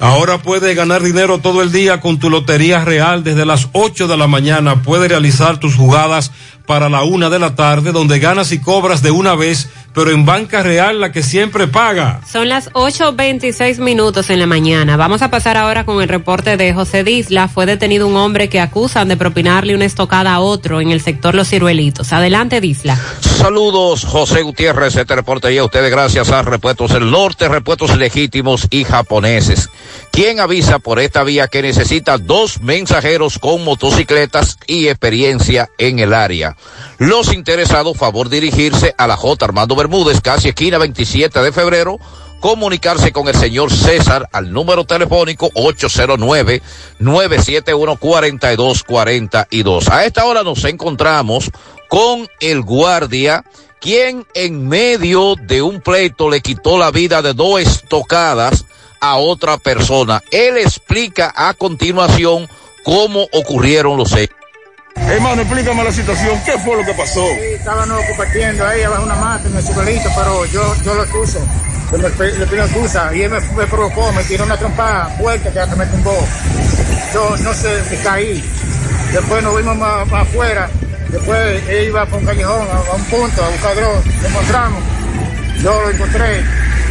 Ahora 0.00 0.38
puedes 0.38 0.76
ganar 0.76 1.02
dinero 1.02 1.38
todo 1.38 1.60
el 1.60 1.72
día 1.72 2.00
con 2.00 2.20
tu 2.20 2.30
Lotería 2.30 2.84
Real 2.84 3.24
desde 3.24 3.44
las 3.44 3.68
8 3.72 4.06
de 4.06 4.16
la 4.16 4.28
mañana. 4.28 4.82
Puedes 4.82 5.08
realizar 5.08 5.58
tus 5.58 5.74
jugadas 5.74 6.30
para 6.66 6.88
la 6.88 7.02
una 7.02 7.30
de 7.30 7.40
la 7.40 7.56
tarde, 7.56 7.90
donde 7.90 8.20
ganas 8.20 8.52
y 8.52 8.60
cobras 8.60 9.02
de 9.02 9.10
una 9.10 9.34
vez, 9.34 9.68
pero 9.98 10.12
en 10.12 10.24
Banca 10.24 10.62
Real 10.62 11.00
la 11.00 11.10
que 11.10 11.24
siempre 11.24 11.66
paga. 11.66 12.20
Son 12.24 12.48
las 12.48 12.70
8.26 12.70 13.80
minutos 13.80 14.30
en 14.30 14.38
la 14.38 14.46
mañana. 14.46 14.96
Vamos 14.96 15.22
a 15.22 15.30
pasar 15.32 15.56
ahora 15.56 15.84
con 15.84 16.00
el 16.00 16.08
reporte 16.08 16.56
de 16.56 16.72
José 16.72 17.02
Disla. 17.02 17.48
Fue 17.48 17.66
detenido 17.66 18.06
un 18.06 18.14
hombre 18.14 18.48
que 18.48 18.60
acusan 18.60 19.08
de 19.08 19.16
propinarle 19.16 19.74
una 19.74 19.86
estocada 19.86 20.34
a 20.34 20.38
otro 20.38 20.80
en 20.80 20.92
el 20.92 21.00
sector 21.00 21.34
Los 21.34 21.48
Ciruelitos. 21.48 22.12
Adelante, 22.12 22.60
Disla. 22.60 22.96
Saludos, 23.22 24.04
José 24.04 24.42
Gutiérrez. 24.42 24.94
Este 24.94 25.16
reporte 25.16 25.52
ya 25.52 25.62
a 25.62 25.64
ustedes 25.64 25.90
gracias 25.90 26.30
a 26.30 26.42
Repuestos 26.42 26.92
del 26.92 27.10
Norte, 27.10 27.48
Repuestos 27.48 27.96
Legítimos 27.96 28.68
y 28.70 28.84
Japoneses. 28.84 29.68
Quien 30.12 30.38
avisa 30.38 30.78
por 30.78 31.00
esta 31.00 31.24
vía 31.24 31.48
que 31.48 31.62
necesita 31.62 32.18
dos 32.18 32.60
mensajeros 32.60 33.38
con 33.38 33.64
motocicletas 33.64 34.58
y 34.66 34.86
experiencia 34.86 35.70
en 35.78 35.98
el 35.98 36.14
área. 36.14 36.56
Los 36.98 37.32
interesados, 37.32 37.96
favor 37.96 38.28
dirigirse 38.28 38.94
a 38.98 39.06
la 39.06 39.16
J. 39.16 39.44
Armando 39.44 39.76
Bermúdez, 39.76 39.87
casi 40.22 40.48
esquina 40.48 40.78
27 40.78 41.40
de 41.40 41.52
febrero, 41.52 41.98
comunicarse 42.40 43.12
con 43.12 43.28
el 43.28 43.34
señor 43.34 43.72
César 43.72 44.28
al 44.32 44.52
número 44.52 44.84
telefónico 44.84 45.50
809-971-4242. 47.00 49.88
A 49.90 50.04
esta 50.04 50.24
hora 50.24 50.42
nos 50.42 50.64
encontramos 50.64 51.50
con 51.88 52.28
el 52.40 52.62
guardia, 52.62 53.44
quien 53.80 54.26
en 54.34 54.68
medio 54.68 55.36
de 55.36 55.62
un 55.62 55.80
pleito 55.80 56.30
le 56.30 56.40
quitó 56.40 56.78
la 56.78 56.90
vida 56.90 57.22
de 57.22 57.34
dos 57.34 57.60
estocadas 57.60 58.64
a 59.00 59.16
otra 59.16 59.58
persona. 59.58 60.22
Él 60.30 60.58
explica 60.58 61.32
a 61.34 61.54
continuación 61.54 62.48
cómo 62.84 63.26
ocurrieron 63.32 63.96
los 63.96 64.12
hechos. 64.12 64.37
Hermano, 65.06 65.42
explícame 65.42 65.84
la 65.84 65.92
situación. 65.92 66.40
¿Qué 66.44 66.58
fue 66.58 66.76
lo 66.76 66.84
que 66.84 66.94
pasó? 66.94 67.24
Sí, 67.26 67.54
estaban 67.54 67.88
compartiendo 67.88 68.66
ahí 68.66 68.82
abajo 68.82 69.04
una 69.04 69.14
mata 69.14 69.48
en 69.48 69.56
el 69.56 69.62
ciruelito, 69.62 70.10
pero 70.14 70.44
yo, 70.46 70.74
yo 70.84 70.94
lo 70.94 71.02
excuso. 71.02 71.38
Yo 71.92 71.98
me, 71.98 72.08
le 72.08 72.46
pido 72.46 72.64
excusa 72.64 73.14
y 73.14 73.22
él 73.22 73.30
me, 73.30 73.40
me, 73.40 73.66
provocó, 73.66 74.12
me 74.12 74.22
tiró 74.24 74.44
una 74.44 74.56
trompa 74.56 75.08
fuerte 75.18 75.50
que 75.50 75.60
hasta 75.60 75.76
me 75.76 75.86
tumbó. 75.86 76.16
Yo 77.14 77.36
no 77.38 77.54
sé, 77.54 77.82
me 77.90 77.96
caí. 77.98 78.44
Después 79.12 79.42
nos 79.42 79.56
vimos 79.56 79.76
más, 79.76 80.06
más 80.08 80.22
afuera. 80.22 80.68
Después 81.08 81.62
él 81.68 81.88
iba 81.88 82.04
por 82.04 82.18
un 82.18 82.26
callejón, 82.26 82.66
a, 82.70 82.92
a 82.92 82.94
un 82.94 83.04
punto, 83.04 83.42
a 83.42 83.48
buscar 83.48 83.74
droga. 83.76 84.00
Lo 84.22 84.28
encontramos. 84.28 84.82
Yo 85.62 85.80
lo 85.80 85.90
encontré. 85.90 86.44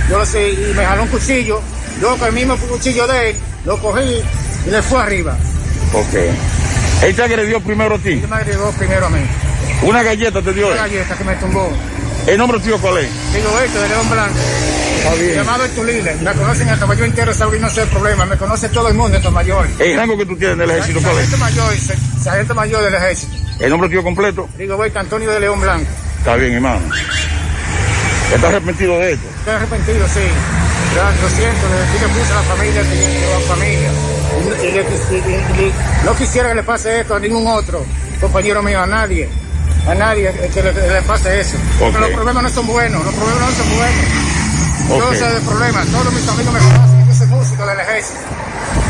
Yo 0.09 0.17
lo 0.17 0.25
sé, 0.25 0.49
y 0.49 0.73
me 0.75 0.85
jaló 0.85 1.03
un 1.03 1.09
cuchillo. 1.09 1.61
Yo 2.01 2.17
con 2.17 2.27
el 2.27 2.33
mismo 2.33 2.57
cuchillo 2.57 3.07
de 3.07 3.29
él, 3.29 3.35
lo 3.65 3.77
cogí 3.79 4.21
y 4.65 4.69
le 4.69 4.81
fue 4.81 5.01
arriba. 5.01 5.37
Ok. 5.93 6.15
Él 7.03 7.15
te 7.15 7.23
agredió 7.23 7.59
primero 7.61 7.95
a 7.95 7.97
ti. 7.99 8.13
Él 8.13 8.27
me 8.27 8.35
agredió 8.35 8.71
primero 8.71 9.05
a 9.05 9.09
mí. 9.09 9.19
Una 9.83 10.03
galleta 10.03 10.41
te 10.41 10.53
dio. 10.53 10.67
Una 10.67 10.77
galleta 10.77 11.15
que 11.15 11.23
me 11.23 11.35
tumbó. 11.35 11.71
¿El 12.25 12.37
nombre 12.37 12.59
tuyo 12.59 12.77
cuál 12.79 12.97
es? 12.97 13.33
Digo 13.33 13.59
esto, 13.59 13.81
de 13.81 13.89
León 13.89 14.09
Blanco. 14.09 14.37
Está 14.97 15.13
bien. 15.13 15.35
Llamado 15.35 15.63
el 15.65 15.71
Tulile. 15.71 16.15
Me 16.15 16.33
conocen 16.33 16.69
hasta 16.69 16.85
mayor 16.85 17.05
entero, 17.07 17.33
saben 17.33 17.61
no 17.61 17.69
sé 17.69 17.83
el 17.83 17.87
problema. 17.87 18.25
Me 18.25 18.35
conoce 18.35 18.67
todo 18.69 18.89
el 18.89 18.95
mundo, 18.95 19.15
esto 19.15 19.31
mayor. 19.31 19.67
¿El 19.79 19.95
rango 19.95 20.17
que 20.17 20.25
tú 20.25 20.35
tienes 20.35 20.57
del 20.57 20.71
ejército 20.71 20.99
cuál 21.01 21.19
es? 21.19 21.29
Sargento 21.29 21.37
mayor, 21.37 21.73
sargento 22.21 22.55
mayor 22.55 22.83
del 22.83 22.95
ejército. 22.95 23.33
¿El 23.59 23.69
nombre 23.69 23.89
tuyo 23.89 24.03
completo? 24.03 24.49
Digo, 24.57 24.75
voy 24.75 24.91
Antonio 24.93 25.31
de 25.31 25.39
León 25.39 25.61
Blanco. 25.61 25.89
Está 26.17 26.35
bien, 26.35 26.53
hermano. 26.55 26.81
¿Estás 28.33 28.43
arrepentido 28.43 28.99
de 28.99 29.13
esto? 29.13 29.27
Estoy 29.39 29.53
arrepentido, 29.53 30.07
sí. 30.07 30.19
Lo 30.97 31.29
siento, 31.29 31.63
le 31.69 32.09
pido 32.09 32.31
a 32.31 32.35
la 32.35 32.43
familia, 32.43 32.81
a 32.81 33.39
la 33.39 33.45
familia. 33.47 34.16
Y, 34.63 35.15
y, 35.15 35.73
no 36.05 36.15
quisiera 36.15 36.49
que 36.49 36.55
le 36.55 36.63
pase 36.63 37.01
esto 37.01 37.15
a 37.15 37.19
ningún 37.19 37.47
otro 37.47 37.85
compañero 38.19 38.61
mío, 38.63 38.81
a 38.81 38.87
nadie. 38.87 39.29
A 39.87 39.95
nadie 39.95 40.33
que 40.53 40.61
le, 40.61 40.73
le 40.73 41.01
pase 41.03 41.39
eso. 41.39 41.55
Okay. 41.55 41.91
Porque 41.91 41.99
los 41.99 42.11
problemas 42.11 42.43
no 42.43 42.49
son 42.49 42.67
buenos, 42.67 43.05
los 43.05 43.13
problemas 43.13 43.49
no 43.49 43.55
son 43.55 43.77
buenos. 43.77 44.05
Okay. 44.89 44.99
Yo 44.99 45.11
no 45.11 45.17
sé 45.17 45.33
de 45.33 45.41
problemas, 45.41 45.87
todos 45.87 46.13
mis 46.13 46.27
amigos 46.27 46.53
me 46.53 46.59
conocen, 46.59 47.07
yo 47.07 47.13
soy 47.13 47.27
músico 47.27 47.65
del 47.65 47.79
ejército. 47.79 48.19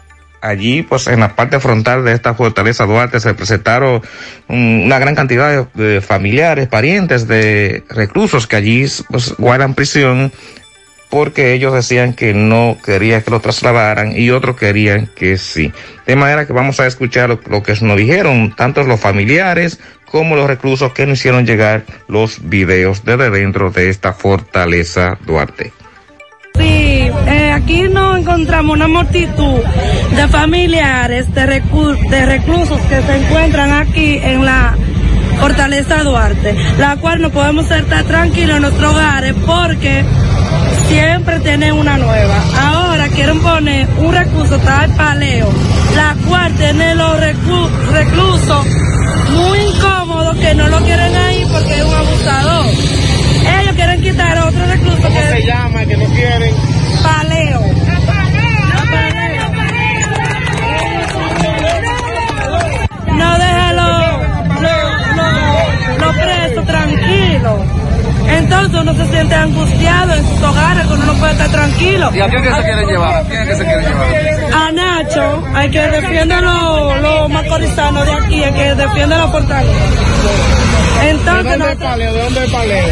Allí, 0.40 0.82
pues 0.82 1.08
en 1.08 1.18
la 1.18 1.34
parte 1.34 1.58
frontal 1.58 2.04
de 2.04 2.12
esta 2.12 2.32
fortaleza 2.34 2.86
Duarte 2.86 3.18
se 3.18 3.34
presentaron 3.34 4.00
un- 4.46 4.82
una 4.84 5.00
gran 5.00 5.16
cantidad 5.16 5.66
de 5.74 6.00
familiares, 6.00 6.68
parientes 6.68 7.26
de 7.26 7.82
reclusos 7.90 8.46
que 8.46 8.54
allí 8.54 8.86
pues 9.10 9.34
guardan 9.36 9.74
prisión 9.74 10.32
porque 11.10 11.54
ellos 11.54 11.72
decían 11.72 12.12
que 12.12 12.34
no 12.34 12.76
querían 12.84 13.22
que 13.22 13.30
lo 13.30 13.40
trasladaran 13.40 14.12
y 14.16 14.30
otros 14.30 14.56
querían 14.56 15.06
que 15.06 15.38
sí. 15.38 15.72
De 16.06 16.16
manera 16.16 16.46
que 16.46 16.52
vamos 16.52 16.80
a 16.80 16.86
escuchar 16.86 17.30
lo, 17.30 17.62
que 17.62 17.74
nos 17.80 17.96
dijeron 17.96 18.54
tanto 18.54 18.82
los 18.82 19.00
familiares 19.00 19.80
como 20.10 20.36
los 20.36 20.46
reclusos 20.46 20.92
que 20.92 21.06
nos 21.06 21.18
hicieron 21.18 21.46
llegar 21.46 21.84
los 22.08 22.48
videos 22.48 23.04
desde 23.04 23.30
dentro 23.30 23.70
de 23.70 23.90
esta 23.90 24.12
fortaleza 24.12 25.18
Duarte. 25.26 25.72
Sí, 26.54 27.10
eh, 27.26 27.52
aquí 27.54 27.82
nos 27.84 28.18
encontramos 28.18 28.76
una 28.76 28.88
multitud 28.88 29.62
de 30.14 30.28
familiares, 30.28 31.32
de, 31.32 31.46
de 31.46 32.26
reclusos 32.26 32.80
que 32.88 33.00
se 33.02 33.16
encuentran 33.16 33.72
aquí 33.72 34.18
en 34.22 34.44
la 34.44 34.76
Fortaleza 35.38 36.02
Duarte, 36.02 36.54
la 36.78 36.96
cual 36.96 37.22
no 37.22 37.30
podemos 37.30 37.70
estar 37.70 38.04
tranquilos 38.04 38.56
en 38.56 38.62
nuestros 38.62 38.92
hogares 38.92 39.34
porque 39.46 40.04
siempre 40.88 41.40
tienen 41.40 41.72
una 41.74 41.96
nueva. 41.98 42.36
Ahora 42.60 43.08
quieren 43.08 43.40
poner 43.40 43.86
un 43.98 44.12
recurso 44.14 44.58
tal 44.58 44.90
paleo, 44.94 45.50
la 45.96 46.14
cual 46.26 46.52
tiene 46.54 46.94
los 46.94 47.20
reclusos 47.20 48.66
muy 49.34 49.58
incómodos 49.58 50.36
que 50.36 50.54
no 50.54 50.68
lo 50.68 50.78
quieren 50.80 51.14
ahí 51.14 51.46
porque 51.50 51.74
es 51.78 51.84
un 51.84 51.94
abusador. 51.94 52.66
Ellos 53.60 53.74
quieren 53.74 54.00
quitar 54.02 54.38
otro 54.38 54.66
recluso 54.66 55.02
que 55.08 55.36
se 55.40 55.46
llama 55.46 55.84
que 55.84 55.96
no 55.96 56.04
quieren? 56.06 56.54
Paleo. 57.02 57.60
No 63.16 63.38
deja 63.38 63.72
los 63.72 64.62
los- 64.62 65.98
los 66.00 66.16
presos 66.16 66.66
tranquilos. 66.66 67.60
Entonces 68.28 68.80
uno 68.80 68.94
se 68.94 69.06
siente 69.06 69.34
angustiado 69.34 70.14
en 70.14 70.28
sus 70.28 70.42
hogares, 70.42 70.86
que 70.86 70.92
uno 70.92 71.04
no 71.06 71.14
puede 71.14 71.32
estar 71.32 71.48
tranquilo. 71.50 72.10
¿Y 72.14 72.20
a 72.20 72.28
quién 72.28 72.42
que 72.42 72.54
se 72.54 72.62
quieren 72.62 72.86
llevar? 72.86 73.14
¿A 73.14 73.28
quién 73.28 73.46
que 73.46 73.54
se 73.54 73.64
quieren 73.64 73.84
llevar? 73.84 74.08
A 74.54 74.72
Nacho, 74.72 75.44
hay 75.54 75.70
que 75.70 75.80
defiende 75.80 76.40
los 76.40 77.00
los 77.00 77.30
macorizanos 77.30 78.06
de 78.06 78.12
aquí, 78.12 78.44
hay 78.44 78.52
que 78.52 78.74
defiende 78.74 79.16
la 79.16 79.28
fortaleza. 79.28 79.84
Entonces, 81.02 81.44
¿De 81.44 81.50
dónde 81.50 81.72
es 81.72 81.78
Paleo? 81.78 82.12
¿De 82.12 82.22
dónde 82.22 82.44
es 82.44 82.52
Paleo? 82.52 82.86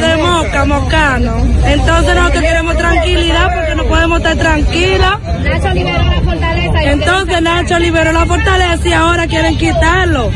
De 0.00 0.16
Moca, 0.16 0.64
Mocano. 0.64 1.36
Entonces 1.64 2.14
nosotros 2.14 2.42
queremos 2.42 2.76
tranquilidad 2.76 3.54
porque 3.54 3.74
no 3.76 3.84
podemos 3.84 4.18
estar 4.18 4.36
tranquilos. 4.36 5.18
Nacho 5.42 5.70
liberó 5.74 6.02
la 6.02 6.20
fortaleza. 6.22 6.82
Entonces 6.82 7.42
Nacho 7.42 7.78
liberó 7.78 8.12
la 8.12 8.26
fortaleza 8.26 8.88
y 8.88 8.92
ahora 8.92 9.26
quieren 9.26 9.56
quitarlo. 9.58 10.30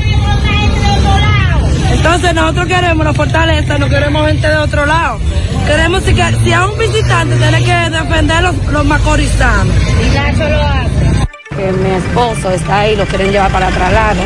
Entonces 1.94 2.34
nosotros 2.34 2.66
queremos 2.66 3.04
la 3.06 3.12
fortaleza, 3.14 3.78
no 3.78 3.88
queremos 3.88 4.26
gente 4.26 4.46
de 4.48 4.56
otro 4.56 4.86
lado. 4.86 5.18
Queremos 5.66 6.02
si, 6.04 6.14
que- 6.14 6.36
si 6.44 6.52
a 6.52 6.66
un 6.66 6.78
visitante 6.78 7.36
tiene 7.36 7.64
que 7.64 7.90
defender 7.90 8.42
los, 8.42 8.56
los 8.66 8.84
macorizanos. 8.84 9.74
Y 10.04 10.14
Nacho 10.14 10.48
lo 10.48 10.62
hace. 10.62 11.26
que 11.56 11.72
mi 11.72 11.90
esposo 11.90 12.50
está 12.50 12.80
ahí, 12.80 12.96
lo 12.96 13.04
quieren 13.06 13.30
llevar 13.30 13.50
para 13.50 13.68
traslado. 13.68 14.20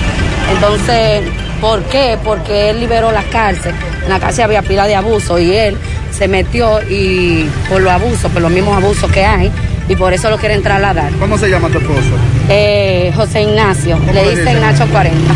Entonces, 0.53 1.23
¿por 1.61 1.83
qué? 1.85 2.19
Porque 2.25 2.71
él 2.71 2.81
liberó 2.81 3.13
la 3.13 3.23
cárcel. 3.25 3.75
En 4.03 4.09
la 4.11 4.19
cárcel 4.19 4.45
había 4.45 4.63
pila 4.63 4.87
de 4.87 4.97
abuso 4.97 5.39
y 5.39 5.53
él 5.55 5.77
se 6.11 6.27
metió 6.27 6.81
y 6.89 7.49
por 7.69 7.81
los 7.83 7.93
abusos, 7.93 8.31
por 8.33 8.43
los 8.43 8.51
mismos 8.51 8.77
abusos 8.77 9.11
que 9.13 9.25
hay, 9.25 9.53
y 9.89 9.95
por 9.95 10.13
eso 10.13 10.31
lo 10.31 10.39
quieren 10.39 10.63
trasladar. 10.63 11.13
¿Cómo 11.21 11.39
se 11.39 11.49
llama 11.49 11.69
tu 11.69 11.79
esposo? 11.79 12.11
Eh, 12.49 13.13
José 13.15 13.43
Ignacio, 13.43 13.97
¿Cómo 13.99 14.13
le 14.13 14.31
dicen? 14.37 14.61
Nacho 14.61 14.87
40. 14.89 15.35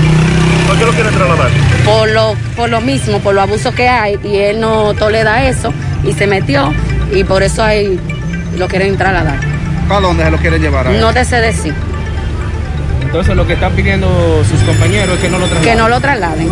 ¿Por 0.66 0.78
qué 0.78 0.84
lo 0.86 0.92
quieren 0.92 1.14
trasladar? 1.14 1.50
Por 1.84 2.08
lo, 2.10 2.34
por 2.56 2.68
lo 2.68 2.80
mismo, 2.80 3.18
por 3.20 3.34
los 3.34 3.42
abusos 3.44 3.74
que 3.74 3.88
hay, 3.88 4.18
y 4.24 4.36
él 4.36 4.60
no 4.60 4.94
tolera 4.94 5.48
eso, 5.48 5.72
y 6.04 6.12
se 6.12 6.26
metió, 6.26 6.72
y 7.12 7.24
por 7.24 7.42
eso 7.42 7.62
ahí 7.62 7.98
lo 8.56 8.68
quieren 8.68 8.96
trasladar. 8.96 9.38
¿Para 9.88 10.00
dónde 10.00 10.24
se 10.24 10.30
lo 10.30 10.36
quieren 10.38 10.62
llevar? 10.62 10.86
a 10.86 10.90
él? 10.94 11.00
No 11.00 11.12
te 11.12 11.24
sé 11.24 11.36
decir, 11.36 11.74
Entonces 13.02 13.36
lo 13.36 13.46
que 13.46 13.54
están 13.54 13.72
pidiendo 13.72 14.08
sus 14.48 14.60
compañeros 14.62 15.16
es 15.16 15.20
que 15.20 15.28
no 15.28 15.38
lo 15.38 15.46
trasladen. 15.46 15.70
que 15.72 15.78
no 15.82 15.88
lo 15.88 16.00
trasladen. 16.00 16.48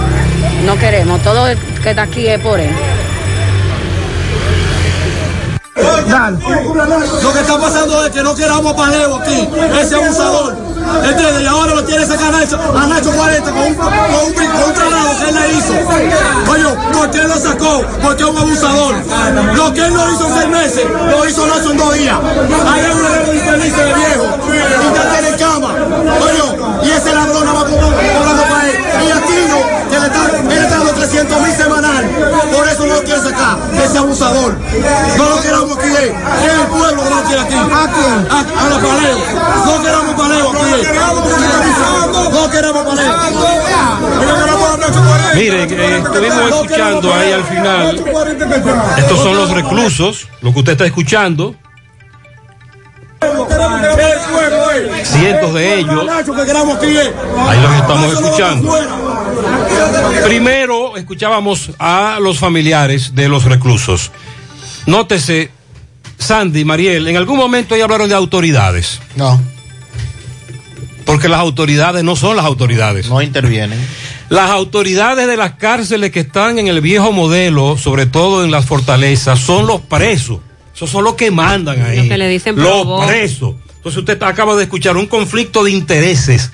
No 0.66 0.76
queremos, 0.76 1.22
todo 1.22 1.46
que 1.82 1.90
está 1.90 2.02
aquí 2.02 2.26
es 2.26 2.38
por 2.40 2.60
él. 2.60 2.70
Lo 5.76 7.32
que 7.32 7.40
está 7.40 7.58
pasando 7.58 8.04
es 8.04 8.12
que 8.12 8.22
no 8.22 8.34
queramos 8.34 8.74
Paleo 8.74 9.16
aquí, 9.16 9.48
ese 9.80 9.94
abusador. 9.94 10.56
¿Entiendes? 11.04 11.42
Y 11.42 11.46
ahora 11.46 11.74
lo 11.74 11.84
quiere 11.84 12.04
sacar 12.04 12.34
a 12.34 12.38
Nacho, 12.38 12.58
a 12.76 12.86
Nacho 12.86 13.12
40 13.12 13.50
con 13.52 13.62
un, 13.62 13.74
con 13.74 14.74
trabajo 14.74 15.18
que 15.20 15.28
él 15.28 15.34
le 15.34 15.52
hizo. 15.52 15.72
Oye, 16.50 16.64
¿por 16.92 17.10
qué 17.10 17.22
lo 17.22 17.36
sacó? 17.36 17.84
Porque 18.02 18.22
es 18.22 18.28
un 18.28 18.38
abusador. 18.38 18.94
Lo 19.54 19.72
que 19.72 19.86
él 19.86 19.94
no 19.94 20.10
hizo 20.12 20.26
en 20.26 20.34
seis 20.34 20.48
meses, 20.48 20.86
lo 21.10 21.28
hizo 21.28 21.46
Nacho 21.46 21.70
en 21.70 21.76
dos 21.76 21.94
días. 21.94 22.18
Hay 22.18 22.90
un 22.90 23.02
ladrón 23.02 23.36
infeliz 23.36 23.76
de 23.76 23.84
viejo. 23.84 24.38
Y 24.52 24.94
ya 24.94 25.20
tiene 25.20 25.36
cama. 25.36 25.74
Oye, 26.20 26.88
y 26.88 26.90
ese 26.90 27.14
ladrón 27.14 27.46
va 27.46 27.64
cobrando 27.64 28.42
para 28.42 28.68
él. 28.68 28.76
Y 29.06 29.10
Aquino, 29.10 29.58
que 29.88 30.00
le 30.00 30.06
está, 30.06 30.26
él 30.36 30.64
está 30.64 30.76
dando 30.78 30.92
300 30.92 31.40
mil 31.40 31.52
semanal. 31.52 31.89
Por 32.54 32.68
eso 32.68 32.86
no 32.86 32.94
lo 32.94 33.02
quiere 33.02 33.20
sacar, 33.20 33.58
ese 33.84 33.98
abusador. 33.98 34.58
No 35.16 35.28
lo 35.28 35.40
queramos 35.42 35.78
aquí, 35.78 35.88
eh. 35.88 36.14
es 36.44 36.52
el 36.52 36.66
pueblo 36.68 37.02
que 37.02 37.10
no 37.10 37.16
lo 37.16 37.22
quiere 37.24 37.42
aquí. 37.42 37.54
¿A? 37.54 37.60
A, 37.60 38.40
a 38.40 38.68
la 38.68 38.78
paleo. 38.78 39.18
No 39.66 39.82
queramos 39.82 40.14
paleo 40.14 40.50
aquí. 40.50 40.64
eh. 40.74 40.92
No 41.14 41.22
paleo. 41.22 41.60
A 44.72 44.76
Nacho 44.76 45.00
Cuarenta. 45.02 45.34
Miren, 45.34 45.68
eh, 45.70 45.98
estuvimos 45.98 46.48
escuchando 46.48 47.14
ahí 47.14 47.32
al 47.32 47.44
final. 47.44 48.04
Estos 48.98 49.18
son 49.18 49.36
los 49.36 49.50
reclusos, 49.50 50.28
lo 50.40 50.52
que 50.52 50.58
usted 50.58 50.72
está 50.72 50.86
escuchando. 50.86 51.54
Cientos 55.04 55.54
de 55.54 55.78
ellos. 55.80 56.04
Que 56.24 56.42
eh. 56.42 57.14
Ahí 57.48 57.60
los 57.60 57.74
estamos 57.74 58.12
escuchando. 58.12 58.78
Primero 60.24 60.96
escuchábamos 60.96 61.70
a 61.78 62.18
los 62.20 62.38
familiares 62.38 63.14
de 63.14 63.28
los 63.28 63.44
reclusos. 63.44 64.10
Nótese, 64.86 65.50
Sandy, 66.18 66.64
Mariel, 66.64 67.08
en 67.08 67.16
algún 67.16 67.38
momento 67.38 67.74
ellos 67.74 67.84
hablaron 67.84 68.08
de 68.08 68.14
autoridades. 68.14 69.00
No. 69.16 69.40
Porque 71.04 71.28
las 71.28 71.40
autoridades 71.40 72.04
no 72.04 72.14
son 72.16 72.36
las 72.36 72.44
autoridades. 72.44 73.08
No 73.08 73.20
intervienen. 73.22 73.78
Las 74.28 74.50
autoridades 74.50 75.26
de 75.26 75.36
las 75.36 75.54
cárceles 75.54 76.12
que 76.12 76.20
están 76.20 76.58
en 76.58 76.68
el 76.68 76.80
viejo 76.80 77.10
modelo, 77.10 77.76
sobre 77.76 78.06
todo 78.06 78.44
en 78.44 78.50
las 78.50 78.66
fortalezas, 78.66 79.40
son 79.40 79.66
los 79.66 79.80
presos. 79.80 80.38
Esos 80.74 80.88
son 80.88 81.04
los 81.04 81.14
que 81.14 81.30
mandan 81.30 81.82
ahí. 81.82 81.96
Los 81.96 82.06
que 82.06 82.18
le 82.18 82.28
dicen 82.28 82.56
Los 82.56 83.06
presos. 83.06 83.56
Entonces 83.76 83.98
usted 83.98 84.22
acaba 84.22 84.54
de 84.56 84.64
escuchar 84.64 84.96
un 84.96 85.06
conflicto 85.06 85.64
de 85.64 85.72
intereses 85.72 86.52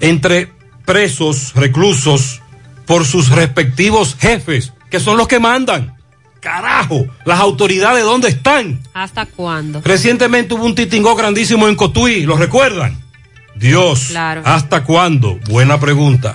entre 0.00 0.50
presos, 0.84 1.52
reclusos, 1.54 2.40
por 2.86 3.04
sus 3.04 3.30
respectivos 3.30 4.16
jefes, 4.18 4.72
que 4.90 5.00
son 5.00 5.16
los 5.16 5.28
que 5.28 5.38
mandan. 5.40 5.94
Carajo, 6.40 7.06
las 7.24 7.38
autoridades, 7.38 8.02
¿dónde 8.04 8.28
están? 8.28 8.80
¿Hasta 8.94 9.26
cuándo? 9.26 9.80
Recientemente 9.84 10.54
hubo 10.54 10.64
un 10.64 10.74
titingó 10.74 11.14
grandísimo 11.14 11.68
en 11.68 11.76
Cotuí, 11.76 12.22
¿lo 12.26 12.36
recuerdan? 12.36 13.00
Dios, 13.54 14.06
Claro. 14.10 14.42
¿hasta 14.44 14.82
cuándo? 14.82 15.38
Buena 15.48 15.78
pregunta. 15.78 16.34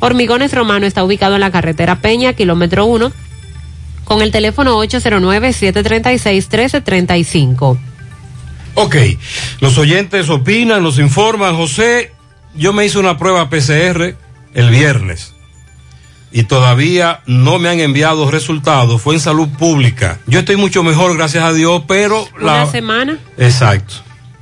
Hormigones 0.00 0.52
Romano 0.52 0.86
está 0.86 1.04
ubicado 1.04 1.34
en 1.34 1.40
la 1.40 1.50
carretera 1.50 2.00
Peña, 2.00 2.32
kilómetro 2.32 2.86
1, 2.86 3.12
con 4.04 4.22
el 4.22 4.32
teléfono 4.32 4.82
809-736-1335. 4.82 7.78
Ok, 8.74 8.96
los 9.60 9.78
oyentes 9.78 10.28
opinan, 10.30 10.82
nos 10.82 10.98
informan. 10.98 11.56
José, 11.56 12.12
yo 12.54 12.72
me 12.72 12.86
hice 12.86 12.98
una 12.98 13.18
prueba 13.18 13.50
PCR 13.50 14.16
el 14.54 14.70
viernes 14.70 15.34
y 16.32 16.44
todavía 16.44 17.20
no 17.26 17.58
me 17.58 17.68
han 17.68 17.80
enviado 17.80 18.30
resultados. 18.30 19.02
Fue 19.02 19.14
en 19.14 19.20
salud 19.20 19.48
pública. 19.48 20.20
Yo 20.26 20.40
estoy 20.40 20.56
mucho 20.56 20.82
mejor, 20.82 21.16
gracias 21.16 21.44
a 21.44 21.52
Dios, 21.52 21.82
pero... 21.86 22.26
Una 22.40 22.66
semana 22.66 23.18
Exacto. 23.36 23.94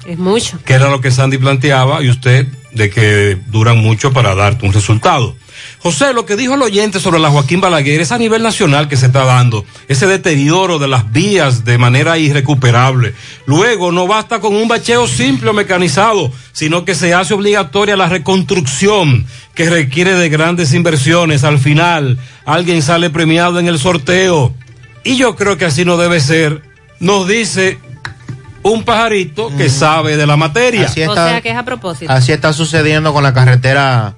es 0.07 0.19
mucho. 0.19 0.59
Que 0.65 0.75
era 0.75 0.91
lo 0.91 1.01
que 1.01 1.11
Sandy 1.11 1.39
planteaba 1.39 2.03
y 2.03 2.11
usted 2.11 2.47
de 2.73 2.91
que 2.91 3.39
duran 3.47 3.79
mucho 3.79 4.13
para 4.13 4.35
darte 4.35 4.67
un 4.67 4.73
resultado. 4.73 5.35
José, 5.81 6.13
lo 6.13 6.27
que 6.27 6.37
dijo 6.37 6.55
el 6.55 6.63
oyente 6.63 6.99
sobre 6.99 7.21
la 7.21 7.31
Joaquín 7.31 7.61
Balaguer 7.61 8.01
es 8.01 8.11
a 8.11 8.19
nivel 8.19 8.43
nacional 8.43 8.89
que 8.89 8.97
se 8.97 9.07
está 9.07 9.25
dando, 9.25 9.65
ese 9.87 10.07
deterioro 10.07 10.79
de 10.81 10.89
las 10.89 11.13
vías 11.13 11.65
de 11.65 11.79
manera 11.79 12.19
irrecuperable. 12.19 13.15
Luego, 13.47 13.93
no 13.93 14.09
basta 14.09 14.41
con 14.41 14.57
un 14.57 14.67
bacheo 14.67 15.07
simple 15.07 15.51
o 15.51 15.53
mecanizado, 15.53 16.33
sino 16.53 16.85
que 16.85 16.97
se 16.97 17.15
hace 17.15 17.33
obligatoria 17.33 17.97
la 17.97 18.09
reconstrucción 18.09 19.27
que 19.55 19.71
requiere 19.71 20.15
de 20.15 20.29
grandes 20.29 20.75
inversiones. 20.75 21.45
Al 21.45 21.59
final, 21.59 22.19
alguien 22.45 22.83
sale 22.83 23.09
premiado 23.11 23.61
en 23.61 23.69
el 23.69 23.79
sorteo. 23.79 24.53
Y 25.05 25.17
yo 25.17 25.37
creo 25.37 25.57
que 25.57 25.67
así 25.67 25.85
no 25.85 25.97
debe 25.97 26.19
ser. 26.19 26.63
Nos 26.99 27.29
dice 27.29 27.79
un 28.63 28.83
pajarito 28.83 29.51
que 29.57 29.71
sabe 29.71 30.17
de 30.17 30.27
la 30.27 30.37
materia. 30.37 30.87
Así 30.87 31.03
O 31.05 31.15
sea 31.15 31.41
que 31.41 31.51
es 31.51 31.57
a 31.57 31.65
propósito. 31.65 32.13
así 32.13 32.33
está 32.33 32.53
sucediendo 32.53 33.13
con 33.13 33.23
la 33.23 33.33
carretera 33.33 34.17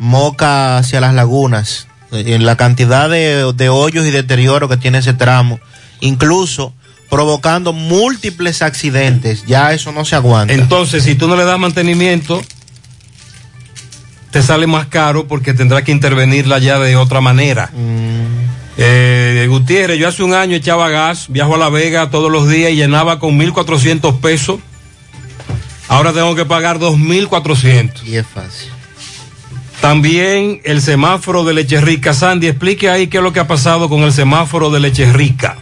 Moca 0.00 0.78
hacia 0.78 1.00
las 1.00 1.14
lagunas. 1.14 1.86
En 2.10 2.44
la 2.44 2.56
cantidad 2.56 3.08
de, 3.08 3.52
de 3.54 3.68
hoyos 3.68 4.04
y 4.04 4.10
deterioro 4.10 4.68
que 4.68 4.76
tiene 4.76 4.98
ese 4.98 5.14
tramo, 5.14 5.60
incluso 6.00 6.74
provocando 7.08 7.72
múltiples 7.72 8.62
accidentes. 8.62 9.44
Ya 9.46 9.72
eso 9.72 9.92
no 9.92 10.04
se 10.04 10.16
aguanta. 10.16 10.52
Entonces, 10.54 11.04
si 11.04 11.14
tú 11.14 11.28
no 11.28 11.36
le 11.36 11.44
das 11.44 11.58
mantenimiento, 11.58 12.42
te 14.30 14.42
sale 14.42 14.66
más 14.66 14.86
caro 14.86 15.26
porque 15.26 15.52
tendrá 15.52 15.82
que 15.82 15.92
intervenirla 15.92 16.58
ya 16.58 16.78
de 16.78 16.96
otra 16.96 17.20
manera. 17.20 17.70
Eh, 18.76 19.46
Gutiérrez, 19.48 19.98
yo 19.98 20.08
hace 20.08 20.22
un 20.22 20.32
año 20.32 20.56
echaba 20.56 20.88
gas, 20.88 21.26
viajo 21.28 21.56
a 21.56 21.58
La 21.58 21.68
Vega 21.68 22.10
todos 22.10 22.30
los 22.30 22.48
días 22.48 22.70
y 22.70 22.76
llenaba 22.76 23.18
con 23.18 23.38
1.400 23.38 24.20
pesos. 24.20 24.60
Ahora 25.88 26.12
tengo 26.12 26.34
que 26.36 26.44
pagar 26.44 26.78
2.400. 26.78 28.04
Y 28.04 28.16
es 28.16 28.26
fácil. 28.26 28.70
También 29.80 30.60
el 30.64 30.82
semáforo 30.82 31.42
de 31.42 31.54
Leche 31.54 31.80
Rica. 31.80 32.12
Sandy, 32.12 32.48
explique 32.48 32.90
ahí 32.90 33.06
qué 33.06 33.16
es 33.16 33.22
lo 33.22 33.32
que 33.32 33.40
ha 33.40 33.46
pasado 33.46 33.88
con 33.88 34.02
el 34.02 34.12
semáforo 34.12 34.70
de 34.70 34.78
Leche 34.78 35.10
Rica. 35.10 35.56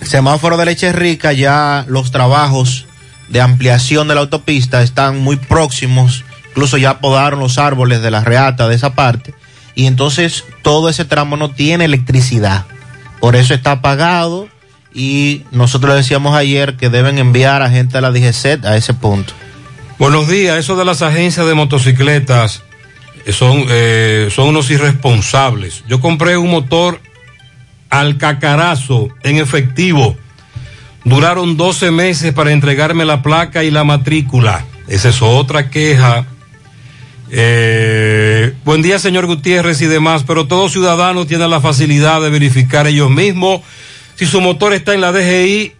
Semáforo 0.00 0.56
de 0.56 0.64
Leche 0.64 0.90
Rica, 0.92 1.34
ya 1.34 1.84
los 1.86 2.10
trabajos 2.10 2.86
de 3.28 3.42
ampliación 3.42 4.08
de 4.08 4.14
la 4.14 4.22
autopista 4.22 4.82
están 4.82 5.18
muy 5.18 5.36
próximos. 5.36 6.24
Incluso 6.48 6.78
ya 6.78 7.00
podaron 7.00 7.40
los 7.40 7.58
árboles 7.58 8.00
de 8.00 8.10
la 8.10 8.24
reata 8.24 8.68
de 8.68 8.74
esa 8.74 8.94
parte. 8.94 9.34
Y 9.74 9.84
entonces 9.84 10.44
todo 10.62 10.88
ese 10.88 11.04
tramo 11.04 11.36
no 11.36 11.50
tiene 11.50 11.84
electricidad. 11.84 12.64
Por 13.20 13.36
eso 13.36 13.52
está 13.52 13.72
apagado. 13.72 14.48
Y 14.94 15.42
nosotros 15.52 15.94
decíamos 15.94 16.34
ayer 16.34 16.78
que 16.78 16.88
deben 16.88 17.18
enviar 17.18 17.60
a 17.60 17.68
gente 17.68 17.98
de 17.98 18.00
la 18.00 18.12
DGCET 18.12 18.64
a 18.64 18.78
ese 18.78 18.94
punto. 18.94 19.34
Buenos 19.98 20.26
días, 20.26 20.56
eso 20.56 20.74
de 20.74 20.86
las 20.86 21.02
agencias 21.02 21.46
de 21.46 21.54
motocicletas 21.54 22.62
son, 23.32 23.64
eh, 23.68 24.28
son 24.30 24.48
unos 24.48 24.70
irresponsables. 24.70 25.84
Yo 25.88 26.00
compré 26.00 26.36
un 26.36 26.50
motor 26.50 27.00
al 27.90 28.18
cacarazo 28.18 29.08
en 29.22 29.36
efectivo. 29.36 30.16
Duraron 31.04 31.56
12 31.56 31.90
meses 31.90 32.32
para 32.32 32.52
entregarme 32.52 33.04
la 33.04 33.22
placa 33.22 33.64
y 33.64 33.70
la 33.70 33.84
matrícula. 33.84 34.64
Esa 34.88 35.10
es 35.10 35.22
otra 35.22 35.70
queja. 35.70 36.26
Eh, 37.30 38.54
buen 38.64 38.82
día, 38.82 38.98
señor 38.98 39.26
Gutiérrez 39.26 39.80
y 39.82 39.86
demás, 39.86 40.24
pero 40.26 40.46
todo 40.46 40.68
ciudadano 40.68 41.26
tiene 41.26 41.46
la 41.48 41.60
facilidad 41.60 42.20
de 42.20 42.30
verificar 42.30 42.86
ellos 42.86 43.10
mismos. 43.10 43.60
Si 44.16 44.26
su 44.26 44.40
motor 44.40 44.72
está 44.72 44.94
en 44.94 45.00
la 45.00 45.12
DGI, 45.12 45.72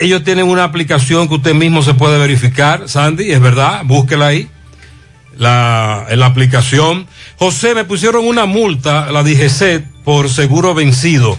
ellos 0.00 0.24
tienen 0.24 0.46
una 0.46 0.64
aplicación 0.64 1.28
que 1.28 1.34
usted 1.34 1.54
mismo 1.54 1.82
se 1.82 1.94
puede 1.94 2.18
verificar, 2.18 2.88
Sandy, 2.88 3.30
es 3.30 3.40
verdad, 3.40 3.82
búsquela 3.84 4.28
ahí. 4.28 4.48
La, 5.38 6.04
en 6.10 6.20
la 6.20 6.26
aplicación. 6.26 7.06
José, 7.38 7.74
me 7.74 7.84
pusieron 7.84 8.26
una 8.26 8.44
multa, 8.44 9.10
la 9.10 9.22
DGC, 9.22 9.84
por 10.04 10.28
seguro 10.28 10.74
vencido, 10.74 11.38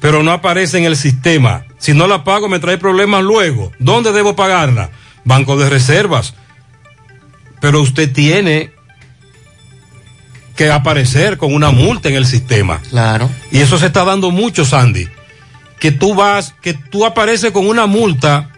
pero 0.00 0.22
no 0.22 0.32
aparece 0.32 0.78
en 0.78 0.84
el 0.84 0.96
sistema. 0.96 1.64
Si 1.78 1.94
no 1.94 2.06
la 2.06 2.24
pago, 2.24 2.48
me 2.48 2.58
trae 2.58 2.76
problemas 2.76 3.22
luego. 3.22 3.70
¿Dónde 3.78 4.12
debo 4.12 4.34
pagarla? 4.34 4.90
Banco 5.24 5.56
de 5.56 5.70
Reservas. 5.70 6.34
Pero 7.60 7.80
usted 7.80 8.12
tiene 8.12 8.72
que 10.56 10.70
aparecer 10.70 11.36
con 11.36 11.54
una 11.54 11.70
multa 11.70 12.08
en 12.08 12.14
el 12.14 12.26
sistema. 12.26 12.80
Claro. 12.90 13.30
Y 13.50 13.58
eso 13.58 13.78
se 13.78 13.86
está 13.86 14.04
dando 14.04 14.30
mucho, 14.30 14.64
Sandy. 14.64 15.08
Que 15.78 15.90
tú 15.90 16.14
vas, 16.14 16.54
que 16.62 16.74
tú 16.74 17.04
apareces 17.04 17.50
con 17.52 17.66
una 17.66 17.86
multa 17.86 18.50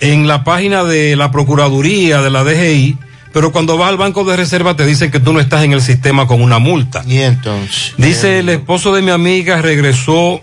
en 0.00 0.26
la 0.26 0.44
página 0.44 0.84
de 0.84 1.16
la 1.16 1.30
Procuraduría 1.30 2.20
de 2.22 2.30
la 2.30 2.44
DGI, 2.44 2.98
pero 3.34 3.52
cuando 3.52 3.76
vas 3.76 3.90
al 3.90 3.96
Banco 3.98 4.24
de 4.24 4.36
Reserva 4.36 4.74
te 4.76 4.86
dicen 4.86 5.10
que 5.10 5.20
tú 5.20 5.32
no 5.34 5.40
estás 5.40 5.64
en 5.64 5.72
el 5.72 5.82
sistema 5.82 6.26
con 6.26 6.40
una 6.40 6.58
multa. 6.58 7.02
Y 7.06 7.18
entonces. 7.18 7.92
Dice 7.98 8.38
el 8.38 8.48
esposo 8.48 8.94
de 8.94 9.02
mi 9.02 9.10
amiga 9.10 9.60
regresó. 9.60 10.40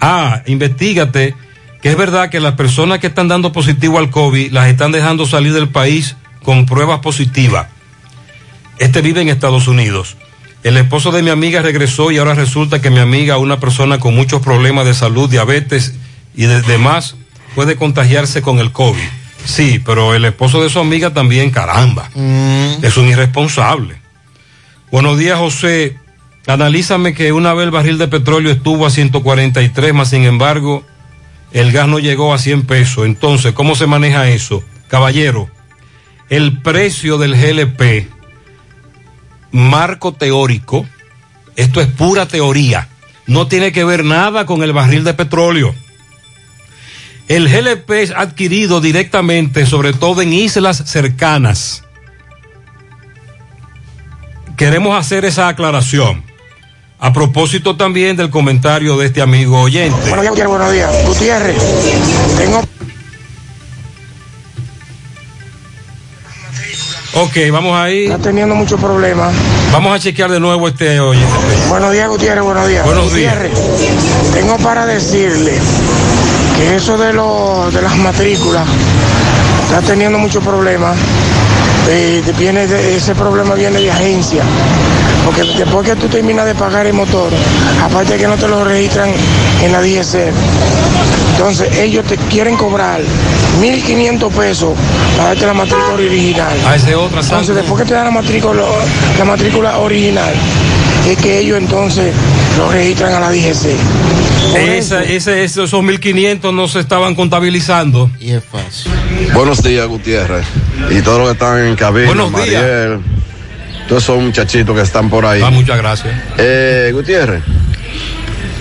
Ah, 0.00 0.42
investigate 0.46 1.34
que 1.82 1.90
es 1.90 1.96
verdad 1.96 2.28
que 2.30 2.40
las 2.40 2.54
personas 2.54 2.98
que 2.98 3.06
están 3.08 3.28
dando 3.28 3.52
positivo 3.52 3.98
al 3.98 4.10
COVID 4.10 4.52
las 4.52 4.68
están 4.68 4.92
dejando 4.92 5.26
salir 5.26 5.52
del 5.52 5.68
país 5.68 6.16
con 6.42 6.66
pruebas 6.66 7.00
positivas. 7.00 7.66
Este 8.78 9.00
vive 9.00 9.22
en 9.22 9.28
Estados 9.28 9.66
Unidos. 9.68 10.16
El 10.64 10.76
esposo 10.76 11.12
de 11.12 11.22
mi 11.22 11.30
amiga 11.30 11.62
regresó 11.62 12.10
y 12.10 12.18
ahora 12.18 12.34
resulta 12.34 12.80
que 12.80 12.90
mi 12.90 12.98
amiga, 12.98 13.38
una 13.38 13.58
persona 13.60 13.98
con 14.00 14.14
muchos 14.14 14.42
problemas 14.42 14.86
de 14.86 14.94
salud, 14.94 15.30
diabetes 15.30 15.94
y 16.36 16.44
de- 16.46 16.62
demás, 16.62 17.14
puede 17.54 17.76
contagiarse 17.76 18.42
con 18.42 18.58
el 18.58 18.72
COVID. 18.72 18.98
Sí, 19.48 19.80
pero 19.82 20.14
el 20.14 20.26
esposo 20.26 20.62
de 20.62 20.68
su 20.68 20.78
amiga 20.78 21.14
también, 21.14 21.50
caramba, 21.50 22.10
es 22.82 22.96
un 22.98 23.08
irresponsable. 23.08 23.96
Buenos 24.92 25.18
días, 25.18 25.38
José. 25.38 25.96
Analízame 26.46 27.14
que 27.14 27.32
una 27.32 27.54
vez 27.54 27.64
el 27.64 27.70
barril 27.70 27.96
de 27.96 28.08
petróleo 28.08 28.52
estuvo 28.52 28.84
a 28.84 28.90
143, 28.90 29.94
más 29.94 30.10
sin 30.10 30.24
embargo, 30.24 30.84
el 31.52 31.72
gas 31.72 31.88
no 31.88 31.98
llegó 31.98 32.34
a 32.34 32.38
100 32.38 32.66
pesos. 32.66 33.06
Entonces, 33.06 33.54
¿cómo 33.54 33.74
se 33.74 33.86
maneja 33.86 34.28
eso? 34.28 34.62
Caballero, 34.86 35.48
el 36.28 36.60
precio 36.60 37.16
del 37.16 37.34
GLP, 37.34 38.06
marco 39.50 40.12
teórico, 40.12 40.86
esto 41.56 41.80
es 41.80 41.86
pura 41.86 42.28
teoría, 42.28 42.88
no 43.26 43.48
tiene 43.48 43.72
que 43.72 43.84
ver 43.84 44.04
nada 44.04 44.44
con 44.44 44.62
el 44.62 44.74
barril 44.74 45.04
de 45.04 45.14
petróleo. 45.14 45.74
El 47.28 47.46
GLP 47.46 47.90
es 47.90 48.10
adquirido 48.10 48.80
directamente, 48.80 49.66
sobre 49.66 49.92
todo 49.92 50.22
en 50.22 50.32
islas 50.32 50.82
cercanas. 50.86 51.84
Queremos 54.56 54.98
hacer 54.98 55.26
esa 55.26 55.48
aclaración. 55.48 56.24
A 56.98 57.12
propósito 57.12 57.76
también 57.76 58.16
del 58.16 58.30
comentario 58.30 58.96
de 58.96 59.06
este 59.06 59.20
amigo 59.20 59.60
oyente. 59.60 60.00
Buenos 60.08 60.22
días, 60.22 60.30
Gutiérrez, 60.30 60.50
buenos 60.50 60.72
días. 60.72 61.06
Gutiérrez, 61.06 61.62
tengo 62.38 62.62
Ok, 67.14 67.36
vamos 67.52 67.76
ahí. 67.76 68.04
Está 68.06 68.18
teniendo 68.18 68.54
muchos 68.54 68.80
problemas. 68.80 69.34
Vamos 69.72 69.94
a 69.94 69.98
chequear 69.98 70.30
de 70.30 70.40
nuevo 70.40 70.66
este 70.66 70.98
oyente. 70.98 71.32
Buenos 71.68 71.92
días, 71.92 72.08
Gutiérrez, 72.08 72.42
buenos 72.42 72.68
días. 72.68 72.84
Buenos 72.84 73.14
días. 73.14 73.34
Gutiérrez, 73.34 74.32
tengo 74.32 74.56
para 74.58 74.86
decirle 74.86 75.52
eso 76.76 76.96
de, 76.98 77.12
lo, 77.12 77.70
de 77.72 77.82
las 77.82 77.96
matrículas 77.96 78.64
está 79.64 79.80
teniendo 79.82 80.18
muchos 80.18 80.42
problemas. 80.42 80.96
Eh, 81.90 82.22
de- 82.24 82.32
viene 82.32 82.66
de- 82.66 82.96
ese 82.96 83.14
problema 83.14 83.54
viene 83.54 83.80
de 83.80 83.90
agencia. 83.90 84.42
Porque 85.24 85.42
después 85.56 85.86
que 85.88 85.96
tú 85.96 86.08
terminas 86.08 86.46
de 86.46 86.54
pagar 86.54 86.86
el 86.86 86.94
motor, 86.94 87.30
aparte 87.82 88.16
que 88.16 88.26
no 88.26 88.36
te 88.36 88.48
lo 88.48 88.64
registran 88.64 89.10
en 89.62 89.72
la 89.72 89.80
DGC, 89.80 90.32
entonces 91.32 91.76
ellos 91.78 92.04
te 92.06 92.16
quieren 92.16 92.56
cobrar 92.56 93.00
1.500 93.60 94.30
pesos 94.32 94.70
para 95.16 95.30
darte 95.30 95.46
la 95.46 95.54
matrícula 95.54 95.92
original. 95.94 96.56
Ah, 96.66 96.76
es 96.76 96.84
otra, 96.94 97.20
Entonces 97.20 97.54
después 97.54 97.82
que 97.82 97.88
te 97.88 97.94
dan 97.94 98.06
la 98.06 98.10
matrícula, 98.10 98.62
la 99.18 99.24
matrícula 99.24 99.78
original, 99.78 100.32
es 101.06 101.16
que 101.18 101.38
ellos 101.40 101.58
entonces 101.58 102.12
lo 102.58 102.70
registran 102.72 103.14
a 103.14 103.20
la 103.20 103.30
DGC. 103.30 103.76
Por 104.50 104.60
Esa- 104.60 105.04
ese, 105.04 105.44
esos 105.44 105.72
1.500 105.72 106.52
no 106.52 106.68
se 106.68 106.80
estaban 106.80 107.14
contabilizando. 107.14 108.10
Y 108.20 108.32
es 108.32 108.42
fácil. 108.44 108.92
Buenos 109.32 109.62
días, 109.62 109.86
Gutiérrez. 109.86 110.44
Y 110.90 111.00
todos 111.02 111.18
los 111.18 111.28
que 111.28 111.32
están 111.34 111.66
en 111.66 111.76
cabina, 111.76 112.06
Buenos 112.08 112.32
días. 112.32 112.62
Mariel, 112.62 112.98
todos 113.88 114.02
esos 114.02 114.20
muchachitos 114.20 114.74
que 114.76 114.82
están 114.82 115.08
por 115.08 115.24
ahí. 115.24 115.40
Ah, 115.44 115.50
muchas 115.50 115.78
gracias. 115.78 116.14
Eh, 116.38 116.90
Gutiérrez, 116.92 117.42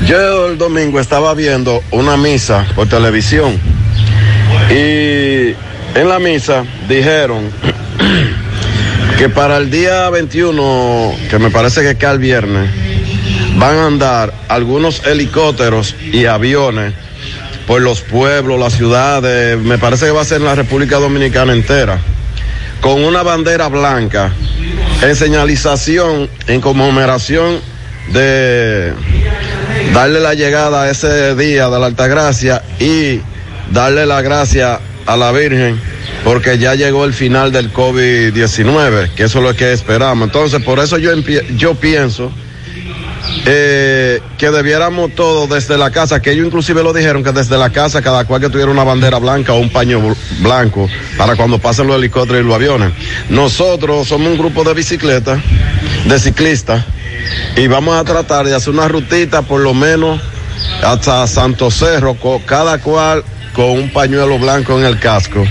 yo 0.05 0.47
el 0.47 0.57
domingo 0.57 0.99
estaba 0.99 1.33
viendo 1.33 1.81
una 1.91 2.17
misa 2.17 2.65
por 2.75 2.87
televisión 2.87 3.59
y 4.69 5.55
en 5.97 6.07
la 6.09 6.19
misa 6.19 6.63
dijeron 6.87 7.49
que 9.17 9.29
para 9.29 9.57
el 9.57 9.71
día 9.71 10.09
21, 10.09 11.15
que 11.29 11.39
me 11.39 11.49
parece 11.49 11.81
que 11.81 11.95
cae 11.95 12.13
el 12.13 12.19
viernes, 12.19 12.69
van 13.57 13.77
a 13.77 13.85
andar 13.87 14.33
algunos 14.47 15.05
helicópteros 15.05 15.95
y 15.99 16.25
aviones 16.25 16.93
por 17.65 17.81
los 17.81 18.01
pueblos, 18.01 18.59
las 18.59 18.73
ciudades, 18.73 19.57
me 19.59 19.77
parece 19.77 20.05
que 20.05 20.11
va 20.11 20.21
a 20.21 20.25
ser 20.25 20.37
en 20.37 20.45
la 20.45 20.55
República 20.55 20.97
Dominicana 20.97 21.53
entera, 21.53 21.99
con 22.79 23.03
una 23.03 23.23
bandera 23.23 23.67
blanca 23.67 24.31
en 25.01 25.15
señalización, 25.15 26.29
en 26.47 26.61
conmemoración 26.61 27.59
de 28.13 28.93
darle 29.93 30.21
la 30.21 30.33
llegada 30.33 30.83
a 30.83 30.89
ese 30.89 31.35
día 31.35 31.69
de 31.69 31.79
la 31.79 31.87
Altagracia 31.87 32.63
y 32.79 33.19
darle 33.71 34.05
la 34.05 34.21
gracia 34.21 34.79
a 35.05 35.17
la 35.17 35.31
Virgen 35.31 35.79
porque 36.23 36.57
ya 36.57 36.75
llegó 36.75 37.05
el 37.05 37.13
final 37.13 37.51
del 37.51 37.73
COVID-19, 37.73 39.11
que 39.13 39.23
eso 39.23 39.39
es 39.39 39.43
lo 39.43 39.55
que 39.55 39.73
esperamos. 39.73 40.27
Entonces, 40.27 40.61
por 40.63 40.79
eso 40.79 40.97
yo, 40.97 41.11
yo 41.55 41.75
pienso 41.75 42.31
eh, 43.45 44.21
que 44.37 44.51
debiéramos 44.51 45.13
todos 45.15 45.49
desde 45.49 45.77
la 45.77 45.91
casa, 45.91 46.21
que 46.21 46.31
ellos 46.31 46.47
inclusive 46.47 46.83
lo 46.83 46.93
dijeron, 46.93 47.23
que 47.23 47.31
desde 47.31 47.57
la 47.57 47.69
casa 47.69 48.01
cada 48.01 48.25
cual 48.25 48.41
que 48.41 48.49
tuviera 48.49 48.71
una 48.71 48.83
bandera 48.83 49.19
blanca 49.19 49.53
o 49.53 49.59
un 49.59 49.69
paño 49.69 49.99
bl- 49.99 50.15
blanco 50.39 50.89
para 51.17 51.35
cuando 51.35 51.59
pasen 51.59 51.87
los 51.87 51.97
helicópteros 51.97 52.43
y 52.43 52.45
los 52.45 52.55
aviones. 52.55 52.91
Nosotros 53.29 54.07
somos 54.07 54.27
un 54.29 54.37
grupo 54.37 54.63
de 54.63 54.73
bicicletas, 54.73 55.39
de 56.05 56.19
ciclistas, 56.19 56.83
y 57.55 57.67
vamos 57.67 57.95
a 57.99 58.03
tratar 58.03 58.45
de 58.45 58.55
hacer 58.55 58.73
una 58.73 58.87
rutita 58.87 59.41
por 59.41 59.61
lo 59.61 59.73
menos 59.73 60.21
hasta 60.83 61.25
Santo 61.27 61.71
Cerro, 61.71 62.17
cada 62.45 62.79
cual 62.79 63.23
con 63.53 63.71
un 63.71 63.89
pañuelo 63.91 64.37
blanco 64.37 64.77
en 64.77 64.85
el 64.85 64.99
casco. 64.99 65.43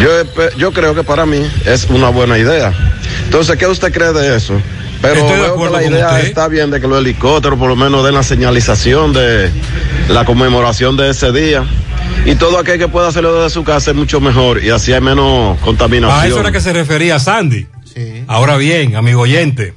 Yo, 0.00 0.08
yo 0.56 0.72
creo 0.72 0.94
que 0.94 1.04
para 1.04 1.26
mí 1.26 1.46
es 1.66 1.84
una 1.90 2.08
buena 2.08 2.38
idea. 2.38 2.72
Entonces, 3.24 3.56
¿qué 3.56 3.66
usted 3.66 3.92
cree 3.92 4.12
de 4.12 4.36
eso? 4.36 4.54
Pero 5.04 5.20
Estoy 5.20 5.36
de 5.36 5.42
veo 5.42 5.44
que 5.44 5.50
acuerdo 5.52 5.76
la 5.76 5.82
con 5.82 5.92
idea 5.92 6.08
usted. 6.08 6.26
está 6.26 6.48
bien 6.48 6.70
de 6.70 6.80
que 6.80 6.88
los 6.88 6.98
helicópteros 6.98 7.58
por 7.58 7.68
lo 7.68 7.76
menos 7.76 8.04
den 8.04 8.14
la 8.14 8.22
señalización 8.22 9.12
de 9.12 9.50
la 10.08 10.24
conmemoración 10.24 10.96
de 10.96 11.10
ese 11.10 11.30
día. 11.30 11.64
Y 12.24 12.36
todo 12.36 12.58
aquel 12.58 12.78
que 12.78 12.88
pueda 12.88 13.08
hacerlo 13.08 13.34
desde 13.34 13.50
su 13.50 13.64
casa 13.64 13.90
es 13.90 13.96
mucho 13.96 14.18
mejor 14.20 14.64
y 14.64 14.70
así 14.70 14.94
hay 14.94 15.02
menos 15.02 15.58
contaminación. 15.60 16.20
A 16.20 16.26
eso 16.26 16.40
era 16.40 16.52
que 16.52 16.60
se 16.60 16.72
refería 16.72 17.18
Sandy. 17.18 17.66
Ahora 18.26 18.56
bien, 18.56 18.96
amigo 18.96 19.20
oyente, 19.20 19.74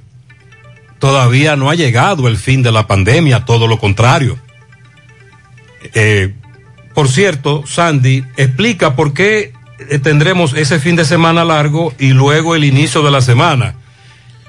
todavía 0.98 1.56
no 1.58 1.70
ha 1.70 1.76
llegado 1.76 2.28
el 2.28 2.38
fin 2.38 2.64
de 2.64 2.72
la 2.72 2.88
pandemia, 2.88 3.44
todo 3.46 3.68
lo 3.68 3.78
contrario. 3.80 4.40
Eh, 5.94 6.34
por 6.96 7.10
cierto, 7.10 7.64
Sandy, 7.68 8.24
explica 8.38 8.96
por 8.96 9.14
qué 9.14 9.52
tendremos 10.02 10.54
ese 10.54 10.80
fin 10.80 10.96
de 10.96 11.06
semana 11.06 11.44
largo 11.44 11.94
y 12.00 12.14
luego 12.14 12.56
el 12.56 12.64
inicio 12.64 13.04
de 13.04 13.12
la 13.12 13.22
semana. 13.22 13.76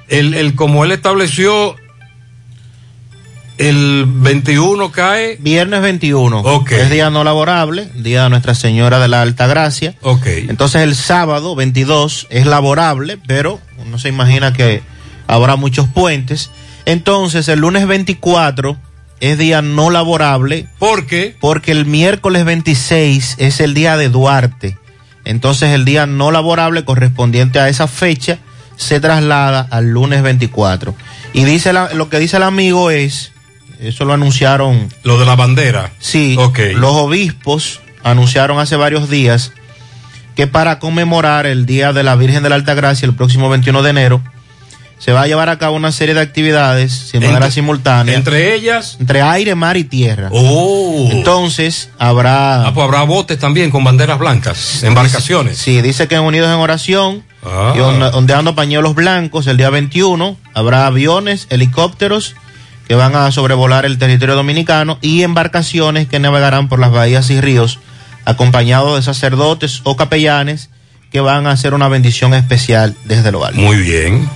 El, 0.08 0.34
el 0.34 0.54
como 0.54 0.84
él 0.84 0.92
estableció, 0.92 1.76
el 3.58 4.04
21 4.06 4.90
cae. 4.92 5.36
Viernes 5.40 5.82
21. 5.82 6.40
Ok. 6.40 6.72
Es 6.72 6.90
día 6.90 7.10
no 7.10 7.24
laborable, 7.24 7.88
día 7.96 8.24
de 8.24 8.30
Nuestra 8.30 8.54
Señora 8.54 9.00
de 9.00 9.08
la 9.08 9.22
Alta 9.22 9.46
Gracia. 9.46 9.94
Ok. 10.02 10.26
Entonces 10.48 10.82
el 10.82 10.94
sábado 10.94 11.54
22 11.56 12.28
es 12.30 12.46
laborable, 12.46 13.18
pero 13.26 13.60
uno 13.84 13.98
se 13.98 14.08
imagina 14.08 14.52
que 14.52 14.82
habrá 15.26 15.56
muchos 15.56 15.88
puentes. 15.88 16.50
Entonces 16.86 17.48
el 17.48 17.60
lunes 17.60 17.86
24 17.86 18.76
es 19.20 19.38
día 19.38 19.60
no 19.60 19.90
laborable. 19.90 20.68
¿Por 20.78 21.06
qué? 21.06 21.36
Porque 21.40 21.72
el 21.72 21.84
miércoles 21.84 22.44
26 22.44 23.36
es 23.38 23.60
el 23.60 23.74
día 23.74 23.96
de 23.96 24.08
Duarte. 24.08 24.78
Entonces 25.24 25.70
el 25.74 25.84
día 25.84 26.06
no 26.06 26.30
laborable 26.30 26.84
correspondiente 26.84 27.58
a 27.58 27.68
esa 27.68 27.88
fecha 27.88 28.38
se 28.78 29.00
traslada 29.00 29.66
al 29.70 29.90
lunes 29.90 30.22
24. 30.22 30.94
Y 31.34 31.44
dice 31.44 31.74
la- 31.74 31.92
lo 31.92 32.08
que 32.08 32.18
dice 32.18 32.38
el 32.38 32.44
amigo 32.44 32.90
es, 32.90 33.32
eso 33.80 34.06
lo 34.06 34.14
anunciaron. 34.14 34.88
Lo 35.02 35.18
de 35.18 35.26
la 35.26 35.36
bandera. 35.36 35.90
Sí, 35.98 36.34
Ok. 36.38 36.60
los 36.76 36.92
obispos 36.94 37.80
anunciaron 38.02 38.58
hace 38.58 38.76
varios 38.76 39.10
días 39.10 39.52
que 40.34 40.46
para 40.46 40.78
conmemorar 40.78 41.44
el 41.46 41.66
Día 41.66 41.92
de 41.92 42.02
la 42.04 42.14
Virgen 42.16 42.42
de 42.42 42.48
la 42.48 42.54
Alta 42.54 42.72
Gracia 42.74 43.04
el 43.06 43.14
próximo 43.14 43.48
21 43.50 43.82
de 43.82 43.90
enero, 43.90 44.22
se 45.00 45.12
va 45.12 45.22
a 45.22 45.26
llevar 45.28 45.48
a 45.48 45.58
cabo 45.58 45.76
una 45.76 45.92
serie 45.92 46.14
de 46.14 46.20
actividades 46.20 47.10
de 47.12 47.20
manera 47.20 47.36
Entre- 47.38 47.50
simultánea. 47.52 48.14
Entre 48.16 48.54
ellas. 48.54 48.96
Entre 49.00 49.20
aire, 49.22 49.54
mar 49.54 49.76
y 49.76 49.84
tierra. 49.84 50.28
Oh. 50.32 51.08
Entonces, 51.12 51.90
habrá... 51.98 52.66
Ah, 52.66 52.74
pues 52.74 52.84
habrá 52.84 53.02
botes 53.02 53.38
también 53.38 53.70
con 53.70 53.84
banderas 53.84 54.18
blancas, 54.18 54.82
embarcaciones. 54.82 55.58
Sí, 55.58 55.82
dice 55.82 56.08
que 56.08 56.16
en 56.16 56.22
Unidos 56.22 56.48
en 56.48 56.56
Oración, 56.60 57.22
Ah. 57.44 57.72
y 57.76 57.80
onde- 57.80 58.10
ondeando 58.14 58.54
pañuelos 58.54 58.94
blancos 58.94 59.46
el 59.46 59.56
día 59.56 59.70
21, 59.70 60.36
habrá 60.54 60.86
aviones, 60.86 61.46
helicópteros 61.50 62.34
que 62.88 62.94
van 62.94 63.14
a 63.14 63.30
sobrevolar 63.32 63.84
el 63.84 63.98
territorio 63.98 64.34
dominicano 64.34 64.98
y 65.02 65.22
embarcaciones 65.22 66.08
que 66.08 66.18
navegarán 66.18 66.68
por 66.68 66.78
las 66.80 66.90
bahías 66.90 67.28
y 67.30 67.40
ríos 67.40 67.78
acompañados 68.24 68.96
de 68.96 69.02
sacerdotes 69.02 69.80
o 69.84 69.96
capellanes 69.96 70.70
que 71.12 71.20
van 71.20 71.46
a 71.46 71.52
hacer 71.52 71.74
una 71.74 71.88
bendición 71.88 72.34
especial 72.34 72.94
desde 73.04 73.30
lo 73.32 73.44
alto. 73.44 73.60
Muy 73.60 73.76
bien. 73.76 74.28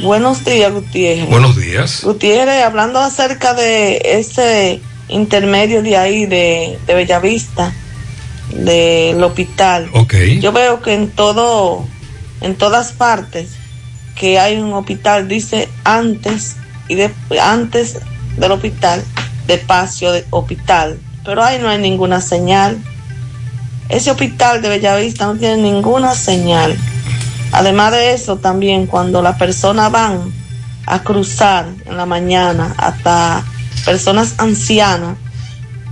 Buenos 0.00 0.44
días, 0.44 0.72
Gutiérrez. 0.72 1.28
Buenos 1.28 1.56
días. 1.56 2.00
Gutiérrez, 2.04 2.64
hablando 2.64 3.00
acerca 3.00 3.52
de 3.54 4.00
ese 4.04 4.80
intermedio 5.08 5.82
de 5.82 5.96
ahí, 5.98 6.24
de, 6.26 6.78
de 6.86 6.94
Bellavista, 6.94 7.72
del 8.54 9.22
hospital. 9.22 9.90
Ok. 9.92 10.14
Yo 10.40 10.52
veo 10.52 10.80
que 10.80 10.94
en 10.94 11.10
todo, 11.10 11.86
en 12.40 12.54
todas 12.56 12.92
partes 12.92 13.50
que 14.14 14.38
hay 14.38 14.58
un 14.58 14.72
hospital, 14.72 15.28
dice 15.28 15.68
antes 15.84 16.56
y 16.88 16.94
de, 16.94 17.10
antes 17.40 17.98
del 18.36 18.52
hospital, 18.52 19.02
de 19.46 19.54
espacio 19.54 20.12
de 20.12 20.24
hospital. 20.30 20.98
Pero 21.24 21.42
ahí 21.42 21.58
no 21.60 21.68
hay 21.68 21.78
ninguna 21.78 22.20
señal. 22.20 22.78
Ese 23.88 24.10
hospital 24.10 24.62
de 24.62 24.68
Bellavista 24.68 25.26
no 25.26 25.36
tiene 25.36 25.56
ninguna 25.56 26.14
señal. 26.14 26.76
Además 27.52 27.92
de 27.92 28.12
eso, 28.12 28.36
también 28.36 28.86
cuando 28.86 29.22
las 29.22 29.36
personas 29.36 29.90
van 29.90 30.32
a 30.86 31.02
cruzar 31.02 31.66
en 31.86 31.96
la 31.96 32.06
mañana, 32.06 32.74
hasta 32.76 33.44
personas 33.84 34.34
ancianas, 34.38 35.16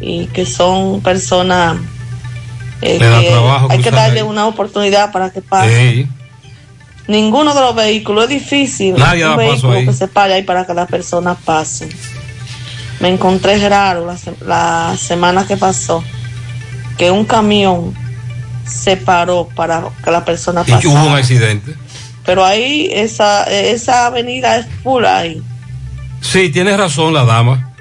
y 0.01 0.27
que 0.27 0.47
son 0.47 1.01
personas 1.01 1.77
eh, 2.83 2.99
que 2.99 3.05
hay 3.71 3.81
que 3.81 3.91
darle 3.91 4.21
ahí. 4.21 4.27
una 4.27 4.47
oportunidad 4.47 5.11
para 5.11 5.31
que 5.31 5.41
pase. 5.41 5.93
Sí. 5.93 6.09
Ninguno 7.09 7.55
de 7.55 7.61
los 7.61 7.75
vehículos 7.75 8.25
es 8.25 8.31
difícil. 8.31 8.95
Nadie 8.97 9.27
un 9.27 9.37
vehículo 9.37 9.73
ahí. 9.73 9.87
que 9.87 9.93
se 9.93 10.09
pare 10.09 10.35
ahí 10.35 10.43
para 10.43 10.67
que 10.67 10.75
las 10.75 10.89
personas 10.89 11.39
pasen. 11.45 11.89
Me 13.01 13.09
encontré 13.09 13.69
raro 13.69 14.07
la, 14.07 14.17
la 14.47 14.97
semana 14.97 15.47
que 15.47 15.57
pasó 15.57 16.05
que 16.99 17.11
un 17.11 17.25
camión 17.25 17.95
se 18.67 18.97
paró 18.97 19.49
para 19.55 19.85
que 20.05 20.11
la 20.11 20.25
persona 20.25 20.65
Y 20.67 20.71
hubo 20.87 20.93
un 20.93 20.99
pasara. 20.99 21.17
accidente. 21.17 21.75
Pero 22.27 22.45
ahí 22.45 22.89
esa, 22.93 23.45
esa 23.45 24.07
avenida 24.07 24.59
es 24.59 24.67
full 24.83 25.05
ahí. 25.05 25.41
Sí, 26.21 26.51
tienes 26.51 26.77
razón 26.77 27.15
la 27.15 27.25
dama. 27.25 27.73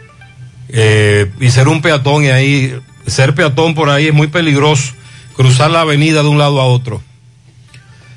Eh, 0.70 1.32
y 1.40 1.50
ser 1.50 1.68
un 1.68 1.82
peatón 1.82 2.24
y 2.24 2.30
ahí, 2.30 2.80
ser 3.08 3.34
peatón 3.36 3.74
por 3.76 3.90
ahí 3.90 4.08
es 4.08 4.14
muy 4.14 4.28
peligroso. 4.28 4.94
Cruzar 5.36 5.72
la 5.72 5.82
avenida 5.82 6.24
de 6.24 6.30
un 6.30 6.38
lado 6.38 6.62
a 6.62 6.66
otro. 6.66 7.02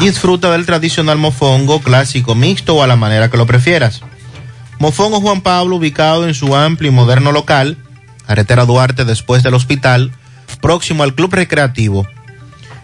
Disfruta 0.00 0.50
del 0.50 0.66
tradicional 0.66 1.18
mofongo 1.18 1.80
clásico 1.80 2.34
mixto 2.34 2.76
o 2.76 2.82
a 2.82 2.86
la 2.86 2.96
manera 2.96 3.30
que 3.30 3.36
lo 3.36 3.46
prefieras. 3.46 4.02
Mofongo 4.78 5.20
Juan 5.20 5.40
Pablo, 5.40 5.76
ubicado 5.76 6.26
en 6.26 6.34
su 6.34 6.54
amplio 6.56 6.90
y 6.90 6.94
moderno 6.94 7.32
local, 7.32 7.78
carretera 8.26 8.66
Duarte 8.66 9.04
después 9.04 9.42
del 9.42 9.54
hospital, 9.54 10.12
próximo 10.60 11.04
al 11.04 11.14
Club 11.14 11.32
Recreativo. 11.34 12.06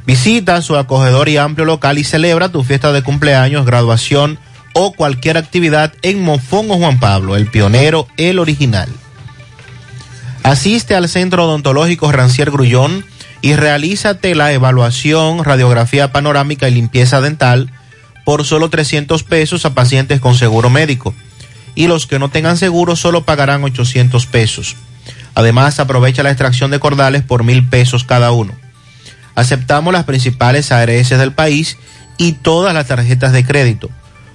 Visita 0.07 0.63
su 0.63 0.77
acogedor 0.77 1.29
y 1.29 1.37
amplio 1.37 1.65
local 1.65 1.99
y 1.99 2.05
celebra 2.05 2.49
tu 2.49 2.63
fiesta 2.63 2.93
de 2.93 3.03
cumpleaños, 3.03 3.67
graduación 3.67 4.39
o 4.73 4.93
cualquier 4.93 5.37
actividad 5.37 5.93
en 6.03 6.23
Mofongo 6.23 6.77
Juan 6.77 7.01
Pablo, 7.01 7.37
el 7.37 7.47
pionero, 7.47 8.07
el 8.17 8.39
original. 8.39 8.89
Asiste 10.43 10.95
al 10.95 11.09
Centro 11.09 11.45
Odontológico 11.45 12.11
Rancier 12.11 12.51
Grullón 12.51 13.05
y 13.43 13.55
realízate 13.55 14.35
la 14.35 14.53
evaluación, 14.53 15.45
radiografía 15.45 16.13
panorámica 16.13 16.69
y 16.69 16.75
limpieza 16.75 17.21
dental 17.21 17.71
por 18.25 18.45
solo 18.45 18.71
300 18.71 19.23
pesos 19.25 19.65
a 19.65 19.75
pacientes 19.75 20.21
con 20.21 20.35
seguro 20.35 20.71
médico. 20.71 21.15
Y 21.75 21.87
los 21.87 22.07
que 22.07 22.19
no 22.19 22.29
tengan 22.29 22.57
seguro 22.57 22.97
solo 22.97 23.25
pagarán 23.25 23.65
800 23.65 24.27
pesos. 24.27 24.77
Además, 25.35 25.81
aprovecha 25.81 26.23
la 26.23 26.31
extracción 26.31 26.71
de 26.71 26.81
cordales 26.81 27.23
por 27.23 27.45
mil 27.45 27.69
pesos 27.69 28.05
cada 28.05 28.33
uno. 28.33 28.55
Aceptamos 29.35 29.93
las 29.93 30.05
principales 30.05 30.73
ARS 30.73 31.11
del 31.11 31.33
país 31.33 31.77
y 32.19 32.33
todas 32.33 32.75
las 32.75 32.89
tarjetas 32.89 33.33
de 33.33 33.45
crédito. 33.45 33.89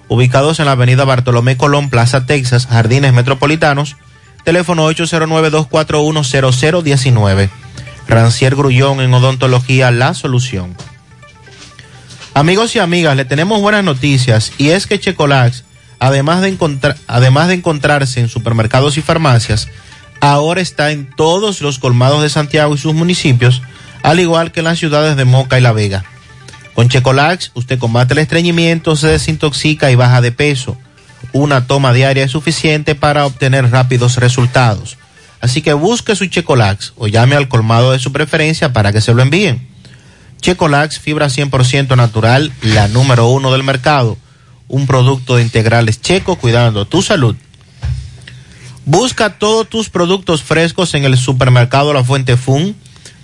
Ubicados 0.07 0.59
en 0.59 0.65
la 0.65 0.71
avenida 0.71 1.05
Bartolomé 1.05 1.57
Colón, 1.57 1.89
Plaza 1.89 2.25
Texas, 2.25 2.67
Jardines 2.67 3.13
Metropolitanos, 3.13 3.97
teléfono 4.43 4.89
809-241-0019. 4.91 7.49
Rancier 8.07 8.55
Grullón 8.55 9.01
en 9.01 9.13
Odontología 9.13 9.91
La 9.91 10.13
Solución. 10.13 10.75
Amigos 12.33 12.75
y 12.75 12.79
amigas, 12.79 13.15
le 13.15 13.25
tenemos 13.25 13.61
buenas 13.61 13.83
noticias 13.83 14.51
y 14.57 14.69
es 14.69 14.87
que 14.87 14.99
Checolax, 14.99 15.63
además 15.99 16.41
de, 16.41 16.57
además 17.07 17.47
de 17.47 17.53
encontrarse 17.53 18.19
en 18.19 18.27
supermercados 18.27 18.97
y 18.97 19.01
farmacias, 19.01 19.69
ahora 20.19 20.61
está 20.61 20.91
en 20.91 21.09
todos 21.15 21.61
los 21.61 21.79
colmados 21.79 22.21
de 22.21 22.29
Santiago 22.29 22.75
y 22.75 22.77
sus 22.77 22.93
municipios, 22.93 23.61
al 24.03 24.19
igual 24.19 24.51
que 24.51 24.59
en 24.59 24.65
las 24.65 24.79
ciudades 24.79 25.15
de 25.15 25.25
Moca 25.25 25.57
y 25.57 25.61
La 25.61 25.71
Vega. 25.71 26.03
Con 26.73 26.89
Checolax, 26.89 27.51
usted 27.53 27.79
combate 27.79 28.13
el 28.13 28.19
estreñimiento, 28.19 28.97
se 28.97 29.07
desintoxica 29.07 29.89
y 29.91 29.95
baja 29.95 30.19
de 30.19 30.33
peso. 30.33 30.77
Una 31.31 31.67
toma 31.67 31.93
diaria 31.93 32.25
es 32.25 32.31
suficiente 32.31 32.95
para 32.95 33.25
obtener 33.25 33.71
rápidos 33.71 34.17
resultados. 34.17 34.97
Así 35.45 35.61
que 35.61 35.73
busque 35.73 36.15
su 36.15 36.25
Checolax 36.25 36.93
o 36.97 37.05
llame 37.05 37.35
al 37.35 37.47
colmado 37.47 37.91
de 37.91 37.99
su 37.99 38.11
preferencia 38.11 38.73
para 38.73 38.91
que 38.91 38.99
se 38.99 39.13
lo 39.13 39.21
envíen. 39.21 39.67
Checolax, 40.41 40.97
fibra 40.99 41.27
100% 41.27 41.95
natural, 41.95 42.51
la 42.63 42.87
número 42.87 43.27
uno 43.27 43.51
del 43.51 43.61
mercado. 43.61 44.17
Un 44.67 44.87
producto 44.87 45.35
de 45.35 45.43
integrales 45.43 46.01
checo 46.01 46.37
cuidando 46.37 46.87
tu 46.87 47.03
salud. 47.03 47.35
Busca 48.85 49.37
todos 49.37 49.69
tus 49.69 49.91
productos 49.91 50.41
frescos 50.41 50.95
en 50.95 51.05
el 51.05 51.15
supermercado 51.15 51.93
La 51.93 52.03
Fuente 52.03 52.37
Fun, 52.37 52.75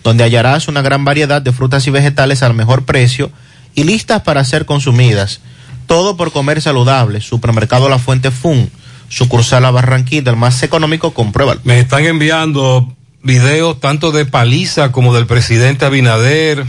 donde 0.03 0.23
hallarás 0.23 0.67
una 0.67 0.83
gran 0.83 1.03
variedad 1.03 1.41
de 1.41 1.51
frutas 1.51 1.87
y 1.87 1.89
vegetales 1.89 2.43
al 2.43 2.53
mejor 2.53 2.85
precio 2.85 3.31
y 3.73 3.83
listas 3.83 4.21
para 4.21 4.45
ser 4.45 4.67
consumidas. 4.67 5.41
Todo 5.87 6.17
por 6.17 6.31
comer 6.31 6.61
saludable. 6.61 7.19
Supermercado 7.19 7.89
La 7.89 7.97
Fuente 7.97 8.29
Fun, 8.29 8.69
sucursal 9.11 9.65
a 9.65 9.71
Barranquilla, 9.71 10.31
el 10.31 10.37
más 10.37 10.63
económico, 10.63 11.13
compruébalo. 11.13 11.59
Me 11.65 11.79
están 11.79 12.05
enviando 12.05 12.95
videos 13.21 13.79
tanto 13.79 14.11
de 14.11 14.25
Paliza 14.25 14.91
como 14.91 15.13
del 15.13 15.27
presidente 15.27 15.85
Abinader 15.85 16.65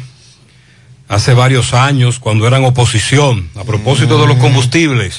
hace 1.08 1.34
varios 1.34 1.72
años 1.72 2.18
cuando 2.18 2.46
eran 2.46 2.64
oposición 2.64 3.48
a 3.54 3.64
propósito 3.64 4.20
de 4.20 4.26
los 4.26 4.38
combustibles. 4.38 5.18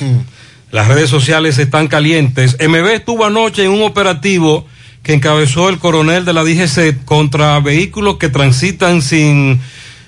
Las 0.71 0.87
redes 0.87 1.09
sociales 1.09 1.57
están 1.59 1.87
calientes. 1.87 2.57
MB 2.59 2.87
estuvo 2.87 3.25
anoche 3.25 3.63
en 3.63 3.71
un 3.71 3.83
operativo 3.83 4.67
que 5.01 5.13
encabezó 5.13 5.69
el 5.69 5.79
coronel 5.79 6.25
de 6.25 6.33
la 6.33 6.43
DGC 6.43 7.05
contra 7.05 7.59
vehículos 7.59 8.17
que 8.17 8.29
transitan 8.29 9.01
sin 9.01 9.61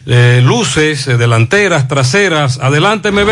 eh, 0.08 0.42
luces 0.44 1.08
eh, 1.08 1.18
delanteras, 1.18 1.88
traseras. 1.88 2.60
Adelante, 2.60 3.12
MB. 3.12 3.30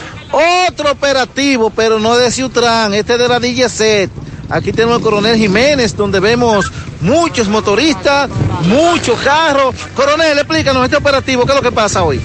otro 0.68 0.92
operativo, 0.92 1.70
pero 1.70 2.00
no 2.00 2.18
de 2.18 2.32
Ciutran, 2.32 2.94
este 2.94 3.18
de 3.18 3.28
la 3.28 3.40
DGC. 3.40 4.10
Aquí 4.50 4.74
tenemos 4.74 4.98
el 4.98 5.04
Coronel 5.04 5.38
Jiménez, 5.38 5.96
donde 5.96 6.20
vemos 6.20 6.72
muchos 7.00 7.48
motoristas, 7.48 8.30
muchos 8.66 9.20
carros. 9.22 9.76
Coronel, 9.96 10.38
explícanos 10.38 10.84
este 10.84 10.98
operativo, 10.98 11.46
¿qué 11.46 11.52
es 11.52 11.56
lo 11.56 11.62
que 11.62 11.72
pasa 11.72 12.04
hoy? 12.04 12.20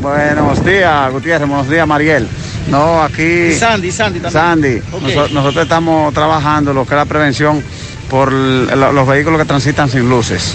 Buenos 0.00 0.64
días, 0.64 1.12
Gutiérrez. 1.12 1.46
Buenos 1.46 1.68
días, 1.68 1.86
Mariel. 1.86 2.26
No, 2.68 3.02
aquí. 3.02 3.52
Sandy, 3.52 3.92
Sandy 3.92 4.20
también. 4.20 4.82
Sandy. 4.82 5.32
Nosotros 5.32 5.62
estamos 5.62 6.14
trabajando 6.14 6.72
lo 6.72 6.86
que 6.86 6.94
es 6.94 6.96
la 6.96 7.04
prevención 7.04 7.62
por 8.10 8.32
los 8.32 9.06
vehículos 9.06 9.38
que 9.40 9.46
transitan 9.46 9.88
sin 9.88 10.08
luces. 10.08 10.54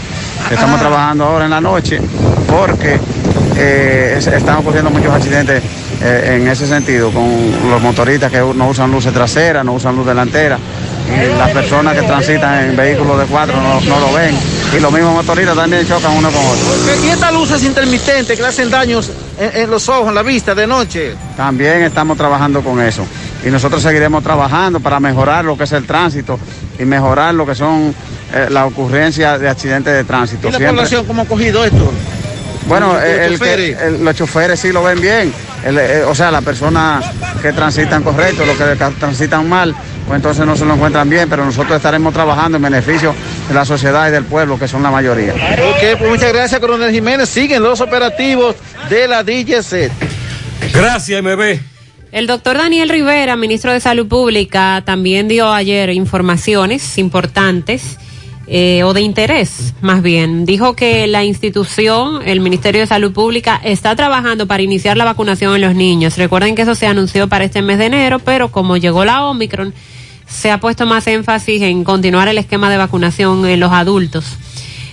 Estamos 0.51 0.79
trabajando 0.79 1.23
ahora 1.25 1.45
en 1.45 1.51
la 1.51 1.61
noche 1.61 1.99
porque 2.47 2.99
eh, 3.57 4.15
es- 4.17 4.27
están 4.27 4.57
ocurriendo 4.57 4.91
muchos 4.91 5.13
accidentes 5.13 5.63
eh, 6.01 6.35
en 6.41 6.47
ese 6.47 6.67
sentido 6.67 7.09
con 7.11 7.25
los 7.69 7.81
motoristas 7.81 8.29
que 8.31 8.39
no 8.39 8.67
usan 8.67 8.91
luces 8.91 9.13
traseras, 9.13 9.63
no 9.65 9.73
usan 9.73 9.95
luz 9.95 10.05
delantera. 10.05 10.59
Y 11.07 11.37
las 11.37 11.51
personas 11.51 11.93
que 11.95 12.01
transitan 12.01 12.65
en 12.65 12.75
vehículos 12.75 13.19
de 13.19 13.25
cuatro 13.25 13.55
no, 13.61 13.79
no 13.81 13.99
lo 13.99 14.11
ven. 14.13 14.35
Y 14.75 14.79
los 14.79 14.91
mismos 14.91 15.13
motoristas 15.13 15.55
también 15.55 15.87
chocan 15.87 16.11
uno 16.17 16.29
con 16.29 16.41
otro. 16.45 17.05
Y 17.05 17.09
estas 17.09 17.31
luces 17.31 17.63
intermitentes 17.63 18.35
que 18.35 18.41
le 18.41 18.47
hacen 18.49 18.69
daños 18.69 19.11
en, 19.39 19.61
en 19.61 19.69
los 19.71 19.87
ojos, 19.87 20.09
en 20.09 20.15
la 20.15 20.23
vista, 20.23 20.53
de 20.55 20.65
noche. 20.67 21.13
También 21.37 21.83
estamos 21.83 22.17
trabajando 22.17 22.61
con 22.61 22.81
eso. 22.81 23.05
Y 23.45 23.49
nosotros 23.49 23.81
seguiremos 23.83 24.23
trabajando 24.23 24.79
para 24.79 24.99
mejorar 24.99 25.45
lo 25.45 25.55
que 25.57 25.65
es 25.65 25.71
el 25.71 25.85
tránsito 25.85 26.39
y 26.79 26.83
mejorar 26.85 27.33
lo 27.35 27.45
que 27.45 27.53
son 27.53 27.93
eh, 28.33 28.47
la 28.49 28.65
ocurrencia 28.65 29.37
de 29.37 29.47
accidentes 29.47 29.93
de 29.93 30.03
tránsito. 30.03 30.47
¿Y 30.47 30.51
la 30.51 30.57
Siempre- 30.57 30.75
población 30.77 31.05
cómo 31.05 31.21
ha 31.21 31.25
cogido 31.25 31.63
esto? 31.63 31.91
Bueno, 32.67 32.93
¿Los 32.95 33.03
el, 33.03 33.19
que- 33.33 33.37
choferes? 33.37 33.81
el- 33.81 34.03
los 34.03 34.15
choferes 34.15 34.59
sí 34.59 34.71
lo 34.71 34.83
ven 34.83 34.99
bien. 34.99 35.31
El, 35.63 35.77
eh, 35.77 36.03
o 36.03 36.15
sea, 36.15 36.31
las 36.31 36.43
personas 36.43 37.05
que 37.41 37.53
transitan 37.53 38.01
correcto, 38.03 38.43
los 38.45 38.57
que 38.57 38.75
transitan 38.99 39.47
mal, 39.47 39.75
pues 40.07 40.15
entonces 40.17 40.45
no 40.45 40.55
se 40.55 40.65
lo 40.65 40.73
encuentran 40.73 41.07
bien, 41.09 41.29
pero 41.29 41.45
nosotros 41.45 41.77
estaremos 41.77 42.13
trabajando 42.13 42.57
en 42.57 42.63
beneficio 42.63 43.13
de 43.47 43.53
la 43.53 43.65
sociedad 43.65 44.07
y 44.07 44.11
del 44.11 44.23
pueblo, 44.25 44.57
que 44.57 44.67
son 44.67 44.81
la 44.81 44.89
mayoría. 44.91 45.33
Ok, 45.33 45.97
pues 45.99 46.09
muchas 46.09 46.33
gracias, 46.33 46.59
coronel 46.59 46.91
Jiménez. 46.91 47.29
Siguen 47.29 47.61
los 47.61 47.79
operativos 47.81 48.55
de 48.89 49.07
la 49.07 49.23
DGC. 49.23 49.91
Gracias, 50.73 51.21
MB. 51.21 51.59
El 52.15 52.27
doctor 52.27 52.57
Daniel 52.57 52.87
Rivera, 52.87 53.35
ministro 53.35 53.73
de 53.73 53.81
Salud 53.81 54.07
Pública, 54.07 54.81
también 54.85 55.27
dio 55.27 55.51
ayer 55.51 55.89
informaciones 55.89 56.97
importantes 56.97 57.97
eh, 58.47 58.83
o 58.83 58.93
de 58.93 59.01
interés, 59.01 59.73
más 59.81 60.01
bien. 60.01 60.45
Dijo 60.45 60.77
que 60.77 61.07
la 61.07 61.25
institución, 61.25 62.21
el 62.25 62.39
Ministerio 62.39 62.79
de 62.79 62.87
Salud 62.87 63.11
Pública, 63.11 63.59
está 63.61 63.97
trabajando 63.97 64.47
para 64.47 64.63
iniciar 64.63 64.95
la 64.95 65.03
vacunación 65.03 65.55
en 65.55 65.61
los 65.61 65.75
niños. 65.75 66.17
Recuerden 66.17 66.55
que 66.55 66.61
eso 66.61 66.73
se 66.73 66.87
anunció 66.87 67.27
para 67.27 67.43
este 67.43 67.61
mes 67.61 67.79
de 67.79 67.87
enero, 67.87 68.19
pero 68.19 68.49
como 68.49 68.77
llegó 68.77 69.03
la 69.03 69.25
Omicron, 69.25 69.73
se 70.25 70.51
ha 70.51 70.61
puesto 70.61 70.85
más 70.85 71.05
énfasis 71.07 71.63
en 71.63 71.83
continuar 71.83 72.29
el 72.29 72.37
esquema 72.37 72.69
de 72.69 72.77
vacunación 72.77 73.45
en 73.45 73.59
los 73.59 73.73
adultos. 73.73 74.37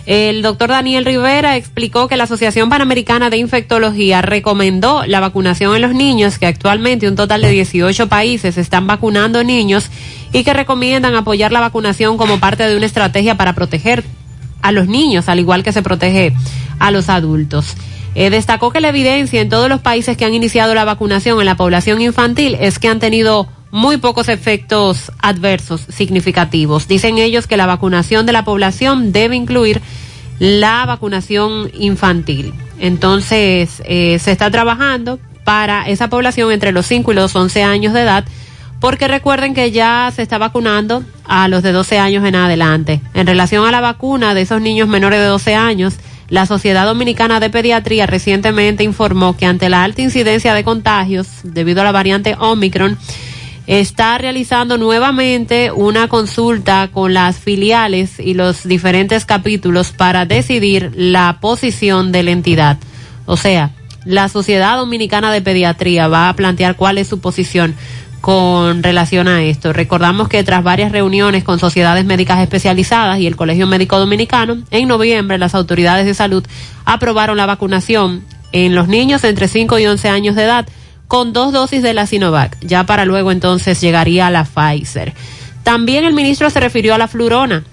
El 0.05 0.43
doctor 0.43 0.71
Daniel 0.71 1.05
Rivera 1.05 1.57
explicó 1.57 2.09
que 2.09 2.17
la 2.17 2.25
Asociación 2.25 2.69
Panamericana 2.69 3.31
de 3.31 3.37
Infectología 3.37 4.21
recomendó 4.21 5.05
la 5.07 5.21
vacunación 5.21 5.77
en 5.77 5.83
los 5.83 5.95
niños, 5.95 6.39
que 6.39 6.47
actualmente 6.47 7.09
un 7.09 7.15
total 7.15 7.43
de 7.43 7.51
18 7.51 8.09
países 8.09 8.59
están 8.59 8.89
vacunando 8.89 9.45
niños 9.45 9.91
y 10.33 10.43
que 10.43 10.55
recomiendan 10.55 11.15
apoyar 11.15 11.53
la 11.53 11.61
vacunación 11.61 12.17
como 12.17 12.41
parte 12.41 12.67
de 12.67 12.77
una 12.77 12.87
estrategia 12.87 13.37
para 13.37 13.53
proteger 13.53 14.03
a 14.61 14.73
los 14.73 14.89
niños, 14.89 15.29
al 15.29 15.39
igual 15.39 15.63
que 15.63 15.73
se 15.73 15.83
protege 15.83 16.33
a 16.81 16.91
los 16.91 17.09
adultos. 17.09 17.77
Eh, 18.15 18.29
destacó 18.29 18.71
que 18.73 18.81
la 18.81 18.89
evidencia 18.89 19.41
en 19.41 19.49
todos 19.49 19.69
los 19.69 19.81
países 19.81 20.17
que 20.17 20.25
han 20.25 20.35
iniciado 20.35 20.75
la 20.75 20.85
vacunación 20.85 21.39
en 21.39 21.47
la 21.47 21.57
población 21.57 22.01
infantil 22.01 22.57
es 22.61 22.79
que 22.79 22.89
han 22.89 22.99
tenido 22.99 23.49
muy 23.73 23.97
pocos 23.97 24.29
efectos 24.29 25.11
adversos 25.19 25.87
significativos. 25.89 26.87
Dicen 26.87 27.19
ellos 27.19 27.49
que 27.49 27.57
la 27.57 27.67
vacunación 27.67 28.27
de 28.27 28.33
la 28.33 28.45
población 28.45 29.13
debe 29.13 29.35
incluir 29.35 29.81
la 30.39 30.85
vacunación 30.85 31.71
infantil. 31.75 32.53
Entonces, 32.79 33.83
eh, 33.87 34.19
se 34.21 34.31
está 34.31 34.51
trabajando 34.51 35.19
para 35.45 35.89
esa 35.89 36.09
población 36.09 36.53
entre 36.53 36.71
los 36.71 36.87
5 36.87 37.13
y 37.13 37.15
los 37.15 37.35
11 37.35 37.63
años 37.63 37.95
de 37.95 38.03
edad, 38.03 38.25
porque 38.79 39.09
recuerden 39.09 39.55
que 39.55 39.71
ya 39.71 40.13
se 40.15 40.23
está 40.23 40.37
vacunando 40.37 41.03
a 41.25 41.49
los 41.49 41.63
de 41.63 41.73
12 41.73 41.99
años 41.99 42.25
en 42.27 42.35
adelante. 42.35 43.01
En 43.15 43.27
relación 43.27 43.65
a 43.65 43.71
la 43.71 43.81
vacuna 43.81 44.35
de 44.35 44.43
esos 44.43 44.61
niños 44.61 44.87
menores 44.87 45.19
de 45.19 45.27
12 45.27 45.55
años, 45.55 45.95
la 46.29 46.45
Sociedad 46.45 46.85
Dominicana 46.85 47.41
de 47.41 47.49
Pediatría 47.49 48.07
recientemente 48.07 48.85
informó 48.85 49.37
que 49.37 49.47
ante 49.47 49.69
la 49.69 49.83
alta 49.83 50.03
incidencia 50.03 50.53
de 50.53 50.65
contagios 50.65 51.29
debido 51.43 51.81
a 51.81 51.85
la 51.85 51.93
variante 51.93 52.37
Omicron, 52.39 52.99
está 53.67 54.19
realizando 54.19 54.79
nuevamente 54.79 55.71
una 55.71 56.09
consulta 56.09 56.89
con 56.93 57.15
las 57.15 57.37
filiales 57.37 58.19
y 58.19 58.35
los 58.35 58.65
diferentes 58.65 59.25
capítulos 59.25 59.93
para 59.93 60.27
decidir 60.27 60.93
la 60.95 61.39
posición 61.41 62.13
de 62.13 62.23
la 62.23 62.31
entidad. 62.33 62.79
O 63.27 63.37
sea, 63.37 63.71
la 64.05 64.29
Sociedad 64.29 64.77
Dominicana 64.77 65.33
de 65.33 65.43
Pediatría 65.43 66.09
va 66.09 66.29
a 66.29 66.35
plantear 66.35 66.77
cuál 66.77 66.99
es 66.99 67.07
su 67.07 67.21
posición 67.21 67.75
con 68.21 68.83
relación 68.83 69.29
a 69.29 69.43
esto. 69.43 69.73
Recordamos 69.73 70.29
que 70.29 70.45
tras 70.45 70.63
varias 70.63 70.93
reuniones 70.93 71.45
con 71.45 71.59
sociedades 71.59 72.05
médicas 72.05 72.41
especializadas 72.41 73.19
y 73.19 73.27
el 73.27 73.37
Colegio 73.37 73.67
Médico 73.67 73.99
Dominicano, 73.99 74.59
en 74.71 74.89
noviembre 74.89 75.39
las 75.39 75.55
autoridades 75.55 76.07
de 76.07 76.15
salud 76.15 76.45
aprobaron 76.85 77.37
la 77.37 77.47
vacunación 77.47 78.25
en 78.53 78.75
los 78.75 78.87
niños 78.87 79.25
entre 79.25 79.49
5 79.49 79.79
y 79.79 79.87
11 79.87 80.09
años 80.09 80.37
de 80.37 80.45
edad 80.45 80.67
con 81.13 81.35
dos 81.35 81.53
dosis 81.53 81.83
de 81.83 81.93
la 81.93 82.07
Sinovac. 82.07 82.57
Ya 82.63 82.87
para 82.87 83.05
luego 83.05 83.33
entonces 83.33 83.79
llegaría 83.83 84.31
la 84.31 84.47
Pfizer. 84.47 85.13
También 85.63 86.07
el 86.07 86.15
ministro 86.15 86.49
se 86.49 86.59
refirió 86.59 86.95
a 86.95 86.99
la 86.99 87.07
flurona, 87.07 87.65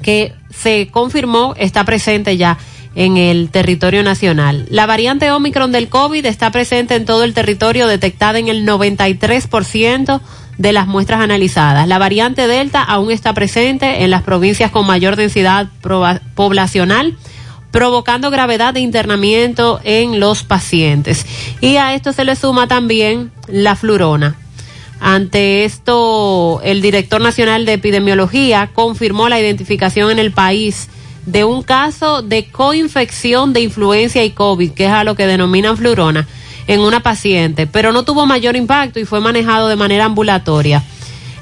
que 0.00 0.32
se 0.48 0.88
confirmó 0.90 1.52
está 1.58 1.84
presente 1.84 2.38
ya 2.38 2.56
en 2.94 3.18
el 3.18 3.50
territorio 3.50 4.02
nacional. 4.02 4.64
La 4.70 4.86
variante 4.86 5.30
Omicron 5.32 5.70
del 5.70 5.90
COVID 5.90 6.24
está 6.24 6.50
presente 6.50 6.94
en 6.94 7.04
todo 7.04 7.24
el 7.24 7.34
territorio, 7.34 7.86
detectada 7.86 8.38
en 8.38 8.48
el 8.48 8.66
93% 8.66 10.22
de 10.56 10.72
las 10.72 10.86
muestras 10.86 11.20
analizadas. 11.20 11.86
La 11.86 11.98
variante 11.98 12.48
Delta 12.48 12.82
aún 12.82 13.10
está 13.10 13.34
presente 13.34 14.02
en 14.02 14.10
las 14.10 14.22
provincias 14.22 14.70
con 14.70 14.86
mayor 14.86 15.16
densidad 15.16 15.68
poblacional 16.34 17.18
provocando 17.74 18.30
gravedad 18.30 18.72
de 18.72 18.78
internamiento 18.78 19.80
en 19.82 20.20
los 20.20 20.44
pacientes. 20.44 21.26
Y 21.60 21.74
a 21.74 21.92
esto 21.94 22.12
se 22.12 22.24
le 22.24 22.36
suma 22.36 22.68
también 22.68 23.32
la 23.48 23.74
flurona. 23.74 24.36
Ante 25.00 25.64
esto, 25.64 26.60
el 26.62 26.80
director 26.80 27.20
nacional 27.20 27.66
de 27.66 27.72
epidemiología 27.72 28.70
confirmó 28.72 29.28
la 29.28 29.40
identificación 29.40 30.12
en 30.12 30.20
el 30.20 30.30
país 30.30 30.88
de 31.26 31.42
un 31.42 31.64
caso 31.64 32.22
de 32.22 32.44
coinfección 32.44 33.52
de 33.52 33.62
influencia 33.62 34.24
y 34.24 34.30
COVID, 34.30 34.70
que 34.70 34.84
es 34.84 34.92
a 34.92 35.02
lo 35.02 35.16
que 35.16 35.26
denominan 35.26 35.76
flurona, 35.76 36.28
en 36.68 36.78
una 36.78 37.00
paciente, 37.00 37.66
pero 37.66 37.90
no 37.90 38.04
tuvo 38.04 38.24
mayor 38.24 38.54
impacto 38.54 39.00
y 39.00 39.04
fue 39.04 39.18
manejado 39.18 39.66
de 39.66 39.74
manera 39.74 40.04
ambulatoria. 40.04 40.84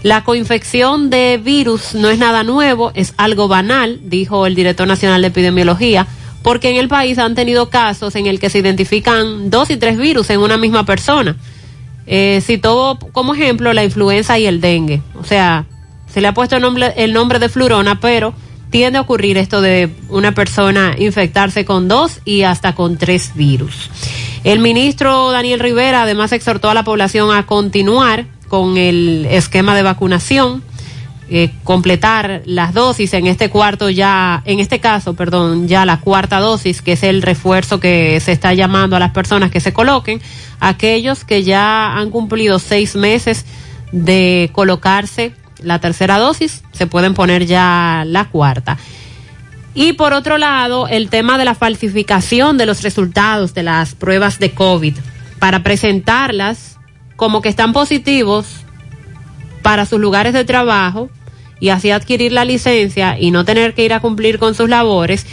La 0.02 0.24
coinfección 0.24 1.10
de 1.10 1.38
virus 1.44 1.94
no 1.94 2.08
es 2.08 2.18
nada 2.18 2.42
nuevo, 2.42 2.90
es 2.94 3.12
algo 3.18 3.48
banal, 3.48 4.00
dijo 4.04 4.46
el 4.46 4.54
director 4.54 4.88
nacional 4.88 5.20
de 5.20 5.28
epidemiología, 5.28 6.06
porque 6.42 6.70
en 6.70 6.76
el 6.76 6.88
país 6.88 7.18
han 7.18 7.34
tenido 7.34 7.70
casos 7.70 8.14
en 8.16 8.26
el 8.26 8.40
que 8.40 8.50
se 8.50 8.58
identifican 8.58 9.50
dos 9.50 9.70
y 9.70 9.76
tres 9.76 9.96
virus 9.96 10.30
en 10.30 10.40
una 10.40 10.56
misma 10.56 10.84
persona. 10.84 11.36
Eh, 12.06 12.42
citó 12.44 12.98
como 13.12 13.34
ejemplo 13.34 13.72
la 13.72 13.84
influenza 13.84 14.38
y 14.38 14.46
el 14.46 14.60
dengue. 14.60 15.02
O 15.18 15.24
sea, 15.24 15.66
se 16.12 16.20
le 16.20 16.28
ha 16.28 16.34
puesto 16.34 16.56
el 16.56 16.62
nombre, 16.62 16.92
el 16.96 17.12
nombre 17.12 17.38
de 17.38 17.48
flurona, 17.48 18.00
pero 18.00 18.34
tiende 18.70 18.98
a 18.98 19.02
ocurrir 19.02 19.36
esto 19.38 19.60
de 19.60 19.90
una 20.08 20.32
persona 20.32 20.96
infectarse 20.98 21.64
con 21.64 21.88
dos 21.88 22.20
y 22.24 22.42
hasta 22.42 22.74
con 22.74 22.96
tres 22.96 23.32
virus. 23.34 23.90
El 24.44 24.58
ministro 24.58 25.30
Daniel 25.30 25.60
Rivera 25.60 26.02
además 26.02 26.32
exhortó 26.32 26.70
a 26.70 26.74
la 26.74 26.82
población 26.82 27.34
a 27.34 27.46
continuar 27.46 28.26
con 28.48 28.76
el 28.76 29.26
esquema 29.30 29.76
de 29.76 29.82
vacunación, 29.82 30.62
eh, 31.34 31.50
completar 31.64 32.42
las 32.44 32.74
dosis 32.74 33.14
en 33.14 33.26
este 33.26 33.48
cuarto 33.48 33.88
ya, 33.88 34.42
en 34.44 34.60
este 34.60 34.80
caso, 34.80 35.14
perdón, 35.14 35.66
ya 35.66 35.86
la 35.86 35.98
cuarta 35.98 36.40
dosis, 36.40 36.82
que 36.82 36.92
es 36.92 37.02
el 37.02 37.22
refuerzo 37.22 37.80
que 37.80 38.20
se 38.20 38.32
está 38.32 38.52
llamando 38.52 38.96
a 38.96 38.98
las 38.98 39.12
personas 39.12 39.50
que 39.50 39.58
se 39.58 39.72
coloquen, 39.72 40.20
aquellos 40.60 41.24
que 41.24 41.42
ya 41.42 41.96
han 41.96 42.10
cumplido 42.10 42.58
seis 42.58 42.96
meses 42.96 43.46
de 43.92 44.50
colocarse 44.52 45.32
la 45.62 45.78
tercera 45.78 46.18
dosis, 46.18 46.64
se 46.72 46.86
pueden 46.86 47.14
poner 47.14 47.46
ya 47.46 48.04
la 48.06 48.26
cuarta. 48.26 48.76
Y 49.72 49.94
por 49.94 50.12
otro 50.12 50.36
lado, 50.36 50.86
el 50.86 51.08
tema 51.08 51.38
de 51.38 51.46
la 51.46 51.54
falsificación 51.54 52.58
de 52.58 52.66
los 52.66 52.82
resultados 52.82 53.54
de 53.54 53.62
las 53.62 53.94
pruebas 53.94 54.38
de 54.38 54.52
COVID 54.52 54.96
para 55.38 55.62
presentarlas 55.62 56.76
como 57.16 57.40
que 57.40 57.48
están 57.48 57.72
positivos 57.72 58.48
para 59.62 59.86
sus 59.86 59.98
lugares 59.98 60.34
de 60.34 60.44
trabajo 60.44 61.08
y 61.62 61.68
así 61.68 61.92
adquirir 61.92 62.32
la 62.32 62.44
licencia 62.44 63.16
y 63.16 63.30
no 63.30 63.44
tener 63.44 63.72
que 63.72 63.84
ir 63.84 63.92
a 63.92 64.00
cumplir 64.00 64.40
con 64.40 64.56
sus 64.56 64.68
labores, 64.68 65.24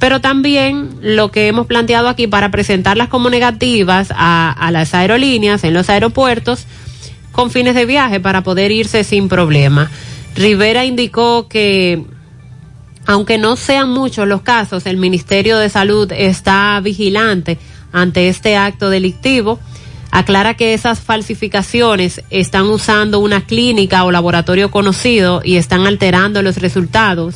pero 0.00 0.20
también 0.20 0.90
lo 1.00 1.30
que 1.30 1.46
hemos 1.46 1.68
planteado 1.68 2.08
aquí 2.08 2.26
para 2.26 2.50
presentarlas 2.50 3.06
como 3.06 3.30
negativas 3.30 4.08
a, 4.10 4.68
las 4.72 4.94
aerolíneas 4.94 5.62
en 5.62 5.74
los 5.74 5.88
aeropuertos 5.88 6.66
con 7.30 7.52
fines 7.52 7.76
de 7.76 7.86
viaje 7.86 8.18
para 8.18 8.42
poder 8.42 8.72
irse 8.72 9.04
sin 9.04 9.28
problema. 9.28 9.88
Rivera 10.34 10.84
indicó 10.84 11.46
que 11.46 12.04
aunque 13.06 13.38
no 13.38 13.54
sean 13.54 13.88
muchos 13.88 14.26
los 14.26 14.42
casos, 14.42 14.86
el 14.86 14.96
Ministerio 14.96 15.56
de 15.56 15.68
Salud 15.68 16.10
está 16.10 16.80
vigilante 16.80 17.58
ante 17.92 18.28
este 18.28 18.56
acto 18.56 18.90
delictivo. 18.90 19.60
Aclara 20.18 20.54
que 20.54 20.72
esas 20.72 21.00
falsificaciones 21.00 22.22
están 22.30 22.64
usando 22.70 23.18
una 23.18 23.42
clínica 23.42 24.02
o 24.04 24.10
laboratorio 24.10 24.70
conocido 24.70 25.42
y 25.44 25.56
están 25.56 25.86
alterando 25.86 26.40
los 26.40 26.56
resultados. 26.56 27.34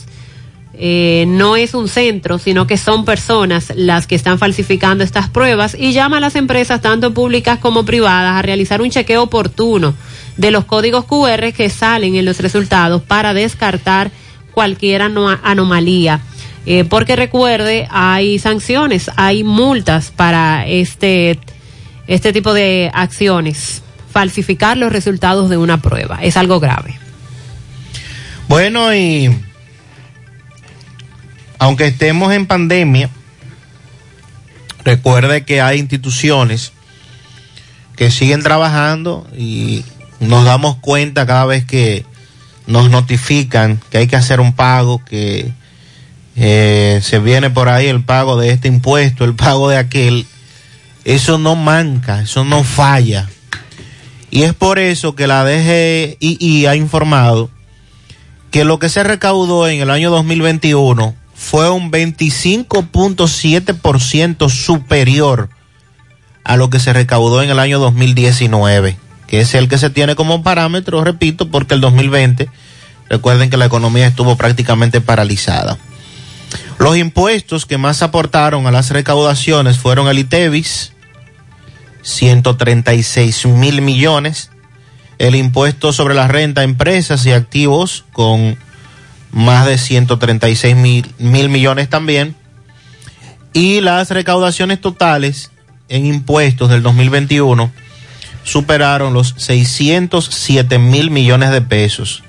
Eh, 0.73 1.27
no 1.29 1.57
es 1.57 1.75
un 1.75 1.89
centro, 1.89 2.39
sino 2.39 2.67
que 2.67 2.79
son 2.79 3.05
personas 3.05 3.71
las 3.77 4.07
que 4.07 4.15
están 4.15 4.39
falsificando 4.39 5.05
estas 5.05 5.29
pruebas 5.29 5.77
y 5.79 5.93
llama 5.93 6.17
a 6.17 6.21
las 6.21 6.37
empresas, 6.37 6.81
tanto 6.81 7.13
públicas 7.13 7.59
como 7.59 7.85
privadas, 7.85 8.39
a 8.39 8.41
realizar 8.41 8.81
un 8.81 8.89
chequeo 8.89 9.25
oportuno 9.25 9.93
de 10.39 10.51
los 10.51 10.65
códigos 10.65 11.05
QR 11.05 11.53
que 11.53 11.69
salen 11.69 12.15
en 12.15 12.25
los 12.25 12.39
resultados 12.41 13.03
para 13.03 13.35
descartar 13.35 14.11
cualquier 14.55 15.03
ano- 15.03 15.39
anomalía. 15.43 16.23
Eh, 16.65 16.85
porque 16.85 17.15
recuerde, 17.15 17.87
hay 17.91 18.39
sanciones, 18.39 19.11
hay 19.17 19.45
multas 19.45 20.11
para 20.11 20.67
este, 20.67 21.39
este 22.11 22.33
tipo 22.33 22.53
de 22.53 22.91
acciones. 22.93 23.83
Falsificar 24.13 24.77
los 24.77 24.93
resultados 24.93 25.49
de 25.49 25.57
una 25.57 25.81
prueba 25.81 26.19
es 26.23 26.37
algo 26.37 26.61
grave. 26.61 26.99
Bueno, 28.49 28.93
y 28.95 29.31
aunque 31.59 31.87
estemos 31.87 32.33
en 32.33 32.47
pandemia, 32.47 33.09
Recuerde 34.85 35.45
que 35.45 35.61
hay 35.61 35.79
instituciones 35.79 36.73
que 37.97 38.11
siguen 38.11 38.43
trabajando 38.43 39.27
y 39.37 39.85
nos 40.21 40.45
damos 40.45 40.77
cuenta 40.77 41.27
cada 41.27 41.45
vez 41.45 41.65
que 41.65 42.05
nos 42.67 42.91
notifican 42.91 43.81
que 43.91 43.99
hay 43.99 44.07
que 44.07 44.17
hacer 44.17 44.41
un 44.41 44.55
pago, 44.55 45.05
que 45.05 45.53
eh, 46.37 47.01
se 47.03 47.19
viene 47.19 47.51
por 47.51 47.69
ahí 47.69 47.89
el 47.89 48.03
pago 48.03 48.39
de 48.39 48.51
este 48.51 48.69
impuesto, 48.69 49.25
el 49.25 49.35
pago 49.35 49.69
de 49.69 49.77
aquel. 49.77 50.27
Eso 51.05 51.39
no 51.39 51.57
manca, 51.57 52.23
eso 52.23 52.45
no 52.45 52.65
falla. 52.65 53.29
Y 54.31 54.43
es 54.43 54.55
por 54.55 54.79
eso 54.79 55.15
que 55.15 55.27
la 55.27 55.45
DGI 55.45 56.67
ha 56.67 56.77
informado 56.77 57.51
que 58.51 58.65
lo 58.65 58.79
que 58.79 58.89
se 58.89 59.03
recaudó 59.03 59.69
en 59.69 59.81
el 59.81 59.91
año 59.91 60.11
2021 60.11 61.15
fue 61.35 61.69
un 61.71 61.91
25.7% 61.91 64.51
superior 64.51 65.51
a 66.45 66.57
lo 66.57 66.71
que 66.71 66.79
se 66.81 66.93
recaudó 66.93 67.43
en 67.43 67.51
el 67.51 67.59
año 67.59 67.79
2019, 67.79 68.97
que 69.27 69.41
es 69.41 69.55
el 69.55 69.69
que 69.69 69.79
se 69.79 69.89
tiene 69.91 70.15
como 70.17 70.43
parámetro, 70.43 71.05
repito, 71.05 71.51
porque 71.51 71.75
el 71.75 71.81
2020, 71.81 72.49
recuerden 73.09 73.51
que 73.51 73.57
la 73.57 73.67
economía 73.67 74.07
estuvo 74.07 74.37
prácticamente 74.37 75.01
paralizada. 75.01 75.79
Los 76.81 76.97
impuestos 76.97 77.67
que 77.67 77.77
más 77.77 78.03
aportaron 78.03 78.67
a 78.67 78.71
las 78.71 78.89
recaudaciones 78.89 79.77
fueron 79.77 80.09
el 80.09 80.19
ITEVIS, 80.19 80.95
136 82.01 83.45
mil 83.45 83.83
millones, 83.83 84.51
el 85.19 85.35
impuesto 85.35 85.93
sobre 85.93 86.15
la 86.15 86.27
renta 86.27 86.63
a 86.63 86.65
empresas 86.65 87.27
y 87.27 87.33
activos 87.33 88.07
con 88.15 88.57
más 89.31 89.67
de 89.67 89.77
136 89.77 90.75
mil, 90.75 91.15
mil 91.19 91.51
millones 91.51 91.91
también, 91.91 92.35
y 93.53 93.83
las 93.83 94.11
recaudaciones 94.11 94.81
totales 94.81 95.51
en 95.91 96.07
impuestos 96.07 96.71
del 96.71 96.83
2021 96.83 97.71
superaron 98.43 99.13
los 99.13 99.35
607 99.37 100.79
mil 100.79 101.11
millones 101.11 101.51
de 101.51 101.61
pesos. 101.61 102.23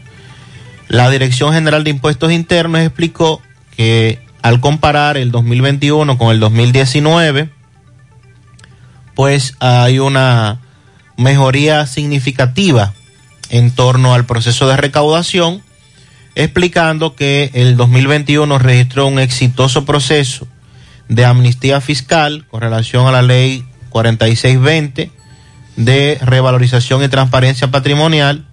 La 0.89 1.09
Dirección 1.09 1.53
General 1.53 1.85
de 1.85 1.91
Impuestos 1.91 2.33
Internos 2.33 2.81
explicó 2.81 3.41
que 3.77 4.19
al 4.41 4.59
comparar 4.59 5.17
el 5.17 5.31
2021 5.31 6.17
con 6.17 6.31
el 6.31 6.39
2019, 6.39 7.49
pues 9.15 9.55
hay 9.59 9.99
una 9.99 10.59
mejoría 11.17 11.85
significativa 11.85 12.93
en 13.49 13.71
torno 13.71 14.13
al 14.13 14.25
proceso 14.25 14.67
de 14.67 14.77
recaudación, 14.77 15.61
explicando 16.35 17.15
que 17.15 17.51
el 17.53 17.77
2021 17.77 18.57
registró 18.57 19.07
un 19.07 19.19
exitoso 19.19 19.85
proceso 19.85 20.47
de 21.09 21.25
amnistía 21.25 21.81
fiscal 21.81 22.45
con 22.49 22.61
relación 22.61 23.05
a 23.05 23.11
la 23.11 23.21
ley 23.21 23.65
4620 23.89 25.11
de 25.75 26.17
revalorización 26.21 27.03
y 27.03 27.09
transparencia 27.09 27.69
patrimonial 27.69 28.45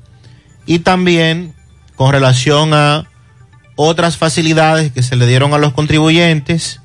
y 0.67 0.81
también 0.81 1.55
con 1.97 2.13
relación 2.13 2.75
a 2.75 3.08
otras 3.81 4.17
facilidades 4.17 4.91
que 4.91 5.05
se 5.05 5.15
le 5.15 5.29
dieron 5.29 5.55
a 5.55 5.59
los 5.59 5.73
contribuyentes 5.73 6.81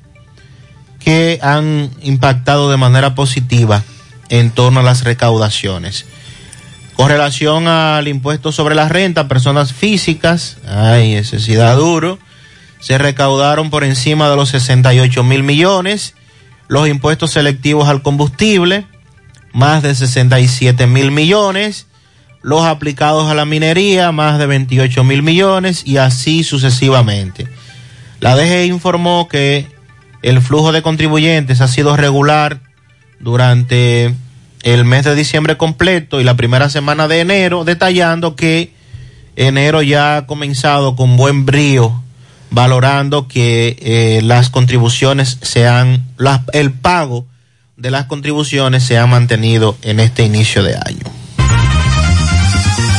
que 1.00 1.40
han 1.42 1.90
impactado 2.04 2.70
de 2.70 2.78
manera 2.78 3.16
positiva 3.16 3.84
en 4.30 4.52
torno 4.52 4.82
a 4.82 4.84
las 4.84 5.04
recaudaciones. 5.04 6.06
Con 6.96 7.10
relación 7.10 7.68
al 7.68 8.08
impuesto 8.08 8.52
sobre 8.52 8.76
la 8.76 8.90
renta, 8.90 9.28
personas 9.28 9.74
físicas, 9.74 10.58
ay, 10.68 11.20
da 11.56 11.74
duro, 11.74 12.20
se 12.80 13.00
recaudaron 13.00 13.72
por 13.72 13.84
encima 13.84 14.30
de 14.30 14.36
los 14.36 14.50
68 14.50 15.24
mil 15.24 15.42
millones, 15.42 16.14
los 16.68 16.88
impuestos 16.88 17.32
selectivos 17.32 17.90
al 17.90 18.04
combustible, 18.04 18.86
más 19.52 19.82
de 19.82 19.96
67 19.96 20.86
mil 20.86 21.10
millones, 21.10 21.88
los 22.44 22.64
aplicados 22.66 23.30
a 23.30 23.34
la 23.34 23.46
minería, 23.46 24.12
más 24.12 24.38
de 24.38 24.46
28 24.46 25.04
mil 25.04 25.24
millones 25.24 25.84
y 25.86 25.98
así 25.98 26.44
sucesivamente. 26.44 27.48
La 28.20 28.36
DG 28.36 28.66
informó 28.66 29.28
que 29.28 29.68
el 30.22 30.42
flujo 30.42 30.72
de 30.72 30.82
contribuyentes 30.82 31.62
ha 31.62 31.68
sido 31.68 31.98
regular 31.98 32.60
durante 33.20 34.14
el 34.64 34.86
mes 34.86 35.06
de 35.06 35.16
diciembre 35.16 35.58
completo 35.58 36.22
y 36.22 36.24
la 36.24 36.36
primera 36.36 36.70
semana 36.70 37.08
de 37.08 37.22
enero, 37.22 37.64
detallando 37.64 38.36
que 38.36 38.74
enero 39.36 39.82
ya 39.82 40.18
ha 40.18 40.26
comenzado 40.28 40.96
con 40.96 41.18
buen 41.18 41.46
brío, 41.46 42.02
valorando 42.50 43.28
que 43.28 43.78
eh, 43.80 44.22
las 44.22 44.50
contribuciones 44.50 45.40
sean, 45.42 46.04
el 46.52 46.72
pago 46.72 47.26
de 47.78 47.90
las 47.92 48.06
contribuciones 48.06 48.84
se 48.84 48.98
ha 48.98 49.08
mantenido 49.08 49.78
en 49.82 50.00
este 50.00 50.24
inicio 50.24 50.62
de 50.62 50.76
año. 50.76 51.23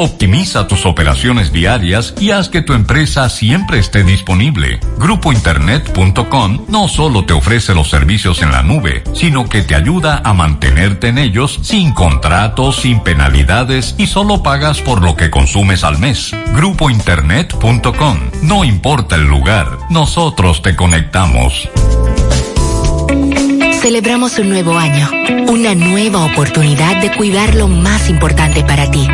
Optimiza 0.00 0.66
tus 0.66 0.86
operaciones 0.86 1.52
diarias 1.52 2.14
y 2.18 2.30
haz 2.30 2.48
que 2.48 2.62
tu 2.62 2.72
empresa 2.72 3.28
siempre 3.28 3.78
esté 3.78 4.02
disponible. 4.02 4.80
Grupointernet.com 4.96 6.64
no 6.68 6.88
solo 6.88 7.26
te 7.26 7.34
ofrece 7.34 7.74
los 7.74 7.90
servicios 7.90 8.40
en 8.40 8.50
la 8.50 8.62
nube, 8.62 9.04
sino 9.12 9.46
que 9.46 9.60
te 9.60 9.74
ayuda 9.74 10.22
a 10.24 10.32
mantenerte 10.32 11.08
en 11.08 11.18
ellos 11.18 11.60
sin 11.60 11.92
contratos, 11.92 12.76
sin 12.76 13.00
penalidades 13.00 13.94
y 13.98 14.06
solo 14.06 14.42
pagas 14.42 14.80
por 14.80 15.02
lo 15.02 15.16
que 15.16 15.28
consumes 15.28 15.84
al 15.84 15.98
mes. 15.98 16.30
Grupointernet.com. 16.54 18.20
No 18.40 18.64
importa 18.64 19.16
el 19.16 19.24
lugar, 19.24 19.68
nosotros 19.90 20.62
te 20.62 20.76
conectamos. 20.76 21.68
Celebramos 23.82 24.38
un 24.38 24.48
nuevo 24.48 24.78
año, 24.78 25.10
una 25.48 25.74
nueva 25.74 26.24
oportunidad 26.24 27.02
de 27.02 27.14
cuidar 27.14 27.54
lo 27.54 27.68
más 27.68 28.08
importante 28.08 28.64
para 28.64 28.90
ti. 28.90 29.06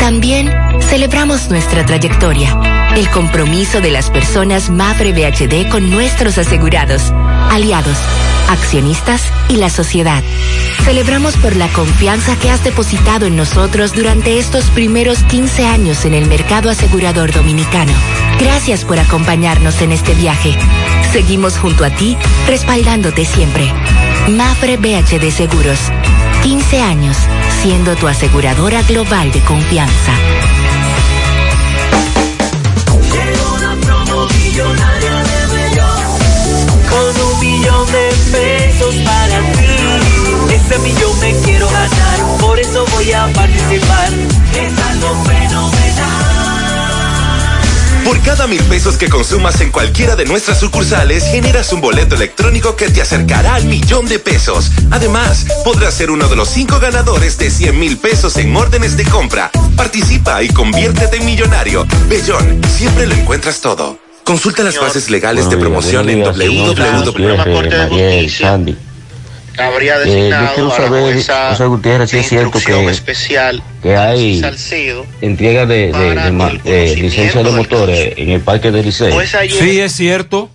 También 0.00 0.50
celebramos 0.80 1.50
nuestra 1.50 1.84
trayectoria, 1.84 2.56
el 2.96 3.10
compromiso 3.10 3.80
de 3.80 3.90
las 3.90 4.10
personas 4.10 4.70
Mafre 4.70 5.12
BHD 5.12 5.68
con 5.68 5.90
nuestros 5.90 6.38
asegurados, 6.38 7.12
aliados, 7.50 7.96
accionistas 8.48 9.22
y 9.48 9.56
la 9.56 9.70
sociedad. 9.70 10.22
Celebramos 10.84 11.36
por 11.36 11.56
la 11.56 11.68
confianza 11.68 12.36
que 12.36 12.50
has 12.50 12.64
depositado 12.64 13.26
en 13.26 13.36
nosotros 13.36 13.92
durante 13.92 14.38
estos 14.38 14.64
primeros 14.70 15.22
15 15.24 15.66
años 15.66 16.04
en 16.04 16.14
el 16.14 16.26
mercado 16.26 16.70
asegurador 16.70 17.32
dominicano. 17.32 17.92
Gracias 18.40 18.84
por 18.84 18.98
acompañarnos 18.98 19.82
en 19.82 19.92
este 19.92 20.14
viaje. 20.14 20.54
Seguimos 21.12 21.58
junto 21.58 21.84
a 21.84 21.90
ti, 21.90 22.16
respaldándote 22.46 23.24
siempre. 23.24 23.70
Mafre 24.28 24.76
BHD 24.76 25.30
Seguros. 25.30 25.78
15 26.48 26.80
años 26.80 27.14
siendo 27.60 27.94
tu 27.96 28.08
aseguradora 28.08 28.82
global 28.84 29.30
de 29.32 29.40
confianza. 29.40 30.12
Con 36.88 37.22
un 37.22 37.40
millón 37.40 37.86
de 37.92 38.14
pesos 38.32 38.94
para 38.94 39.40
ti. 39.52 40.54
Ese 40.54 40.78
millón 40.78 41.20
me 41.20 41.34
quiero 41.44 41.68
ganar, 41.68 42.38
por 42.40 42.58
eso 42.58 42.86
voy 42.94 43.12
a 43.12 43.26
participar. 43.34 44.08
Es 44.54 44.72
algo. 44.90 45.47
Por 48.08 48.20
cada 48.22 48.46
mil 48.46 48.62
pesos 48.62 48.96
que 48.96 49.10
consumas 49.10 49.60
en 49.60 49.70
cualquiera 49.70 50.16
de 50.16 50.24
nuestras 50.24 50.58
sucursales, 50.58 51.24
generas 51.24 51.74
un 51.74 51.82
boleto 51.82 52.14
electrónico 52.14 52.74
que 52.74 52.88
te 52.88 53.02
acercará 53.02 53.54
al 53.54 53.66
millón 53.66 54.06
de 54.06 54.18
pesos. 54.18 54.70
Además, 54.90 55.44
podrás 55.62 55.92
ser 55.92 56.10
uno 56.10 56.26
de 56.26 56.34
los 56.34 56.48
cinco 56.48 56.80
ganadores 56.80 57.36
de 57.36 57.50
100 57.50 57.78
mil 57.78 57.98
pesos 57.98 58.38
en 58.38 58.56
órdenes 58.56 58.96
de 58.96 59.04
compra. 59.04 59.50
Participa 59.76 60.42
y 60.42 60.48
conviértete 60.48 61.18
en 61.18 61.26
millonario. 61.26 61.86
Bellón, 62.08 62.62
siempre 62.74 63.06
lo 63.06 63.12
encuentras 63.12 63.60
todo. 63.60 63.98
Consulta 64.24 64.62
las 64.62 64.80
bases 64.80 65.10
legales 65.10 65.50
de 65.50 65.58
promoción 65.58 66.08
en 66.08 66.22
www. 66.22 67.12
Habría 69.66 69.94
Eh, 69.96 69.98
yo 69.98 70.04
designado 70.12 70.54
quiero 70.54 70.68
a 70.74 70.78
la 70.78 70.84
saber, 70.86 71.12
jueza 71.14 71.50
José 71.50 71.64
Gutiérrez, 71.66 72.10
si 72.10 72.16
de 72.16 72.22
es 72.22 72.28
cierto 72.28 72.58
que, 72.64 72.90
especial 72.90 73.62
que 73.82 73.96
hay 73.96 74.40
Salcedo 74.40 75.06
entrega 75.20 75.66
de, 75.66 75.92
de- 75.92 76.60
de 76.64 76.96
licencia 76.96 77.42
de 77.42 77.50
motores 77.50 78.12
en 78.16 78.30
el 78.30 78.40
parque 78.40 78.70
de 78.70 78.82
Licey. 78.82 79.12
Pues 79.12 79.34
ayer- 79.34 79.58
Sí, 79.62 79.80
es 79.80 79.92
cierto. 79.92 80.50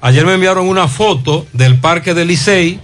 Ayer 0.00 0.24
me 0.24 0.34
enviaron 0.34 0.68
una 0.68 0.86
foto 0.88 1.46
del 1.52 1.76
parque 1.76 2.14
de 2.14 2.24
Licey, 2.24 2.78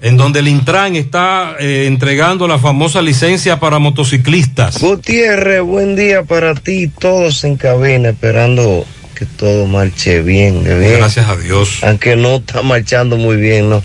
en 0.00 0.16
donde 0.16 0.38
el 0.40 0.48
Intran 0.48 0.96
está 0.96 1.56
eh, 1.58 1.84
entregando 1.86 2.48
la 2.48 2.58
famosa 2.58 3.02
licencia 3.02 3.60
para 3.60 3.78
motociclistas. 3.78 4.78
Gutiérrez, 4.80 5.60
buen 5.62 5.94
día 5.96 6.22
para 6.22 6.54
ti, 6.54 6.88
todos 6.88 7.44
en 7.44 7.56
cabina, 7.56 8.10
esperando 8.10 8.86
que 9.14 9.26
todo 9.26 9.66
marche 9.66 10.22
bien. 10.22 10.62
Gracias 10.64 11.28
a 11.28 11.36
Dios. 11.36 11.80
Aunque 11.82 12.14
no 12.16 12.36
está 12.36 12.62
marchando 12.62 13.16
muy 13.16 13.36
bien, 13.36 13.68
¿no? 13.68 13.82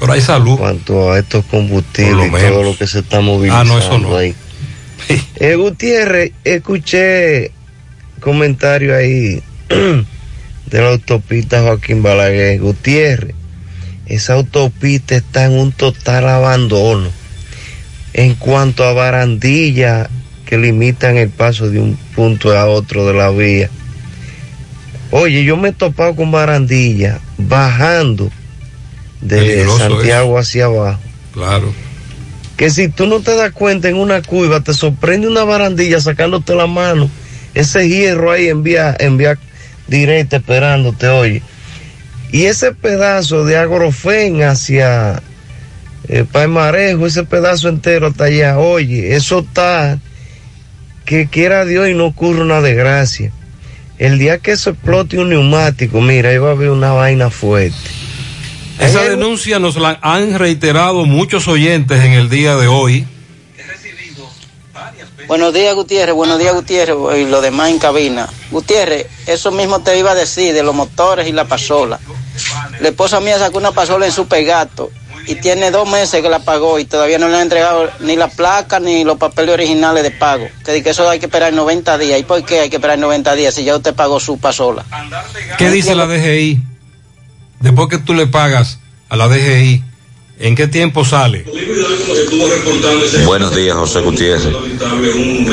Pero 0.00 0.12
hay 0.12 0.20
salud. 0.20 0.58
Cuanto 0.58 1.12
a 1.12 1.18
estos 1.18 1.44
combustibles 1.46 2.30
lo 2.30 2.38
y 2.38 2.42
todo 2.42 2.62
lo 2.62 2.76
que 2.76 2.86
se 2.86 3.00
está 3.00 3.20
movilizando 3.20 3.74
Ah, 3.74 3.76
no, 3.76 3.82
eso 3.82 3.98
no. 3.98 4.16
ahí. 4.16 4.34
Eh, 5.38 5.54
Gutiérrez, 5.56 6.32
escuché 6.44 7.50
comentario 8.20 8.96
ahí 8.96 9.42
de 9.68 10.80
la 10.80 10.88
autopista 10.88 11.62
Joaquín 11.62 12.02
Balaguer. 12.02 12.58
Gutiérrez, 12.60 13.34
esa 14.06 14.34
autopista 14.34 15.14
está 15.16 15.44
en 15.44 15.52
un 15.52 15.72
total 15.72 16.28
abandono. 16.28 17.10
En 18.14 18.34
cuanto 18.34 18.84
a 18.84 18.94
barandillas 18.94 20.08
que 20.46 20.56
limitan 20.56 21.16
el 21.18 21.28
paso 21.28 21.68
de 21.68 21.80
un 21.80 21.96
punto 22.14 22.56
a 22.56 22.66
otro 22.66 23.06
de 23.06 23.12
la 23.12 23.30
vía. 23.30 23.68
Oye, 25.10 25.44
yo 25.44 25.56
me 25.56 25.68
he 25.68 25.72
topado 25.72 26.16
con 26.16 26.30
barandillas 26.30 27.20
bajando 27.36 28.30
de 29.20 29.38
Peligroso 29.38 29.78
Santiago 29.78 30.38
hacia 30.38 30.66
abajo. 30.66 31.00
Claro. 31.32 31.72
Que 32.56 32.70
si 32.70 32.88
tú 32.88 33.06
no 33.06 33.20
te 33.20 33.34
das 33.34 33.52
cuenta 33.52 33.88
en 33.88 33.96
una 33.96 34.22
curva, 34.22 34.60
te 34.60 34.72
sorprende 34.72 35.28
una 35.28 35.44
barandilla 35.44 36.00
sacándote 36.00 36.54
la 36.54 36.66
mano. 36.66 37.10
Ese 37.54 37.88
hierro 37.88 38.30
ahí 38.30 38.48
en 38.48 38.62
vía, 38.62 38.96
en 38.98 39.16
vía 39.16 39.38
directa 39.86 40.36
esperándote, 40.36 41.08
oye. 41.08 41.42
Y 42.32 42.44
ese 42.46 42.72
pedazo 42.72 43.44
de 43.44 43.56
Agrofen 43.56 44.42
hacia 44.42 45.22
eh, 46.08 46.24
Palmarejo, 46.30 47.06
ese 47.06 47.24
pedazo 47.24 47.68
entero 47.68 48.08
hasta 48.08 48.24
allá, 48.24 48.58
oye, 48.58 49.14
eso 49.14 49.40
está 49.40 49.98
que 51.04 51.28
quiera 51.28 51.64
Dios 51.64 51.88
y 51.88 51.94
no 51.94 52.06
ocurra 52.06 52.42
una 52.42 52.60
desgracia. 52.60 53.32
El 53.98 54.18
día 54.18 54.38
que 54.38 54.56
se 54.56 54.70
explote 54.70 55.18
un 55.18 55.30
neumático, 55.30 56.00
mira, 56.00 56.30
ahí 56.30 56.38
va 56.38 56.48
a 56.48 56.52
haber 56.52 56.70
una 56.70 56.92
vaina 56.92 57.30
fuerte. 57.30 57.76
Esa 58.78 59.02
denuncia 59.02 59.58
nos 59.58 59.76
la 59.76 59.98
han 60.02 60.38
reiterado 60.38 61.06
muchos 61.06 61.48
oyentes 61.48 62.04
en 62.04 62.12
el 62.12 62.28
día 62.28 62.56
de 62.56 62.68
hoy. 62.68 63.06
Buenos 65.26 65.52
días, 65.52 65.74
Gutiérrez. 65.74 66.14
Buenos 66.14 66.38
días, 66.38 66.54
Gutiérrez. 66.54 66.96
Y 67.18 67.24
lo 67.24 67.40
demás 67.40 67.70
en 67.70 67.78
cabina. 67.78 68.28
Gutiérrez, 68.50 69.06
eso 69.26 69.50
mismo 69.50 69.80
te 69.80 69.98
iba 69.98 70.12
a 70.12 70.14
decir 70.14 70.54
de 70.54 70.62
los 70.62 70.74
motores 70.74 71.26
y 71.26 71.32
la 71.32 71.46
pasola. 71.46 71.98
La 72.80 72.88
esposa 72.88 73.20
mía 73.20 73.38
sacó 73.38 73.58
una 73.58 73.72
pasola 73.72 74.06
en 74.06 74.12
su 74.12 74.28
pegato 74.28 74.90
y 75.26 75.34
tiene 75.36 75.72
dos 75.72 75.88
meses 75.88 76.22
que 76.22 76.28
la 76.28 76.38
pagó 76.38 76.78
y 76.78 76.84
todavía 76.84 77.18
no 77.18 77.28
le 77.28 77.36
han 77.36 77.42
entregado 77.42 77.90
ni 78.00 78.14
la 78.14 78.28
placa 78.28 78.78
ni 78.78 79.02
los 79.02 79.18
papeles 79.18 79.54
originales 79.54 80.04
de 80.04 80.12
pago. 80.12 80.46
Que 80.64 80.82
que 80.82 80.90
eso 80.90 81.08
hay 81.08 81.18
que 81.18 81.26
esperar 81.26 81.52
90 81.52 81.98
días. 81.98 82.20
¿Y 82.20 82.22
por 82.22 82.44
qué 82.44 82.60
hay 82.60 82.70
que 82.70 82.76
esperar 82.76 82.98
90 82.98 83.34
días 83.34 83.54
si 83.54 83.64
ya 83.64 83.74
usted 83.74 83.94
pagó 83.94 84.20
su 84.20 84.38
pasola? 84.38 84.84
¿Qué 85.58 85.70
dice 85.70 85.96
la 85.96 86.06
DGI? 86.06 86.75
Después 87.60 87.88
que 87.88 87.98
tú 87.98 88.14
le 88.14 88.26
pagas 88.26 88.80
a 89.08 89.16
la 89.16 89.28
DGI, 89.28 89.82
¿En 90.38 90.54
qué 90.54 90.66
tiempo 90.66 91.02
sale? 91.02 91.46
Buenos 93.24 93.56
días, 93.56 93.74
José 93.74 94.00
Gutiérrez. 94.02 94.54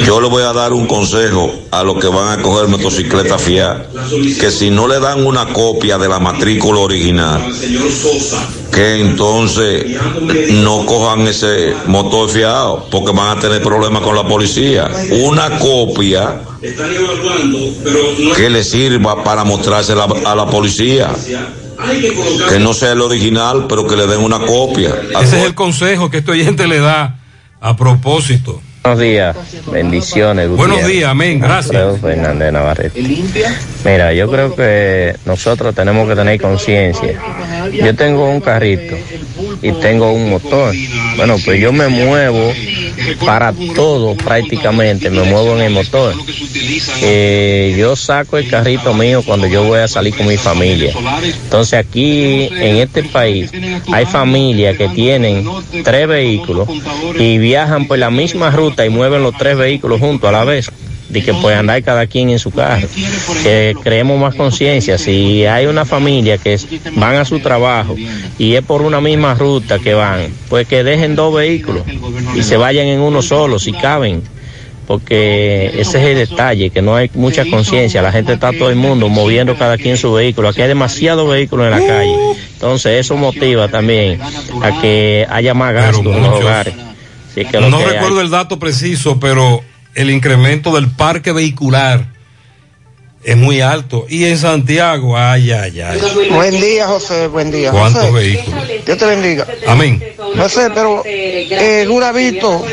Yo 0.06 0.20
le 0.20 0.28
voy 0.28 0.44
a 0.44 0.52
dar 0.52 0.74
un 0.74 0.88
consejo 0.88 1.54
a 1.72 1.84
los 1.84 1.98
que 2.00 2.08
van 2.08 2.38
a 2.38 2.42
coger 2.42 2.68
motocicleta 2.68 3.38
fiar, 3.38 3.88
que 4.40 4.52
si 4.52 4.70
no 4.70 4.90
le 4.90 5.00
dan 5.00 5.26
una 5.26 5.54
copia 5.54 5.98
de 5.98 6.10
la 6.10 6.20
matrícula 6.20 6.82
original, 6.82 7.50
que 8.74 9.00
entonces 9.00 9.86
no 10.52 10.86
cojan 10.86 11.28
ese 11.28 11.74
motor 11.86 12.30
fiado, 12.30 12.86
porque 12.92 13.14
van 13.14 13.38
a 13.38 13.40
tener 13.40 13.64
problemas 13.64 14.04
con 14.04 14.16
la 14.16 14.28
policía. 14.28 14.92
Una 15.22 15.60
copia 15.60 16.42
que 18.36 18.50
le 18.50 18.64
sirva 18.66 19.24
para 19.24 19.46
mostrársela 19.46 20.10
a 20.26 20.36
la 20.36 20.46
policía. 20.46 21.10
Que 22.50 22.60
no 22.60 22.74
sea 22.74 22.92
el 22.92 23.02
original, 23.02 23.66
pero 23.68 23.88
que 23.88 23.96
le 23.96 24.08
den 24.08 24.22
una 24.22 24.40
copia. 24.40 24.92
Ese 25.22 25.40
es 25.40 25.46
el 25.46 25.56
consejo 25.56 26.10
que 26.10 26.18
este 26.18 26.32
oyente 26.32 26.68
le 26.68 26.80
da 26.80 27.20
a 27.60 27.76
propósito. 27.76 28.62
Buenos 28.84 29.00
días, 29.00 29.38
bendiciones. 29.72 30.50
Buenos 30.50 30.76
Gutiérrez. 30.76 30.98
días, 30.98 31.10
amén, 31.10 31.40
gracias. 31.40 31.74
Alfredo 31.74 31.98
Fernández 32.00 32.52
Navarrete. 32.52 33.02
Mira, 33.86 34.14
yo 34.14 34.30
creo 34.30 34.54
que 34.54 35.16
nosotros 35.26 35.74
tenemos 35.74 36.06
que 36.10 36.16
tener 36.16 36.42
conciencia. 36.42 37.18
Yo 37.72 37.96
tengo 37.96 38.30
un 38.30 38.42
carrito 38.42 38.96
y 39.64 39.72
tengo 39.72 40.12
un 40.12 40.30
motor. 40.30 40.76
Bueno, 41.16 41.38
pues 41.44 41.60
yo 41.60 41.72
me 41.72 41.88
muevo 41.88 42.54
para 43.26 43.54
todo 43.76 44.16
prácticamente, 44.16 45.10
me 45.10 45.24
muevo 45.24 45.56
en 45.56 45.62
el 45.62 45.74
motor. 45.74 46.14
Eh, 47.02 47.76
yo 47.78 47.96
saco 47.96 48.38
el 48.38 48.50
carrito 48.50 48.94
mío 48.94 49.24
cuando 49.26 49.48
yo 49.48 49.64
voy 49.64 49.80
a 49.80 49.88
salir 49.88 50.16
con 50.16 50.28
mi 50.28 50.38
familia. 50.38 50.94
Entonces 51.44 51.80
aquí 51.80 52.50
en 52.52 52.78
este 52.78 53.04
país 53.04 53.52
hay 53.92 54.06
familias 54.06 54.78
que 54.78 54.90
tienen 54.90 55.48
tres 55.84 56.08
vehículos 56.08 56.68
y 57.18 57.38
viajan 57.38 57.88
por 57.88 57.98
la 57.98 58.12
misma 58.12 58.52
ruta 58.52 58.86
y 58.86 58.90
mueven 58.90 59.24
los 59.24 59.36
tres 59.38 59.58
vehículos 59.58 60.00
juntos 60.00 60.28
a 60.28 60.34
la 60.34 60.44
vez. 60.44 60.70
De 61.10 61.22
que 61.24 61.34
puede 61.34 61.56
andar 61.56 61.84
cada 61.84 62.08
quien 62.08 62.30
en 62.32 62.40
su 62.40 62.50
carro. 62.52 62.88
Que 63.44 63.76
creemos 63.84 64.20
más 64.20 64.34
conciencia. 64.36 64.98
Si 64.98 65.46
hay 65.46 65.66
una 65.68 65.86
familia 65.86 66.38
que 66.38 66.58
van 66.96 67.16
a 67.18 67.26
su 67.26 67.40
trabajo 67.40 67.96
y 68.40 68.56
es 68.56 68.62
por 68.64 68.82
una 68.82 69.00
misma 69.02 69.34
ruta 69.36 69.78
que 69.80 69.94
van, 69.94 70.28
pues 70.50 70.68
que 70.68 70.84
dejen 70.84 71.16
dos 71.16 71.34
vehículos 71.36 71.84
y 72.36 72.42
se 72.44 72.58
vayan 72.58 72.88
en 72.88 73.00
uno 73.02 73.22
solo 73.22 73.60
si 73.60 73.74
caben 73.74 74.24
porque 74.88 75.68
ese 75.78 75.98
es 76.00 76.04
el 76.06 76.28
detalle, 76.30 76.70
que 76.70 76.82
no 76.82 76.96
hay 76.96 77.10
mucha 77.14 77.46
conciencia, 77.46 78.02
la 78.02 78.12
gente 78.12 78.34
está 78.34 78.52
todo 78.52 78.70
el 78.70 78.76
mundo 78.76 79.08
moviendo 79.08 79.56
cada 79.58 79.78
quien 79.78 79.96
su 79.96 80.12
vehículo, 80.12 80.50
aquí 80.50 80.62
hay 80.62 80.68
demasiados 80.68 81.30
vehículos 81.30 81.66
en 81.68 81.72
la 81.72 81.88
calle, 81.88 82.14
entonces 82.54 83.00
eso 83.00 83.16
motiva 83.16 83.70
también 83.70 84.20
a 84.62 84.82
que 84.82 85.26
haya 85.30 85.54
más 85.54 85.74
gastos 85.74 86.06
en 86.06 86.22
los 86.24 86.36
hogares. 86.42 86.74
Así 87.32 87.46
que 87.46 87.60
lo 87.62 87.70
No 87.70 87.78
que 87.78 87.86
hay- 87.86 87.90
recuerdo 87.92 88.20
el 88.22 88.30
dato 88.30 88.60
preciso, 88.60 89.20
pero 89.22 89.64
el 89.96 90.10
incremento 90.10 90.74
del 90.74 90.90
parque 90.90 91.32
vehicular 91.32 92.13
es 93.24 93.38
muy 93.38 93.62
alto. 93.62 94.06
Y 94.10 94.26
en 94.26 94.38
Santiago, 94.38 95.18
ay, 95.18 95.52
ay, 95.52 95.80
ay. 95.82 96.00
Buen 96.32 96.60
día, 96.60 96.88
José, 96.88 97.28
buen 97.28 97.52
día. 97.52 97.72
¿Cuántos 97.72 98.02
José, 98.04 98.14
vehículos? 98.14 98.64
Dios 98.86 98.98
te 98.98 99.06
bendiga. 99.06 99.48
Amén. 99.68 100.04
José, 100.38 100.70
pero 100.74 101.04
eh, 101.06 101.86
Guravito 101.88 102.66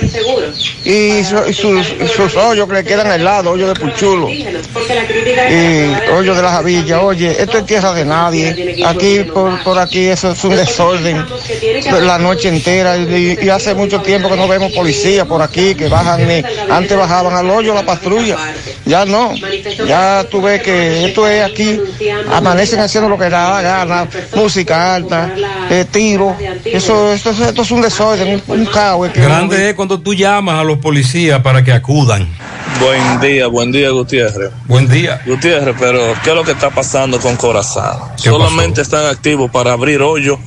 y, 0.85 1.23
su- 1.25 1.49
y 1.49 1.53
sus, 1.53 1.87
y 2.03 2.09
sus 2.09 2.35
hoyos 2.37 2.67
que 2.69 2.75
le 2.75 2.85
quedan 2.85 3.07
al 3.09 3.23
lado, 3.23 3.51
hoyos 3.51 3.69
de 3.75 3.81
Puchulo 3.81 4.29
y 4.31 5.93
hoyos 6.15 6.37
de 6.37 6.43
la 6.43 6.51
Javilla, 6.53 7.01
oye, 7.03 7.37
esto 7.41 7.59
es 7.59 7.67
tierra 7.67 7.93
de 7.93 8.05
nadie. 8.05 8.83
Aquí, 8.87 9.21
por, 9.33 9.63
por 9.63 9.79
aquí, 9.79 10.07
eso 10.07 10.31
es 10.33 10.43
un 10.45 10.57
desorden 10.57 11.25
la 12.03 12.19
noche 12.19 12.49
entera 12.49 12.97
y, 12.97 13.39
y 13.41 13.49
hace 13.51 13.75
mucho 13.75 14.01
tiempo 14.01 14.29
que 14.29 14.37
no 14.37 14.49
vemos 14.49 14.73
policía 14.73 15.25
por 15.25 15.43
aquí 15.43 15.75
que 15.75 15.89
bajan, 15.89 16.29
eh, 16.31 16.43
antes 16.71 16.97
bajaban 16.97 17.35
al 17.35 17.49
hoyo 17.51 17.75
la 17.75 17.85
patrulla, 17.85 18.37
ya 18.87 19.05
no, 19.05 19.35
ya 19.87 20.25
tú 20.31 20.40
ves 20.43 20.62
que 20.62 21.07
esto 21.07 21.27
es 21.27 21.43
aquí, 21.43 21.81
amanecen 22.33 22.81
haciendo 22.81 23.09
lo 23.09 23.19
que 23.19 23.29
da 23.29 23.55
la 23.55 23.62
gana, 23.62 24.09
música 24.35 24.95
alta, 24.95 25.35
eh, 25.71 25.85
tiro, 25.91 26.37
eso, 26.65 27.12
esto, 27.12 27.31
esto 27.31 27.62
es 27.62 27.71
un 27.71 27.83
desorden, 27.83 28.43
un, 28.47 28.61
un 28.61 28.67
caos. 28.67 29.11
Grande 29.15 29.71
es 29.71 29.75
cuando 29.75 30.01
tú 30.01 30.15
llamas 30.15 30.61
a 30.61 30.65
los 30.65 30.79
policías 30.79 31.41
para 31.43 31.62
que 31.62 31.73
acudan. 31.73 32.29
Buen 32.81 33.21
día, 33.21 33.47
buen 33.47 33.73
día, 33.73 33.91
Gutiérrez. 33.91 34.51
Buen 34.67 34.89
día. 34.89 35.21
Gutiérrez, 35.27 35.77
pero 35.79 36.15
¿qué 36.25 36.31
es 36.31 36.37
lo 36.37 36.45
que 36.45 36.53
está 36.53 36.71
pasando 36.71 37.21
con 37.21 37.37
Corazán? 37.37 37.99
Solamente 38.17 38.81
están 38.81 39.07
activos 39.07 39.51
para 39.51 39.73
abrir 39.73 40.01
hoyos 40.01 40.39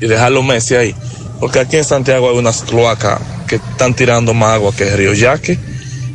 y 0.00 0.06
dejar 0.06 0.30
los 0.30 0.44
meses 0.44 0.78
ahí. 0.78 0.94
Porque 1.40 1.58
aquí 1.58 1.78
en 1.78 1.84
Santiago 1.84 2.30
hay 2.30 2.36
unas 2.36 2.62
cloacas 2.62 3.20
que 3.48 3.56
están 3.56 3.94
tirando 3.94 4.34
más 4.34 4.54
agua 4.54 4.72
que 4.76 4.84
el 4.84 4.96
Río 4.96 5.14
Yaque 5.14 5.58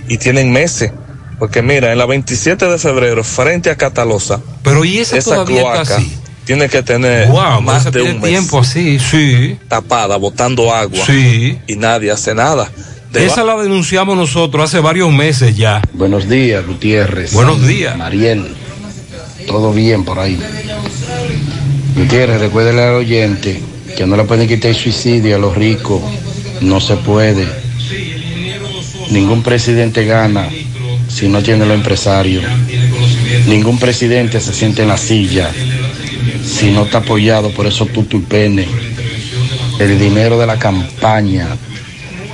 y 0.07 0.18
tienen 0.18 0.52
meses. 0.52 0.91
Porque 1.40 1.62
mira, 1.62 1.91
en 1.91 1.98
la 1.98 2.06
27 2.06 2.66
de 2.66 2.78
febrero, 2.78 3.24
frente 3.24 3.70
a 3.70 3.76
Catalosa, 3.76 4.40
Pero 4.64 4.86
¿y 4.86 4.99
esa 4.99 5.20
todavía 5.20 5.57
está 5.57 5.72
cloaca 5.74 5.95
así? 5.98 6.18
tiene 6.45 6.70
que 6.70 6.82
tener 6.84 7.28
Wow, 7.28 7.62
más 7.62 7.82
esa 7.82 7.91
de 7.91 8.03
un 8.03 8.22
mes. 8.22 8.30
tiempo 8.30 8.60
así, 8.60 8.99
sí. 8.99 9.57
Tapada, 9.68 10.16
botando 10.18 10.74
agua. 10.74 11.03
Sí. 11.06 11.60
Y 11.68 11.76
nadie 11.76 12.12
hace 12.12 12.34
nada. 12.36 12.72
Esa 13.14 13.44
la 13.44 13.56
denunciamos 13.56 14.18
nosotros 14.18 14.64
hace 14.66 14.80
varios 14.80 15.12
meses 15.12 15.56
ya. 15.56 15.82
Buenos 15.94 16.28
días, 16.28 16.66
Gutiérrez. 16.66 17.34
Buenos 17.34 17.66
días. 17.66 17.98
Mariel, 17.98 18.45
todo 19.48 19.72
bien 19.72 20.03
por 20.03 20.20
ahí. 20.20 20.38
Gutiérrez, 21.95 22.40
recuérdele 22.41 22.84
al 22.84 22.94
oyente 22.95 23.62
que 23.95 24.06
no 24.06 24.18
le 24.18 24.26
pueden 24.26 24.48
quitar 24.48 24.72
el 24.72 24.76
suicidio 24.76 25.38
a 25.38 25.40
los 25.40 25.56
ricos. 25.56 26.02
No 26.62 26.82
se 26.82 26.95
puede. 26.98 27.48
Ningún 29.12 29.44
presidente 29.44 30.03
gana 30.06 30.49
si 31.16 31.30
no 31.30 31.42
tiene 31.42 31.66
los 31.66 31.76
empresarios. 31.76 32.44
Ningún 33.48 33.80
presidente 33.80 34.42
se 34.42 34.54
siente 34.54 34.82
en 34.82 34.90
la 34.90 34.98
silla 34.98 35.50
si 36.44 36.72
no 36.72 36.84
está 36.84 36.98
apoyado 36.98 37.52
por 37.52 37.66
esos 37.66 37.88
tutu 37.94 38.18
y 38.18 38.22
pene. 38.22 38.68
El 39.80 39.98
dinero 39.98 40.38
de 40.38 40.46
la 40.46 40.60
campaña 40.60 41.48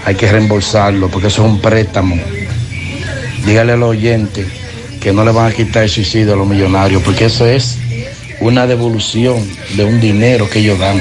hay 0.03 0.15
que 0.15 0.31
reembolsarlo 0.31 1.09
porque 1.09 1.27
eso 1.27 1.45
es 1.45 1.51
un 1.51 1.61
préstamo. 1.61 2.19
Dígale 3.45 3.73
a 3.73 3.77
los 3.77 3.89
oyentes 3.91 4.47
que 4.99 5.13
no 5.13 5.23
le 5.23 5.31
van 5.31 5.51
a 5.51 5.55
quitar 5.55 5.83
el 5.83 5.89
suicidio 5.89 6.33
a 6.33 6.37
los 6.37 6.47
millonarios 6.47 7.03
porque 7.03 7.25
eso 7.25 7.45
es 7.45 7.77
una 8.39 8.65
devolución 8.65 9.47
de 9.75 9.83
un 9.83 10.01
dinero 10.01 10.49
que 10.49 10.57
ellos 10.57 10.79
dan 10.79 10.99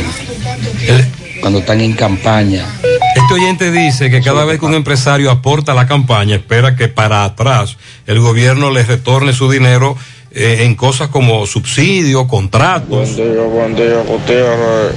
cuando 1.41 1.61
están 1.61 1.81
en 1.81 1.95
campaña. 1.95 2.67
Este 3.15 3.35
oyente 3.35 3.71
dice 3.73 4.11
que 4.11 4.21
cada 4.21 4.45
vez 4.45 4.61
que 4.61 4.67
un 4.67 4.75
empresario 4.75 5.31
aporta 5.31 5.73
a 5.73 5.75
la 5.75 5.87
campaña, 5.87 6.37
espera 6.37 6.77
que 6.77 6.89
para 6.89 7.25
atrás 7.25 7.77
el 8.07 8.21
gobierno 8.21 8.71
le 8.71 8.85
retorne 8.85 9.33
su 9.33 9.51
dinero 9.51 9.97
eh, 10.33 10.59
en 10.61 10.77
cosas 10.77 11.09
como 11.09 11.45
subsidios, 11.47 12.27
contratos. 12.27 13.17
Buen 13.17 13.17
día, 13.17 13.43
buen 13.43 13.75
día, 13.75 14.03
Gutiérrez. 14.07 14.95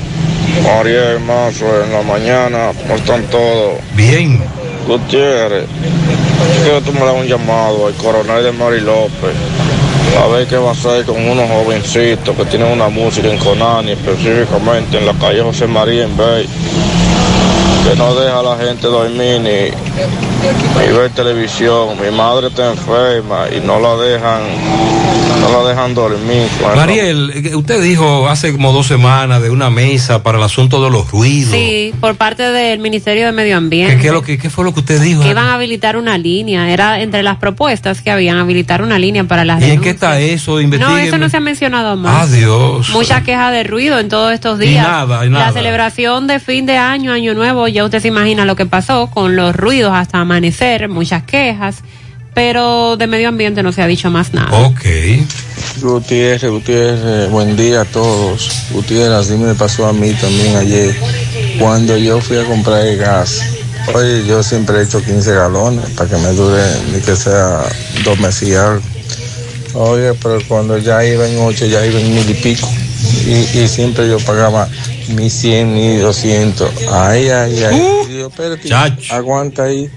María 0.61 1.15
y 1.15 1.19
Mazo 1.19 1.65
en 1.83 1.91
la 1.91 2.01
mañana, 2.03 2.71
¿cómo 2.83 2.95
están 2.95 3.23
todos? 3.23 3.79
Bien. 3.95 4.39
Gutiérrez, 4.87 5.65
quiero 6.63 6.81
tú 6.81 6.91
me 6.93 6.99
das 6.99 7.15
un 7.15 7.25
llamado 7.25 7.87
al 7.87 7.93
coronel 7.95 8.43
de 8.43 8.51
Mari 8.51 8.81
López. 8.81 9.33
A 10.21 10.27
ver 10.27 10.45
qué 10.45 10.57
va 10.57 10.69
a 10.69 10.73
hacer 10.73 11.05
con 11.05 11.19
unos 11.27 11.49
jovencitos 11.49 12.35
que 12.35 12.45
tienen 12.45 12.71
una 12.71 12.89
música 12.89 13.27
en 13.27 13.39
Conani, 13.39 13.93
específicamente 13.93 14.99
en 14.99 15.07
la 15.07 15.13
calle 15.13 15.41
José 15.41 15.65
María 15.65 16.03
en 16.03 16.15
Bay. 16.15 16.47
Que 17.83 17.95
no 17.97 18.15
deja 18.15 18.39
a 18.39 18.43
la 18.43 18.57
gente 18.57 18.87
dormir 18.87 19.41
ni, 19.41 19.71
ver 20.93 21.11
televisión. 21.13 21.99
Mi 22.01 22.09
madre 22.15 22.47
está 22.47 22.71
enferma 22.71 23.47
y 23.49 23.59
no 23.59 23.79
la 23.79 23.95
dejan, 23.97 24.41
no 25.41 25.63
la 25.63 25.69
dejan 25.69 25.93
dormir. 25.93 26.47
Mariel, 26.75 27.31
eh, 27.33 27.55
usted 27.55 27.81
dijo 27.81 28.27
hace 28.29 28.51
como 28.51 28.71
dos 28.71 28.87
semanas 28.87 29.41
de 29.41 29.49
una 29.49 29.69
mesa 29.69 30.23
para 30.23 30.37
el 30.37 30.43
asunto 30.43 30.83
de 30.83 30.89
los 30.89 31.11
ruidos. 31.11 31.51
Sí, 31.53 31.93
por 31.99 32.15
parte 32.15 32.43
del 32.43 32.79
Ministerio 32.79 33.25
de 33.25 33.31
Medio 33.31 33.51
¿Qué, 33.51 33.57
Ambiente. 33.57 33.97
qué 33.99 34.07
es 34.07 34.13
lo 34.13 34.21
que, 34.21 34.37
qué 34.37 34.49
fue 34.49 34.63
lo 34.65 34.73
que 34.73 34.79
usted 34.81 35.01
dijo? 35.01 35.21
que 35.21 35.29
iban 35.29 35.45
a 35.47 35.53
habilitar 35.55 35.97
una 35.97 36.17
línea, 36.17 36.69
era 36.71 37.01
entre 37.01 37.23
las 37.23 37.37
propuestas 37.37 38.01
que 38.01 38.11
habían 38.11 38.37
habilitar 38.37 38.81
una 38.81 38.97
línea 38.99 39.23
para 39.25 39.45
las 39.45 39.61
¿Y 39.61 39.65
en 39.65 39.69
qué 39.81 39.93
denuncias. 39.93 39.95
está 39.95 40.19
eso? 40.19 40.61
No, 40.61 40.97
eso 40.97 41.17
no 41.17 41.29
se 41.29 41.37
ha 41.37 41.41
mencionado 41.41 41.95
más. 41.97 42.29
Adiós. 42.29 42.89
Mucha 42.89 43.21
queja 43.23 43.51
de 43.51 43.63
ruido 43.63 43.99
en 43.99 44.09
todos 44.09 44.33
estos 44.33 44.59
Y 44.61 44.67
días. 44.67 44.87
nada, 44.87 45.25
y 45.25 45.29
nada. 45.29 45.47
La 45.47 45.53
celebración 45.53 46.27
de 46.27 46.39
fin 46.39 46.65
de 46.65 46.77
año, 46.77 47.11
año 47.11 47.33
nuevo, 47.33 47.67
ya 47.67 47.83
usted 47.83 47.99
se 48.01 48.07
imagina 48.07 48.45
lo 48.45 48.55
que 48.55 48.65
pasó 48.65 49.07
con 49.07 49.35
los 49.35 49.55
ruidos 49.55 49.93
hasta 49.93 50.19
amanecer, 50.19 50.89
muchas 50.89 51.23
quejas, 51.23 51.83
pero 52.33 52.97
de 52.97 53.07
medio 53.07 53.29
ambiente 53.29 53.63
no 53.63 53.71
se 53.71 53.81
ha 53.81 53.87
dicho 53.87 54.09
más 54.09 54.33
nada. 54.33 54.57
Ok. 54.67 54.81
Gutiérrez, 55.81 56.49
Gutiérrez, 56.51 57.29
buen 57.29 57.55
día 57.57 57.81
a 57.81 57.85
todos. 57.85 58.49
Gutiérrez, 58.71 59.11
así 59.11 59.33
me 59.33 59.53
pasó 59.55 59.87
a 59.87 59.93
mí 59.93 60.11
también 60.13 60.55
ayer. 60.55 60.95
Cuando 61.59 61.97
yo 61.97 62.19
fui 62.21 62.37
a 62.37 62.45
comprar 62.45 62.85
el 62.85 62.97
gas, 62.97 63.41
oye, 63.93 64.25
yo 64.25 64.41
siempre 64.43 64.79
he 64.79 64.83
hecho 64.83 65.03
15 65.03 65.33
galones 65.33 65.89
para 65.91 66.09
que 66.09 66.17
me 66.17 66.29
dure 66.33 66.61
ni 66.93 67.01
que 67.01 67.15
sea 67.15 67.63
dos 68.03 68.19
meses 68.19 68.49
y 68.49 68.55
algo. 68.55 68.81
Oye, 69.75 70.13
pero 70.21 70.39
cuando 70.47 70.77
ya 70.77 71.03
iba 71.03 71.27
en 71.27 71.39
ocho, 71.39 71.65
ya 71.65 71.85
iba 71.85 71.99
en 71.99 72.13
mil 72.13 72.29
y 72.29 72.33
pico. 72.35 72.69
Y, 73.25 73.59
y 73.59 73.67
siempre 73.67 74.07
yo 74.07 74.17
pagaba 74.19 74.67
Mi 75.09 75.29
100, 75.29 75.73
mi 75.73 75.97
200. 75.97 76.69
Ay, 76.91 77.29
ay, 77.29 77.63
ay. 77.63 77.81
Uh, 77.81 78.07
Dios, 78.07 78.31
espérate, 78.31 78.69
chacho. 78.69 79.13
aguanta 79.13 79.63
ahí. 79.63 79.89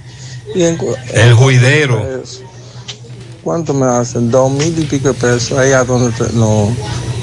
El 0.55 1.35
juidero. 1.35 2.05
¿Cuánto 3.43 3.75
me 3.75 3.87
hacen? 3.87 4.31
Dos 4.31 4.51
mil 4.51 4.77
y 4.79 4.85
pico 4.85 5.09
de 5.09 5.15
pesos. 5.15 5.57
Ahí 5.59 5.73
a 5.73 5.85
donde 5.85 6.11
te- 6.17 6.33
no. 6.35 6.75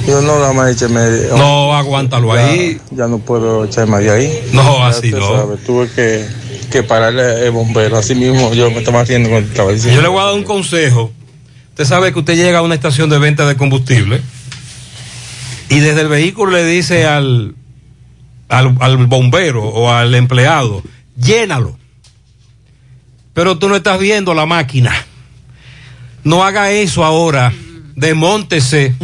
Yo 0.07 0.21
no 0.21 0.39
la 0.39 0.51
más 0.53 0.71
eché 0.71 0.87
medio. 0.87 1.35
No, 1.37 1.73
aguántalo 1.75 2.33
Ya- 2.35 2.45
ahí. 2.45 2.79
Ya 2.91 3.07
no 3.07 3.19
puedo 3.19 3.65
echarme 3.65 3.99
de 3.99 4.11
ahí. 4.11 4.49
No, 4.53 4.77
Ya 4.79 4.87
así 4.87 5.11
no. 5.11 5.19
sabe, 5.35 5.57
tuve 5.57 5.89
que, 5.89 6.25
que 6.71 6.83
pararle 6.83 7.45
el 7.45 7.51
bombero. 7.51 7.97
Así 7.97 8.13
mismo 8.15 8.53
yo 8.53 8.69
me 8.71 8.79
estaba 8.79 9.01
haciendo 9.01 9.29
con 9.29 9.37
el 9.39 9.79
Yo 9.81 10.01
le 10.01 10.07
voy 10.07 10.21
a 10.21 10.25
dar 10.25 10.33
un 10.35 10.43
consejo. 10.43 11.11
Usted 11.69 11.85
sabe 11.85 12.13
que 12.13 12.19
usted 12.19 12.35
llega 12.35 12.59
a 12.59 12.61
una 12.61 12.75
estación 12.75 13.09
de 13.09 13.17
venta 13.17 13.45
de 13.47 13.55
combustible 13.57 14.21
y 15.69 15.79
desde 15.79 16.01
el 16.01 16.07
vehículo 16.07 16.51
le 16.51 16.65
dice 16.65 17.05
al, 17.05 17.55
al, 18.47 18.77
al 18.79 19.07
bombero 19.07 19.63
o 19.63 19.89
al 19.89 20.13
empleado, 20.15 20.83
llénalo. 21.17 21.77
Pero 23.33 23.57
tú 23.57 23.67
no 23.67 23.75
estás 23.75 23.99
viendo 23.99 24.33
la 24.33 24.45
máquina. 24.45 24.93
No 26.23 26.43
haga 26.43 26.71
eso 26.71 27.03
ahora. 27.03 27.53
Demóntese. 27.95 28.95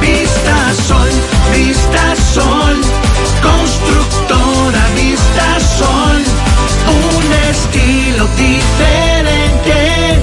Vista 0.00 0.74
Sol, 0.86 1.08
Vista 1.54 2.16
Sol, 2.34 2.80
constructora 3.42 4.86
Vista 4.94 5.60
Sol, 5.78 6.22
un 6.88 7.32
estilo 7.50 8.26
diferente, 8.36 10.20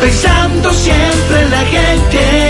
pensando 0.00 0.72
siempre 0.72 1.42
en 1.42 1.50
la 1.50 1.64
gente, 1.64 2.49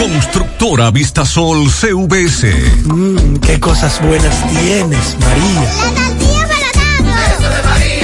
Constructora 0.00 0.90
Vistasol 0.90 1.70
CVS. 1.70 2.54
Mmm, 2.84 3.36
qué 3.36 3.60
cosas 3.60 4.00
buenas 4.00 4.34
tienes, 4.48 5.14
María. 5.20 5.68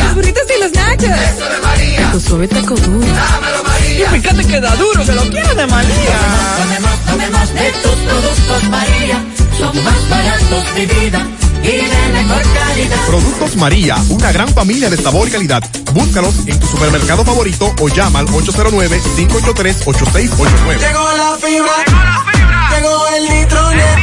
Los 0.04 0.14
burritos 0.14 0.42
y 0.54 0.62
los 0.62 0.72
nachos. 0.72 1.04
Eso 1.04 1.48
de 1.48 1.58
María. 1.62 2.12
Tu 2.12 2.20
suave 2.20 2.48
taco 2.48 2.74
duro. 2.74 3.00
Dámelo, 3.00 3.64
María. 3.64 4.14
Y 4.14 4.20
fíjate 4.20 4.44
que 4.44 4.60
da 4.60 4.76
duro, 4.76 5.06
que 5.06 5.12
lo 5.12 5.22
quiero 5.22 5.54
de 5.54 5.66
María. 5.66 6.18
Tomemos, 6.58 7.00
tomemos 7.06 7.54
de 7.54 7.72
tus 7.82 7.94
productos, 7.94 8.68
María. 8.68 9.24
Son 9.58 9.84
más 9.84 10.08
baratos 10.10 10.74
de 10.74 10.86
vida 10.86 11.26
y 11.66 11.84
de 11.84 12.08
mejor 12.12 12.42
calidad. 12.52 12.96
Productos 13.06 13.56
María, 13.56 13.96
una 14.10 14.30
gran 14.32 14.48
familia 14.48 14.88
de 14.88 14.96
sabor 14.96 15.26
y 15.28 15.32
calidad. 15.32 15.62
Búscalos 15.92 16.34
en 16.46 16.58
tu 16.60 16.66
supermercado 16.66 17.24
favorito 17.24 17.74
o 17.80 17.88
llama 17.88 18.20
al 18.20 18.28
809-583-8689. 18.28 20.78
Llegó 20.78 21.12
la 21.12 21.36
fibra. 21.40 21.72
Llegó 22.70 23.08
el 23.16 23.28
nitronet. 23.28 23.98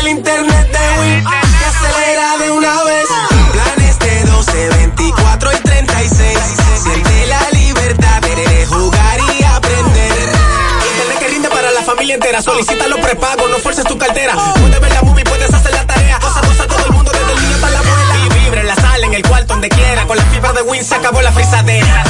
El 0.00 0.08
internet 0.08 0.70
de 0.72 1.00
Wii. 1.00 1.24
Que 1.24 1.64
acelera 1.64 2.36
de 2.38 2.50
una 2.50 2.82
vez. 2.84 3.06
Planes 3.52 3.98
de 3.98 4.24
12, 4.24 4.68
24 4.68 5.52
y 5.52 5.56
36. 5.56 6.38
Siente 6.82 7.26
la 7.26 7.50
libertad 7.52 8.20
de 8.20 8.66
jugar 8.66 9.20
y 9.38 9.42
aprender. 9.44 10.28
Internet 10.92 11.18
que 11.18 11.28
rinde 11.28 11.48
para 11.48 11.70
la 11.70 11.82
familia 11.82 12.14
entera. 12.14 12.42
Solicita 12.42 12.86
los 12.88 13.00
prepagos, 13.00 13.48
no 13.50 13.56
fuerces 13.58 13.84
tu 13.84 13.96
cartera. 13.96 14.34
Puedes 14.60 14.80
ver 14.80 14.92
la 14.92 15.00
Se 20.78 20.94
acabó 20.94 21.20
la 21.20 21.30
frisadera. 21.32 22.09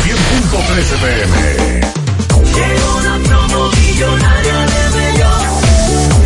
100.13 0.03 0.97
pm. 0.99 1.81
Llegó 2.53 2.97
una 2.97 3.19
promo 3.19 3.69
millonaria 3.69 4.65
de 4.65 4.97
Bellón 4.97 5.41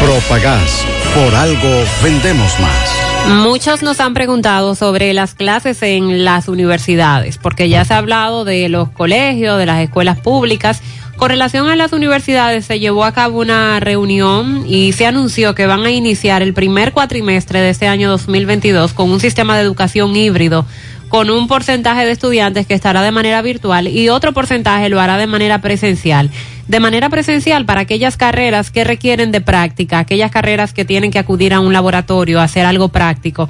Propagás. 0.00 0.84
Por 1.14 1.34
algo 1.34 1.84
vendemos 2.02 2.58
más. 2.58 3.04
Muchos 3.42 3.82
nos 3.82 4.00
han 4.00 4.14
preguntado 4.14 4.74
sobre 4.74 5.12
las 5.14 5.34
clases 5.34 5.82
en 5.82 6.24
las 6.24 6.48
universidades, 6.48 7.38
porque 7.38 7.68
ya 7.68 7.84
se 7.84 7.94
ha 7.94 7.98
hablado 7.98 8.44
de 8.44 8.68
los 8.68 8.88
colegios, 8.90 9.58
de 9.58 9.66
las 9.66 9.80
escuelas 9.82 10.18
públicas. 10.20 10.82
Con 11.16 11.30
relación 11.30 11.68
a 11.68 11.76
las 11.76 11.92
universidades, 11.92 12.66
se 12.66 12.80
llevó 12.80 13.04
a 13.04 13.12
cabo 13.12 13.40
una 13.40 13.78
reunión 13.80 14.64
y 14.66 14.92
se 14.92 15.06
anunció 15.06 15.54
que 15.54 15.66
van 15.66 15.84
a 15.84 15.90
iniciar 15.90 16.42
el 16.42 16.54
primer 16.54 16.92
cuatrimestre 16.92 17.60
de 17.60 17.70
este 17.70 17.86
año 17.86 18.10
2022 18.10 18.92
con 18.92 19.10
un 19.10 19.20
sistema 19.20 19.56
de 19.56 19.62
educación 19.62 20.14
híbrido 20.16 20.66
con 21.08 21.30
un 21.30 21.46
porcentaje 21.46 22.04
de 22.04 22.12
estudiantes 22.12 22.66
que 22.66 22.74
estará 22.74 23.02
de 23.02 23.10
manera 23.10 23.42
virtual 23.42 23.88
y 23.88 24.08
otro 24.08 24.32
porcentaje 24.32 24.88
lo 24.88 25.00
hará 25.00 25.16
de 25.16 25.26
manera 25.26 25.60
presencial. 25.60 26.30
De 26.68 26.80
manera 26.80 27.10
presencial 27.10 27.66
para 27.66 27.82
aquellas 27.82 28.16
carreras 28.16 28.70
que 28.70 28.84
requieren 28.84 29.30
de 29.30 29.40
práctica, 29.40 29.98
aquellas 29.98 30.30
carreras 30.30 30.72
que 30.72 30.84
tienen 30.84 31.10
que 31.10 31.18
acudir 31.18 31.52
a 31.52 31.60
un 31.60 31.72
laboratorio 31.72 32.40
a 32.40 32.44
hacer 32.44 32.64
algo 32.64 32.88
práctico. 32.88 33.48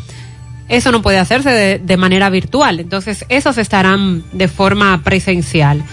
Eso 0.68 0.90
no 0.90 1.02
puede 1.02 1.18
hacerse 1.18 1.50
de, 1.50 1.78
de 1.78 1.96
manera 1.96 2.30
virtual, 2.30 2.80
entonces 2.80 3.24
esos 3.28 3.58
estarán 3.58 4.24
de 4.32 4.48
forma 4.48 5.02
presencial. 5.04 5.84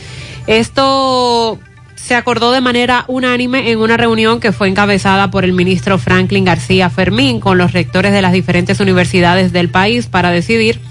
Esto 0.48 1.60
se 1.96 2.16
acordó 2.16 2.52
de 2.52 2.62
manera 2.62 3.06
unánime 3.08 3.72
en 3.72 3.80
una 3.80 3.96
reunión 3.96 4.40
que 4.40 4.52
fue 4.52 4.68
encabezada 4.68 5.30
por 5.30 5.46
el 5.46 5.54
ministro 5.54 6.00
Franklin 6.00 6.46
García 6.46 6.90
Fermín 6.90 7.40
con 7.40 7.58
los 7.58 7.74
rectores 7.74 8.12
de 8.12 8.22
las 8.22 8.34
diferentes 8.34 8.80
universidades 8.80 9.54
del 9.54 9.70
país 9.70 10.08
para 10.08 10.32
decidir 10.32 10.82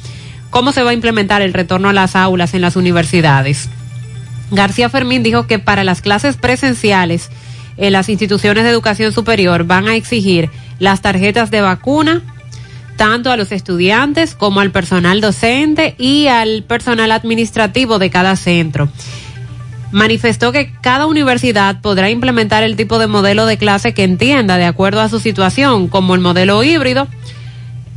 cómo 0.50 0.72
se 0.72 0.82
va 0.82 0.90
a 0.90 0.94
implementar 0.94 1.42
el 1.42 1.54
retorno 1.54 1.88
a 1.88 1.92
las 1.92 2.16
aulas 2.16 2.54
en 2.54 2.60
las 2.60 2.76
universidades. 2.76 3.68
García 4.50 4.88
Fermín 4.90 5.22
dijo 5.22 5.46
que 5.46 5.58
para 5.58 5.84
las 5.84 6.02
clases 6.02 6.36
presenciales 6.36 7.30
en 7.76 7.92
las 7.92 8.08
instituciones 8.08 8.64
de 8.64 8.70
educación 8.70 9.12
superior 9.12 9.64
van 9.64 9.88
a 9.88 9.94
exigir 9.94 10.50
las 10.78 11.00
tarjetas 11.00 11.50
de 11.50 11.60
vacuna 11.60 12.22
tanto 12.96 13.32
a 13.32 13.38
los 13.38 13.50
estudiantes 13.50 14.34
como 14.34 14.60
al 14.60 14.72
personal 14.72 15.22
docente 15.22 15.94
y 15.96 16.26
al 16.26 16.64
personal 16.64 17.12
administrativo 17.12 17.98
de 17.98 18.10
cada 18.10 18.36
centro. 18.36 18.90
Manifestó 19.90 20.52
que 20.52 20.72
cada 20.82 21.06
universidad 21.06 21.80
podrá 21.80 22.10
implementar 22.10 22.62
el 22.62 22.76
tipo 22.76 22.98
de 22.98 23.06
modelo 23.06 23.46
de 23.46 23.56
clase 23.56 23.94
que 23.94 24.04
entienda 24.04 24.58
de 24.58 24.66
acuerdo 24.66 25.00
a 25.00 25.08
su 25.08 25.18
situación, 25.18 25.88
como 25.88 26.14
el 26.14 26.20
modelo 26.20 26.62
híbrido, 26.62 27.08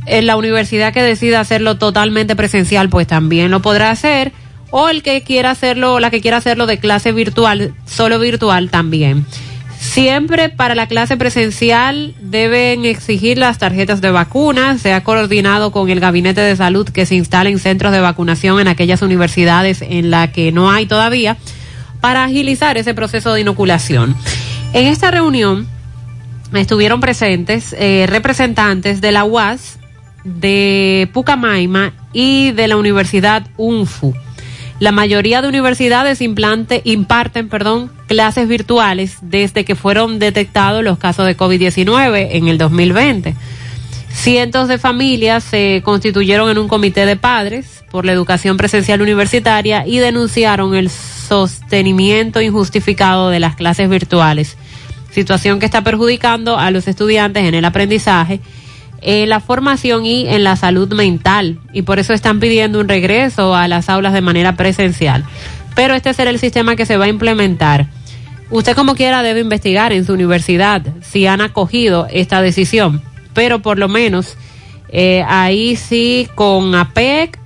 en 0.06 0.26
la 0.26 0.36
universidad 0.36 0.92
que 0.92 1.02
decida 1.02 1.40
hacerlo 1.40 1.76
totalmente 1.76 2.36
presencial, 2.36 2.88
pues 2.88 3.06
también 3.06 3.50
lo 3.50 3.60
podrá 3.60 3.90
hacer. 3.90 4.32
O 4.70 4.88
el 4.88 5.02
que 5.02 5.22
quiera 5.22 5.50
hacerlo, 5.50 6.00
la 6.00 6.10
que 6.10 6.20
quiera 6.20 6.38
hacerlo 6.38 6.66
de 6.66 6.78
clase 6.78 7.12
virtual, 7.12 7.74
solo 7.86 8.18
virtual 8.18 8.70
también. 8.70 9.24
Siempre 9.78 10.48
para 10.48 10.74
la 10.74 10.88
clase 10.88 11.16
presencial 11.16 12.14
deben 12.20 12.84
exigir 12.84 13.38
las 13.38 13.58
tarjetas 13.58 14.00
de 14.00 14.10
vacunas. 14.10 14.80
Se 14.80 14.92
ha 14.92 15.04
coordinado 15.04 15.70
con 15.70 15.90
el 15.90 16.00
Gabinete 16.00 16.40
de 16.40 16.56
Salud 16.56 16.88
que 16.88 17.06
se 17.06 17.14
instalen 17.14 17.58
centros 17.58 17.92
de 17.92 18.00
vacunación 18.00 18.58
en 18.58 18.66
aquellas 18.66 19.02
universidades 19.02 19.82
en 19.82 20.10
las 20.10 20.30
que 20.30 20.50
no 20.52 20.70
hay 20.70 20.86
todavía 20.86 21.36
para 22.00 22.24
agilizar 22.24 22.76
ese 22.76 22.94
proceso 22.94 23.34
de 23.34 23.42
inoculación. 23.42 24.16
En 24.72 24.86
esta 24.86 25.10
reunión 25.10 25.68
estuvieron 26.52 27.00
presentes 27.00 27.74
eh, 27.78 28.06
representantes 28.08 29.00
de 29.00 29.12
la 29.12 29.24
UAS, 29.24 29.78
de 30.24 31.08
Pucamaima 31.12 31.92
y 32.12 32.50
de 32.52 32.68
la 32.68 32.76
Universidad 32.76 33.46
UNFU. 33.56 34.14
La 34.80 34.90
mayoría 34.90 35.40
de 35.40 35.48
universidades 35.48 36.20
imparten 36.20 37.48
perdón, 37.48 37.92
clases 38.08 38.48
virtuales 38.48 39.18
desde 39.22 39.64
que 39.64 39.76
fueron 39.76 40.18
detectados 40.18 40.82
los 40.82 40.98
casos 40.98 41.26
de 41.26 41.36
COVID-19 41.36 42.28
en 42.32 42.48
el 42.48 42.58
2020. 42.58 43.34
Cientos 44.10 44.68
de 44.68 44.78
familias 44.78 45.44
se 45.44 45.82
constituyeron 45.84 46.50
en 46.50 46.58
un 46.58 46.68
comité 46.68 47.06
de 47.06 47.16
padres 47.16 47.84
por 47.90 48.04
la 48.04 48.12
educación 48.12 48.56
presencial 48.56 49.02
universitaria 49.02 49.86
y 49.86 49.98
denunciaron 49.98 50.74
el 50.74 50.90
sostenimiento 50.90 52.40
injustificado 52.40 53.30
de 53.30 53.40
las 53.40 53.56
clases 53.56 53.88
virtuales, 53.88 54.56
situación 55.10 55.58
que 55.60 55.66
está 55.66 55.82
perjudicando 55.82 56.58
a 56.58 56.70
los 56.70 56.88
estudiantes 56.88 57.44
en 57.44 57.54
el 57.54 57.64
aprendizaje 57.64 58.40
en 59.04 59.28
la 59.28 59.40
formación 59.40 60.06
y 60.06 60.26
en 60.26 60.44
la 60.44 60.56
salud 60.56 60.92
mental 60.92 61.60
y 61.72 61.82
por 61.82 61.98
eso 61.98 62.12
están 62.12 62.40
pidiendo 62.40 62.80
un 62.80 62.88
regreso 62.88 63.54
a 63.54 63.68
las 63.68 63.88
aulas 63.88 64.12
de 64.12 64.22
manera 64.22 64.56
presencial. 64.56 65.24
Pero 65.74 65.94
este 65.94 66.14
será 66.14 66.30
el 66.30 66.38
sistema 66.38 66.74
que 66.74 66.86
se 66.86 66.96
va 66.96 67.04
a 67.04 67.08
implementar. 67.08 67.88
Usted 68.50 68.74
como 68.74 68.94
quiera 68.94 69.22
debe 69.22 69.40
investigar 69.40 69.92
en 69.92 70.04
su 70.04 70.12
universidad 70.12 70.82
si 71.02 71.26
han 71.26 71.40
acogido 71.40 72.06
esta 72.10 72.40
decisión, 72.40 73.02
pero 73.34 73.60
por 73.60 73.78
lo 73.78 73.88
menos 73.88 74.36
eh, 74.88 75.24
ahí 75.28 75.76
sí 75.76 76.28
con 76.34 76.74
APEC, 76.74 77.38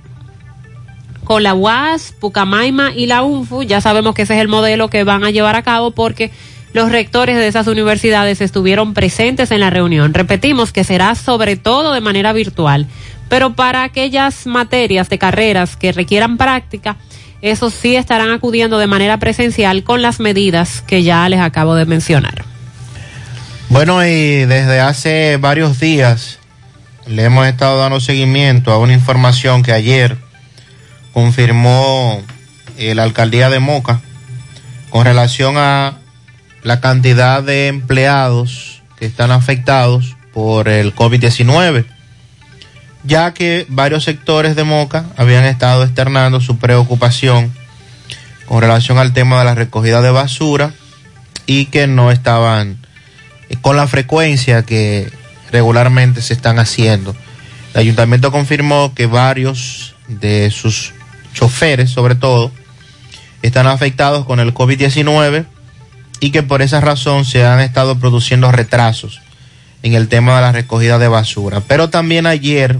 con 1.23 1.43
la 1.43 1.53
UAS, 1.53 2.13
Pucamaima 2.19 2.91
y 2.95 3.05
la 3.05 3.21
UNFU, 3.21 3.63
ya 3.63 3.81
sabemos 3.81 4.15
que 4.15 4.23
ese 4.23 4.35
es 4.35 4.41
el 4.41 4.47
modelo 4.47 4.89
que 4.89 5.03
van 5.03 5.23
a 5.23 5.31
llevar 5.31 5.55
a 5.55 5.63
cabo 5.63 5.91
porque 5.91 6.31
los 6.73 6.91
rectores 6.91 7.35
de 7.37 7.47
esas 7.47 7.67
universidades 7.67 8.41
estuvieron 8.41 8.93
presentes 8.93 9.51
en 9.51 9.59
la 9.59 9.69
reunión. 9.69 10.13
Repetimos 10.13 10.71
que 10.71 10.83
será 10.83 11.15
sobre 11.15 11.55
todo 11.55 11.93
de 11.93 12.01
manera 12.01 12.33
virtual, 12.33 12.87
pero 13.27 13.53
para 13.53 13.83
aquellas 13.83 14.45
materias 14.45 15.09
de 15.09 15.17
carreras 15.17 15.75
que 15.75 15.91
requieran 15.91 16.37
práctica, 16.37 16.97
esos 17.41 17.73
sí 17.73 17.95
estarán 17.95 18.31
acudiendo 18.31 18.77
de 18.79 18.87
manera 18.87 19.17
presencial 19.17 19.83
con 19.83 20.01
las 20.01 20.19
medidas 20.19 20.81
que 20.81 21.03
ya 21.03 21.27
les 21.29 21.39
acabo 21.39 21.75
de 21.75 21.85
mencionar. 21.85 22.43
Bueno, 23.69 24.03
y 24.03 24.45
desde 24.45 24.79
hace 24.79 25.37
varios 25.37 25.79
días 25.79 26.39
le 27.07 27.23
hemos 27.23 27.47
estado 27.47 27.79
dando 27.79 27.99
seguimiento 27.99 28.71
a 28.71 28.77
una 28.77 28.93
información 28.93 29.63
que 29.63 29.71
ayer 29.71 30.17
confirmó 31.13 32.21
la 32.77 33.03
alcaldía 33.03 33.49
de 33.49 33.59
Moca 33.59 34.01
con 34.89 35.05
relación 35.05 35.55
a 35.57 35.97
la 36.63 36.81
cantidad 36.81 37.43
de 37.43 37.67
empleados 37.67 38.81
que 38.97 39.05
están 39.05 39.31
afectados 39.31 40.15
por 40.33 40.67
el 40.67 40.93
COVID-19, 40.95 41.85
ya 43.03 43.33
que 43.33 43.65
varios 43.69 44.03
sectores 44.03 44.55
de 44.55 44.63
Moca 44.63 45.05
habían 45.17 45.45
estado 45.45 45.83
externando 45.83 46.41
su 46.41 46.57
preocupación 46.57 47.53
con 48.45 48.61
relación 48.61 48.97
al 48.97 49.13
tema 49.13 49.39
de 49.39 49.45
la 49.45 49.55
recogida 49.55 50.01
de 50.01 50.11
basura 50.11 50.73
y 51.45 51.65
que 51.65 51.87
no 51.87 52.11
estaban 52.11 52.77
con 53.61 53.75
la 53.75 53.87
frecuencia 53.87 54.63
que 54.63 55.11
regularmente 55.51 56.21
se 56.21 56.33
están 56.33 56.59
haciendo. 56.59 57.15
El 57.73 57.81
ayuntamiento 57.81 58.31
confirmó 58.31 58.93
que 58.93 59.05
varios 59.05 59.95
de 60.07 60.51
sus 60.51 60.93
choferes, 61.33 61.89
sobre 61.89 62.15
todo, 62.15 62.51
están 63.41 63.67
afectados 63.67 64.25
con 64.25 64.39
el 64.39 64.53
COVID-19 64.53 65.45
y 66.19 66.31
que 66.31 66.43
por 66.43 66.61
esa 66.61 66.81
razón 66.81 67.25
se 67.25 67.45
han 67.45 67.59
estado 67.59 67.99
produciendo 67.99 68.51
retrasos 68.51 69.21
en 69.83 69.93
el 69.93 70.07
tema 70.07 70.35
de 70.35 70.41
la 70.41 70.51
recogida 70.51 70.99
de 70.99 71.07
basura. 71.07 71.61
Pero 71.67 71.89
también 71.89 72.25
ayer, 72.25 72.79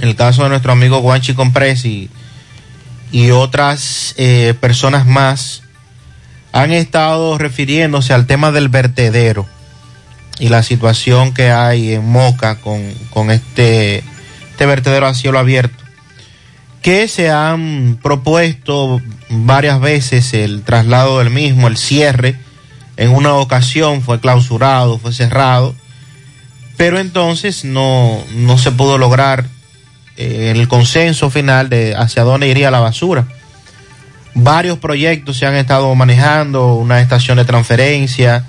en 0.00 0.08
el 0.08 0.16
caso 0.16 0.42
de 0.42 0.48
nuestro 0.48 0.72
amigo 0.72 0.98
Guanchi 1.00 1.34
Compresi 1.34 2.10
y 3.12 3.30
otras 3.30 4.14
eh, 4.16 4.54
personas 4.60 5.06
más, 5.06 5.62
han 6.52 6.72
estado 6.72 7.38
refiriéndose 7.38 8.12
al 8.12 8.26
tema 8.26 8.50
del 8.50 8.68
vertedero 8.68 9.46
y 10.40 10.48
la 10.48 10.62
situación 10.62 11.32
que 11.32 11.50
hay 11.50 11.92
en 11.92 12.04
Moca 12.04 12.56
con, 12.56 12.82
con 13.10 13.30
este, 13.30 14.02
este 14.50 14.66
vertedero 14.66 15.06
a 15.06 15.14
cielo 15.14 15.38
abierto 15.38 15.80
que 16.82 17.08
se 17.08 17.30
han 17.30 17.98
propuesto 18.02 19.00
varias 19.30 19.80
veces 19.80 20.34
el 20.34 20.62
traslado 20.62 21.20
del 21.20 21.30
mismo, 21.30 21.68
el 21.68 21.76
cierre. 21.76 22.36
En 22.96 23.10
una 23.10 23.34
ocasión 23.34 24.02
fue 24.02 24.20
clausurado, 24.20 24.98
fue 24.98 25.12
cerrado, 25.12 25.74
pero 26.76 26.98
entonces 26.98 27.64
no, 27.64 28.22
no 28.34 28.58
se 28.58 28.72
pudo 28.72 28.98
lograr 28.98 29.46
eh, 30.16 30.52
el 30.54 30.68
consenso 30.68 31.30
final 31.30 31.70
de 31.70 31.94
hacia 31.96 32.24
dónde 32.24 32.48
iría 32.48 32.70
la 32.70 32.80
basura. 32.80 33.26
Varios 34.34 34.78
proyectos 34.78 35.38
se 35.38 35.46
han 35.46 35.54
estado 35.54 35.94
manejando, 35.94 36.74
una 36.74 37.00
estación 37.00 37.38
de 37.38 37.44
transferencia, 37.44 38.44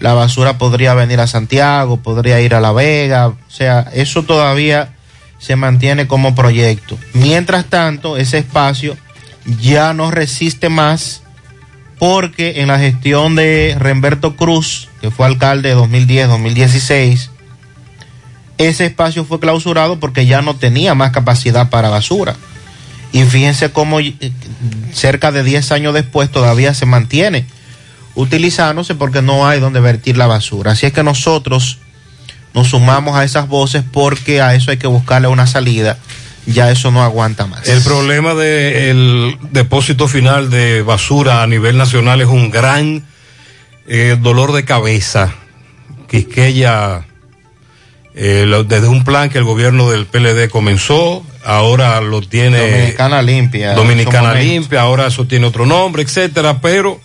la 0.00 0.14
basura 0.14 0.58
podría 0.58 0.94
venir 0.94 1.20
a 1.20 1.26
Santiago, 1.26 1.96
podría 1.96 2.40
ir 2.40 2.54
a 2.54 2.60
La 2.60 2.72
Vega, 2.72 3.28
o 3.28 3.36
sea, 3.48 3.90
eso 3.92 4.22
todavía 4.22 4.94
se 5.38 5.56
mantiene 5.56 6.06
como 6.06 6.34
proyecto. 6.34 6.98
Mientras 7.14 7.64
tanto, 7.64 8.16
ese 8.16 8.38
espacio 8.38 8.96
ya 9.60 9.94
no 9.94 10.10
resiste 10.10 10.68
más 10.68 11.22
porque 11.98 12.60
en 12.60 12.68
la 12.68 12.78
gestión 12.78 13.34
de 13.34 13.76
Remberto 13.78 14.36
Cruz, 14.36 14.88
que 15.00 15.10
fue 15.10 15.26
alcalde 15.26 15.70
de 15.70 15.76
2010-2016, 15.76 17.30
ese 18.58 18.86
espacio 18.86 19.24
fue 19.24 19.40
clausurado 19.40 19.98
porque 19.98 20.26
ya 20.26 20.42
no 20.42 20.56
tenía 20.56 20.94
más 20.94 21.12
capacidad 21.12 21.70
para 21.70 21.88
basura. 21.88 22.36
Y 23.12 23.22
fíjense 23.24 23.70
cómo 23.70 24.00
eh, 24.00 24.14
cerca 24.92 25.32
de 25.32 25.42
10 25.42 25.72
años 25.72 25.94
después 25.94 26.30
todavía 26.30 26.74
se 26.74 26.86
mantiene 26.86 27.46
utilizándose 28.14 28.96
porque 28.96 29.22
no 29.22 29.46
hay 29.46 29.60
donde 29.60 29.80
vertir 29.80 30.16
la 30.16 30.26
basura. 30.26 30.72
Así 30.72 30.86
es 30.86 30.92
que 30.92 31.02
nosotros 31.02 31.78
nos 32.52 32.68
sumamos 32.68 33.16
a 33.16 33.24
esas 33.24 33.48
voces 33.48 33.84
porque 33.90 34.42
a 34.42 34.54
eso 34.54 34.70
hay 34.70 34.76
que 34.76 34.88
buscarle 34.88 35.28
una 35.28 35.46
salida. 35.46 35.98
Ya 36.50 36.70
eso 36.70 36.90
no 36.90 37.02
aguanta 37.02 37.46
más. 37.46 37.68
El 37.68 37.82
problema 37.82 38.34
del 38.34 39.36
depósito 39.52 40.08
final 40.08 40.48
de 40.50 40.82
basura 40.82 41.42
a 41.42 41.46
nivel 41.46 41.76
nacional 41.76 42.20
es 42.22 42.26
un 42.28 42.50
gran 42.50 43.04
eh, 43.86 44.16
dolor 44.20 44.52
de 44.52 44.64
cabeza. 44.64 45.34
Quisqueya, 46.08 47.06
eh, 48.14 48.44
lo- 48.46 48.64
desde 48.64 48.88
un 48.88 49.04
plan 49.04 49.28
que 49.30 49.38
el 49.38 49.44
gobierno 49.44 49.90
del 49.90 50.06
PLD 50.06 50.48
comenzó, 50.48 51.24
ahora 51.44 52.00
lo 52.00 52.20
tiene 52.22 52.58
Dominicana 52.58 53.22
limpia. 53.22 53.72
Dominicana 53.74 54.34
limpia, 54.34 54.80
ahora 54.82 55.06
eso 55.08 55.26
tiene 55.26 55.46
otro 55.46 55.66
nombre, 55.66 56.02
etcétera, 56.02 56.60
pero 56.60 57.00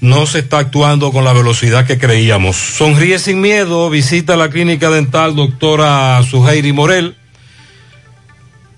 no 0.00 0.26
se 0.26 0.40
está 0.40 0.58
actuando 0.58 1.10
con 1.12 1.24
la 1.24 1.32
velocidad 1.32 1.86
que 1.86 1.98
creíamos. 1.98 2.56
Sonríe 2.56 3.18
sin 3.18 3.40
miedo, 3.40 3.90
visita 3.90 4.36
la 4.36 4.48
clínica 4.50 4.90
dental 4.90 5.34
doctora 5.34 6.20
Suheiri 6.22 6.72
Morel. 6.72 7.16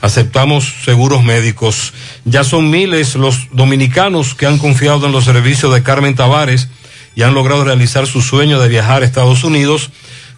Aceptamos 0.00 0.74
seguros 0.84 1.24
médicos. 1.24 1.92
Ya 2.24 2.44
son 2.44 2.70
miles 2.70 3.16
los 3.16 3.48
dominicanos 3.52 4.34
que 4.34 4.46
han 4.46 4.58
confiado 4.58 5.06
en 5.06 5.12
los 5.12 5.24
servicios 5.24 5.72
de 5.74 5.82
Carmen 5.82 6.14
Tavares 6.14 6.68
y 7.16 7.22
han 7.22 7.34
logrado 7.34 7.64
realizar 7.64 8.06
su 8.06 8.22
sueño 8.22 8.60
de 8.60 8.68
viajar 8.68 9.02
a 9.02 9.04
Estados 9.04 9.42
Unidos 9.42 9.90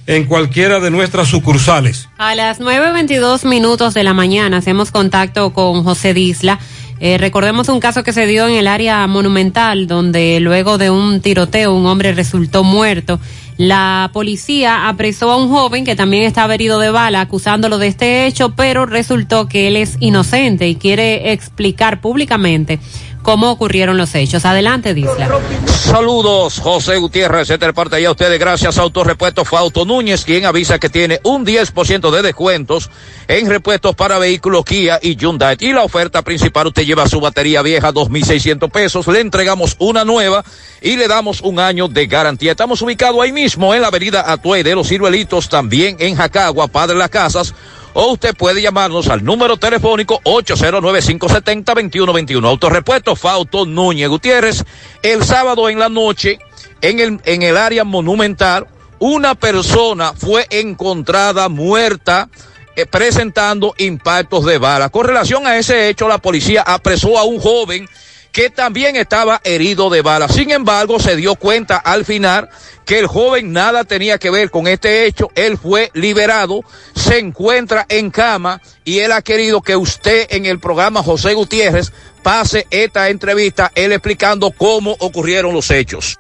en 0.07 0.25
cualquiera 0.27 0.81
de 0.81 0.91
nuestras 0.91 1.29
sucursales. 1.29 2.09
A 2.19 2.35
las 2.35 2.61
9.22 2.61 3.47
minutos 3.47 3.95
de 3.95 4.05
la 4.05 4.15
mañana 4.15 4.59
hacemos 4.59 4.91
contacto 4.91 5.53
con 5.53 5.83
José 5.85 6.15
Disla. 6.15 6.59
Eh, 7.01 7.19
recordemos 7.19 7.69
un 7.69 7.81
caso 7.81 8.03
que 8.05 8.13
se 8.13 8.27
dio 8.27 8.47
en 8.47 8.55
el 8.55 8.69
área 8.69 9.07
monumental, 9.07 9.87
donde 9.87 10.39
luego 10.41 10.79
de 10.79 10.91
un 10.91 11.21
tiroteo 11.21 11.75
un 11.75 11.87
hombre 11.87 12.13
resultó 12.13 12.63
muerto. 12.65 13.19
La 13.57 14.11
policía 14.13 14.89
apresó 14.89 15.31
a 15.31 15.37
un 15.37 15.49
joven 15.49 15.85
que 15.85 15.97
también 15.97 16.25
estaba 16.25 16.55
herido 16.55 16.79
de 16.79 16.91
bala, 16.91 17.21
acusándolo 17.21 17.79
de 17.79 17.89
este 17.89 18.27
hecho, 18.27 18.55
pero 18.57 18.87
resultó 18.87 19.49
que 19.49 19.69
él 19.69 19.77
es 19.77 19.97
inocente 20.01 20.69
y 20.69 20.77
quiere 20.77 21.33
explicar 21.33 22.01
públicamente 22.01 22.79
cómo 23.25 23.51
ocurrieron 23.51 23.97
los 23.97 24.15
hechos. 24.15 24.45
Adelante, 24.45 24.95
Disla. 24.95 25.41
Saludos, 25.67 26.61
José 26.61 26.99
Gutiérrez, 26.99 27.49
de 27.49 27.73
parte 27.73 28.01
ya 28.01 28.09
a 28.09 28.13
ustedes 28.13 28.39
gracias 28.39 28.79
Autorepuesto 28.79 29.45
Fauto 29.45 29.85
Núñez, 29.85 30.25
quien 30.25 30.45
avisa 30.45 30.79
que 30.79 30.89
tiene 30.89 31.21
un 31.25 31.45
10% 31.45 32.11
de 32.11 32.23
descuentos 32.23 32.91
en 33.27 33.49
repuestos 33.49 33.95
para 33.95 34.19
vehículos 34.19 34.65
Kia 34.65 34.99
y 35.03 35.17
Hyundai. 35.17 35.57
Y 35.61 35.73
la 35.73 35.83
oferta 35.83 36.23
principal, 36.23 36.69
usted 36.69 36.85
lleva 36.85 37.09
su 37.09 37.21
batería 37.21 37.63
vieja, 37.63 37.93
2.600 37.93 38.71
pesos, 38.71 39.07
le 39.09 39.21
entregamos 39.21 39.77
una 39.79 40.05
nueva 40.05 40.45
y 40.81 40.97
le 40.97 41.09
damos 41.09 41.41
un 41.41 41.59
año 41.59 41.89
de 41.89 42.07
garantía. 42.07 42.53
Estamos 42.53 42.83
ubicados 42.83 43.21
ahí 43.23 43.33
mismo 43.33 43.75
en 43.75 43.81
la 43.81 43.89
avenida 43.89 44.31
Atuey 44.31 44.63
de 44.63 44.75
los 44.75 44.89
Ciruelitos, 44.89 45.49
también 45.49 45.97
en 45.99 46.15
Jacagua, 46.15 46.69
Padre 46.69 46.97
Las 46.97 47.09
Casas, 47.09 47.55
o 47.95 48.13
usted 48.13 48.37
puede 48.37 48.61
llamarnos 48.61 49.09
al 49.09 49.25
número 49.25 49.57
telefónico 49.57 50.21
809-570-2121. 50.25 52.47
Autorepuesto 52.47 53.17
Fauto 53.17 53.65
Núñez 53.65 54.09
Gutiérrez. 54.09 54.65
El 55.03 55.25
sábado 55.25 55.71
en 55.71 55.79
la 55.79 55.89
noche, 55.89 56.39
en 56.81 57.01
el, 57.01 57.21
en 57.25 57.43
el 57.43 57.57
área 57.57 57.85
monumental, 57.85 58.67
una 58.99 59.35
persona 59.35 60.13
fue 60.13 60.47
encontrada 60.51 61.49
muerta 61.49 62.29
eh, 62.77 62.87
presentando 62.87 63.75
impactos 63.79 64.45
de 64.45 64.59
bala. 64.59 64.89
Con 64.89 65.07
relación 65.07 65.47
a 65.47 65.57
ese 65.57 65.89
hecho, 65.89 66.09
la 66.09 66.19
policía 66.19 66.63
apresó 66.63 67.19
a 67.19 67.25
un 67.25 67.39
joven 67.39 67.89
que 68.35 68.51
también 68.51 68.97
estaba 68.97 69.41
herido 69.45 69.91
de 69.91 70.03
bala. 70.03 70.29
Sin 70.29 70.51
embargo, 70.51 70.99
se 70.99 71.15
dio 71.15 71.37
cuenta 71.37 71.77
al 71.77 72.05
final 72.05 72.49
que 72.85 72.99
el 72.99 73.07
joven 73.07 73.53
nada 73.53 73.85
tenía 73.85 74.19
que 74.19 74.29
ver 74.29 74.51
con 74.51 74.67
este 74.67 75.07
hecho. 75.07 75.31
Él 75.37 75.57
fue 75.57 75.93
liberado, 75.95 76.63
se 76.97 77.21
encuentra 77.21 77.87
en 77.89 78.11
cama 78.11 78.61
y 78.85 78.99
él 78.99 79.13
ha 79.13 79.23
querido 79.23 79.63
que 79.63 79.77
usted 79.77 80.27
en 80.31 80.47
el 80.47 80.59
programa 80.59 81.01
José 81.01 81.35
Gutiérrez 81.35 81.93
pase 82.25 82.67
esta 82.71 83.09
entrevista, 83.09 83.71
él 83.77 83.93
explicando 83.93 84.51
cómo 84.51 84.97
ocurrieron 84.99 85.55
los 85.55 85.71
hechos. 85.71 86.19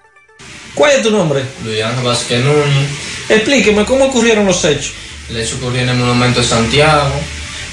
¿Cuál 0.76 0.92
es 0.92 1.02
tu 1.02 1.10
nombre? 1.10 1.42
Luis 1.64 1.82
Ángel 1.82 2.04
Vázquez 2.04 2.44
Núñez. 2.44 2.90
Explíqueme 3.28 3.84
cómo 3.84 4.04
ocurrieron 4.04 4.46
los 4.46 4.64
hechos. 4.64 4.92
El 5.28 5.38
hecho 5.38 5.56
ocurrió 5.56 5.80
en 5.80 5.88
el 5.88 5.96
Monumento 5.96 6.40
de 6.40 6.46
Santiago. 6.46 7.10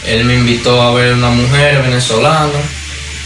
Él 0.08 0.26
me 0.26 0.34
invitó 0.34 0.82
a 0.82 0.92
ver 0.96 1.14
una 1.14 1.30
mujer 1.30 1.84
venezolana 1.84 2.81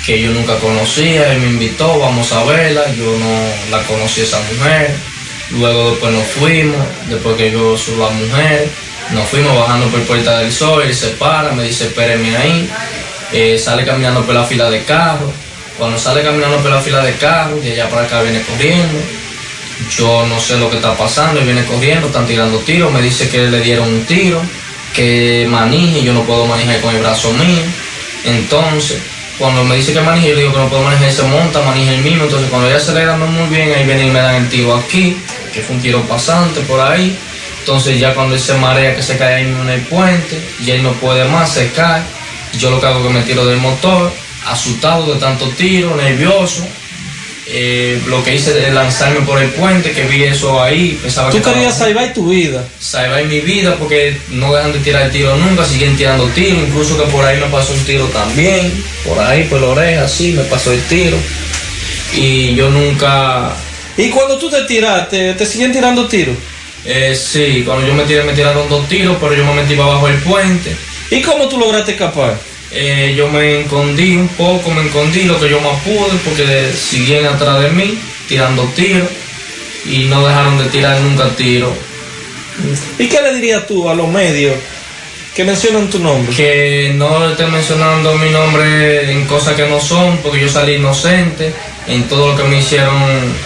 que 0.06 0.22
yo 0.22 0.32
nunca 0.32 0.56
conocía. 0.60 1.32
Él 1.34 1.40
me 1.40 1.48
invitó, 1.48 2.00
vamos 2.00 2.32
a 2.32 2.44
verla. 2.44 2.84
Yo 2.96 3.18
no 3.18 3.72
la 3.72 3.84
conocí 3.84 4.22
a 4.22 4.24
esa 4.24 4.40
mujer. 4.54 4.96
Luego 5.52 5.92
después 5.92 6.14
nos 6.14 6.28
fuimos. 6.28 6.78
Después 7.10 7.36
que 7.36 7.52
yo 7.52 7.78
subo 7.78 8.08
a 8.08 8.12
la 8.12 8.16
mujer, 8.16 8.70
nos 9.12 9.28
fuimos 9.28 9.58
bajando 9.58 9.88
por 9.88 10.02
Puerta 10.04 10.40
del 10.40 10.52
Sol. 10.52 10.84
Él 10.84 10.94
se 10.94 11.10
para, 11.12 11.52
me 11.52 11.64
dice, 11.64 11.86
espéreme 11.86 12.36
ahí. 12.38 12.70
Eh, 13.34 13.58
sale 13.58 13.86
caminando 13.86 14.24
por 14.24 14.36
la 14.36 14.46
fila 14.46 14.70
de 14.70 14.84
carros. 14.84 15.32
Cuando 15.78 15.98
sale 15.98 16.24
caminando 16.24 16.58
por 16.58 16.72
la 16.72 16.82
fila 16.82 17.04
de 17.04 17.14
carros, 17.16 17.62
de 17.64 17.74
allá 17.74 17.90
para 17.90 18.04
acá 18.04 18.22
viene 18.22 18.42
corriendo. 18.44 19.00
Yo 19.98 20.26
no 20.28 20.40
sé 20.40 20.58
lo 20.58 20.70
que 20.70 20.78
está 20.78 20.96
pasando, 20.96 21.42
él 21.42 21.46
viene 21.46 21.66
corriendo, 21.66 22.08
están 22.08 22.26
tirando 22.26 22.60
tiros, 22.60 22.94
me 22.94 23.02
dice 23.02 23.28
que 23.28 23.50
le 23.50 23.60
dieron 23.60 23.90
un 23.90 24.06
tiro, 24.06 24.42
que 24.94 25.46
manije, 25.50 26.02
yo 26.02 26.14
no 26.14 26.24
puedo 26.24 26.46
manejar 26.46 26.80
con 26.80 26.96
el 26.96 27.02
brazo 27.02 27.34
mío. 27.34 27.62
Entonces, 28.24 29.02
cuando 29.38 29.64
me 29.64 29.76
dice 29.76 29.94
que 29.94 30.02
maneje, 30.02 30.30
yo 30.30 30.38
digo 30.38 30.54
que 30.54 30.60
no 30.60 30.70
puedo 30.70 30.84
manejar, 30.84 31.12
se 31.12 31.24
monta, 31.24 31.62
maneja 31.62 31.92
el 31.92 32.02
mismo. 32.02 32.24
Entonces, 32.24 32.50
cuando 32.50 32.70
ya 32.70 32.78
acelerando 32.78 33.26
muy 33.28 33.48
bien, 33.50 33.74
ahí 33.74 33.86
viene 33.86 34.08
y 34.08 34.10
me 34.10 34.20
dan 34.20 34.36
el 34.36 34.50
tiro 34.50 34.76
aquí, 34.76 35.18
que 35.54 35.62
fue 35.62 35.76
un 35.76 35.82
tiro 35.82 36.02
pasante 36.04 36.62
por 36.62 36.80
ahí. 36.80 37.18
Entonces, 37.60 38.00
ya 38.00 38.14
cuando 38.14 38.36
él 38.36 38.42
se 38.42 38.54
marea, 38.56 38.96
que 38.96 39.04
se 39.04 39.18
cae 39.18 39.36
ahí 39.36 39.46
mismo 39.46 39.64
en 39.64 39.70
el 39.70 39.82
puente, 39.82 40.42
y 40.64 40.72
él 40.72 40.84
no 40.84 40.94
puede 40.94 41.26
más, 41.26 41.52
se 41.52 41.72
cae. 41.72 42.02
Yo 42.58 42.70
lo 42.70 42.80
que 42.80 42.86
hago 42.86 43.00
es 43.00 43.08
que 43.08 43.14
me 43.14 43.22
tiro 43.24 43.46
del 43.46 43.58
motor, 43.58 44.12
asustado 44.46 45.14
de 45.14 45.20
tanto 45.20 45.50
tiro, 45.50 45.96
nervioso. 45.96 46.66
Eh, 47.48 48.02
lo 48.08 48.24
que 48.24 48.34
hice 48.36 48.68
es 48.68 48.74
lanzarme 48.74 49.20
por 49.22 49.40
el 49.40 49.50
puente, 49.50 49.92
que 49.92 50.04
vi 50.06 50.24
eso 50.24 50.62
ahí, 50.64 50.98
pensaba 51.02 51.30
Tú 51.30 51.38
que 51.38 51.44
querías 51.44 51.74
estaba- 51.74 51.92
salvar 51.92 52.14
tu 52.14 52.30
vida. 52.30 52.64
salvar 52.80 53.24
mi 53.26 53.40
vida 53.40 53.76
porque 53.78 54.18
no 54.30 54.52
dejan 54.56 54.74
de 54.74 54.80
tirar 54.80 55.12
tiro 55.12 55.36
nunca, 55.38 55.64
siguen 55.64 55.96
tirando 55.96 56.26
tiro, 56.30 56.56
incluso 56.58 56.98
que 56.98 57.04
por 57.12 57.24
ahí 57.24 57.40
me 57.40 57.46
pasó 57.48 57.74
un 57.74 57.86
tiro 57.86 58.06
también, 58.06 58.72
por 59.06 59.20
ahí 59.20 59.44
por 59.44 59.62
la 59.62 59.68
oreja, 59.68 60.08
sí, 60.08 60.32
me 60.32 60.42
pasó 60.46 60.72
el 60.74 60.82
tiro. 60.84 61.18
Y 62.16 62.56
yo 62.56 62.70
nunca... 62.70 63.52
¿Y 63.98 64.10
cuando 64.10 64.38
tú 64.40 64.50
te 64.50 64.64
tiraste, 64.64 65.34
te 65.36 65.46
siguen 65.46 65.72
tirando 65.72 66.08
tiros? 66.08 66.36
Eh, 66.84 67.16
sí, 67.16 67.62
cuando 67.66 67.86
yo 67.88 67.94
me 67.94 68.04
tiré 68.06 68.24
me 68.24 68.34
tiraron 68.34 68.68
dos 68.70 68.88
tiros, 68.88 69.18
pero 69.20 69.34
yo 69.36 69.46
me 69.46 69.54
metí 69.62 69.74
para 69.76 69.90
abajo 69.90 70.06
del 70.08 70.18
puente 70.18 70.76
¿Y 71.10 71.20
cómo 71.22 71.48
tú 71.48 71.58
lograste 71.58 71.92
escapar? 71.94 72.38
Eh, 72.78 73.14
yo 73.16 73.30
me 73.30 73.62
escondí 73.62 74.18
un 74.18 74.28
poco, 74.28 74.70
me 74.72 74.86
escondí 74.86 75.24
lo 75.24 75.40
que 75.40 75.50
yo 75.50 75.62
más 75.62 75.82
pude 75.82 76.18
porque 76.26 76.74
siguen 76.74 77.26
atrás 77.26 77.62
de 77.62 77.70
mí 77.70 77.98
tirando 78.28 78.64
tiros 78.76 79.08
y 79.86 80.04
no 80.06 80.28
dejaron 80.28 80.58
de 80.58 80.66
tirar 80.66 81.00
nunca 81.00 81.30
tiros. 81.30 81.72
¿Y 83.00 83.08
qué 83.08 83.22
le 83.22 83.34
dirías 83.36 83.66
tú 83.66 83.90
a 83.90 83.96
los 83.96 84.10
medios 84.10 84.56
que 85.34 85.46
mencionan 85.46 85.90
tu 85.90 86.00
nombre? 86.00 86.36
Que 86.36 86.92
no 86.96 87.30
estén 87.30 87.50
mencionando 87.50 88.14
mi 88.18 88.30
nombre 88.30 89.10
en 89.10 89.26
cosas 89.26 89.56
que 89.56 89.70
no 89.70 89.80
son 89.80 90.18
porque 90.18 90.42
yo 90.42 90.50
salí 90.50 90.74
inocente 90.74 91.54
en 91.88 92.04
todo 92.10 92.32
lo 92.32 92.36
que 92.36 92.44
me 92.44 92.58
hicieron 92.58 92.94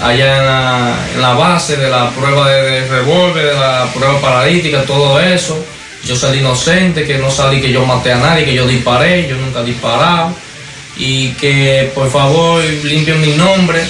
allá 0.01 0.37
en 0.37 0.45
la, 0.45 1.07
en 1.13 1.21
la 1.21 1.33
base 1.33 1.77
de 1.77 1.87
la 1.87 2.09
prueba 2.09 2.49
de, 2.49 2.63
de 2.63 2.87
revólver, 2.87 3.45
de 3.45 3.53
la 3.53 3.91
prueba 3.93 4.19
paralítica, 4.19 4.85
todo 4.85 5.19
eso. 5.19 5.63
Yo 6.05 6.15
salí 6.15 6.39
inocente, 6.39 7.05
que 7.05 7.17
no 7.17 7.29
salí 7.29 7.61
que 7.61 7.71
yo 7.71 7.85
maté 7.85 8.11
a 8.13 8.17
nadie, 8.17 8.45
que 8.45 8.53
yo 8.53 8.67
disparé, 8.67 9.27
yo 9.27 9.35
nunca 9.37 9.59
he 9.61 9.65
disparado. 9.65 10.33
Y 10.97 11.29
que 11.33 11.91
por 11.95 12.09
favor 12.11 12.61
limpien 12.83 13.21
mi 13.21 13.33
nombre, 13.33 13.81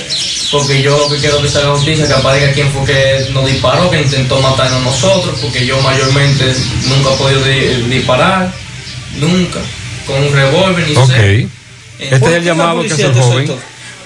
porque 0.51 0.81
yo 0.83 0.95
lo 0.97 1.09
que 1.09 1.17
quiero 1.19 1.41
que 1.41 1.47
se 1.47 1.57
haga 1.57 1.71
justicia, 1.75 2.05
que 2.07 2.13
aparezca 2.13 2.51
quién 2.53 2.67
fue 2.71 2.85
que 2.85 3.27
nos 3.33 3.45
disparó, 3.47 3.89
que 3.89 4.01
intentó 4.01 4.39
matarnos 4.41 4.81
a 4.81 4.85
nosotros, 4.85 5.39
porque 5.41 5.65
yo 5.65 5.79
mayormente 5.81 6.45
nunca 6.87 7.13
he 7.13 7.17
podido 7.17 7.41
di- 7.43 7.89
disparar, 7.95 8.51
nunca, 9.17 9.59
con 10.05 10.17
un 10.23 10.31
revólver 10.33 10.87
ni 10.87 10.95
Ok. 10.95 11.07
sé. 11.09 11.47
Este 11.99 12.15
es 12.15 12.23
el 12.23 12.43
llamado 12.43 12.81
que 12.83 12.93
hace 12.93 13.05
el 13.05 13.13
joven. 13.13 13.51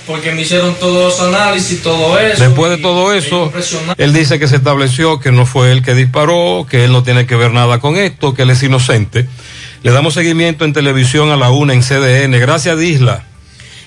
Porque 0.05 0.33
me 0.33 0.41
hicieron 0.41 0.75
todos 0.75 1.19
los 1.19 1.27
análisis, 1.27 1.81
todo 1.81 2.19
eso. 2.19 2.43
Después 2.43 2.71
de 2.71 2.77
todo 2.77 3.13
eso, 3.13 3.51
él 3.97 4.13
dice 4.13 4.37
que 4.37 4.47
se 4.47 4.57
estableció 4.57 5.19
que 5.19 5.31
no 5.31 5.45
fue 5.45 5.71
él 5.71 5.81
que 5.81 5.93
disparó, 5.93 6.65
que 6.69 6.83
él 6.83 6.91
no 6.91 7.03
tiene 7.03 7.25
que 7.25 7.35
ver 7.35 7.51
nada 7.51 7.79
con 7.79 7.95
esto, 7.95 8.33
que 8.33 8.41
él 8.41 8.49
es 8.49 8.61
inocente. 8.63 9.27
Le 9.81 9.91
damos 9.91 10.13
seguimiento 10.13 10.65
en 10.65 10.73
televisión 10.73 11.31
a 11.31 11.37
la 11.37 11.51
una 11.51 11.73
en 11.73 11.81
CDN. 11.81 12.39
Gracias, 12.39 12.77
Disla. 12.77 13.23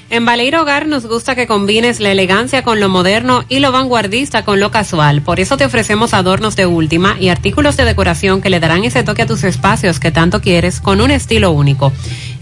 En 0.09 0.25
Baleiro 0.25 0.63
Hogar 0.63 0.87
nos 0.87 1.05
gusta 1.05 1.35
que 1.35 1.49
combines 1.49 1.99
la 1.99 2.13
elegancia 2.13 2.63
con 2.63 2.79
lo 2.79 2.89
moderno 2.89 3.45
y 3.49 3.59
lo 3.59 3.73
vanguardista 3.73 4.45
con 4.45 4.61
lo 4.61 4.71
casual. 4.71 5.21
Por 5.23 5.41
eso 5.41 5.57
te 5.57 5.65
ofrecemos 5.65 6.15
adornos 6.15 6.55
de 6.55 6.65
última 6.65 7.17
y 7.19 7.29
artículos 7.29 7.77
de 7.77 7.85
decoración 7.85 8.41
que 8.41 8.49
le 8.49 8.61
darán 8.61 8.85
ese 8.85 9.03
toque 9.03 9.23
a 9.23 9.27
tus 9.27 9.43
espacios 9.43 9.99
que 9.99 10.13
tanto 10.13 10.41
quieres 10.41 10.81
con 10.81 11.01
un 11.01 11.11
estilo 11.11 11.51
único. 11.51 11.93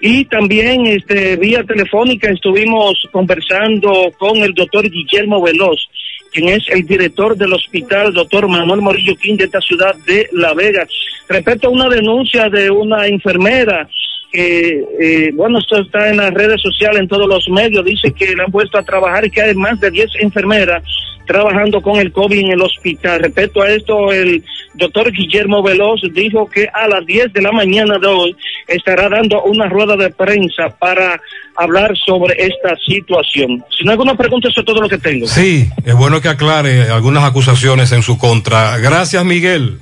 Y 0.00 0.26
también 0.26 0.86
este 0.86 1.36
vía 1.36 1.62
telefónica 1.64 2.30
estuvimos 2.30 2.94
conversando 3.10 4.12
con 4.18 4.36
el 4.38 4.52
doctor 4.52 4.88
Guillermo 4.88 5.42
Veloz, 5.42 5.88
quien 6.32 6.48
es 6.48 6.68
el 6.68 6.86
director 6.86 7.36
del 7.36 7.54
hospital 7.54 8.12
doctor 8.12 8.46
Manuel 8.46 8.82
Morillo 8.82 9.16
King 9.16 9.36
de 9.36 9.44
esta 9.44 9.60
ciudad 9.60 9.94
de 10.06 10.28
La 10.32 10.52
Vega, 10.52 10.86
respecto 11.28 11.68
a 11.68 11.70
una 11.70 11.88
denuncia 11.88 12.48
de 12.50 12.70
una 12.70 13.06
enfermera 13.06 13.88
que, 14.30 14.84
eh, 15.00 15.30
bueno, 15.32 15.58
esto 15.58 15.80
está 15.80 16.10
en 16.10 16.18
las 16.18 16.34
redes 16.34 16.60
sociales, 16.60 17.00
en 17.00 17.08
todos 17.08 17.26
los 17.26 17.48
medios, 17.48 17.84
dice 17.84 18.12
que 18.12 18.34
le 18.34 18.42
han 18.42 18.52
puesto 18.52 18.76
a 18.76 18.82
trabajar 18.82 19.24
y 19.24 19.30
que 19.30 19.40
hay 19.40 19.54
más 19.54 19.80
de 19.80 19.90
10 19.90 20.10
enfermeras 20.20 20.82
trabajando 21.26 21.82
con 21.82 21.96
el 21.96 22.12
COVID 22.12 22.38
en 22.38 22.52
el 22.52 22.62
hospital. 22.62 23.20
Respecto 23.20 23.62
a 23.62 23.70
esto, 23.70 24.12
el 24.12 24.42
doctor 24.74 25.10
Guillermo 25.12 25.62
Veloz 25.62 26.00
dijo 26.12 26.48
que 26.48 26.68
a 26.72 26.86
las 26.88 27.04
10 27.04 27.32
de 27.32 27.42
la 27.42 27.52
mañana 27.52 27.98
de 27.98 28.06
hoy 28.06 28.36
estará 28.68 29.08
dando 29.08 29.42
una 29.42 29.68
rueda 29.68 29.96
de 29.96 30.10
prensa 30.10 30.68
para 30.78 31.20
hablar 31.56 31.94
sobre 31.96 32.34
esta 32.38 32.76
situación. 32.86 33.64
Si 33.76 33.84
no 33.84 33.90
hay 33.90 33.94
alguna 33.94 34.16
pregunta, 34.16 34.48
eso 34.48 34.60
es 34.60 34.66
todo 34.66 34.80
lo 34.80 34.88
que 34.88 34.98
tengo. 34.98 35.26
Sí, 35.26 35.68
es 35.84 35.94
bueno 35.94 36.20
que 36.20 36.28
aclare 36.28 36.90
algunas 36.90 37.24
acusaciones 37.24 37.92
en 37.92 38.02
su 38.02 38.18
contra. 38.18 38.78
Gracias, 38.78 39.24
Miguel. 39.24 39.80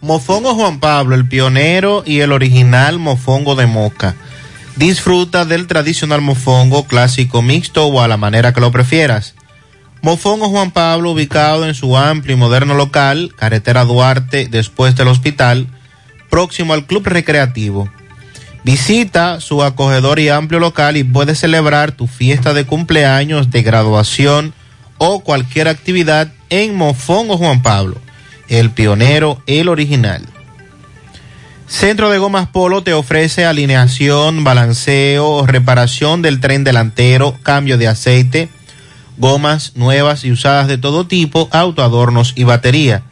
Mofongo 0.00 0.54
Juan 0.54 0.80
Pablo, 0.80 1.14
el 1.14 1.28
pionero 1.28 2.02
y 2.06 2.20
el 2.20 2.32
original 2.32 2.98
mofongo 2.98 3.54
de 3.54 3.66
Moca. 3.66 4.16
Disfruta 4.76 5.44
del 5.44 5.66
tradicional 5.66 6.22
mofongo 6.22 6.86
clásico 6.86 7.42
mixto 7.42 7.86
o 7.86 8.00
a 8.00 8.08
la 8.08 8.16
manera 8.16 8.54
que 8.54 8.62
lo 8.62 8.72
prefieras. 8.72 9.34
Mofongo 10.02 10.48
Juan 10.48 10.70
Pablo, 10.70 11.10
ubicado 11.10 11.66
en 11.66 11.74
su 11.74 11.96
amplio 11.96 12.34
y 12.34 12.38
moderno 12.38 12.74
local, 12.74 13.34
carretera 13.36 13.84
Duarte, 13.84 14.48
después 14.50 14.96
del 14.96 15.08
hospital, 15.08 15.66
próximo 16.30 16.72
al 16.72 16.86
Club 16.86 17.06
Recreativo. 17.06 17.90
Visita 18.64 19.40
su 19.40 19.62
acogedor 19.62 20.18
y 20.18 20.30
amplio 20.30 20.58
local 20.58 20.96
y 20.96 21.04
puedes 21.04 21.40
celebrar 21.40 21.92
tu 21.92 22.06
fiesta 22.06 22.54
de 22.54 22.64
cumpleaños, 22.64 23.50
de 23.50 23.62
graduación 23.62 24.54
o 24.96 25.20
cualquier 25.20 25.68
actividad 25.68 26.32
en 26.48 26.74
Mofongo 26.74 27.36
Juan 27.36 27.62
Pablo, 27.62 27.98
el 28.48 28.70
pionero, 28.70 29.42
el 29.46 29.68
original. 29.68 30.26
Centro 31.66 32.10
de 32.10 32.18
Gomas 32.18 32.48
Polo 32.48 32.82
te 32.82 32.94
ofrece 32.94 33.44
alineación, 33.44 34.44
balanceo, 34.44 35.46
reparación 35.46 36.20
del 36.20 36.40
tren 36.40 36.64
delantero, 36.64 37.38
cambio 37.42 37.78
de 37.78 37.86
aceite, 37.86 38.48
gomas 39.20 39.76
nuevas 39.76 40.24
y 40.24 40.32
usadas 40.32 40.66
de 40.66 40.78
todo 40.78 41.06
tipo, 41.06 41.48
autoadornos 41.52 42.32
y 42.34 42.42
batería. 42.44 43.02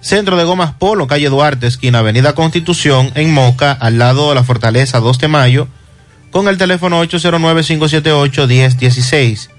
Centro 0.00 0.38
de 0.38 0.44
Gomas 0.44 0.72
Polo, 0.72 1.06
calle 1.06 1.28
Duarte, 1.28 1.66
esquina 1.66 1.98
Avenida 1.98 2.34
Constitución, 2.34 3.10
en 3.14 3.34
Moca, 3.34 3.72
al 3.72 3.98
lado 3.98 4.30
de 4.30 4.34
la 4.34 4.44
Fortaleza 4.44 4.98
2 4.98 5.18
de 5.18 5.28
Mayo, 5.28 5.68
con 6.30 6.48
el 6.48 6.56
teléfono 6.56 7.04
809-578-1016. 7.04 9.50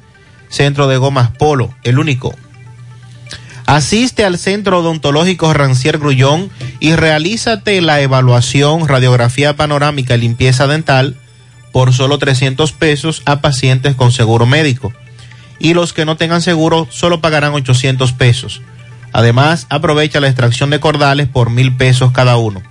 Centro 0.49 0.87
de 0.87 0.97
Gomas 0.97 1.29
Polo, 1.29 1.71
el 1.83 1.99
único. 1.99 2.33
Asiste 3.67 4.25
al 4.25 4.39
Centro 4.39 4.79
Odontológico 4.79 5.53
Rancier 5.53 5.99
Grullón 5.99 6.49
y 6.79 6.95
realízate 6.95 7.79
la 7.79 8.01
evaluación, 8.01 8.87
radiografía 8.87 9.55
panorámica 9.55 10.15
y 10.15 10.21
limpieza 10.21 10.65
dental 10.65 11.15
por 11.71 11.93
solo 11.93 12.17
300 12.17 12.71
pesos 12.73 13.21
a 13.25 13.41
pacientes 13.41 13.93
con 13.95 14.11
seguro 14.11 14.47
médico. 14.47 14.91
Y 15.61 15.73
los 15.75 15.93
que 15.93 16.05
no 16.05 16.17
tengan 16.17 16.41
seguro 16.41 16.87
solo 16.89 17.21
pagarán 17.21 17.53
800 17.53 18.13
pesos. 18.13 18.63
Además, 19.13 19.67
aprovecha 19.69 20.19
la 20.19 20.25
extracción 20.27 20.71
de 20.71 20.79
cordales 20.79 21.27
por 21.27 21.51
mil 21.51 21.75
pesos 21.75 22.11
cada 22.11 22.37
uno. 22.37 22.63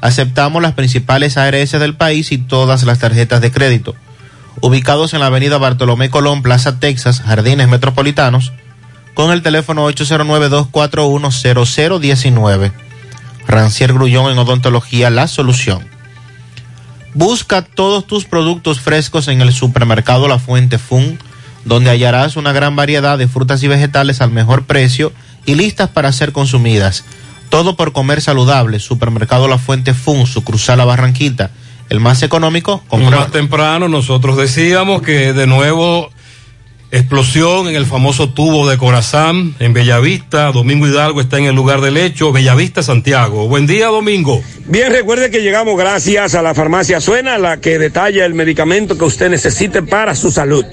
Aceptamos 0.00 0.62
las 0.62 0.72
principales 0.72 1.36
ARS 1.36 1.72
del 1.72 1.96
país 1.96 2.32
y 2.32 2.38
todas 2.38 2.84
las 2.84 2.98
tarjetas 2.98 3.42
de 3.42 3.52
crédito. 3.52 3.94
Ubicados 4.62 5.12
en 5.12 5.20
la 5.20 5.26
avenida 5.26 5.58
Bartolomé 5.58 6.08
Colón, 6.08 6.40
Plaza 6.42 6.80
Texas, 6.80 7.20
Jardines 7.20 7.68
Metropolitanos, 7.68 8.54
con 9.12 9.30
el 9.30 9.42
teléfono 9.42 9.86
809-241-0019. 9.90 12.72
Rancier 13.46 13.92
Grullón 13.92 14.32
en 14.32 14.38
Odontología, 14.38 15.10
la 15.10 15.28
solución. 15.28 15.86
Busca 17.12 17.60
todos 17.62 18.06
tus 18.06 18.24
productos 18.24 18.80
frescos 18.80 19.28
en 19.28 19.42
el 19.42 19.52
supermercado 19.52 20.26
La 20.26 20.38
Fuente 20.38 20.78
Fun, 20.78 21.18
donde 21.64 21.90
hallarás 21.90 22.36
una 22.36 22.52
gran 22.52 22.76
variedad 22.76 23.16
de 23.18 23.28
frutas 23.28 23.62
y 23.62 23.68
vegetales 23.68 24.20
al 24.20 24.30
mejor 24.30 24.64
precio 24.64 25.12
y 25.46 25.54
listas 25.54 25.90
para 25.90 26.12
ser 26.12 26.32
consumidas. 26.32 27.04
Todo 27.48 27.76
por 27.76 27.92
comer 27.92 28.20
saludable. 28.20 28.80
Supermercado 28.80 29.48
La 29.48 29.58
Fuente 29.58 29.94
Fun, 29.94 30.26
su 30.26 30.42
cruzar 30.44 30.78
la 30.78 30.84
Barranquita. 30.84 31.50
El 31.90 32.00
más 32.00 32.22
económico, 32.22 32.82
compra- 32.88 33.18
Más 33.18 33.30
temprano 33.30 33.88
nosotros 33.88 34.36
decíamos 34.36 35.02
que 35.02 35.32
de 35.34 35.46
nuevo 35.46 36.10
explosión 36.90 37.66
en 37.68 37.74
el 37.74 37.86
famoso 37.86 38.30
tubo 38.30 38.68
de 38.68 38.78
Corazán 38.78 39.54
en 39.58 39.72
Bellavista. 39.72 40.52
Domingo 40.52 40.86
Hidalgo 40.86 41.20
está 41.20 41.38
en 41.38 41.44
el 41.44 41.54
lugar 41.54 41.80
del 41.80 41.96
hecho. 41.96 42.30
Bellavista, 42.32 42.82
Santiago. 42.82 43.48
Buen 43.48 43.66
día, 43.66 43.86
Domingo. 43.88 44.42
Bien, 44.66 44.92
recuerde 44.92 45.30
que 45.30 45.42
llegamos 45.42 45.76
gracias 45.76 46.34
a 46.34 46.42
la 46.42 46.54
farmacia 46.54 47.00
Suena, 47.00 47.36
la 47.38 47.60
que 47.60 47.78
detalla 47.78 48.24
el 48.24 48.34
medicamento 48.34 48.96
que 48.96 49.04
usted 49.04 49.28
necesite 49.28 49.82
para 49.82 50.14
su 50.14 50.30
salud. 50.30 50.64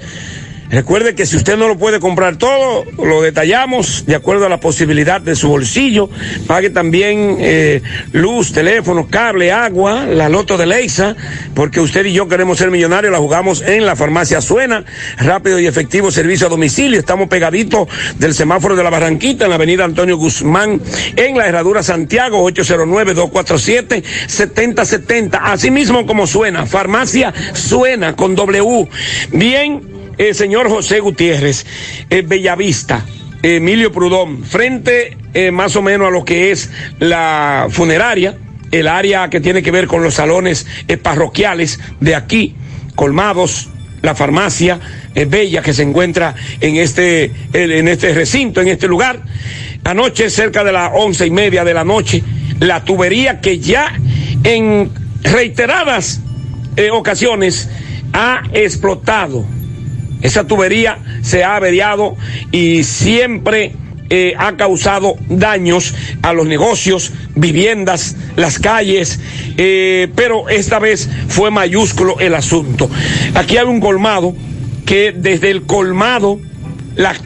Recuerde 0.72 1.16
que 1.16 1.26
si 1.26 1.36
usted 1.36 1.58
no 1.58 1.68
lo 1.68 1.78
puede 1.78 2.00
comprar 2.00 2.38
todo, 2.38 2.86
lo 2.98 3.22
detallamos 3.22 4.06
de 4.06 4.16
acuerdo 4.16 4.46
a 4.46 4.50
la 4.50 4.62
posibilidad 4.62 5.20
de 5.20 5.36
su 5.36 5.50
bolsillo. 5.50 6.10
Pague 6.48 6.70
también 6.70 7.36
eh, 7.42 7.82
luz, 8.14 8.54
teléfono, 8.54 9.10
cable, 9.10 9.52
agua, 9.52 10.06
la 10.06 10.30
loto 10.30 10.58
de 10.58 10.66
Leisa, 10.66 11.18
porque 11.54 11.82
usted 11.82 12.06
y 12.06 12.14
yo 12.14 12.30
queremos 12.30 12.58
ser 12.58 12.72
millonarios, 12.72 13.12
la 13.12 13.18
jugamos 13.18 13.62
en 13.62 13.86
la 13.86 13.98
farmacia 13.98 14.40
Suena. 14.40 14.86
Rápido 15.18 15.60
y 15.60 15.68
efectivo 15.68 16.10
servicio 16.10 16.48
a 16.48 16.50
domicilio. 16.50 16.98
Estamos 16.98 17.28
pegaditos 17.28 17.90
del 18.18 18.34
semáforo 18.34 18.78
de 18.78 18.84
la 18.84 18.90
Barranquita, 18.90 19.44
en 19.44 19.50
la 19.50 19.58
avenida 19.58 19.84
Antonio 19.84 20.16
Guzmán, 20.16 20.80
en 21.18 21.38
la 21.38 21.48
herradura 21.48 21.84
Santiago, 21.84 22.50
809-247-7070. 22.50 25.38
Así 25.42 25.70
mismo 25.70 26.06
como 26.06 26.28
suena, 26.28 26.66
farmacia 26.66 27.34
Suena 27.54 28.16
con 28.16 28.36
W. 28.36 28.88
Bien 29.34 29.92
eh, 30.22 30.34
señor 30.36 30.70
José 30.70 31.00
Gutiérrez, 31.00 31.66
eh, 32.10 32.22
Bellavista, 32.26 33.04
Emilio 33.42 33.92
Prudón, 33.92 34.44
frente 34.44 35.18
eh, 35.34 35.50
más 35.50 35.76
o 35.76 35.82
menos 35.82 36.08
a 36.08 36.12
lo 36.12 36.24
que 36.24 36.52
es 36.52 36.70
la 37.00 37.68
funeraria, 37.72 38.38
el 38.72 38.88
área 38.88 39.30
que 39.32 39.40
tiene 39.42 39.64
que 39.64 39.72
ver 39.72 39.88
con 39.88 40.04
los 40.04 40.14
salones 40.14 40.68
eh, 40.88 40.98
parroquiales 40.98 41.80
de 42.00 42.14
aquí, 42.16 42.56
colmados, 42.94 43.70
la 44.04 44.14
farmacia 44.14 44.80
eh, 45.16 45.26
Bella 45.26 45.64
que 45.64 45.74
se 45.74 45.82
encuentra 45.82 46.36
en 46.60 46.76
este, 46.76 47.32
el- 47.54 47.72
en 47.72 47.88
este 47.88 48.14
recinto, 48.14 48.62
en 48.62 48.68
este 48.68 48.88
lugar. 48.88 49.22
Anoche, 49.84 50.30
cerca 50.30 50.64
de 50.64 50.72
las 50.72 50.92
once 50.94 51.26
y 51.26 51.32
media 51.32 51.64
de 51.64 51.74
la 51.74 51.84
noche, 51.84 52.22
la 52.60 52.84
tubería 52.86 53.42
que 53.42 53.58
ya 53.60 53.92
en 54.44 54.92
reiteradas 55.24 56.22
ocasiones 56.94 57.70
ha 58.14 58.44
explotado. 58.54 59.46
Esa 60.22 60.46
tubería 60.46 61.00
se 61.22 61.44
ha 61.44 61.56
averiado 61.56 62.16
y 62.52 62.84
siempre 62.84 63.74
eh, 64.14 64.34
ha 64.38 64.58
causado 64.58 65.16
daños 65.30 65.96
a 66.22 66.34
los 66.34 66.46
negocios, 66.46 67.14
viviendas, 67.34 68.18
las 68.36 68.60
calles, 68.60 69.22
eh, 69.56 70.10
pero 70.14 70.50
esta 70.50 70.80
vez 70.80 71.10
fue 71.30 71.50
mayúsculo 71.50 72.20
el 72.20 72.36
asunto. 72.36 72.90
Aquí 73.36 73.56
hay 73.56 73.66
un 73.66 73.80
colmado 73.80 74.36
que 74.86 75.14
desde 75.16 75.50
el 75.50 75.62
colmado 75.62 76.42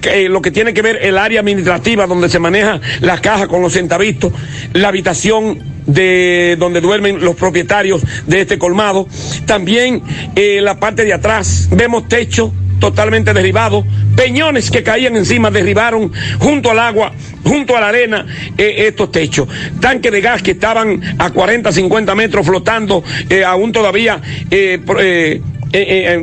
eh, 0.03 0.29
lo 0.29 0.43
que 0.43 0.51
tiene 0.51 0.75
que 0.75 0.83
ver 0.83 0.99
el 1.01 1.17
área 1.17 1.39
administrativa 1.39 2.05
donde 2.05 2.29
se 2.29 2.37
maneja 2.37 2.79
la 3.01 3.19
caja 3.19 3.47
con 3.47 3.63
los 3.63 3.73
centavitos, 3.73 4.31
la 4.73 4.89
habitación 4.89 5.63
de 5.87 6.55
donde 6.59 6.81
duermen 6.81 7.19
los 7.19 7.35
propietarios 7.35 8.03
de 8.27 8.41
este 8.41 8.59
colmado, 8.59 9.07
también 9.47 10.03
la 10.35 10.79
parte 10.79 11.03
de 11.03 11.13
atrás, 11.13 11.67
vemos 11.71 12.07
techo 12.07 12.53
totalmente 12.79 13.33
derribado, 13.33 13.85
peñones 14.15 14.71
que 14.71 14.83
caían 14.83 15.15
encima 15.15 15.51
derribaron 15.51 16.11
junto 16.39 16.71
al 16.71 16.79
agua, 16.79 17.11
junto 17.43 17.75
a 17.75 17.81
la 17.81 17.89
arena 17.89 18.25
eh, 18.57 18.85
estos 18.87 19.11
techos, 19.11 19.47
tanques 19.79 20.11
de 20.11 20.21
gas 20.21 20.41
que 20.41 20.51
estaban 20.51 21.01
a 21.17 21.29
40, 21.31 21.71
50 21.71 22.15
metros 22.15 22.45
flotando, 22.45 23.03
eh, 23.29 23.43
aún 23.43 23.71
todavía 23.71 24.21
eh, 24.49 25.41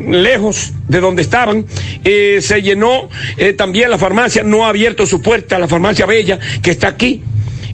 lejos 0.09 0.73
de 0.89 1.01
donde 1.01 1.23
estaban. 1.23 1.67
Se 2.03 2.63
llenó 2.63 3.11
también 3.59 3.91
la 3.91 3.99
farmacia, 3.99 4.43
no 4.43 4.65
ha 4.65 4.71
abierto 4.71 5.05
su 5.05 5.21
puerta, 5.21 5.59
la 5.59 5.69
farmacia 5.69 6.07
Bella, 6.07 6.39
que 6.63 6.71
está 6.71 6.89
aquí, 6.89 7.23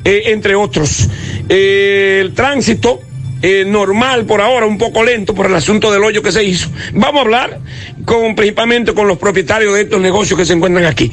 entre 0.02 0.56
otros. 0.56 1.08
El 1.48 2.34
tránsito 2.34 3.00
eh, 3.42 3.64
normal 3.66 4.24
por 4.24 4.40
ahora, 4.40 4.66
un 4.66 4.78
poco 4.78 5.02
lento 5.04 5.34
por 5.34 5.46
el 5.46 5.54
asunto 5.54 5.90
del 5.92 6.02
hoyo 6.04 6.22
que 6.22 6.32
se 6.32 6.42
hizo. 6.44 6.68
Vamos 6.92 7.18
a 7.20 7.22
hablar 7.22 7.58
con, 8.04 8.34
principalmente 8.34 8.92
con 8.94 9.06
los 9.08 9.18
propietarios 9.18 9.74
de 9.74 9.82
estos 9.82 10.00
negocios 10.00 10.38
que 10.38 10.44
se 10.46 10.52
encuentran 10.54 10.84
aquí. 10.86 11.10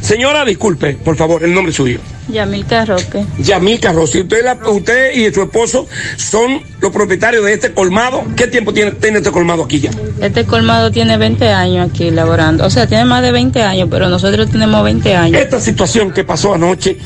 Señora, 0.00 0.44
disculpe, 0.44 0.92
por 0.94 1.16
favor, 1.16 1.42
el 1.42 1.52
nombre 1.52 1.72
suyo. 1.72 1.98
Yamilca 2.28 2.84
Roque. 2.84 3.24
Yamilca 3.38 3.92
Rossi, 3.92 4.20
usted, 4.20 4.44
la- 4.44 4.54
usted 4.70 5.12
y 5.14 5.32
su 5.34 5.42
esposo 5.42 5.88
son 6.16 6.60
los 6.80 6.92
propietarios 6.92 7.44
de 7.44 7.54
este 7.54 7.72
colmado. 7.72 8.22
¿Qué 8.36 8.46
tiempo 8.46 8.72
tiene, 8.72 8.92
tiene 8.92 9.18
este 9.18 9.32
colmado 9.32 9.64
aquí 9.64 9.80
ya? 9.80 9.90
Este 10.20 10.44
colmado 10.44 10.92
tiene 10.92 11.16
20 11.18 11.48
años 11.48 11.90
aquí 11.90 12.10
laborando. 12.12 12.64
O 12.66 12.70
sea, 12.70 12.86
tiene 12.86 13.04
más 13.04 13.22
de 13.22 13.32
20 13.32 13.62
años, 13.62 13.88
pero 13.90 14.08
nosotros 14.08 14.48
tenemos 14.50 14.84
20 14.84 15.16
años. 15.16 15.40
Esta 15.40 15.58
situación 15.60 16.12
que 16.12 16.22
pasó 16.24 16.54
anoche, 16.54 16.98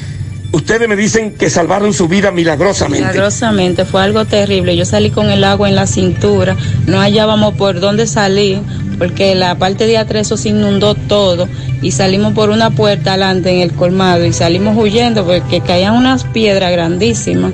ustedes 0.52 0.88
me 0.88 0.96
dicen 0.96 1.32
que 1.32 1.48
salvaron 1.50 1.92
su 1.92 2.08
vida 2.08 2.30
milagrosamente. 2.30 3.00
Milagrosamente, 3.06 3.84
fue 3.84 4.02
algo 4.02 4.24
terrible. 4.24 4.76
Yo 4.76 4.84
salí 4.84 5.10
con 5.10 5.30
el 5.30 5.44
agua 5.44 5.68
en 5.68 5.76
la 5.76 5.86
cintura, 5.86 6.56
no 6.86 7.00
hallábamos 7.00 7.54
por 7.54 7.80
dónde 7.80 8.06
salir, 8.06 8.60
porque 8.98 9.34
la 9.34 9.54
parte 9.56 9.86
de 9.86 9.98
atrás 9.98 10.26
eso 10.26 10.36
se 10.36 10.50
inundó 10.50 10.94
todo 10.94 11.48
y 11.82 11.92
salimos 11.92 12.32
por 12.34 12.50
una 12.50 12.70
puerta 12.70 13.10
adelante 13.12 13.50
en 13.50 13.60
el 13.60 13.72
colmado 13.72 14.24
y 14.26 14.32
salimos 14.32 14.76
huyendo 14.76 15.24
porque 15.24 15.60
caían 15.60 15.94
unas 15.94 16.24
piedras 16.24 16.70
grandísimas. 16.72 17.52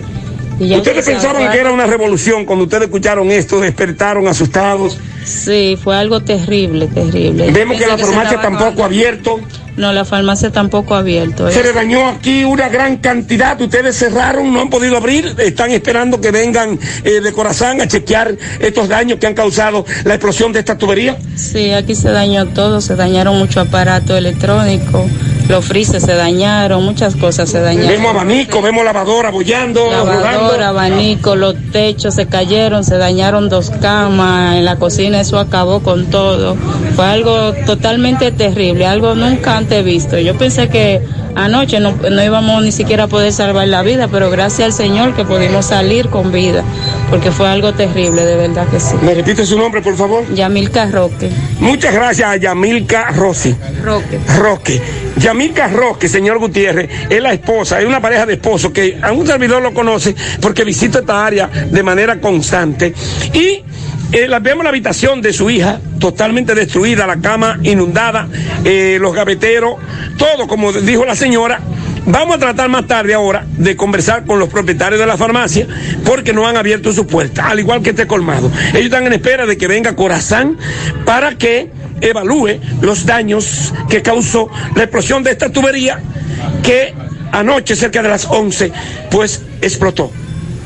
Y 0.58 0.68
ya 0.68 0.78
Ustedes 0.78 1.05
sabe- 1.05 1.50
que 1.52 1.58
era 1.58 1.70
una 1.70 1.86
revolución 1.86 2.47
cuando 2.47 2.65
ustedes 2.65 2.84
escucharon 2.84 3.31
esto, 3.31 3.60
despertaron 3.60 4.26
asustados. 4.26 4.97
Sí, 5.25 5.76
fue 5.83 5.97
algo 5.97 6.20
terrible, 6.20 6.86
terrible. 6.86 7.50
Vemos 7.50 7.76
que 7.76 7.86
la 7.86 7.99
farmacia 7.99 8.41
tampoco 8.41 8.65
acabando. 8.70 8.84
abierto. 8.84 9.41
No, 9.76 9.92
la 9.92 10.05
farmacia 10.05 10.50
tampoco 10.50 10.94
ha 10.94 10.98
abierto. 10.98 11.50
Se 11.50 11.60
¿eh? 11.60 11.64
le 11.64 11.72
dañó 11.72 12.08
aquí 12.08 12.44
una 12.44 12.68
gran 12.68 12.96
cantidad. 12.96 13.60
Ustedes 13.60 13.96
cerraron, 13.96 14.52
no 14.52 14.62
han 14.62 14.70
podido 14.70 14.96
abrir. 14.96 15.34
Están 15.38 15.70
esperando 15.70 16.20
que 16.20 16.30
vengan 16.30 16.78
eh, 17.05 17.20
de 17.20 17.32
Corazán 17.32 17.80
a 17.80 17.86
chequear 17.86 18.36
estos 18.60 18.88
daños 18.88 19.18
que 19.18 19.26
han 19.26 19.34
causado 19.34 19.84
la 20.05 20.14
explosión 20.14 20.52
de 20.52 20.60
esta 20.60 20.78
tubería. 20.78 21.18
Sí, 21.36 21.72
aquí 21.72 21.94
se 21.94 22.10
dañó 22.10 22.46
todo, 22.46 22.80
se 22.80 22.96
dañaron 22.96 23.38
muchos 23.38 23.66
aparatos 23.68 24.16
electrónicos, 24.16 25.10
los 25.49 25.65
frises 25.65 26.02
se 26.02 26.15
dañaron, 26.15 26.84
muchas 26.84 27.15
cosas 27.16 27.49
se 27.49 27.60
dañaron. 27.60 27.89
Vemos 27.89 28.10
abanico, 28.10 28.60
vemos 28.62 28.84
lavadora 28.84 29.31
bollando, 29.31 29.89
Lavadora, 29.91 30.33
rodando. 30.39 30.65
abanico, 30.65 31.36
los 31.36 31.55
techos 31.73 32.15
se 32.15 32.26
cayeron, 32.26 32.84
se 32.84 32.97
dañaron 32.99 33.49
dos 33.49 33.70
camas, 33.81 34.57
en 34.57 34.65
la 34.65 34.76
cocina 34.76 35.20
eso 35.20 35.39
acabó 35.39 35.81
con 35.81 36.07
todo. 36.07 36.57
Fue 36.97 37.05
algo 37.07 37.52
totalmente 37.65 38.33
terrible, 38.33 38.86
algo 38.86 39.15
nunca 39.15 39.57
antes 39.57 39.84
visto. 39.84 40.18
Yo 40.18 40.36
pensé 40.36 40.68
que 40.68 41.00
anoche 41.36 41.78
no, 41.81 41.92
no 42.10 42.25
íbamos 42.25 42.62
ni 42.65 42.73
siquiera 42.73 43.05
a 43.05 43.07
poder 43.08 43.33
salvar 43.33 43.68
la 43.68 43.83
vida, 43.83 44.08
pero 44.10 44.31
gracias 44.31 44.66
al 44.66 44.73
Señor 44.73 45.15
que 45.15 45.25
pudimos 45.25 45.66
salir 45.66 46.08
con 46.08 46.33
vida, 46.33 46.65
porque 47.10 47.31
fue 47.31 47.49
algo 47.49 47.73
terrible, 47.75 48.25
de 48.25 48.36
verdad 48.36 48.67
que 48.68 48.81
sí. 48.81 48.94
¿Me 49.02 49.15
repite 49.15 49.44
su 49.47 49.59
nombre, 49.59 49.81
por 49.83 49.97
favor? 49.97 50.25
Yamilca 50.35 50.86
Roque. 50.86 51.31
Muchas 51.60 51.94
gracias 51.94 52.28
a 52.28 52.36
Yamilca 52.36 53.10
Rossi. 53.12 53.55
Roque. 53.83 54.18
Roque. 54.39 54.83
Yamilca 55.18 55.68
Roque, 55.68 56.09
señor 56.09 56.39
Gutiérrez, 56.39 56.91
es 57.09 57.23
la 57.23 57.33
esposa, 57.33 57.81
es 57.81 57.86
una 57.86 58.01
pareja 58.01 58.26
de 58.26 58.35
esposos 58.35 58.70
que 58.73 58.99
a 59.01 59.12
un 59.12 59.26
servidor 59.26 59.62
lo 59.62 59.73
conoce 59.73 60.15
porque 60.41 60.62
visita 60.65 60.99
esta 60.99 61.25
área 61.25 61.47
de 61.49 61.83
manera 61.83 62.20
constante. 62.20 62.93
Y 63.33 63.62
eh, 64.12 64.28
la- 64.28 64.39
vemos 64.41 64.62
la 64.65 64.70
habitación 64.70 65.23
de 65.23 65.33
su 65.33 65.49
hija 65.49 65.81
totalmente 65.99 66.55
destruida, 66.55 67.07
la 67.07 67.17
cama 67.17 67.59
inundada, 67.62 68.28
eh, 68.65 68.99
los 69.01 69.15
gaveteros, 69.15 69.76
todo 70.18 70.47
como 70.47 70.73
dijo 70.73 71.05
la 71.05 71.17
señora. 71.17 71.60
Vamos 72.07 72.36
a 72.36 72.39
tratar 72.39 72.68
más 72.68 72.86
tarde 72.86 73.15
ahora 73.15 73.44
de 73.59 73.76
conversar 73.76 74.25
con 74.25 74.39
los 74.39 74.49
propietarios 74.49 75.01
de 75.01 75.07
la 75.07 75.17
farmacia 75.17 75.67
porque 76.05 76.33
no 76.33 76.47
han 76.47 76.57
abierto 76.57 76.93
su 76.93 77.07
puerta, 77.07 77.49
al 77.49 77.59
igual 77.59 77.83
que 77.83 77.91
este 77.91 78.07
colmado. 78.07 78.51
Ellos 78.70 78.85
están 78.85 79.07
en 79.07 79.12
espera 79.12 79.44
de 79.44 79.59
que 79.59 79.67
venga 79.67 79.97
Corazán 79.97 80.57
para 81.05 81.36
que 81.36 81.70
evalúe 82.01 82.60
los 82.81 83.07
daños 83.07 83.75
que 83.89 84.02
causó 84.02 84.49
la 84.75 84.85
explosión 84.85 85.23
de 85.25 85.33
esta 85.33 85.51
tubería 85.51 86.01
que 86.62 86.94
anoche 87.33 87.75
cerca 87.75 88.02
de 88.02 88.09
las 88.09 88.26
11 88.26 88.73
pues 89.10 89.43
explotó. 89.60 90.12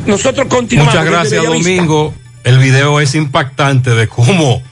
Nosotros 0.07 0.47
continuamos. 0.49 0.95
Muchas 0.95 1.09
gracias. 1.09 1.45
Domingo. 1.45 2.15
El 2.45 2.59
video 2.59 3.01
es 3.01 3.15
impactante 3.15 3.91
de 3.91 4.09
cómo 4.09 4.63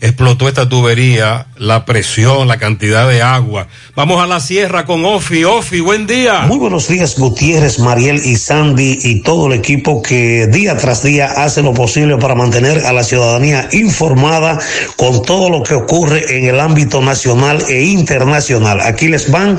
explotó 0.00 0.48
esta 0.48 0.68
tubería, 0.68 1.46
la 1.62 1.84
presión, 1.84 2.48
la 2.48 2.58
cantidad 2.58 3.08
de 3.08 3.22
agua. 3.22 3.68
Vamos 3.94 4.20
a 4.20 4.26
la 4.26 4.40
sierra 4.40 4.84
con 4.84 5.04
Ofi. 5.04 5.44
Ofi, 5.44 5.78
buen 5.78 6.08
día. 6.08 6.40
Muy 6.40 6.58
buenos 6.58 6.88
días, 6.88 7.16
Gutiérrez, 7.16 7.78
Mariel 7.78 8.20
y 8.24 8.36
Sandy 8.36 8.98
y 9.00 9.22
todo 9.22 9.46
el 9.46 9.52
equipo 9.52 10.02
que 10.02 10.48
día 10.48 10.76
tras 10.76 11.04
día 11.04 11.26
hace 11.26 11.62
lo 11.62 11.72
posible 11.72 12.16
para 12.16 12.34
mantener 12.34 12.84
a 12.84 12.92
la 12.92 13.04
ciudadanía 13.04 13.68
informada 13.70 14.58
con 14.96 15.22
todo 15.22 15.50
lo 15.50 15.62
que 15.62 15.74
ocurre 15.74 16.36
en 16.36 16.46
el 16.46 16.58
ámbito 16.58 17.00
nacional 17.00 17.62
e 17.68 17.84
internacional. 17.84 18.80
Aquí 18.80 19.06
les 19.06 19.30
van 19.30 19.56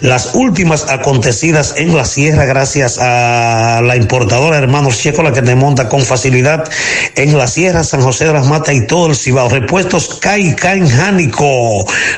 las 0.00 0.34
últimas 0.34 0.90
acontecidas 0.90 1.74
en 1.78 1.96
la 1.96 2.04
sierra 2.04 2.44
gracias 2.44 2.98
a 2.98 3.80
la 3.82 3.96
importadora 3.96 4.58
Hermanos 4.58 4.98
Checo, 4.98 5.22
la 5.22 5.32
que 5.32 5.42
te 5.42 5.54
monta 5.54 5.88
con 5.88 6.02
facilidad 6.02 6.70
en 7.14 7.36
la 7.36 7.46
sierra 7.46 7.82
San 7.82 8.02
José 8.02 8.26
de 8.26 8.34
las 8.34 8.46
Matas 8.46 8.74
y 8.74 8.86
todo 8.86 9.06
el 9.06 9.16
Cibao. 9.16 9.48
Repuestos 9.48 10.18
Caica 10.20 10.74
en 10.74 10.86
Jánico, 10.86 11.45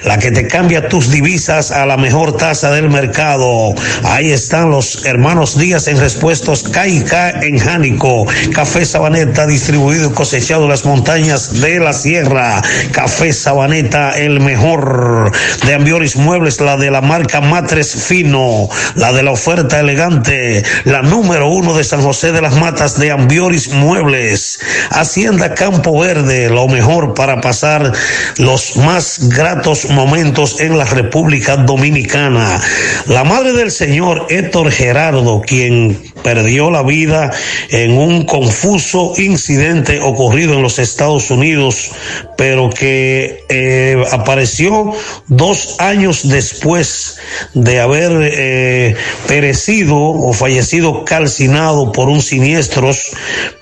la 0.04 0.18
que 0.18 0.30
te 0.30 0.46
cambia 0.46 0.88
tus 0.88 1.10
divisas 1.10 1.70
a 1.70 1.86
la 1.86 1.96
mejor 1.96 2.36
tasa 2.36 2.70
del 2.70 2.90
mercado. 2.90 3.74
Ahí 4.04 4.30
están 4.30 4.70
los 4.70 5.04
hermanos 5.04 5.58
Díaz 5.58 5.88
en 5.88 5.98
repuestos 5.98 6.62
Caica 6.62 7.30
en 7.30 7.58
Jánico. 7.58 8.26
Café 8.54 8.84
Sabaneta 8.84 9.46
distribuido 9.46 10.10
y 10.10 10.14
cosechado 10.14 10.64
en 10.64 10.70
las 10.70 10.84
montañas 10.84 11.60
de 11.60 11.80
la 11.80 11.92
sierra. 11.92 12.62
Café 12.92 13.32
Sabaneta, 13.32 14.12
el 14.12 14.40
mejor 14.40 15.32
de 15.66 15.74
Ambioris 15.74 16.16
Muebles, 16.16 16.60
la 16.60 16.76
de 16.76 16.90
la 16.90 17.00
marca 17.00 17.40
Matres 17.40 17.94
Fino, 18.06 18.68
la 18.94 19.12
de 19.12 19.22
la 19.22 19.32
oferta 19.32 19.80
elegante, 19.80 20.62
la 20.84 21.02
número 21.02 21.48
uno 21.48 21.74
de 21.74 21.84
San 21.84 22.02
José 22.02 22.32
de 22.32 22.40
las 22.40 22.54
Matas 22.56 22.98
de 22.98 23.10
Ambioris 23.10 23.68
Muebles. 23.72 24.58
Hacienda 24.90 25.54
Campo 25.54 25.98
Verde, 25.98 26.48
lo 26.50 26.68
mejor 26.68 27.14
para 27.14 27.40
pasar 27.40 27.92
los 28.36 28.76
más 28.76 29.17
gratos 29.20 29.90
momentos 29.90 30.60
en 30.60 30.78
la 30.78 30.84
República 30.84 31.56
Dominicana. 31.56 32.60
La 33.06 33.24
madre 33.24 33.52
del 33.52 33.70
señor 33.70 34.26
Héctor 34.30 34.70
Gerardo, 34.70 35.42
quien 35.42 36.00
perdió 36.22 36.70
la 36.70 36.82
vida 36.82 37.30
en 37.70 37.92
un 37.92 38.24
confuso 38.24 39.12
incidente 39.16 40.00
ocurrido 40.00 40.54
en 40.54 40.62
los 40.62 40.78
Estados 40.78 41.30
Unidos, 41.30 41.90
pero 42.36 42.70
que 42.70 43.44
eh, 43.48 44.02
apareció 44.12 44.92
dos 45.26 45.76
años 45.78 46.28
después 46.28 47.18
de 47.54 47.80
haber 47.80 48.12
eh, 48.32 48.96
perecido 49.26 49.96
o 49.96 50.32
fallecido 50.32 51.04
calcinado 51.04 51.92
por 51.92 52.08
un 52.08 52.22
siniestros, 52.22 53.10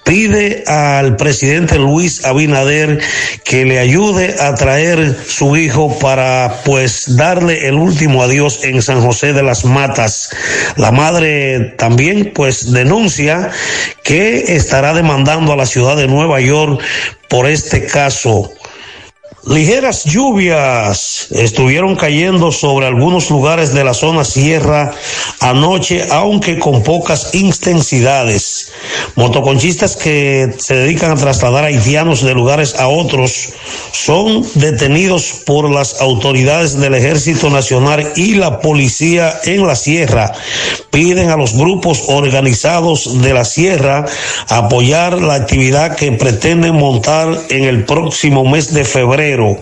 pide 0.07 0.63
al 0.69 1.17
presidente 1.17 1.79
Luis 1.79 2.25
Abinader 2.25 3.01
que 3.45 3.65
le 3.65 3.81
ayude 3.81 4.37
a 4.41 4.55
traer 4.55 5.17
su 5.27 5.57
hijo 5.57 5.99
para 5.99 6.63
pues 6.65 7.17
darle 7.17 7.67
el 7.67 7.75
último 7.75 8.23
adiós 8.23 8.61
en 8.63 8.81
San 8.81 9.03
José 9.03 9.33
de 9.33 9.43
las 9.43 9.65
Matas. 9.65 10.31
La 10.77 10.93
madre 10.93 11.75
también 11.77 12.33
pues 12.33 12.73
denuncia 12.73 13.51
que 14.05 14.57
estará 14.57 14.95
demandando 14.95 15.53
a 15.53 15.57
la 15.57 15.67
ciudad 15.67 15.97
de 15.97 16.07
Nueva 16.07 16.41
York 16.41 16.81
por 17.29 17.47
este 17.47 17.85
caso. 17.87 18.53
Ligeras 19.47 20.03
lluvias 20.05 21.29
estuvieron 21.31 21.95
cayendo 21.95 22.51
sobre 22.51 22.89
algunos 22.89 23.31
lugares 23.31 23.73
de 23.73 23.85
la 23.85 23.95
zona 23.95 24.25
sierra 24.25 24.93
anoche, 25.39 26.05
aunque 26.11 26.59
con 26.59 26.83
pocas 26.83 27.33
intensidades. 27.33 28.73
Motoconchistas 29.15 29.95
que 29.97 30.53
se 30.59 30.75
dedican 30.75 31.13
a 31.13 31.15
trasladar 31.15 31.63
haitianos 31.63 32.23
de 32.23 32.35
lugares 32.35 32.75
a 32.75 32.89
otros 32.89 33.51
son 33.93 34.45
detenidos 34.55 35.43
por 35.45 35.71
las 35.71 36.01
autoridades 36.01 36.79
del 36.79 36.95
Ejército 36.95 37.51
Nacional 37.51 38.13
y 38.17 38.35
la 38.35 38.61
policía 38.61 39.41
en 39.45 39.67
la 39.67 39.77
sierra. 39.77 40.33
Piden 40.91 41.31
a 41.31 41.37
los 41.37 41.55
grupos 41.55 42.05
organizados 42.09 43.23
de 43.23 43.35
la 43.35 43.45
sierra 43.45 44.07
apoyar 44.49 45.21
la 45.21 45.35
actividad 45.35 45.97
que 45.97 46.13
pretenden 46.13 46.77
montar 46.77 47.29
en 47.51 47.65
el 47.65 47.85
próximo 47.85 48.45
mes 48.45 48.73
de 48.73 48.85
febrero. 48.85 49.57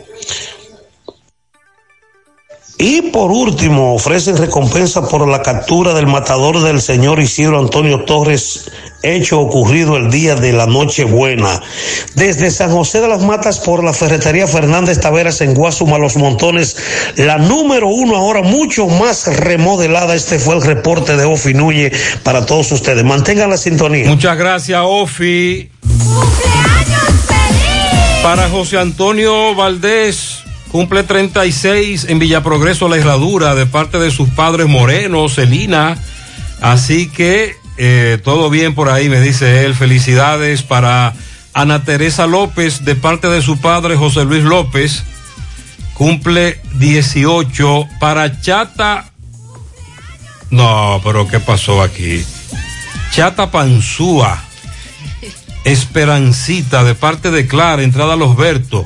Y 2.78 3.02
por 3.02 3.30
último, 3.30 3.94
ofrecen 3.94 4.36
recompensa 4.36 5.08
por 5.08 5.28
la 5.28 5.42
captura 5.42 5.94
del 5.94 6.08
matador 6.08 6.60
del 6.60 6.80
señor 6.80 7.20
Isidro 7.20 7.60
Antonio 7.60 8.04
Torres 8.04 8.70
hecho 9.04 9.40
ocurrido 9.40 9.96
el 9.96 10.10
día 10.10 10.34
de 10.34 10.52
la 10.52 10.66
Nochebuena. 10.66 11.60
Desde 12.14 12.50
San 12.50 12.70
José 12.70 13.00
de 13.00 13.08
las 13.08 13.22
Matas 13.22 13.60
por 13.60 13.84
la 13.84 13.92
ferretería 13.92 14.46
Fernández 14.46 15.00
Taveras 15.00 15.40
en 15.40 15.54
Guasuma 15.54 15.98
Los 15.98 16.16
Montones, 16.16 16.76
la 17.16 17.38
número 17.38 17.88
uno 17.88 18.16
ahora 18.16 18.42
mucho 18.42 18.86
más 18.86 19.26
remodelada. 19.26 20.14
Este 20.14 20.38
fue 20.38 20.56
el 20.56 20.62
reporte 20.62 21.16
de 21.16 21.24
Ofi 21.24 21.54
Núñez 21.54 21.92
para 22.22 22.46
todos 22.46 22.72
ustedes. 22.72 23.04
Mantengan 23.04 23.50
la 23.50 23.56
sintonía. 23.56 24.08
Muchas 24.08 24.36
gracias, 24.36 24.80
Ofi. 24.82 25.70
Para 28.22 28.48
José 28.48 28.78
Antonio 28.78 29.54
Valdés, 29.54 30.38
cumple 30.72 31.02
36 31.02 32.06
en 32.08 32.18
Villaprogreso 32.18 32.88
La 32.88 32.96
Herradura 32.96 33.54
de 33.54 33.66
parte 33.66 33.98
de 33.98 34.10
sus 34.10 34.30
padres 34.30 34.66
Moreno, 34.66 35.28
Celina. 35.28 35.98
Así 36.62 37.10
que 37.10 37.56
eh, 37.76 38.20
todo 38.22 38.50
bien 38.50 38.74
por 38.74 38.88
ahí, 38.88 39.08
me 39.08 39.20
dice 39.20 39.64
él. 39.64 39.74
Felicidades 39.74 40.62
para 40.62 41.14
Ana 41.52 41.84
Teresa 41.84 42.26
López 42.26 42.84
de 42.84 42.94
parte 42.94 43.28
de 43.28 43.42
su 43.42 43.58
padre 43.58 43.96
José 43.96 44.24
Luis 44.24 44.44
López. 44.44 45.04
Cumple 45.94 46.60
18 46.74 47.88
para 48.00 48.40
Chata. 48.40 49.10
No, 50.50 51.00
pero 51.02 51.26
¿qué 51.26 51.40
pasó 51.40 51.82
aquí? 51.82 52.24
Chata 53.12 53.50
Panzúa. 53.50 54.42
Esperancita 55.64 56.84
de 56.84 56.94
parte 56.94 57.30
de 57.30 57.46
Clara, 57.46 57.82
entrada 57.82 58.14
a 58.14 58.16
Los 58.16 58.36
Bertos. 58.36 58.84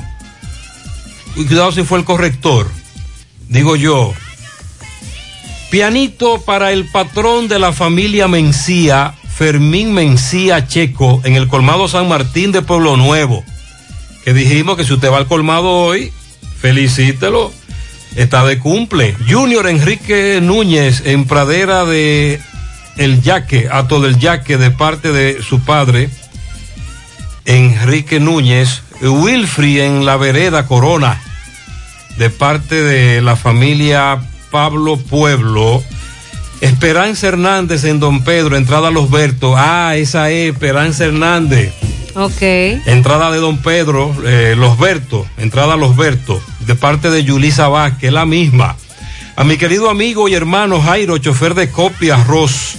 Y 1.34 1.44
cuidado 1.44 1.72
si 1.72 1.82
fue 1.82 1.98
el 1.98 2.04
corrector. 2.04 2.70
Digo 3.48 3.76
yo. 3.76 4.14
Pianito 5.70 6.40
para 6.40 6.72
el 6.72 6.86
patrón 6.86 7.46
de 7.46 7.58
la 7.58 7.74
familia 7.74 8.26
Mencía, 8.26 9.14
Fermín 9.28 9.92
Mencía 9.92 10.66
Checo, 10.66 11.20
en 11.24 11.36
el 11.36 11.46
colmado 11.46 11.88
San 11.88 12.08
Martín 12.08 12.52
de 12.52 12.62
Pueblo 12.62 12.96
Nuevo. 12.96 13.44
Que 14.24 14.32
dijimos 14.32 14.78
que 14.78 14.84
si 14.84 14.94
usted 14.94 15.10
va 15.10 15.18
al 15.18 15.26
colmado 15.26 15.68
hoy, 15.68 16.10
felicítelo. 16.58 17.52
Está 18.16 18.46
de 18.46 18.58
cumple. 18.58 19.14
Junior 19.28 19.68
Enrique 19.68 20.40
Núñez 20.42 21.02
en 21.04 21.26
pradera 21.26 21.84
de 21.84 22.40
El 22.96 23.20
Yaque, 23.20 23.68
Ato 23.70 24.00
del 24.00 24.18
Yaque, 24.18 24.56
de 24.56 24.70
parte 24.70 25.12
de 25.12 25.42
su 25.42 25.60
padre. 25.60 26.08
Enrique 27.44 28.20
Núñez, 28.20 28.82
Wilfrey 29.02 29.80
en 29.80 30.06
la 30.06 30.16
vereda 30.16 30.66
Corona, 30.66 31.20
de 32.16 32.30
parte 32.30 32.82
de 32.82 33.20
la 33.20 33.36
familia 33.36 34.18
Pablo 34.50 34.96
Pueblo, 34.96 35.82
Esperanza 36.60 37.28
Hernández 37.28 37.84
en 37.84 38.00
Don 38.00 38.22
Pedro, 38.24 38.56
entrada 38.56 38.88
a 38.88 38.90
Los 38.90 39.10
Bertos, 39.10 39.54
ah, 39.56 39.94
esa 39.96 40.30
es 40.30 40.52
Esperanza 40.52 41.04
Hernández, 41.04 41.72
Ok. 42.14 42.42
entrada 42.86 43.30
de 43.30 43.38
Don 43.38 43.58
Pedro, 43.58 44.14
eh, 44.24 44.54
Los 44.56 44.78
Bertos, 44.78 45.26
entrada 45.36 45.74
a 45.74 45.76
Los 45.76 45.96
Bertos, 45.96 46.42
de 46.60 46.74
parte 46.74 47.10
de 47.10 47.22
Yulisa 47.24 47.68
Vázquez, 47.68 48.12
la 48.12 48.26
misma. 48.26 48.76
A 49.36 49.44
mi 49.44 49.56
querido 49.56 49.88
amigo 49.88 50.28
y 50.28 50.34
hermano 50.34 50.80
Jairo, 50.82 51.16
chofer 51.18 51.54
de 51.54 51.70
copia 51.70 52.16
Ross, 52.24 52.74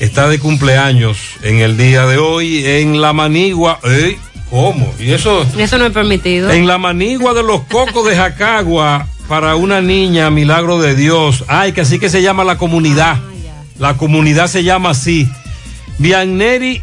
está 0.00 0.26
de 0.28 0.38
cumpleaños 0.38 1.18
en 1.42 1.58
el 1.58 1.76
día 1.76 2.06
de 2.06 2.16
hoy 2.16 2.64
en 2.64 3.00
La 3.02 3.12
Manigua. 3.12 3.78
¡Ey! 3.84 4.16
¿Cómo? 4.48 4.92
¿Y 4.98 5.12
eso? 5.12 5.46
Eso 5.58 5.76
no 5.78 5.86
es 5.86 5.92
permitido. 5.92 6.50
En 6.50 6.66
La 6.66 6.78
Manigua 6.78 7.34
de 7.34 7.42
los 7.42 7.62
Cocos 7.64 8.06
de 8.06 8.16
Jacagua 8.16 9.06
para 9.32 9.56
una 9.56 9.80
niña, 9.80 10.28
Milagro 10.28 10.78
de 10.78 10.94
Dios. 10.94 11.46
Ay, 11.48 11.72
que 11.72 11.80
así 11.80 11.98
que 11.98 12.10
se 12.10 12.20
llama 12.20 12.44
la 12.44 12.58
comunidad. 12.58 13.16
La 13.78 13.96
comunidad 13.96 14.46
se 14.46 14.62
llama 14.62 14.90
así. 14.90 15.26
Vianneri 15.96 16.82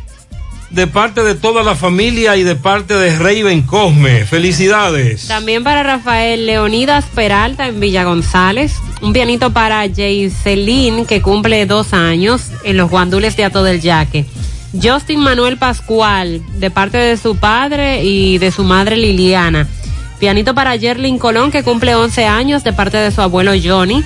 de 0.71 0.87
parte 0.87 1.23
de 1.23 1.35
toda 1.35 1.61
la 1.61 1.75
familia 1.75 2.37
y 2.37 2.43
de 2.43 2.55
parte 2.55 2.95
de 2.95 3.15
Raven 3.19 3.61
Cosme. 3.61 4.25
Felicidades. 4.25 5.27
También 5.27 5.63
para 5.63 5.83
Rafael 5.83 6.47
Leonidas 6.47 7.05
Peralta 7.13 7.67
en 7.67 7.79
Villa 7.79 8.03
González. 8.03 8.73
Un 9.03 9.13
pianito 9.13 9.53
para 9.53 9.87
Jaycelin, 9.87 11.05
que 11.05 11.21
cumple 11.21 11.67
dos 11.67 11.93
años 11.93 12.47
en 12.63 12.77
los 12.77 12.89
guandules 12.89 13.37
de 13.37 13.43
Ato 13.45 13.61
del 13.61 13.79
Yaque. 13.79 14.25
Justin 14.73 15.19
Manuel 15.19 15.57
Pascual, 15.57 16.41
de 16.55 16.71
parte 16.71 16.97
de 16.97 17.15
su 17.15 17.35
padre 17.35 18.03
y 18.03 18.39
de 18.39 18.49
su 18.49 18.63
madre 18.63 18.97
Liliana. 18.97 19.67
Pianito 20.19 20.53
para 20.53 20.77
Jerlin 20.77 21.17
Colón, 21.17 21.51
que 21.51 21.63
cumple 21.63 21.95
11 21.95 22.25
años, 22.25 22.63
de 22.63 22.73
parte 22.73 22.97
de 22.97 23.11
su 23.11 23.21
abuelo 23.21 23.53
Johnny. 23.61 24.03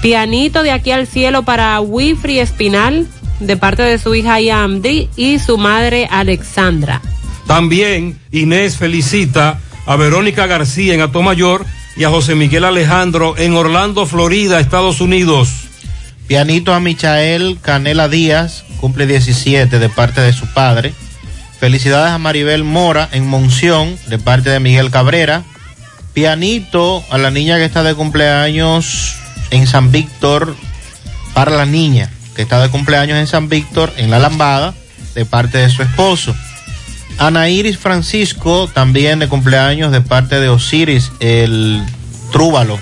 Pianito 0.00 0.62
de 0.62 0.70
aquí 0.70 0.90
al 0.90 1.06
cielo 1.06 1.42
para 1.42 1.78
Wifri 1.80 2.38
Espinal, 2.38 3.06
de 3.40 3.56
parte 3.56 3.82
de 3.82 3.98
su 3.98 4.14
hija 4.14 4.40
Yamdi 4.40 5.10
y 5.16 5.38
su 5.38 5.58
madre 5.58 6.08
Alexandra. 6.10 7.02
También 7.46 8.18
Inés 8.30 8.76
felicita 8.76 9.60
a 9.86 9.96
Verónica 9.96 10.46
García 10.46 10.94
en 10.94 11.00
Atomayor 11.02 11.64
y 11.96 12.04
a 12.04 12.10
José 12.10 12.34
Miguel 12.34 12.64
Alejandro 12.64 13.36
en 13.36 13.54
Orlando, 13.54 14.06
Florida, 14.06 14.60
Estados 14.60 15.00
Unidos. 15.00 15.68
Pianito 16.26 16.74
a 16.74 16.80
Michael 16.80 17.58
Canela 17.60 18.08
Díaz, 18.08 18.64
cumple 18.80 19.06
17 19.06 19.78
de 19.78 19.88
parte 19.88 20.20
de 20.20 20.32
su 20.32 20.46
padre. 20.54 20.94
Felicidades 21.60 22.12
a 22.12 22.18
Maribel 22.18 22.62
Mora 22.62 23.08
en 23.10 23.26
Monción, 23.26 23.98
de 24.06 24.18
parte 24.18 24.50
de 24.50 24.60
Miguel 24.60 24.90
Cabrera. 24.90 25.42
Pianito 26.14 27.04
a 27.10 27.18
la 27.18 27.30
niña 27.30 27.56
que 27.56 27.64
está 27.64 27.82
de 27.82 27.94
cumpleaños 27.94 29.16
en 29.50 29.66
San 29.66 29.90
Víctor, 29.90 30.54
para 31.34 31.50
la 31.50 31.66
niña 31.66 32.10
que 32.36 32.42
está 32.42 32.60
de 32.60 32.68
cumpleaños 32.68 33.18
en 33.18 33.26
San 33.26 33.48
Víctor, 33.48 33.92
en 33.96 34.10
La 34.10 34.20
Lambada, 34.20 34.72
de 35.14 35.24
parte 35.24 35.58
de 35.58 35.68
su 35.70 35.82
esposo. 35.82 36.34
Ana 37.18 37.48
Iris 37.48 37.78
Francisco, 37.78 38.70
también 38.72 39.18
de 39.18 39.26
cumpleaños 39.26 39.90
de 39.90 40.00
parte 40.00 40.38
de 40.38 40.48
Osiris, 40.48 41.10
el 41.18 41.82
Trúbalo. 42.30 42.78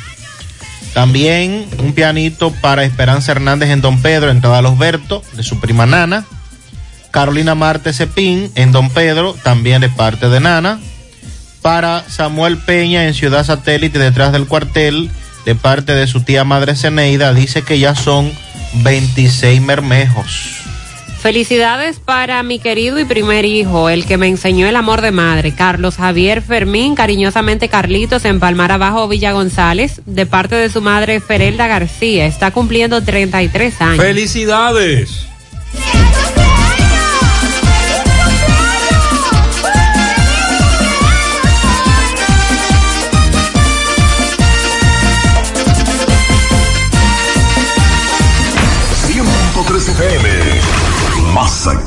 También 0.93 1.67
un 1.79 1.95
pianito 1.95 2.51
para 2.51 2.85
Esperanza 2.85 3.33
Hernández 3.33 3.71
en 3.71 3.81
Don 3.81 4.03
Pedro, 4.03 4.31
en 4.31 4.43
Toda 4.43 4.61
Los 4.61 4.77
Berto, 4.77 5.23
de 5.33 5.43
su 5.43 5.61
prima 5.61 5.87
Nana. 5.87 6.27
Carolina 7.17 7.55
Marte 7.55 7.95
Cepín 7.95 8.51
en 8.57 8.73
Don 8.73 8.91
Pedro, 8.91 9.35
también 9.43 9.81
de 9.81 9.89
parte 9.89 10.28
de 10.28 10.39
Nana. 10.39 10.78
Para 11.62 12.05
Samuel 12.11 12.59
Peña 12.59 13.07
en 13.07 13.15
Ciudad 13.15 13.43
Satélite, 13.43 13.99
detrás 13.99 14.33
del 14.33 14.47
cuartel, 14.47 15.09
de 15.47 15.55
parte 15.55 15.95
de 15.95 16.09
su 16.09 16.20
tía 16.20 16.45
madre 16.45 16.77
Ceneida, 16.77 17.33
dice 17.33 17.62
que 17.62 17.78
ya 17.78 17.95
son 17.95 18.31
26 18.83 19.62
mermejos. 19.62 20.59
Felicidades 21.19 22.01
para 22.01 22.43
mi 22.43 22.59
querido 22.59 22.99
y 22.99 23.07
primer 23.07 23.47
hijo, 23.47 23.89
el 23.89 24.05
que 24.05 24.19
me 24.19 24.28
enseñó 24.28 24.67
el 24.67 24.77
amor 24.77 25.01
de 25.01 25.11
madre, 25.11 25.55
Carlos 25.55 25.97
Javier 25.97 26.43
Fermín, 26.43 26.95
cariñosamente 26.95 27.70
Carlitos, 27.70 28.27
en 28.27 28.41
Palmar 28.41 28.73
Abajo, 28.73 29.09
Villa 29.09 29.33
González, 29.33 30.03
de 30.05 30.27
parte 30.27 30.55
de 30.55 30.69
su 30.69 30.83
madre 30.83 31.20
Ferelda 31.20 31.67
García. 31.67 32.27
Está 32.27 32.51
cumpliendo 32.51 33.03
33 33.03 33.81
años. 33.81 34.05
Felicidades. 34.05 35.27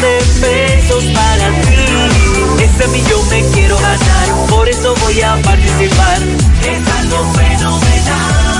De 0.00 0.18
pesos 0.40 1.04
para 1.14 1.50
ti 1.62 2.62
Ese 2.62 2.88
millón 2.88 3.28
me 3.28 3.44
quiero 3.52 3.76
ganar 3.76 4.46
Por 4.48 4.68
eso 4.68 4.94
voy 4.96 5.20
a 5.20 5.36
participar 5.42 6.18
Es 6.62 6.88
algo 6.88 7.32
fenomenal 7.34 8.50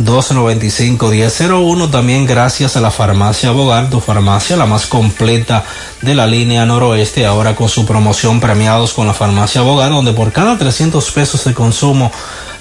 295-1001. 0.02 1.90
También 1.90 2.24
gracias 2.24 2.76
a 2.76 2.80
la 2.80 2.90
farmacia 2.90 3.50
Bogar, 3.50 3.90
tu 3.90 4.00
farmacia, 4.00 4.56
la 4.56 4.64
más 4.64 4.86
completa 4.86 5.64
de 6.00 6.14
la 6.14 6.26
línea 6.26 6.64
noroeste, 6.64 7.26
ahora 7.26 7.54
con 7.54 7.68
su 7.68 7.84
promoción 7.84 8.40
premiados 8.40 8.94
con 8.94 9.06
la 9.06 9.12
farmacia 9.12 9.60
Bogar, 9.60 9.90
donde 9.90 10.14
por 10.14 10.32
cada 10.32 10.56
300 10.56 11.10
pesos 11.10 11.44
de 11.44 11.52
consumo 11.52 12.10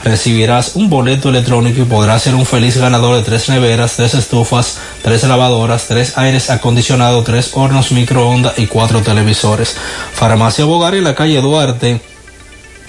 recibirás 0.03 0.75
un 0.75 0.89
boleto 0.89 1.29
electrónico 1.29 1.81
y 1.81 1.85
podrás 1.85 2.23
ser 2.23 2.35
un 2.35 2.45
feliz 2.45 2.77
ganador 2.77 3.15
de 3.15 3.23
tres 3.23 3.49
neveras, 3.49 3.95
tres 3.95 4.13
estufas, 4.13 4.77
tres 5.03 5.23
lavadoras, 5.23 5.87
tres 5.87 6.17
aires 6.17 6.49
acondicionados, 6.49 7.23
tres 7.23 7.51
hornos 7.53 7.91
microondas 7.91 8.57
y 8.59 8.67
cuatro 8.67 9.01
televisores. 9.01 9.75
Farmacia 10.13 10.65
Bogar 10.65 10.95
en 10.95 11.03
la 11.03 11.15
calle 11.15 11.41
Duarte 11.41 11.99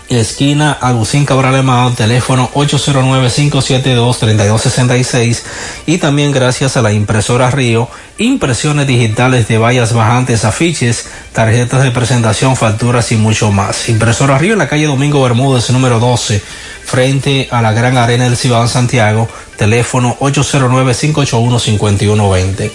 esquina 0.08 0.72
Agustín 0.72 1.26
Cabral 1.26 1.56
Emao, 1.56 1.90
teléfono 1.92 2.50
809-572-3266 2.54 5.42
y 5.86 5.98
también 5.98 6.32
gracias 6.32 6.76
a 6.76 6.82
la 6.82 6.92
impresora 6.92 7.50
Río, 7.50 7.88
impresiones 8.16 8.86
digitales 8.86 9.48
de 9.48 9.58
vallas 9.58 9.92
bajantes, 9.92 10.46
afiches, 10.46 11.08
tarjetas 11.32 11.82
de 11.82 11.90
presentación, 11.90 12.56
facturas 12.56 13.12
y 13.12 13.16
mucho 13.16 13.52
más. 13.52 13.90
Impresora 13.90 14.38
Río 14.38 14.54
en 14.54 14.60
la 14.60 14.68
calle 14.68 14.86
Domingo 14.86 15.22
Bermúdez, 15.22 15.68
número 15.70 16.00
12, 16.00 16.42
frente 16.84 17.48
a 17.50 17.60
la 17.60 17.72
Gran 17.72 17.98
Arena 17.98 18.24
del 18.24 18.36
Cibao 18.36 18.66
Santiago, 18.66 19.28
teléfono 19.56 20.16
809-581-5120. 20.20 22.70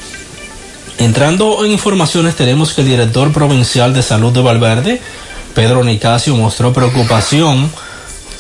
Entrando 1.00 1.66
en 1.66 1.72
informaciones, 1.72 2.36
tenemos 2.36 2.74
que 2.74 2.82
el 2.82 2.88
director 2.88 3.34
provincial 3.34 3.96
de 3.96 4.04
salud 4.04 4.32
de 4.32 4.42
Valverde, 4.42 5.02
Pedro 5.54 5.84
Nicasio 5.84 6.36
mostró 6.36 6.74
preocupación 6.74 7.70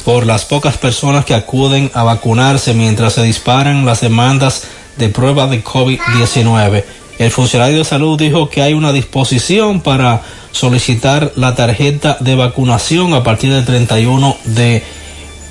por 0.04 0.26
las 0.26 0.46
pocas 0.46 0.78
personas 0.78 1.26
que 1.26 1.34
acuden 1.34 1.92
a 1.94 2.04
vacunarse 2.04 2.74
mientras 2.74 3.14
se 3.14 3.24
disparan 3.24 3.86
las 3.86 4.02
demandas 4.02 4.64
de 4.98 5.10
pruebas 5.10 5.50
de 5.50 5.64
COVID-19. 5.64 6.84
El 7.20 7.32
funcionario 7.32 7.78
de 7.78 7.86
salud 7.86 8.18
dijo 8.18 8.50
que 8.50 8.62
hay 8.62 8.74
una 8.74 8.92
disposición 8.92 9.82
para 9.82 10.22
solicitar 10.52 11.32
la 11.36 11.56
tarjeta 11.56 12.18
de 12.20 12.36
vacunación 12.36 13.14
a 13.14 13.24
partir 13.24 13.54
del 13.54 13.66
31 13.66 14.36
de 14.46 14.84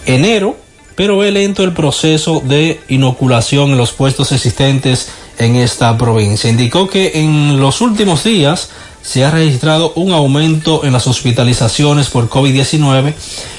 enero, 0.06 0.56
pero 0.96 1.22
es 1.24 1.32
lento 1.32 1.62
el 1.62 1.72
proceso 1.72 2.42
de 2.44 2.80
inoculación 2.88 3.70
en 3.70 3.78
los 3.78 3.92
puestos 3.92 4.32
existentes 4.32 5.10
en 5.38 5.56
esta 5.56 5.96
provincia. 5.96 6.50
Indicó 6.50 6.88
que 6.88 7.12
en 7.14 7.60
los 7.60 7.80
últimos 7.80 8.24
días 8.24 8.70
se 9.02 9.24
ha 9.24 9.30
registrado 9.30 9.92
un 9.96 10.12
aumento 10.12 10.84
en 10.84 10.92
las 10.92 11.06
hospitalizaciones 11.06 12.08
por 12.08 12.28
COVID-19, 12.28 13.14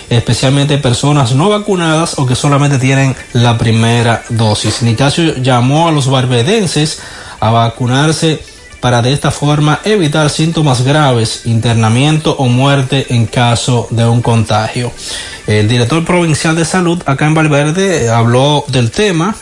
especialmente 0.09 0.77
personas 0.77 1.33
no 1.33 1.49
vacunadas 1.49 2.17
o 2.17 2.25
que 2.25 2.35
solamente 2.35 2.79
tienen 2.79 3.15
la 3.33 3.57
primera 3.57 4.23
dosis. 4.29 4.81
Nicasio 4.81 5.35
llamó 5.35 5.87
a 5.87 5.91
los 5.91 6.09
barbedenses 6.09 6.99
a 7.39 7.51
vacunarse 7.51 8.41
para 8.79 9.01
de 9.01 9.13
esta 9.13 9.31
forma 9.31 9.79
evitar 9.85 10.29
síntomas 10.29 10.81
graves, 10.81 11.43
internamiento 11.45 12.35
o 12.37 12.47
muerte 12.47 13.07
en 13.09 13.27
caso 13.27 13.87
de 13.91 14.05
un 14.05 14.21
contagio. 14.21 14.91
El 15.47 15.67
director 15.69 16.03
provincial 16.03 16.55
de 16.55 16.65
salud 16.65 17.01
acá 17.05 17.25
en 17.25 17.33
Valverde 17.33 18.09
habló 18.09 18.65
del 18.67 18.91
tema 18.91 19.35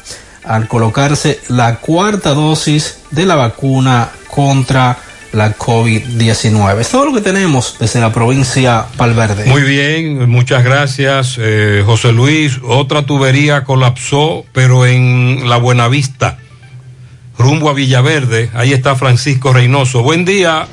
al 0.44 0.68
colocarse 0.68 1.40
la 1.48 1.78
cuarta 1.78 2.34
dosis 2.34 2.98
de 3.12 3.26
la 3.26 3.36
vacuna 3.36 4.10
contra 4.28 4.98
la 5.34 5.56
COVID-19. 5.58 6.80
Es 6.80 6.90
todo 6.90 7.06
lo 7.06 7.14
que 7.14 7.22
tenemos 7.22 7.78
desde 7.80 8.00
la 8.00 8.12
provincia 8.12 8.86
Valverde. 8.98 9.46
Muy 9.46 9.62
bien, 9.62 10.30
muchas 10.30 10.64
gracias, 10.64 11.38
eh, 11.40 11.84
José 11.86 12.12
Luis. 12.12 12.60
Otra 12.64 13.06
tubería 13.06 13.64
colapsó, 13.64 14.46
pero 14.52 14.86
en 14.86 15.50
la 15.50 15.58
Buenavista, 15.58 16.38
rumbo 17.38 17.70
a 17.70 17.74
Villaverde. 17.74 18.50
Ahí 18.54 18.74
está 18.74 18.96
Francisco 18.96 19.54
Reynoso. 19.54 20.04
Buen 20.04 20.26
día. 20.26 20.68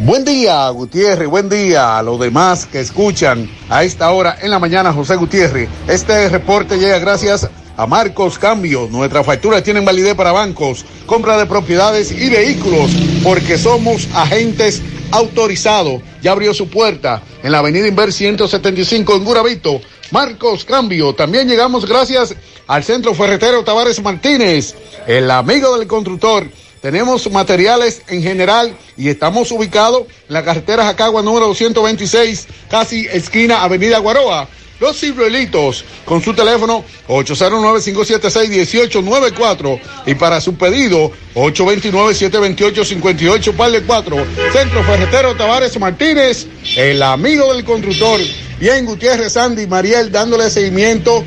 Buen 0.00 0.24
día, 0.24 0.68
Gutiérrez. 0.70 1.28
Buen 1.28 1.48
día 1.48 1.98
a 1.98 2.02
los 2.02 2.20
demás 2.20 2.66
que 2.66 2.80
escuchan 2.80 3.50
a 3.68 3.82
esta 3.82 4.10
hora 4.10 4.36
en 4.40 4.50
la 4.50 4.58
mañana, 4.58 4.92
José 4.92 5.16
Gutiérrez. 5.16 5.68
Este 5.88 6.28
reporte 6.28 6.78
llega 6.78 6.98
gracias 6.98 7.44
a 7.44 7.50
Marcos 7.86 8.38
Cambio. 8.38 8.88
Nuestras 8.90 9.24
facturas 9.24 9.62
tienen 9.62 9.84
validez 9.84 10.14
para 10.14 10.32
bancos, 10.32 10.84
compra 11.06 11.36
de 11.36 11.46
propiedades 11.46 12.10
y 12.10 12.28
vehículos, 12.28 12.90
porque 13.22 13.58
somos 13.58 14.08
agentes 14.14 14.82
autorizados. 15.10 16.02
Ya 16.22 16.32
abrió 16.32 16.52
su 16.54 16.68
puerta 16.68 17.22
en 17.42 17.52
la 17.52 17.58
avenida 17.58 17.86
Inver 17.86 18.12
175 18.12 19.14
en 19.16 19.24
Guravito. 19.24 19.80
Marcos 20.10 20.64
Cambio. 20.64 21.14
También 21.14 21.48
llegamos 21.48 21.86
gracias 21.86 22.34
al 22.66 22.82
Centro 22.82 23.14
Ferretero 23.14 23.62
Tavares 23.62 24.02
Martínez, 24.02 24.74
el 25.06 25.30
amigo 25.30 25.78
del 25.78 25.86
constructor. 25.86 26.48
Tenemos 26.80 27.30
materiales 27.30 28.02
en 28.08 28.22
general 28.22 28.74
y 28.96 29.08
estamos 29.08 29.50
ubicados 29.50 30.02
en 30.02 30.34
la 30.34 30.44
carretera 30.44 30.84
Jacagua 30.84 31.22
número 31.22 31.46
226, 31.48 32.46
casi 32.70 33.06
esquina 33.06 33.62
Avenida 33.62 33.98
Guaroa. 33.98 34.48
Los 34.80 34.98
ciruelitos 35.00 35.84
con 36.04 36.22
su 36.22 36.34
teléfono 36.34 36.84
809-576-1894 37.08 39.80
y 40.06 40.14
para 40.14 40.40
su 40.40 40.54
pedido 40.54 41.10
829-728-58 41.34 43.54
par 43.54 43.72
de 43.72 43.82
4. 43.82 44.16
Centro 44.52 44.84
Ferretero 44.84 45.34
Tavares 45.34 45.76
Martínez, 45.80 46.46
el 46.76 47.02
amigo 47.02 47.52
del 47.52 47.64
constructor. 47.64 48.20
Bien, 48.60 48.86
Gutiérrez, 48.86 49.32
Sandy, 49.32 49.66
Mariel, 49.66 50.12
dándole 50.12 50.48
seguimiento 50.48 51.24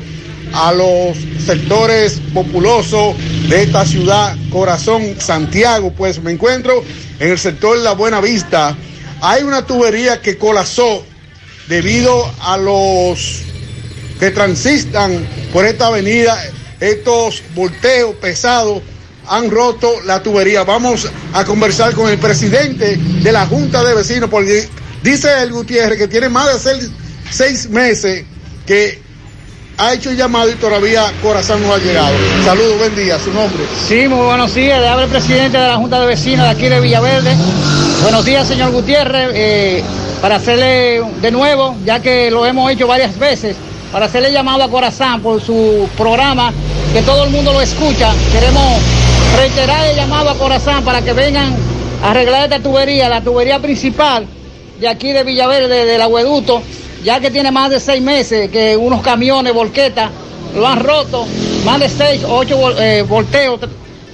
a 0.54 0.72
los 0.72 1.18
sectores 1.44 2.22
populosos 2.32 3.14
de 3.48 3.64
esta 3.64 3.84
ciudad, 3.84 4.34
corazón 4.50 5.16
Santiago, 5.18 5.92
pues 5.92 6.22
me 6.22 6.32
encuentro 6.32 6.82
en 7.18 7.30
el 7.30 7.38
sector 7.38 7.76
La 7.78 7.92
Buena 7.92 8.22
Vista. 8.22 8.74
Hay 9.20 9.42
una 9.42 9.66
tubería 9.66 10.22
que 10.22 10.38
colapsó 10.38 11.04
debido 11.68 12.30
a 12.40 12.56
los 12.56 13.42
que 14.18 14.30
transitan 14.30 15.26
por 15.52 15.64
esta 15.64 15.88
avenida, 15.88 16.38
estos 16.80 17.42
volteos 17.54 18.14
pesados 18.16 18.82
han 19.28 19.50
roto 19.50 20.00
la 20.04 20.22
tubería. 20.22 20.64
Vamos 20.64 21.08
a 21.32 21.44
conversar 21.44 21.94
con 21.94 22.10
el 22.10 22.18
presidente 22.18 22.96
de 22.96 23.32
la 23.32 23.46
Junta 23.46 23.82
de 23.84 23.94
Vecinos, 23.94 24.28
porque 24.30 24.68
dice 25.02 25.28
el 25.42 25.52
Gutiérrez 25.52 25.98
que 25.98 26.08
tiene 26.08 26.28
más 26.28 26.64
de 26.64 26.88
seis, 27.30 27.68
meses 27.68 28.24
que 28.66 29.00
ha 29.78 29.94
hecho 29.94 30.12
llamado 30.12 30.50
y 30.50 30.54
todavía 30.54 31.10
Corazón 31.22 31.62
no 31.62 31.72
ha 31.72 31.78
llegado. 31.78 32.14
Saludos, 32.44 32.78
buen 32.78 32.94
día, 32.94 33.18
su 33.18 33.32
nombre. 33.32 33.64
Sí, 33.88 34.06
muy 34.06 34.24
buenos 34.24 34.54
días. 34.54 34.80
Le 34.80 34.88
habla 34.88 35.04
el 35.04 35.10
presidente 35.10 35.58
de 35.58 35.66
la 35.66 35.76
Junta 35.76 36.00
de 36.00 36.06
Vecinos 36.06 36.44
de 36.44 36.50
aquí 36.50 36.68
de 36.68 36.80
Villaverde. 36.80 37.36
Buenos 38.02 38.24
días, 38.24 38.46
señor 38.46 38.70
Gutiérrez. 38.70 39.30
Eh, 39.34 39.82
para 40.22 40.36
hacerle 40.36 41.02
de 41.20 41.30
nuevo, 41.32 41.76
ya 41.84 42.00
que 42.00 42.30
lo 42.30 42.46
hemos 42.46 42.70
hecho 42.70 42.86
varias 42.86 43.18
veces, 43.18 43.56
para 43.90 44.06
hacerle 44.06 44.32
llamado 44.32 44.62
a 44.62 44.70
Corazán 44.70 45.20
por 45.20 45.42
su 45.42 45.88
programa, 45.98 46.52
que 46.94 47.02
todo 47.02 47.24
el 47.24 47.30
mundo 47.30 47.52
lo 47.52 47.60
escucha. 47.60 48.12
Queremos 48.32 48.78
reiterar 49.36 49.88
el 49.88 49.96
llamado 49.96 50.30
a 50.30 50.38
Corazán 50.38 50.84
para 50.84 51.02
que 51.02 51.12
vengan 51.12 51.52
a 52.02 52.12
arreglar 52.12 52.44
esta 52.44 52.60
tubería, 52.60 53.08
la 53.08 53.20
tubería 53.20 53.58
principal 53.58 54.24
de 54.80 54.88
aquí 54.88 55.12
de 55.12 55.24
Villaverde, 55.24 55.84
del 55.86 56.00
agueducto, 56.00 56.62
ya 57.02 57.18
que 57.18 57.30
tiene 57.30 57.50
más 57.50 57.70
de 57.70 57.80
seis 57.80 58.00
meses 58.00 58.48
que 58.50 58.76
unos 58.76 59.02
camiones, 59.02 59.52
volquetas, 59.52 60.10
lo 60.54 60.66
han 60.66 60.80
roto, 60.80 61.26
más 61.64 61.80
de 61.80 61.88
seis, 61.88 62.22
ocho 62.28 62.60
vol- 62.60 62.76
eh, 62.78 63.02
volteos 63.02 63.58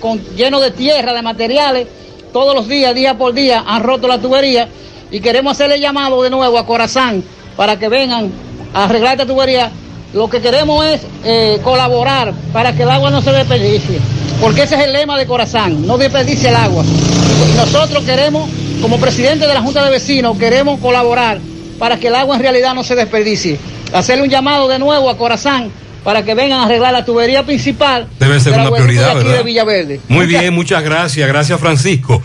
con, 0.00 0.18
llenos 0.34 0.62
de 0.62 0.70
tierra, 0.70 1.12
de 1.12 1.20
materiales, 1.20 1.86
todos 2.32 2.54
los 2.54 2.66
días, 2.66 2.94
día 2.94 3.16
por 3.18 3.34
día, 3.34 3.62
han 3.66 3.82
roto 3.82 4.08
la 4.08 4.18
tubería 4.18 4.68
y 5.10 5.20
queremos 5.20 5.52
hacerle 5.52 5.80
llamado 5.80 6.22
de 6.22 6.30
nuevo 6.30 6.58
a 6.58 6.66
Corazán 6.66 7.22
para 7.56 7.78
que 7.78 7.88
vengan 7.88 8.30
a 8.74 8.84
arreglar 8.84 9.12
esta 9.12 9.26
tubería. 9.26 9.70
Lo 10.12 10.28
que 10.30 10.40
queremos 10.40 10.86
es 10.86 11.02
eh, 11.24 11.60
colaborar 11.62 12.32
para 12.52 12.72
que 12.74 12.82
el 12.82 12.90
agua 12.90 13.10
no 13.10 13.20
se 13.20 13.30
desperdicie, 13.30 13.98
porque 14.40 14.62
ese 14.62 14.76
es 14.76 14.82
el 14.82 14.92
lema 14.92 15.18
de 15.18 15.26
Corazán, 15.26 15.86
no 15.86 15.98
desperdicie 15.98 16.48
el 16.48 16.56
agua. 16.56 16.82
Y 16.84 17.56
nosotros 17.56 18.02
queremos, 18.04 18.48
como 18.80 18.98
presidente 18.98 19.46
de 19.46 19.52
la 19.54 19.60
Junta 19.60 19.84
de 19.84 19.90
Vecinos, 19.90 20.38
queremos 20.38 20.80
colaborar 20.80 21.38
para 21.78 21.98
que 21.98 22.08
el 22.08 22.14
agua 22.14 22.36
en 22.36 22.42
realidad 22.42 22.74
no 22.74 22.84
se 22.84 22.94
desperdicie. 22.94 23.58
Hacerle 23.92 24.24
un 24.24 24.30
llamado 24.30 24.68
de 24.68 24.78
nuevo 24.78 25.10
a 25.10 25.16
Corazán 25.18 25.70
para 26.04 26.24
que 26.24 26.34
vengan 26.34 26.60
a 26.60 26.64
arreglar 26.64 26.92
la 26.92 27.04
tubería 27.04 27.44
principal 27.44 28.06
Debe 28.18 28.40
ser 28.40 28.52
del 28.52 28.62
una 28.62 28.70
prioridad, 28.70 29.04
de 29.04 29.10
aquí 29.10 29.24
¿verdad? 29.24 29.38
de 29.38 29.42
Villaverde. 29.44 30.00
Muy 30.08 30.26
bien, 30.26 30.54
muchas 30.54 30.82
gracias. 30.82 31.28
Gracias, 31.28 31.60
Francisco. 31.60 32.22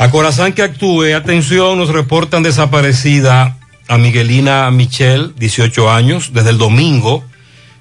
A 0.00 0.10
Corazán 0.10 0.54
que 0.54 0.62
actúe, 0.62 1.14
atención, 1.14 1.76
nos 1.76 1.90
reportan 1.90 2.42
desaparecida 2.42 3.58
a 3.86 3.98
Miguelina 3.98 4.70
Michel, 4.70 5.34
18 5.36 5.90
años, 5.90 6.30
desde 6.32 6.48
el 6.48 6.56
domingo. 6.56 7.22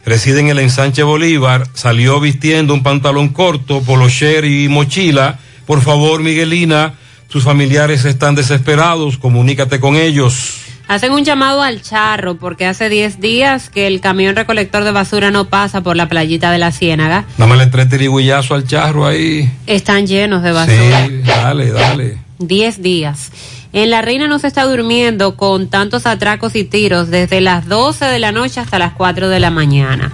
Reside 0.05 0.41
en 0.41 0.49
el 0.49 0.59
ensanche 0.59 1.01
Bolívar. 1.01 1.67
Salió 1.73 2.19
vistiendo 2.19 2.73
un 2.73 2.83
pantalón 2.83 3.29
corto, 3.29 3.81
polocher 3.83 4.43
y 4.43 4.67
mochila. 4.67 5.39
Por 5.65 5.79
favor, 5.81 6.21
Miguelina, 6.21 6.95
tus 7.29 7.45
familiares 7.45 8.03
están 8.03 8.35
desesperados. 8.35 9.17
Comunícate 9.17 9.79
con 9.79 9.95
ellos. 9.95 10.58
Hacen 10.89 11.11
un 11.11 11.23
llamado 11.23 11.61
al 11.61 11.83
charro 11.83 12.37
porque 12.37 12.65
hace 12.65 12.89
10 12.89 13.21
días 13.21 13.69
que 13.69 13.85
el 13.85 14.01
camión 14.01 14.35
recolector 14.35 14.83
de 14.83 14.91
basura 14.91 15.29
no 15.29 15.45
pasa 15.45 15.81
por 15.81 15.95
la 15.95 16.09
playita 16.09 16.49
de 16.49 16.57
la 16.57 16.71
Ciénaga. 16.71 17.25
Dame 17.37 17.57
le 17.57 17.67
tres 17.67 17.89
tirigüillazo 17.89 18.55
al 18.55 18.65
charro 18.65 19.05
ahí. 19.05 19.51
Están 19.67 20.07
llenos 20.07 20.41
de 20.41 20.51
basura. 20.51 21.05
Sí, 21.05 21.21
dale, 21.23 21.69
dale. 21.69 22.17
10 22.39 22.81
días. 22.81 23.31
En 23.71 23.91
La 23.91 24.01
Reina 24.01 24.25
no 24.25 24.39
se 24.39 24.47
está 24.47 24.63
durmiendo 24.63 25.37
con 25.37 25.69
tantos 25.69 26.07
atracos 26.07 26.55
y 26.55 26.63
tiros 26.63 27.11
desde 27.11 27.39
las 27.39 27.67
12 27.67 28.05
de 28.05 28.17
la 28.17 28.31
noche 28.31 28.59
hasta 28.59 28.79
las 28.79 28.93
4 28.93 29.29
de 29.29 29.39
la 29.39 29.51
mañana. 29.51 30.11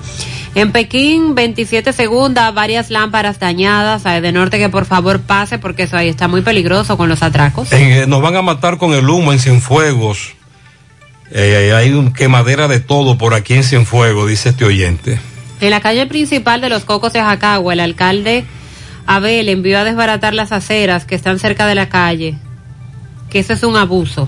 En 0.55 0.73
Pekín, 0.73 1.35
27 1.35 1.93
segunda, 1.93 2.51
varias 2.51 2.89
lámparas 2.89 3.39
dañadas. 3.39 4.05
A 4.05 4.19
de 4.19 4.31
norte 4.33 4.57
que 4.57 4.67
por 4.67 4.83
favor 4.83 5.21
pase 5.21 5.57
porque 5.57 5.83
eso 5.83 5.95
ahí 5.95 6.09
está 6.09 6.27
muy 6.27 6.41
peligroso 6.41 6.97
con 6.97 7.07
los 7.07 7.23
atracos. 7.23 7.71
En, 7.71 7.91
eh, 7.91 8.07
nos 8.07 8.21
van 8.21 8.35
a 8.35 8.41
matar 8.41 8.77
con 8.77 8.93
el 8.93 9.09
humo 9.09 9.31
en 9.31 9.39
Cienfuegos. 9.39 10.34
Eh, 11.31 11.73
hay 11.75 11.91
un 11.91 12.13
quemadera 12.13 12.67
de 12.67 12.79
todo 12.79 13.17
por 13.17 13.33
aquí 13.33 13.53
en 13.53 13.63
Cienfuegos, 13.63 14.29
dice 14.29 14.49
este 14.49 14.65
oyente. 14.65 15.19
En 15.61 15.71
la 15.71 15.81
calle 15.81 16.05
principal 16.05 16.61
de 16.61 16.69
Los 16.69 16.85
Cocos 16.85 17.13
de 17.13 17.21
Jacagua, 17.21 17.73
el 17.73 17.79
alcalde 17.79 18.45
Abel 19.05 19.49
envió 19.49 19.79
a 19.79 19.83
desbaratar 19.83 20.33
las 20.33 20.51
aceras 20.51 21.05
que 21.05 21.15
están 21.15 21.39
cerca 21.39 21.67
de 21.67 21.75
la 21.75 21.89
calle. 21.89 22.35
Que 23.29 23.39
eso 23.39 23.53
es 23.53 23.63
un 23.63 23.75
abuso. 23.75 24.27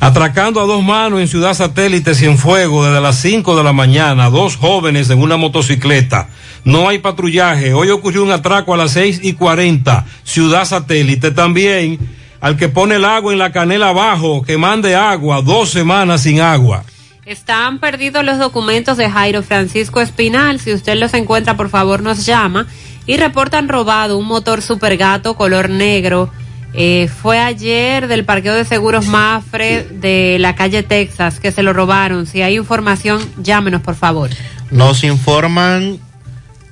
Atracando 0.00 0.60
a 0.60 0.66
dos 0.66 0.82
manos 0.82 1.20
en 1.20 1.28
Ciudad 1.28 1.54
Satélite 1.54 2.14
Cienfuegos 2.14 2.86
desde 2.86 3.00
las 3.00 3.16
5 3.16 3.56
de 3.56 3.64
la 3.64 3.72
mañana, 3.72 4.30
dos 4.30 4.56
jóvenes 4.56 5.08
en 5.10 5.20
una 5.20 5.36
motocicleta. 5.36 6.28
No 6.64 6.88
hay 6.88 6.98
patrullaje. 6.98 7.72
Hoy 7.74 7.90
ocurrió 7.90 8.22
un 8.22 8.32
atraco 8.32 8.74
a 8.74 8.76
las 8.76 8.92
6 8.92 9.20
y 9.22 9.34
40. 9.34 10.04
Ciudad 10.24 10.64
Satélite 10.64 11.30
también. 11.30 11.98
Al 12.44 12.58
que 12.58 12.68
pone 12.68 12.96
el 12.96 13.06
agua 13.06 13.32
en 13.32 13.38
la 13.38 13.52
canela 13.52 13.88
abajo, 13.88 14.42
que 14.42 14.58
mande 14.58 14.94
agua, 14.94 15.40
dos 15.40 15.70
semanas 15.70 16.24
sin 16.24 16.42
agua. 16.42 16.84
Están 17.24 17.78
perdidos 17.78 18.22
los 18.22 18.38
documentos 18.38 18.98
de 18.98 19.08
Jairo 19.08 19.42
Francisco 19.42 20.02
Espinal. 20.02 20.60
Si 20.60 20.70
usted 20.74 20.96
los 20.96 21.14
encuentra, 21.14 21.56
por 21.56 21.70
favor 21.70 22.02
nos 22.02 22.26
llama. 22.26 22.66
Y 23.06 23.16
reportan 23.16 23.66
robado 23.66 24.18
un 24.18 24.26
motor 24.26 24.60
supergato 24.60 25.36
color 25.36 25.70
negro. 25.70 26.28
Eh, 26.74 27.08
fue 27.08 27.38
ayer 27.38 28.08
del 28.08 28.26
parqueo 28.26 28.52
de 28.52 28.66
seguros 28.66 29.06
Mafre 29.06 29.84
de 29.84 30.36
la 30.38 30.54
calle 30.54 30.82
Texas 30.82 31.40
que 31.40 31.50
se 31.50 31.62
lo 31.62 31.72
robaron. 31.72 32.26
Si 32.26 32.42
hay 32.42 32.58
información, 32.58 33.22
llámenos, 33.38 33.80
por 33.80 33.94
favor. 33.94 34.28
Nos 34.70 35.02
informan 35.02 35.98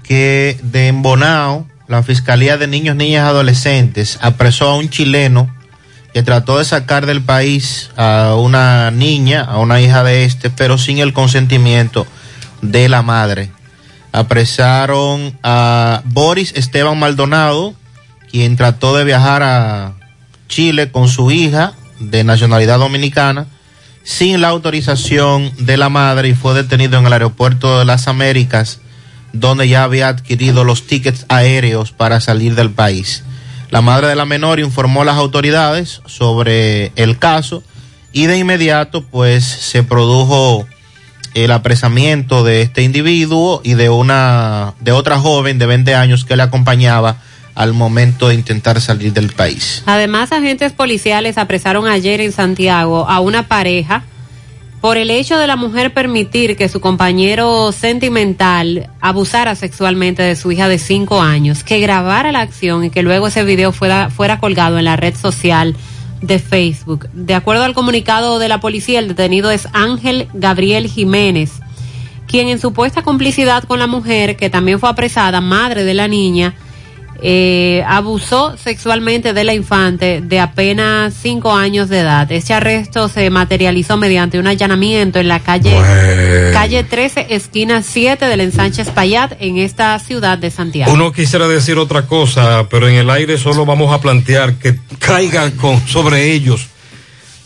que 0.02 0.60
de 0.64 0.88
Embonao, 0.88 1.66
la 1.88 2.02
Fiscalía 2.02 2.58
de 2.58 2.66
Niños, 2.66 2.94
Niñas 2.94 3.24
y 3.24 3.26
Adolescentes 3.26 4.18
apresó 4.20 4.68
a 4.68 4.76
un 4.76 4.90
chileno 4.90 5.61
que 6.12 6.22
trató 6.22 6.58
de 6.58 6.64
sacar 6.64 7.06
del 7.06 7.22
país 7.22 7.90
a 7.96 8.34
una 8.36 8.90
niña, 8.90 9.42
a 9.42 9.58
una 9.58 9.80
hija 9.80 10.04
de 10.04 10.24
este, 10.24 10.50
pero 10.50 10.78
sin 10.78 10.98
el 10.98 11.12
consentimiento 11.12 12.06
de 12.60 12.88
la 12.88 13.02
madre. 13.02 13.50
Apresaron 14.12 15.38
a 15.42 16.02
Boris 16.04 16.52
Esteban 16.54 16.98
Maldonado, 16.98 17.74
quien 18.30 18.56
trató 18.56 18.96
de 18.96 19.04
viajar 19.04 19.42
a 19.42 19.94
Chile 20.48 20.90
con 20.90 21.08
su 21.08 21.30
hija 21.30 21.72
de 21.98 22.24
nacionalidad 22.24 22.78
dominicana 22.78 23.46
sin 24.04 24.40
la 24.40 24.48
autorización 24.48 25.52
de 25.58 25.76
la 25.76 25.88
madre 25.88 26.28
y 26.28 26.34
fue 26.34 26.54
detenido 26.54 26.98
en 26.98 27.06
el 27.06 27.12
aeropuerto 27.12 27.78
de 27.78 27.84
las 27.84 28.08
Américas 28.08 28.80
donde 29.32 29.68
ya 29.68 29.84
había 29.84 30.08
adquirido 30.08 30.64
los 30.64 30.86
tickets 30.86 31.24
aéreos 31.28 31.92
para 31.92 32.20
salir 32.20 32.54
del 32.54 32.70
país. 32.70 33.24
La 33.72 33.80
madre 33.80 34.06
de 34.06 34.16
la 34.16 34.26
menor 34.26 34.60
informó 34.60 35.00
a 35.00 35.06
las 35.06 35.16
autoridades 35.16 36.02
sobre 36.04 36.92
el 36.94 37.18
caso 37.18 37.62
y 38.12 38.26
de 38.26 38.36
inmediato 38.36 39.02
pues 39.02 39.44
se 39.44 39.82
produjo 39.82 40.66
el 41.32 41.50
apresamiento 41.52 42.44
de 42.44 42.60
este 42.60 42.82
individuo 42.82 43.62
y 43.64 43.72
de 43.72 43.88
una 43.88 44.74
de 44.80 44.92
otra 44.92 45.18
joven 45.18 45.58
de 45.58 45.64
20 45.64 45.94
años 45.94 46.26
que 46.26 46.36
le 46.36 46.42
acompañaba 46.42 47.16
al 47.54 47.72
momento 47.72 48.28
de 48.28 48.34
intentar 48.34 48.78
salir 48.78 49.14
del 49.14 49.32
país. 49.32 49.82
Además, 49.86 50.32
agentes 50.32 50.72
policiales 50.72 51.38
apresaron 51.38 51.86
ayer 51.86 52.20
en 52.20 52.32
Santiago 52.32 53.08
a 53.08 53.20
una 53.20 53.48
pareja 53.48 54.04
por 54.82 54.98
el 54.98 55.12
hecho 55.12 55.38
de 55.38 55.46
la 55.46 55.54
mujer 55.54 55.94
permitir 55.94 56.56
que 56.56 56.68
su 56.68 56.80
compañero 56.80 57.70
sentimental 57.70 58.90
abusara 59.00 59.54
sexualmente 59.54 60.24
de 60.24 60.34
su 60.34 60.50
hija 60.50 60.66
de 60.66 60.80
cinco 60.80 61.22
años, 61.22 61.62
que 61.62 61.78
grabara 61.78 62.32
la 62.32 62.40
acción 62.40 62.84
y 62.84 62.90
que 62.90 63.04
luego 63.04 63.28
ese 63.28 63.44
video 63.44 63.70
fuera, 63.70 64.10
fuera 64.10 64.40
colgado 64.40 64.80
en 64.80 64.84
la 64.84 64.96
red 64.96 65.14
social 65.14 65.76
de 66.20 66.40
Facebook. 66.40 67.08
De 67.12 67.34
acuerdo 67.34 67.62
al 67.62 67.74
comunicado 67.74 68.40
de 68.40 68.48
la 68.48 68.58
policía, 68.58 68.98
el 68.98 69.06
detenido 69.06 69.52
es 69.52 69.68
Ángel 69.72 70.26
Gabriel 70.34 70.88
Jiménez, 70.88 71.60
quien 72.26 72.48
en 72.48 72.58
supuesta 72.58 73.02
complicidad 73.02 73.62
con 73.62 73.78
la 73.78 73.86
mujer, 73.86 74.34
que 74.34 74.50
también 74.50 74.80
fue 74.80 74.88
apresada, 74.88 75.40
madre 75.40 75.84
de 75.84 75.94
la 75.94 76.08
niña, 76.08 76.56
eh, 77.24 77.84
abusó 77.86 78.56
sexualmente 78.56 79.32
de 79.32 79.44
la 79.44 79.54
infante 79.54 80.20
de 80.20 80.40
apenas 80.40 81.14
cinco 81.14 81.52
años 81.52 81.88
de 81.88 82.00
edad. 82.00 82.30
Este 82.32 82.52
arresto 82.52 83.08
se 83.08 83.30
materializó 83.30 83.96
mediante 83.96 84.40
un 84.40 84.48
allanamiento 84.48 85.20
en 85.20 85.28
la 85.28 85.38
calle, 85.40 85.72
calle 86.52 86.82
13, 86.82 87.28
esquina 87.30 87.82
7 87.82 88.26
del 88.26 88.40
ensanche 88.40 88.82
Espaillat, 88.82 89.34
en 89.38 89.58
esta 89.58 89.96
ciudad 90.00 90.36
de 90.36 90.50
Santiago. 90.50 90.92
Uno 90.92 91.12
quisiera 91.12 91.46
decir 91.46 91.78
otra 91.78 92.02
cosa, 92.06 92.66
pero 92.68 92.88
en 92.88 92.96
el 92.96 93.08
aire 93.08 93.38
solo 93.38 93.64
vamos 93.64 93.94
a 93.94 94.00
plantear 94.00 94.54
que 94.54 94.76
caiga 94.98 95.50
con, 95.52 95.80
sobre 95.86 96.32
ellos 96.32 96.68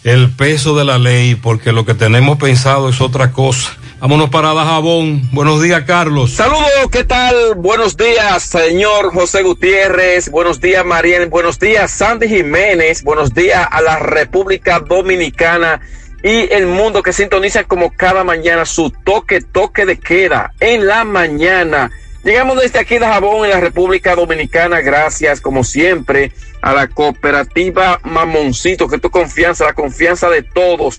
el 0.04 0.30
peso 0.30 0.76
de 0.76 0.84
la 0.84 0.98
ley, 0.98 1.34
porque 1.34 1.72
lo 1.72 1.84
que 1.84 1.94
tenemos 1.94 2.38
pensado 2.38 2.88
es 2.88 3.00
otra 3.00 3.32
cosa. 3.32 3.76
Vámonos 3.98 4.28
para 4.28 4.52
Dajabón. 4.52 5.22
Buenos 5.32 5.62
días, 5.62 5.84
Carlos. 5.86 6.32
Saludos, 6.32 6.90
¿qué 6.92 7.02
tal? 7.02 7.54
Buenos 7.56 7.96
días, 7.96 8.42
señor 8.42 9.10
José 9.12 9.42
Gutiérrez. 9.42 10.30
Buenos 10.30 10.60
días, 10.60 10.84
Mariel. 10.84 11.30
Buenos 11.30 11.58
días, 11.58 11.92
Sandy 11.92 12.28
Jiménez. 12.28 13.02
Buenos 13.02 13.32
días 13.32 13.66
a 13.70 13.80
la 13.80 13.98
República 13.98 14.80
Dominicana 14.80 15.80
y 16.22 16.52
el 16.52 16.66
mundo 16.66 17.02
que 17.02 17.14
sintoniza 17.14 17.64
como 17.64 17.90
cada 17.90 18.22
mañana 18.22 18.66
su 18.66 18.90
toque, 18.90 19.40
toque 19.40 19.86
de 19.86 19.98
queda 19.98 20.52
en 20.60 20.86
la 20.86 21.04
mañana. 21.04 21.90
Llegamos 22.22 22.60
desde 22.60 22.80
aquí 22.80 22.98
de 22.98 23.06
Jabón 23.06 23.46
en 23.46 23.52
la 23.52 23.60
República 23.60 24.14
Dominicana, 24.14 24.82
gracias 24.82 25.40
como 25.40 25.64
siempre 25.64 26.32
a 26.60 26.74
la 26.74 26.88
cooperativa 26.88 28.00
Mamoncito, 28.02 28.88
que 28.88 28.98
tu 28.98 29.10
confianza, 29.10 29.64
la 29.64 29.72
confianza 29.72 30.28
de 30.28 30.42
todos 30.42 30.98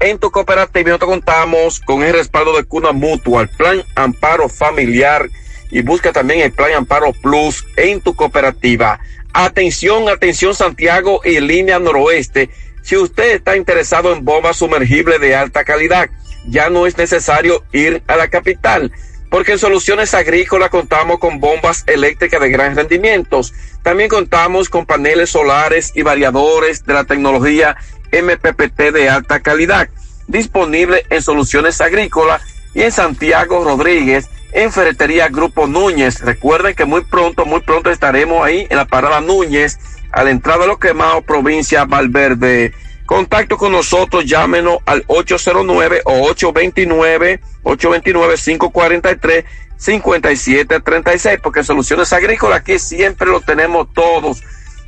en 0.00 0.18
tu 0.18 0.30
cooperativa 0.30 0.88
nosotros 0.88 1.10
contamos 1.10 1.80
con 1.80 2.02
el 2.02 2.14
respaldo 2.14 2.56
de 2.56 2.64
Cuna 2.64 2.92
Mutua, 2.92 3.46
Plan 3.46 3.84
Amparo 3.94 4.48
Familiar 4.48 5.28
y 5.70 5.82
busca 5.82 6.12
también 6.12 6.40
el 6.40 6.52
Plan 6.52 6.72
Amparo 6.72 7.12
Plus 7.12 7.64
en 7.76 8.00
tu 8.00 8.14
cooperativa. 8.14 8.98
Atención, 9.32 10.08
atención 10.08 10.54
Santiago 10.54 11.20
y 11.22 11.38
línea 11.38 11.78
noroeste. 11.78 12.50
Si 12.82 12.96
usted 12.96 13.36
está 13.36 13.56
interesado 13.56 14.12
en 14.12 14.24
bombas 14.24 14.56
sumergibles 14.56 15.20
de 15.20 15.36
alta 15.36 15.64
calidad, 15.64 16.08
ya 16.48 16.70
no 16.70 16.86
es 16.86 16.96
necesario 16.96 17.62
ir 17.72 18.02
a 18.06 18.16
la 18.16 18.28
capital, 18.28 18.90
porque 19.28 19.52
en 19.52 19.58
Soluciones 19.58 20.14
Agrícolas 20.14 20.70
contamos 20.70 21.18
con 21.18 21.38
bombas 21.38 21.84
eléctricas 21.86 22.40
de 22.40 22.48
gran 22.48 22.74
rendimiento. 22.74 23.42
También 23.82 24.08
contamos 24.08 24.70
con 24.70 24.86
paneles 24.86 25.30
solares 25.30 25.92
y 25.94 26.02
variadores 26.02 26.84
de 26.86 26.94
la 26.94 27.04
tecnología 27.04 27.76
MPPT 28.12 28.92
de 28.92 29.08
alta 29.08 29.40
calidad, 29.40 29.88
disponible 30.26 31.04
en 31.10 31.22
soluciones 31.22 31.80
agrícolas 31.80 32.42
y 32.74 32.82
en 32.82 32.92
Santiago 32.92 33.64
Rodríguez, 33.64 34.28
en 34.52 34.72
Ferretería 34.72 35.28
Grupo 35.28 35.66
Núñez. 35.66 36.20
Recuerden 36.20 36.74
que 36.74 36.84
muy 36.84 37.02
pronto, 37.04 37.46
muy 37.46 37.60
pronto 37.60 37.90
estaremos 37.90 38.44
ahí 38.44 38.66
en 38.70 38.76
la 38.76 38.86
parada 38.86 39.20
Núñez, 39.20 39.78
a 40.12 40.24
la 40.24 40.30
entrada 40.30 40.62
de 40.62 40.66
los 40.68 40.78
quemados, 40.78 41.24
provincia 41.24 41.84
Valverde. 41.84 42.72
Contacto 43.06 43.56
con 43.56 43.72
nosotros, 43.72 44.24
llámenos 44.24 44.78
al 44.86 45.02
809 45.08 46.02
o 46.04 46.28
829 46.28 47.40
829 47.64 48.36
543 48.36 49.44
5736, 49.76 51.40
porque 51.42 51.60
en 51.60 51.64
Soluciones 51.64 52.12
Agrícolas 52.12 52.60
aquí 52.60 52.78
siempre 52.78 53.28
lo 53.28 53.40
tenemos 53.40 53.92
todos. 53.94 54.42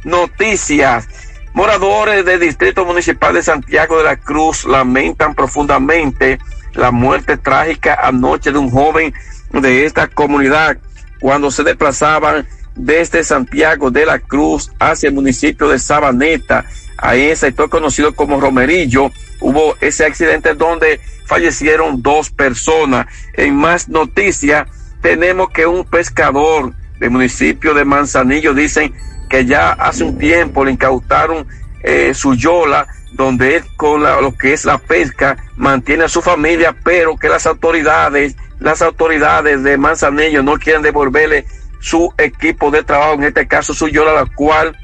Noticias 0.05 1.09
Moradores 1.55 2.25
del 2.25 2.41
Distrito 2.41 2.87
Municipal 2.87 3.35
de 3.35 3.43
Santiago 3.43 3.99
de 3.99 4.05
la 4.05 4.17
Cruz 4.17 4.65
lamentan 4.65 5.35
profundamente 5.35 6.39
la 6.73 6.91
muerte 6.91 7.37
trágica 7.37 7.95
anoche 8.03 8.53
de 8.53 8.59
un 8.59 8.71
joven 8.71 9.13
de 9.53 9.85
esta 9.85 10.09
comunidad 10.09 10.79
cuando 11.21 11.51
se 11.51 11.63
desplazaban 11.63 12.49
desde 12.75 13.23
Santiago 13.23 13.91
de 13.91 14.07
la 14.07 14.19
Cruz 14.19 14.73
hacia 14.79 15.09
el 15.09 15.15
municipio 15.15 15.69
de 15.69 15.79
Sabaneta, 15.79 16.65
ahí 16.97 17.29
en 17.29 17.37
sector 17.37 17.69
conocido 17.69 18.15
como 18.15 18.41
Romerillo, 18.41 19.11
hubo 19.41 19.77
ese 19.83 20.07
accidente 20.07 20.55
donde 20.55 21.01
fallecieron 21.27 22.01
dos 22.01 22.31
personas. 22.31 23.07
En 23.35 23.57
más 23.57 23.91
noticias, 23.91 24.67
tenemos 25.03 25.51
que 25.51 25.67
un 25.67 25.85
pescador 25.85 26.73
del 26.99 27.11
municipio 27.11 27.75
de 27.75 27.85
Manzanillo 27.85 28.55
dicen 28.55 28.95
que 29.33 29.47
ya 29.47 29.73
hace 29.73 30.05
un 30.05 30.19
tiempo 30.19 30.63
le 30.63 30.73
incautaron 30.73 31.49
eh, 31.83 32.13
su 32.13 32.35
yola, 32.35 32.87
donde 33.13 33.57
él 33.57 33.65
con 33.79 34.03
lo 34.03 34.37
que 34.37 34.53
es 34.53 34.67
la 34.67 34.77
pesca 34.77 35.39
mantiene 35.57 36.05
a 36.05 36.09
su 36.09 36.21
familia, 36.21 36.77
pero 36.85 37.17
que 37.17 37.31
las 37.31 37.47
autoridades, 37.47 38.37
las 38.61 38.83
autoridades 38.83 39.63
de 39.63 39.79
Manzanillo 39.79 40.43
no 40.43 40.59
quieren 40.59 40.83
devolverle 40.83 41.47
su 41.81 42.13
equipo 42.19 42.71
de 42.71 42.83
trabajo, 42.83 43.15
en 43.15 43.25
este 43.25 43.49
caso 43.49 43.73
su 43.73 43.89
yola, 43.89 44.13
la 44.13 44.27
cual 44.27 44.77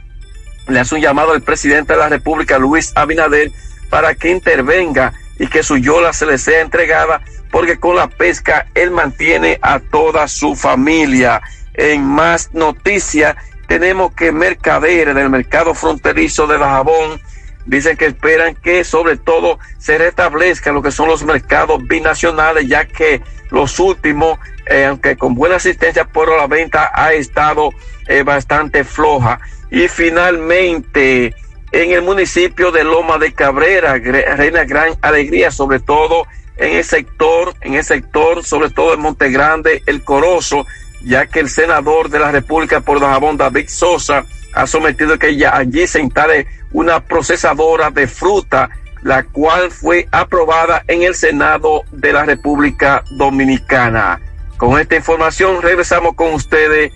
le 0.67 0.81
hace 0.81 0.94
un 0.94 1.02
llamado 1.02 1.33
al 1.33 1.43
presidente 1.43 1.93
de 1.93 1.99
la 1.99 2.09
República, 2.09 2.59
Luis 2.59 2.93
Abinader, 2.94 3.52
para 3.91 4.15
que 4.15 4.31
intervenga 4.31 5.12
y 5.39 5.47
que 5.47 5.62
su 5.62 5.77
yola 5.77 6.15
se 6.15 6.25
le 6.25 6.39
sea 6.39 6.62
entregada, 6.62 7.20
porque 7.51 7.78
con 7.78 7.97
la 7.97 8.09
pesca 8.09 8.67
él 8.75 8.93
mantiene 8.93 9.59
a 9.60 9.78
toda 9.78 10.27
su 10.27 10.57
familia. 10.57 11.43
En 11.75 12.02
más 12.02 12.52
noticias, 12.55 13.36
tenemos 13.69 14.13
que 14.15 14.33
mercaderes 14.33 15.15
del 15.15 15.29
mercado 15.29 15.75
fronterizo 15.75 16.47
de 16.47 16.59
Dajabón 16.59 17.21
dicen 17.67 17.99
que 17.99 18.07
esperan 18.07 18.55
que 18.55 18.83
sobre 18.83 19.19
todo 19.19 19.59
se 19.77 19.99
restablezcan 19.99 20.75
lo 20.75 20.83
que 20.83 20.91
son 20.91 21.07
los 21.07 21.23
mercados 21.23 21.87
binacionales, 21.87 22.67
ya 22.67 22.87
que 22.87 23.21
los 23.51 23.79
últimos, 23.79 24.39
eh, 24.67 24.87
aunque 24.87 25.19
con 25.19 25.35
buena 25.35 25.57
asistencia 25.57 26.07
por 26.07 26.35
la 26.35 26.47
venta, 26.47 26.91
ha 26.95 27.13
estado 27.13 27.71
eh, 28.07 28.23
bastante 28.23 28.85
floja. 28.85 29.39
Y 29.71 29.87
finalmente, 29.89 31.35
en 31.71 31.93
el 31.93 32.01
municipio 32.01 32.73
de 32.73 32.85
Loma 32.85 33.19
de 33.19 33.35
Cabrera, 33.35 33.99
reina 33.99 34.65
gran 34.65 34.95
alegría, 35.03 35.51
sobre 35.51 35.81
todo 35.81 36.27
en 36.57 36.77
el 36.77 36.85
sector, 36.85 37.55
en 37.61 37.75
el 37.75 37.85
sector, 37.85 38.43
sobre 38.45 38.71
todo 38.71 38.95
en 38.95 39.01
Monte 39.01 39.31
Grande, 39.31 39.83
el 39.85 40.03
Corozo, 40.03 40.65
ya 41.05 41.27
que 41.27 41.41
el 41.41 41.49
senador 41.49 42.10
de 42.10 42.18
la 42.18 42.31
República 42.31 42.81
por 42.81 43.01
Dajabón, 43.01 43.36
David 43.36 43.68
Sosa, 43.68 44.25
ha 44.55 44.67
sometido 44.67 45.18
que 45.18 45.36
ya 45.36 45.57
allí 45.57 45.86
se 45.86 46.01
instale 46.01 46.47
una 46.73 47.01
procesadora 47.01 47.91
de 47.91 48.07
fruta, 48.07 48.68
la 49.02 49.23
cual 49.23 49.70
fue 49.70 50.09
aprobada 50.10 50.83
en 50.89 51.02
el 51.02 51.15
Senado 51.15 51.83
de 51.93 52.12
la 52.12 52.25
República 52.25 53.05
Dominicana. 53.17 54.20
Con 54.57 54.78
esta 54.78 54.97
información 54.97 55.62
regresamos 55.62 56.15
con 56.15 56.35
ustedes 56.35 56.93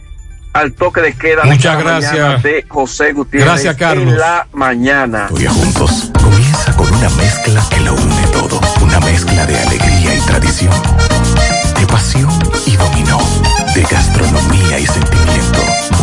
al 0.53 0.73
toque 0.73 1.01
de 1.01 1.15
queda 1.15 1.45
Muchas 1.45 1.79
gracias. 1.83 2.43
de 2.43 2.65
José 2.69 3.13
Gutiérrez 3.13 3.49
gracias, 3.49 3.77
Carlos. 3.77 4.13
en 4.13 4.19
la 4.19 4.47
mañana. 4.53 5.29
Hoy 5.31 5.47
juntos 5.47 6.11
comienza 6.21 6.77
con 6.77 6.93
una 6.93 7.09
mezcla 7.11 7.63
que 7.71 7.81
lo 7.81 7.95
une 7.95 8.27
todo, 8.33 8.61
una 8.83 9.01
mezcla 9.01 9.47
de 9.47 9.59
alegría 9.59 10.15
y 10.15 10.21
tradición, 10.21 10.75
de 11.79 11.87
pasión 11.87 12.31
y 12.67 12.77
dominó, 12.77 13.19
de 13.59 13.62
gastronomía 13.93 14.79
y 14.79 14.87
sentimiento, 14.87 15.52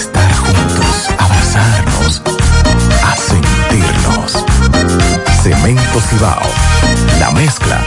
estar 0.00 0.32
juntos, 0.34 1.08
abrazarnos, 1.18 2.22
a 3.04 3.16
sentirnos. 3.16 4.44
Cemento 5.42 6.00
Cibao, 6.08 6.40
la 7.18 7.30
mezcla 7.32 7.82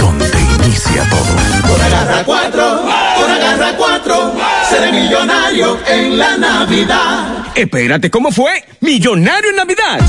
donde 0.00 0.40
inicia 0.64 1.02
todo. 1.10 1.68
Por 1.68 1.80
agarra 1.82 2.24
cuatro, 2.24 2.82
por 3.16 3.30
agarra 3.30 3.76
cuatro, 3.76 4.32
seré 4.68 4.92
millonario 4.92 5.78
en 5.86 6.18
la 6.18 6.36
Navidad. 6.38 7.38
Espérate, 7.54 8.10
¿cómo 8.10 8.30
fue? 8.30 8.64
¿Millonario 8.80 9.50
en 9.50 9.56
Navidad? 9.56 10.00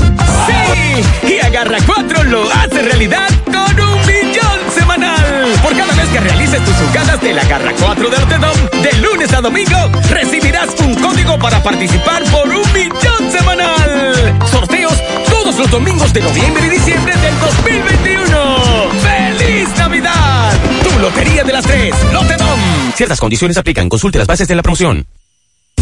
¡Sí! 0.46 1.28
Y 1.28 1.38
Agarra 1.40 1.78
4 1.84 2.24
lo 2.24 2.50
hace 2.50 2.82
realidad 2.82 3.28
con 3.44 3.80
un 3.80 4.06
millón 4.06 4.58
semanal. 4.74 5.52
Por 5.62 5.76
cada 5.76 5.92
vez 5.94 6.08
que 6.08 6.20
realices 6.20 6.64
tus 6.64 6.74
jugadas 6.74 7.20
de 7.20 7.34
la 7.34 7.42
Agarra 7.42 7.72
4 7.78 8.10
de 8.10 8.18
Lotedom, 8.18 8.82
de 8.82 8.92
lunes 8.98 9.32
a 9.32 9.40
domingo, 9.40 9.76
recibirás 10.10 10.68
un 10.80 10.94
para 11.38 11.62
participar 11.62 12.22
por 12.30 12.48
un 12.48 12.72
millón 12.72 13.30
semanal. 13.30 14.38
Sorteos 14.50 14.98
todos 15.28 15.56
los 15.58 15.70
domingos 15.70 16.12
de 16.12 16.20
noviembre 16.20 16.66
y 16.66 16.70
diciembre 16.70 17.14
del 17.16 17.38
2021. 17.38 18.90
¡Feliz 19.00 19.68
Navidad! 19.76 20.52
Tu 20.82 20.98
Lotería 20.98 21.44
de 21.44 21.52
las 21.52 21.64
Tres, 21.64 21.94
Lotedom. 22.12 22.60
Ciertas 22.94 23.20
condiciones 23.20 23.56
aplican. 23.58 23.88
Consulte 23.88 24.18
las 24.18 24.26
bases 24.26 24.48
de 24.48 24.54
la 24.54 24.62
promoción. 24.62 25.06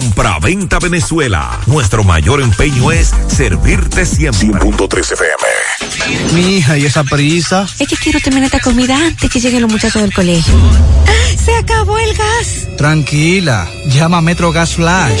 Compra-venta 0.00 0.78
Venezuela. 0.78 1.60
Nuestro 1.66 2.04
mayor 2.04 2.40
empeño 2.40 2.90
es 2.90 3.12
servirte 3.28 4.06
siempre. 4.06 4.40
100.3 4.40 5.12
FM. 5.12 6.32
Mi 6.32 6.56
hija, 6.56 6.78
¿y 6.78 6.86
esa 6.86 7.04
prisa? 7.04 7.66
Es 7.78 7.86
que 7.86 7.96
quiero 7.96 8.18
terminar 8.18 8.46
esta 8.46 8.60
comida 8.60 8.96
antes 8.96 9.30
que 9.30 9.38
lleguen 9.38 9.60
los 9.60 9.70
muchachos 9.70 10.00
del 10.00 10.14
colegio. 10.14 10.54
¡Se 11.36 11.54
acabó 11.54 11.98
el 11.98 12.16
gas! 12.16 12.66
Tranquila, 12.78 13.70
llama 13.88 14.18
a 14.18 14.22
Metro 14.22 14.50
Gas 14.52 14.76
Flash. 14.76 15.20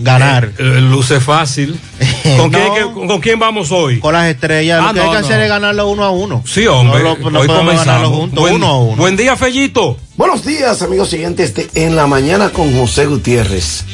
Ganar. 0.00 0.50
Eh, 0.58 0.62
luce 0.80 1.20
fácil. 1.20 1.78
¿Con, 2.38 2.50
No. 2.50 2.58
quién, 2.58 2.74
que- 2.74 3.06
¿Con 3.06 3.20
quién 3.20 3.38
vamos 3.38 3.70
hoy? 3.70 4.00
Con 4.00 4.12
las 4.14 4.26
estrellas. 4.26 4.80
Ah, 4.82 4.88
lo 4.88 4.92
que 4.94 4.98
no, 4.98 5.04
hay 5.04 5.10
que 5.16 5.20
no. 5.20 5.26
hacer 5.26 5.40
es 5.42 5.48
ganarlo 5.48 5.88
uno 5.88 6.04
a 6.04 6.10
uno. 6.10 6.42
Sí, 6.46 6.66
hombre. 6.66 7.02
No, 7.02 7.16
lo- 7.16 7.30
no 7.30 7.40
hoy 7.40 7.46
podemos 7.46 7.56
comenzamos. 7.58 7.86
ganarlo 7.86 8.10
juntos, 8.10 8.40
Buen, 8.40 8.54
uno 8.56 8.66
a 8.66 8.78
uno. 8.80 8.96
buen 8.96 9.16
día, 9.16 9.36
Fellito. 9.36 9.98
Buenos 10.16 10.44
días, 10.44 10.82
amigos 10.82 11.10
siguientes 11.10 11.54
de 11.54 11.68
En 11.74 11.94
la 11.96 12.06
Mañana 12.06 12.50
con 12.50 12.76
José 12.76 13.06
Gutiérrez. 13.06 13.84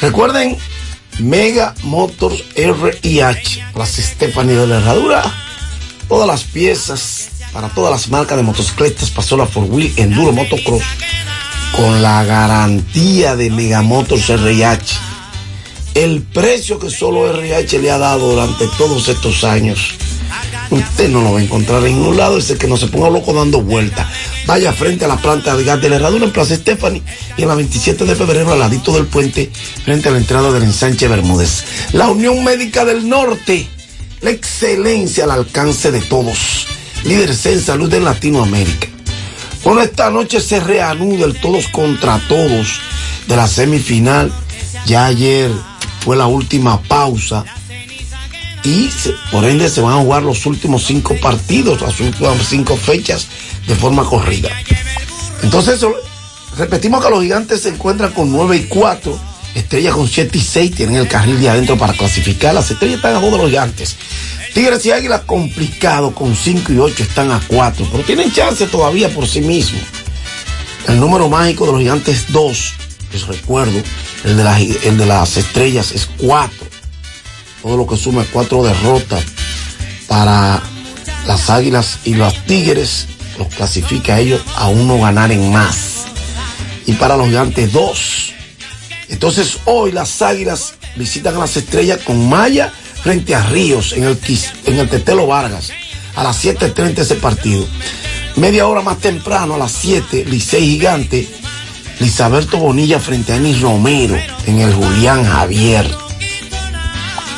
Recuerden, 0.00 0.56
Mega 1.18 1.74
Motors 1.82 2.44
RIH, 2.56 3.64
las 3.76 3.90
Stephanie 3.90 4.54
de 4.54 4.66
la 4.68 4.76
Herradura, 4.78 5.22
todas 6.08 6.26
las 6.28 6.44
piezas 6.44 7.30
para 7.52 7.68
todas 7.70 7.90
las 7.90 8.08
marcas 8.08 8.36
de 8.36 8.44
motocicletas, 8.44 9.10
Pasola 9.10 9.46
Four 9.46 9.64
Wheel, 9.64 9.92
Enduro, 9.96 10.32
Motocross, 10.32 10.82
con 11.74 12.02
la 12.02 12.22
garantía 12.24 13.34
de 13.34 13.50
Mega 13.50 13.82
Motors 13.82 14.28
RIH. 14.28 14.94
El 15.94 16.22
precio 16.22 16.78
que 16.78 16.90
solo 16.90 17.28
RH 17.30 17.78
le 17.80 17.90
ha 17.90 17.98
dado 17.98 18.30
durante 18.30 18.66
todos 18.78 19.08
estos 19.08 19.44
años. 19.44 19.94
Usted 20.70 21.08
no 21.08 21.22
lo 21.22 21.32
va 21.32 21.38
a 21.38 21.42
encontrar 21.42 21.84
en 21.86 21.96
ningún 21.96 22.16
lado, 22.16 22.38
es 22.38 22.50
el 22.50 22.58
que 22.58 22.66
no 22.66 22.76
se 22.76 22.88
ponga 22.88 23.08
loco 23.08 23.32
dando 23.32 23.62
vueltas. 23.62 24.06
Vaya 24.46 24.72
frente 24.72 25.04
a 25.04 25.08
la 25.08 25.16
planta 25.16 25.56
de 25.56 25.64
gas 25.64 25.80
de 25.80 25.88
la 25.88 25.96
herradura 25.96 26.24
en 26.24 26.32
Plaza 26.32 26.54
Stephanie 26.54 27.02
y 27.36 27.42
en 27.42 27.48
la 27.48 27.54
27 27.54 28.04
de 28.04 28.14
febrero 28.14 28.52
al 28.52 28.58
ladito 28.58 28.92
del 28.92 29.06
puente 29.06 29.50
frente 29.84 30.08
a 30.08 30.12
la 30.12 30.18
entrada 30.18 30.52
del 30.52 30.64
ensanche 30.64 31.08
Bermúdez. 31.08 31.64
La 31.92 32.08
Unión 32.08 32.44
Médica 32.44 32.84
del 32.84 33.08
Norte, 33.08 33.66
la 34.20 34.30
excelencia 34.30 35.24
al 35.24 35.30
alcance 35.30 35.90
de 35.90 36.00
todos. 36.02 36.66
Líderes 37.04 37.46
en 37.46 37.60
salud 37.62 37.92
en 37.94 38.04
Latinoamérica. 38.04 38.88
Bueno, 39.64 39.80
esta 39.80 40.10
noche 40.10 40.40
se 40.40 40.60
reanuda 40.60 41.26
el 41.26 41.40
todos 41.40 41.68
contra 41.68 42.18
todos 42.28 42.80
de 43.26 43.36
la 43.36 43.46
semifinal. 43.46 44.32
Ya 44.86 45.06
ayer 45.06 45.50
fue 46.08 46.16
la 46.16 46.26
última 46.26 46.80
pausa 46.80 47.44
y 48.64 48.88
por 49.30 49.44
ende 49.44 49.68
se 49.68 49.82
van 49.82 49.92
a 49.92 50.00
jugar 50.00 50.22
los 50.22 50.46
últimos 50.46 50.86
cinco 50.86 51.14
partidos, 51.20 51.82
las 51.82 52.00
últimas 52.00 52.48
cinco 52.48 52.78
fechas 52.78 53.28
de 53.66 53.74
forma 53.74 54.04
corrida. 54.04 54.48
Entonces, 55.42 55.84
repetimos 56.56 57.04
que 57.04 57.10
los 57.10 57.22
gigantes 57.22 57.60
se 57.60 57.68
encuentran 57.68 58.12
con 58.12 58.32
9 58.32 58.56
y 58.56 58.62
4, 58.68 59.20
Estrella 59.54 59.92
con 59.92 60.08
7 60.08 60.38
y 60.38 60.40
6, 60.40 60.74
tienen 60.76 60.96
el 60.96 61.08
carril 61.08 61.38
de 61.42 61.50
adentro 61.50 61.76
para 61.76 61.92
clasificar, 61.92 62.54
las 62.54 62.70
estrellas 62.70 62.96
están 62.96 63.14
a 63.14 63.20
juego 63.20 63.36
de 63.36 63.42
los 63.42 63.50
gigantes. 63.50 63.96
Tigres 64.54 64.86
y 64.86 64.92
Águilas 64.92 65.24
complicado 65.26 66.14
con 66.14 66.34
5 66.34 66.72
y 66.72 66.78
8 66.78 67.02
están 67.02 67.30
a 67.32 67.42
4, 67.46 67.86
pero 67.92 68.02
tienen 68.02 68.32
chance 68.32 68.66
todavía 68.66 69.10
por 69.10 69.28
sí 69.28 69.42
mismos. 69.42 69.82
El 70.88 71.00
número 71.00 71.28
mágico 71.28 71.66
de 71.66 71.72
los 71.72 71.80
gigantes 71.82 72.16
es 72.16 72.32
2, 72.32 72.74
les 73.12 73.26
recuerdo, 73.26 73.82
el 74.24 74.36
de, 74.36 74.44
las, 74.44 74.60
el 74.60 74.98
de 74.98 75.06
las 75.06 75.36
estrellas 75.36 75.92
es 75.92 76.08
4 76.18 76.68
todo 77.62 77.76
lo 77.76 77.86
que 77.86 77.96
suma 77.96 78.24
cuatro 78.32 78.62
derrotas 78.62 79.22
para 80.06 80.62
las 81.26 81.50
águilas 81.50 81.98
y 82.04 82.14
los 82.14 82.34
tigres, 82.46 83.06
los 83.38 83.48
clasifica 83.48 84.14
a 84.14 84.20
ellos 84.20 84.40
a 84.56 84.68
uno 84.68 84.98
ganar 84.98 85.32
en 85.32 85.52
más. 85.52 86.06
Y 86.86 86.94
para 86.94 87.16
los 87.16 87.26
gigantes, 87.26 87.72
dos. 87.72 88.32
Entonces 89.08 89.58
hoy 89.66 89.92
las 89.92 90.22
águilas 90.22 90.74
visitan 90.96 91.36
a 91.36 91.40
las 91.40 91.56
estrellas 91.56 92.00
con 92.04 92.28
Maya 92.28 92.72
frente 93.02 93.34
a 93.34 93.42
Ríos 93.42 93.92
en 93.92 94.04
el, 94.04 94.18
en 94.64 94.78
el 94.78 94.88
Tetelo 94.88 95.26
Vargas. 95.26 95.70
a 96.16 96.24
las 96.24 96.44
7.30 96.44 96.98
ese 96.98 97.14
partido. 97.16 97.66
Media 98.36 98.66
hora 98.66 98.80
más 98.80 98.98
temprano, 98.98 99.54
a 99.54 99.58
las 99.58 99.72
7, 99.72 100.24
Licey 100.24 100.64
Gigante, 100.64 101.28
Lisaberto 102.00 102.58
Bonilla 102.58 103.00
frente 103.00 103.32
a 103.32 103.36
Enis 103.36 103.60
Romero 103.60 104.16
en 104.46 104.60
el 104.60 104.72
Julián 104.72 105.24
Javier. 105.24 105.88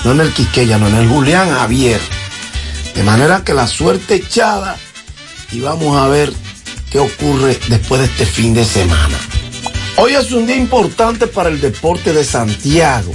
No 0.05 0.13
en 0.13 0.21
el 0.21 0.33
Quiqueya, 0.33 0.77
no 0.77 0.89
en 0.89 0.97
el 0.97 1.09
Julián 1.09 1.51
Javier. 1.51 2.01
De 2.95 3.03
manera 3.03 3.43
que 3.43 3.55
la 3.55 3.67
suerte 3.67 4.17
echada 4.17 4.77
y 5.51 5.61
vamos 5.61 5.97
a 5.97 6.09
ver 6.09 6.33
qué 6.91 6.99
ocurre 6.99 7.59
después 7.69 8.01
de 8.01 8.07
este 8.07 8.27
fin 8.27 8.53
de 8.53 8.65
semana. 8.65 9.19
Hoy 9.97 10.15
es 10.15 10.31
un 10.33 10.47
día 10.47 10.57
importante 10.57 11.27
para 11.27 11.49
el 11.49 11.61
deporte 11.61 12.13
de 12.13 12.25
Santiago. 12.25 13.13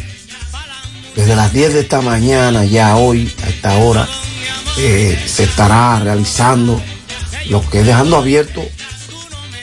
Desde 1.15 1.35
las 1.35 1.53
10 1.53 1.73
de 1.75 1.79
esta 1.81 2.01
mañana, 2.01 2.65
ya 2.65 2.95
hoy, 2.97 3.31
a 3.43 3.49
esta 3.49 3.75
hora, 3.77 4.07
eh, 4.77 5.23
se 5.25 5.43
estará 5.43 5.99
realizando 5.99 6.81
lo 7.49 7.67
que 7.69 7.81
es 7.81 7.85
dejando 7.85 8.17
abierto 8.17 8.61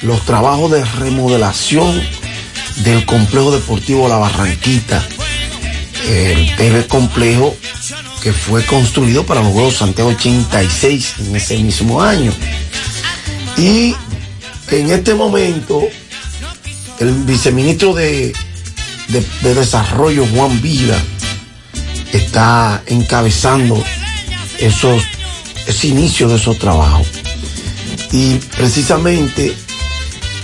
los 0.03 0.25
trabajos 0.25 0.71
de 0.71 0.85
remodelación 0.85 2.01
del 2.79 3.05
complejo 3.07 3.53
deportivo 3.53 4.09
La 4.09 4.17
Barranquita. 4.17 5.07
El 6.09 6.55
TV 6.57 6.87
complejo 6.87 7.57
que 8.23 8.33
fue 8.33 8.65
construido 8.65 9.25
para 9.25 9.41
los 9.43 9.53
Juegos 9.53 9.77
Santiago 9.77 10.11
86 10.11 11.15
en 11.21 11.37
ese 11.37 11.59
mismo 11.59 12.03
año. 12.03 12.33
Y 13.57 13.95
en 14.71 14.91
este 14.91 15.15
momento, 15.15 15.83
el 16.99 17.13
viceministro 17.25 17.95
de, 17.95 18.33
de, 19.09 19.27
de 19.43 19.55
Desarrollo, 19.55 20.27
Juan 20.35 20.61
Vila, 20.61 20.97
está 22.13 22.83
encabezando 22.87 23.83
esos, 24.59 25.03
ese 25.67 25.89
inicio 25.89 26.29
de 26.29 26.37
esos 26.37 26.59
trabajos. 26.59 27.07
Y 28.13 28.35
precisamente 28.57 29.55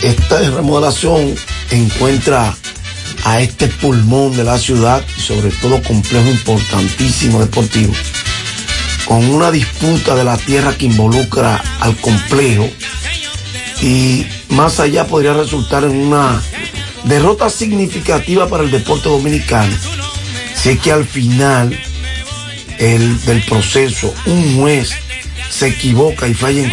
esta 0.02 0.38
remodelación 0.50 1.34
encuentra 1.70 2.54
a 3.24 3.40
este 3.40 3.68
pulmón 3.68 4.36
de 4.36 4.44
la 4.44 4.58
ciudad 4.58 5.04
sobre 5.16 5.50
todo 5.50 5.82
complejo 5.82 6.28
importantísimo 6.30 7.40
deportivo, 7.40 7.92
con 9.06 9.24
una 9.26 9.50
disputa 9.50 10.14
de 10.14 10.24
la 10.24 10.36
tierra 10.36 10.76
que 10.76 10.86
involucra 10.86 11.62
al 11.80 11.96
complejo 11.96 12.68
y 13.82 14.26
más 14.50 14.80
allá 14.80 15.06
podría 15.06 15.34
resultar 15.34 15.84
en 15.84 15.96
una 15.96 16.42
derrota 17.04 17.50
significativa 17.50 18.48
para 18.48 18.64
el 18.64 18.70
deporte 18.70 19.08
dominicano. 19.08 19.74
Sé 20.54 20.78
que 20.78 20.92
al 20.92 21.06
final 21.06 21.78
el, 22.78 23.24
del 23.24 23.42
proceso 23.42 24.12
un 24.26 24.56
juez 24.56 24.90
se 25.50 25.68
equivoca 25.68 26.28
y 26.28 26.34
falla 26.34 26.60
en 26.60 26.66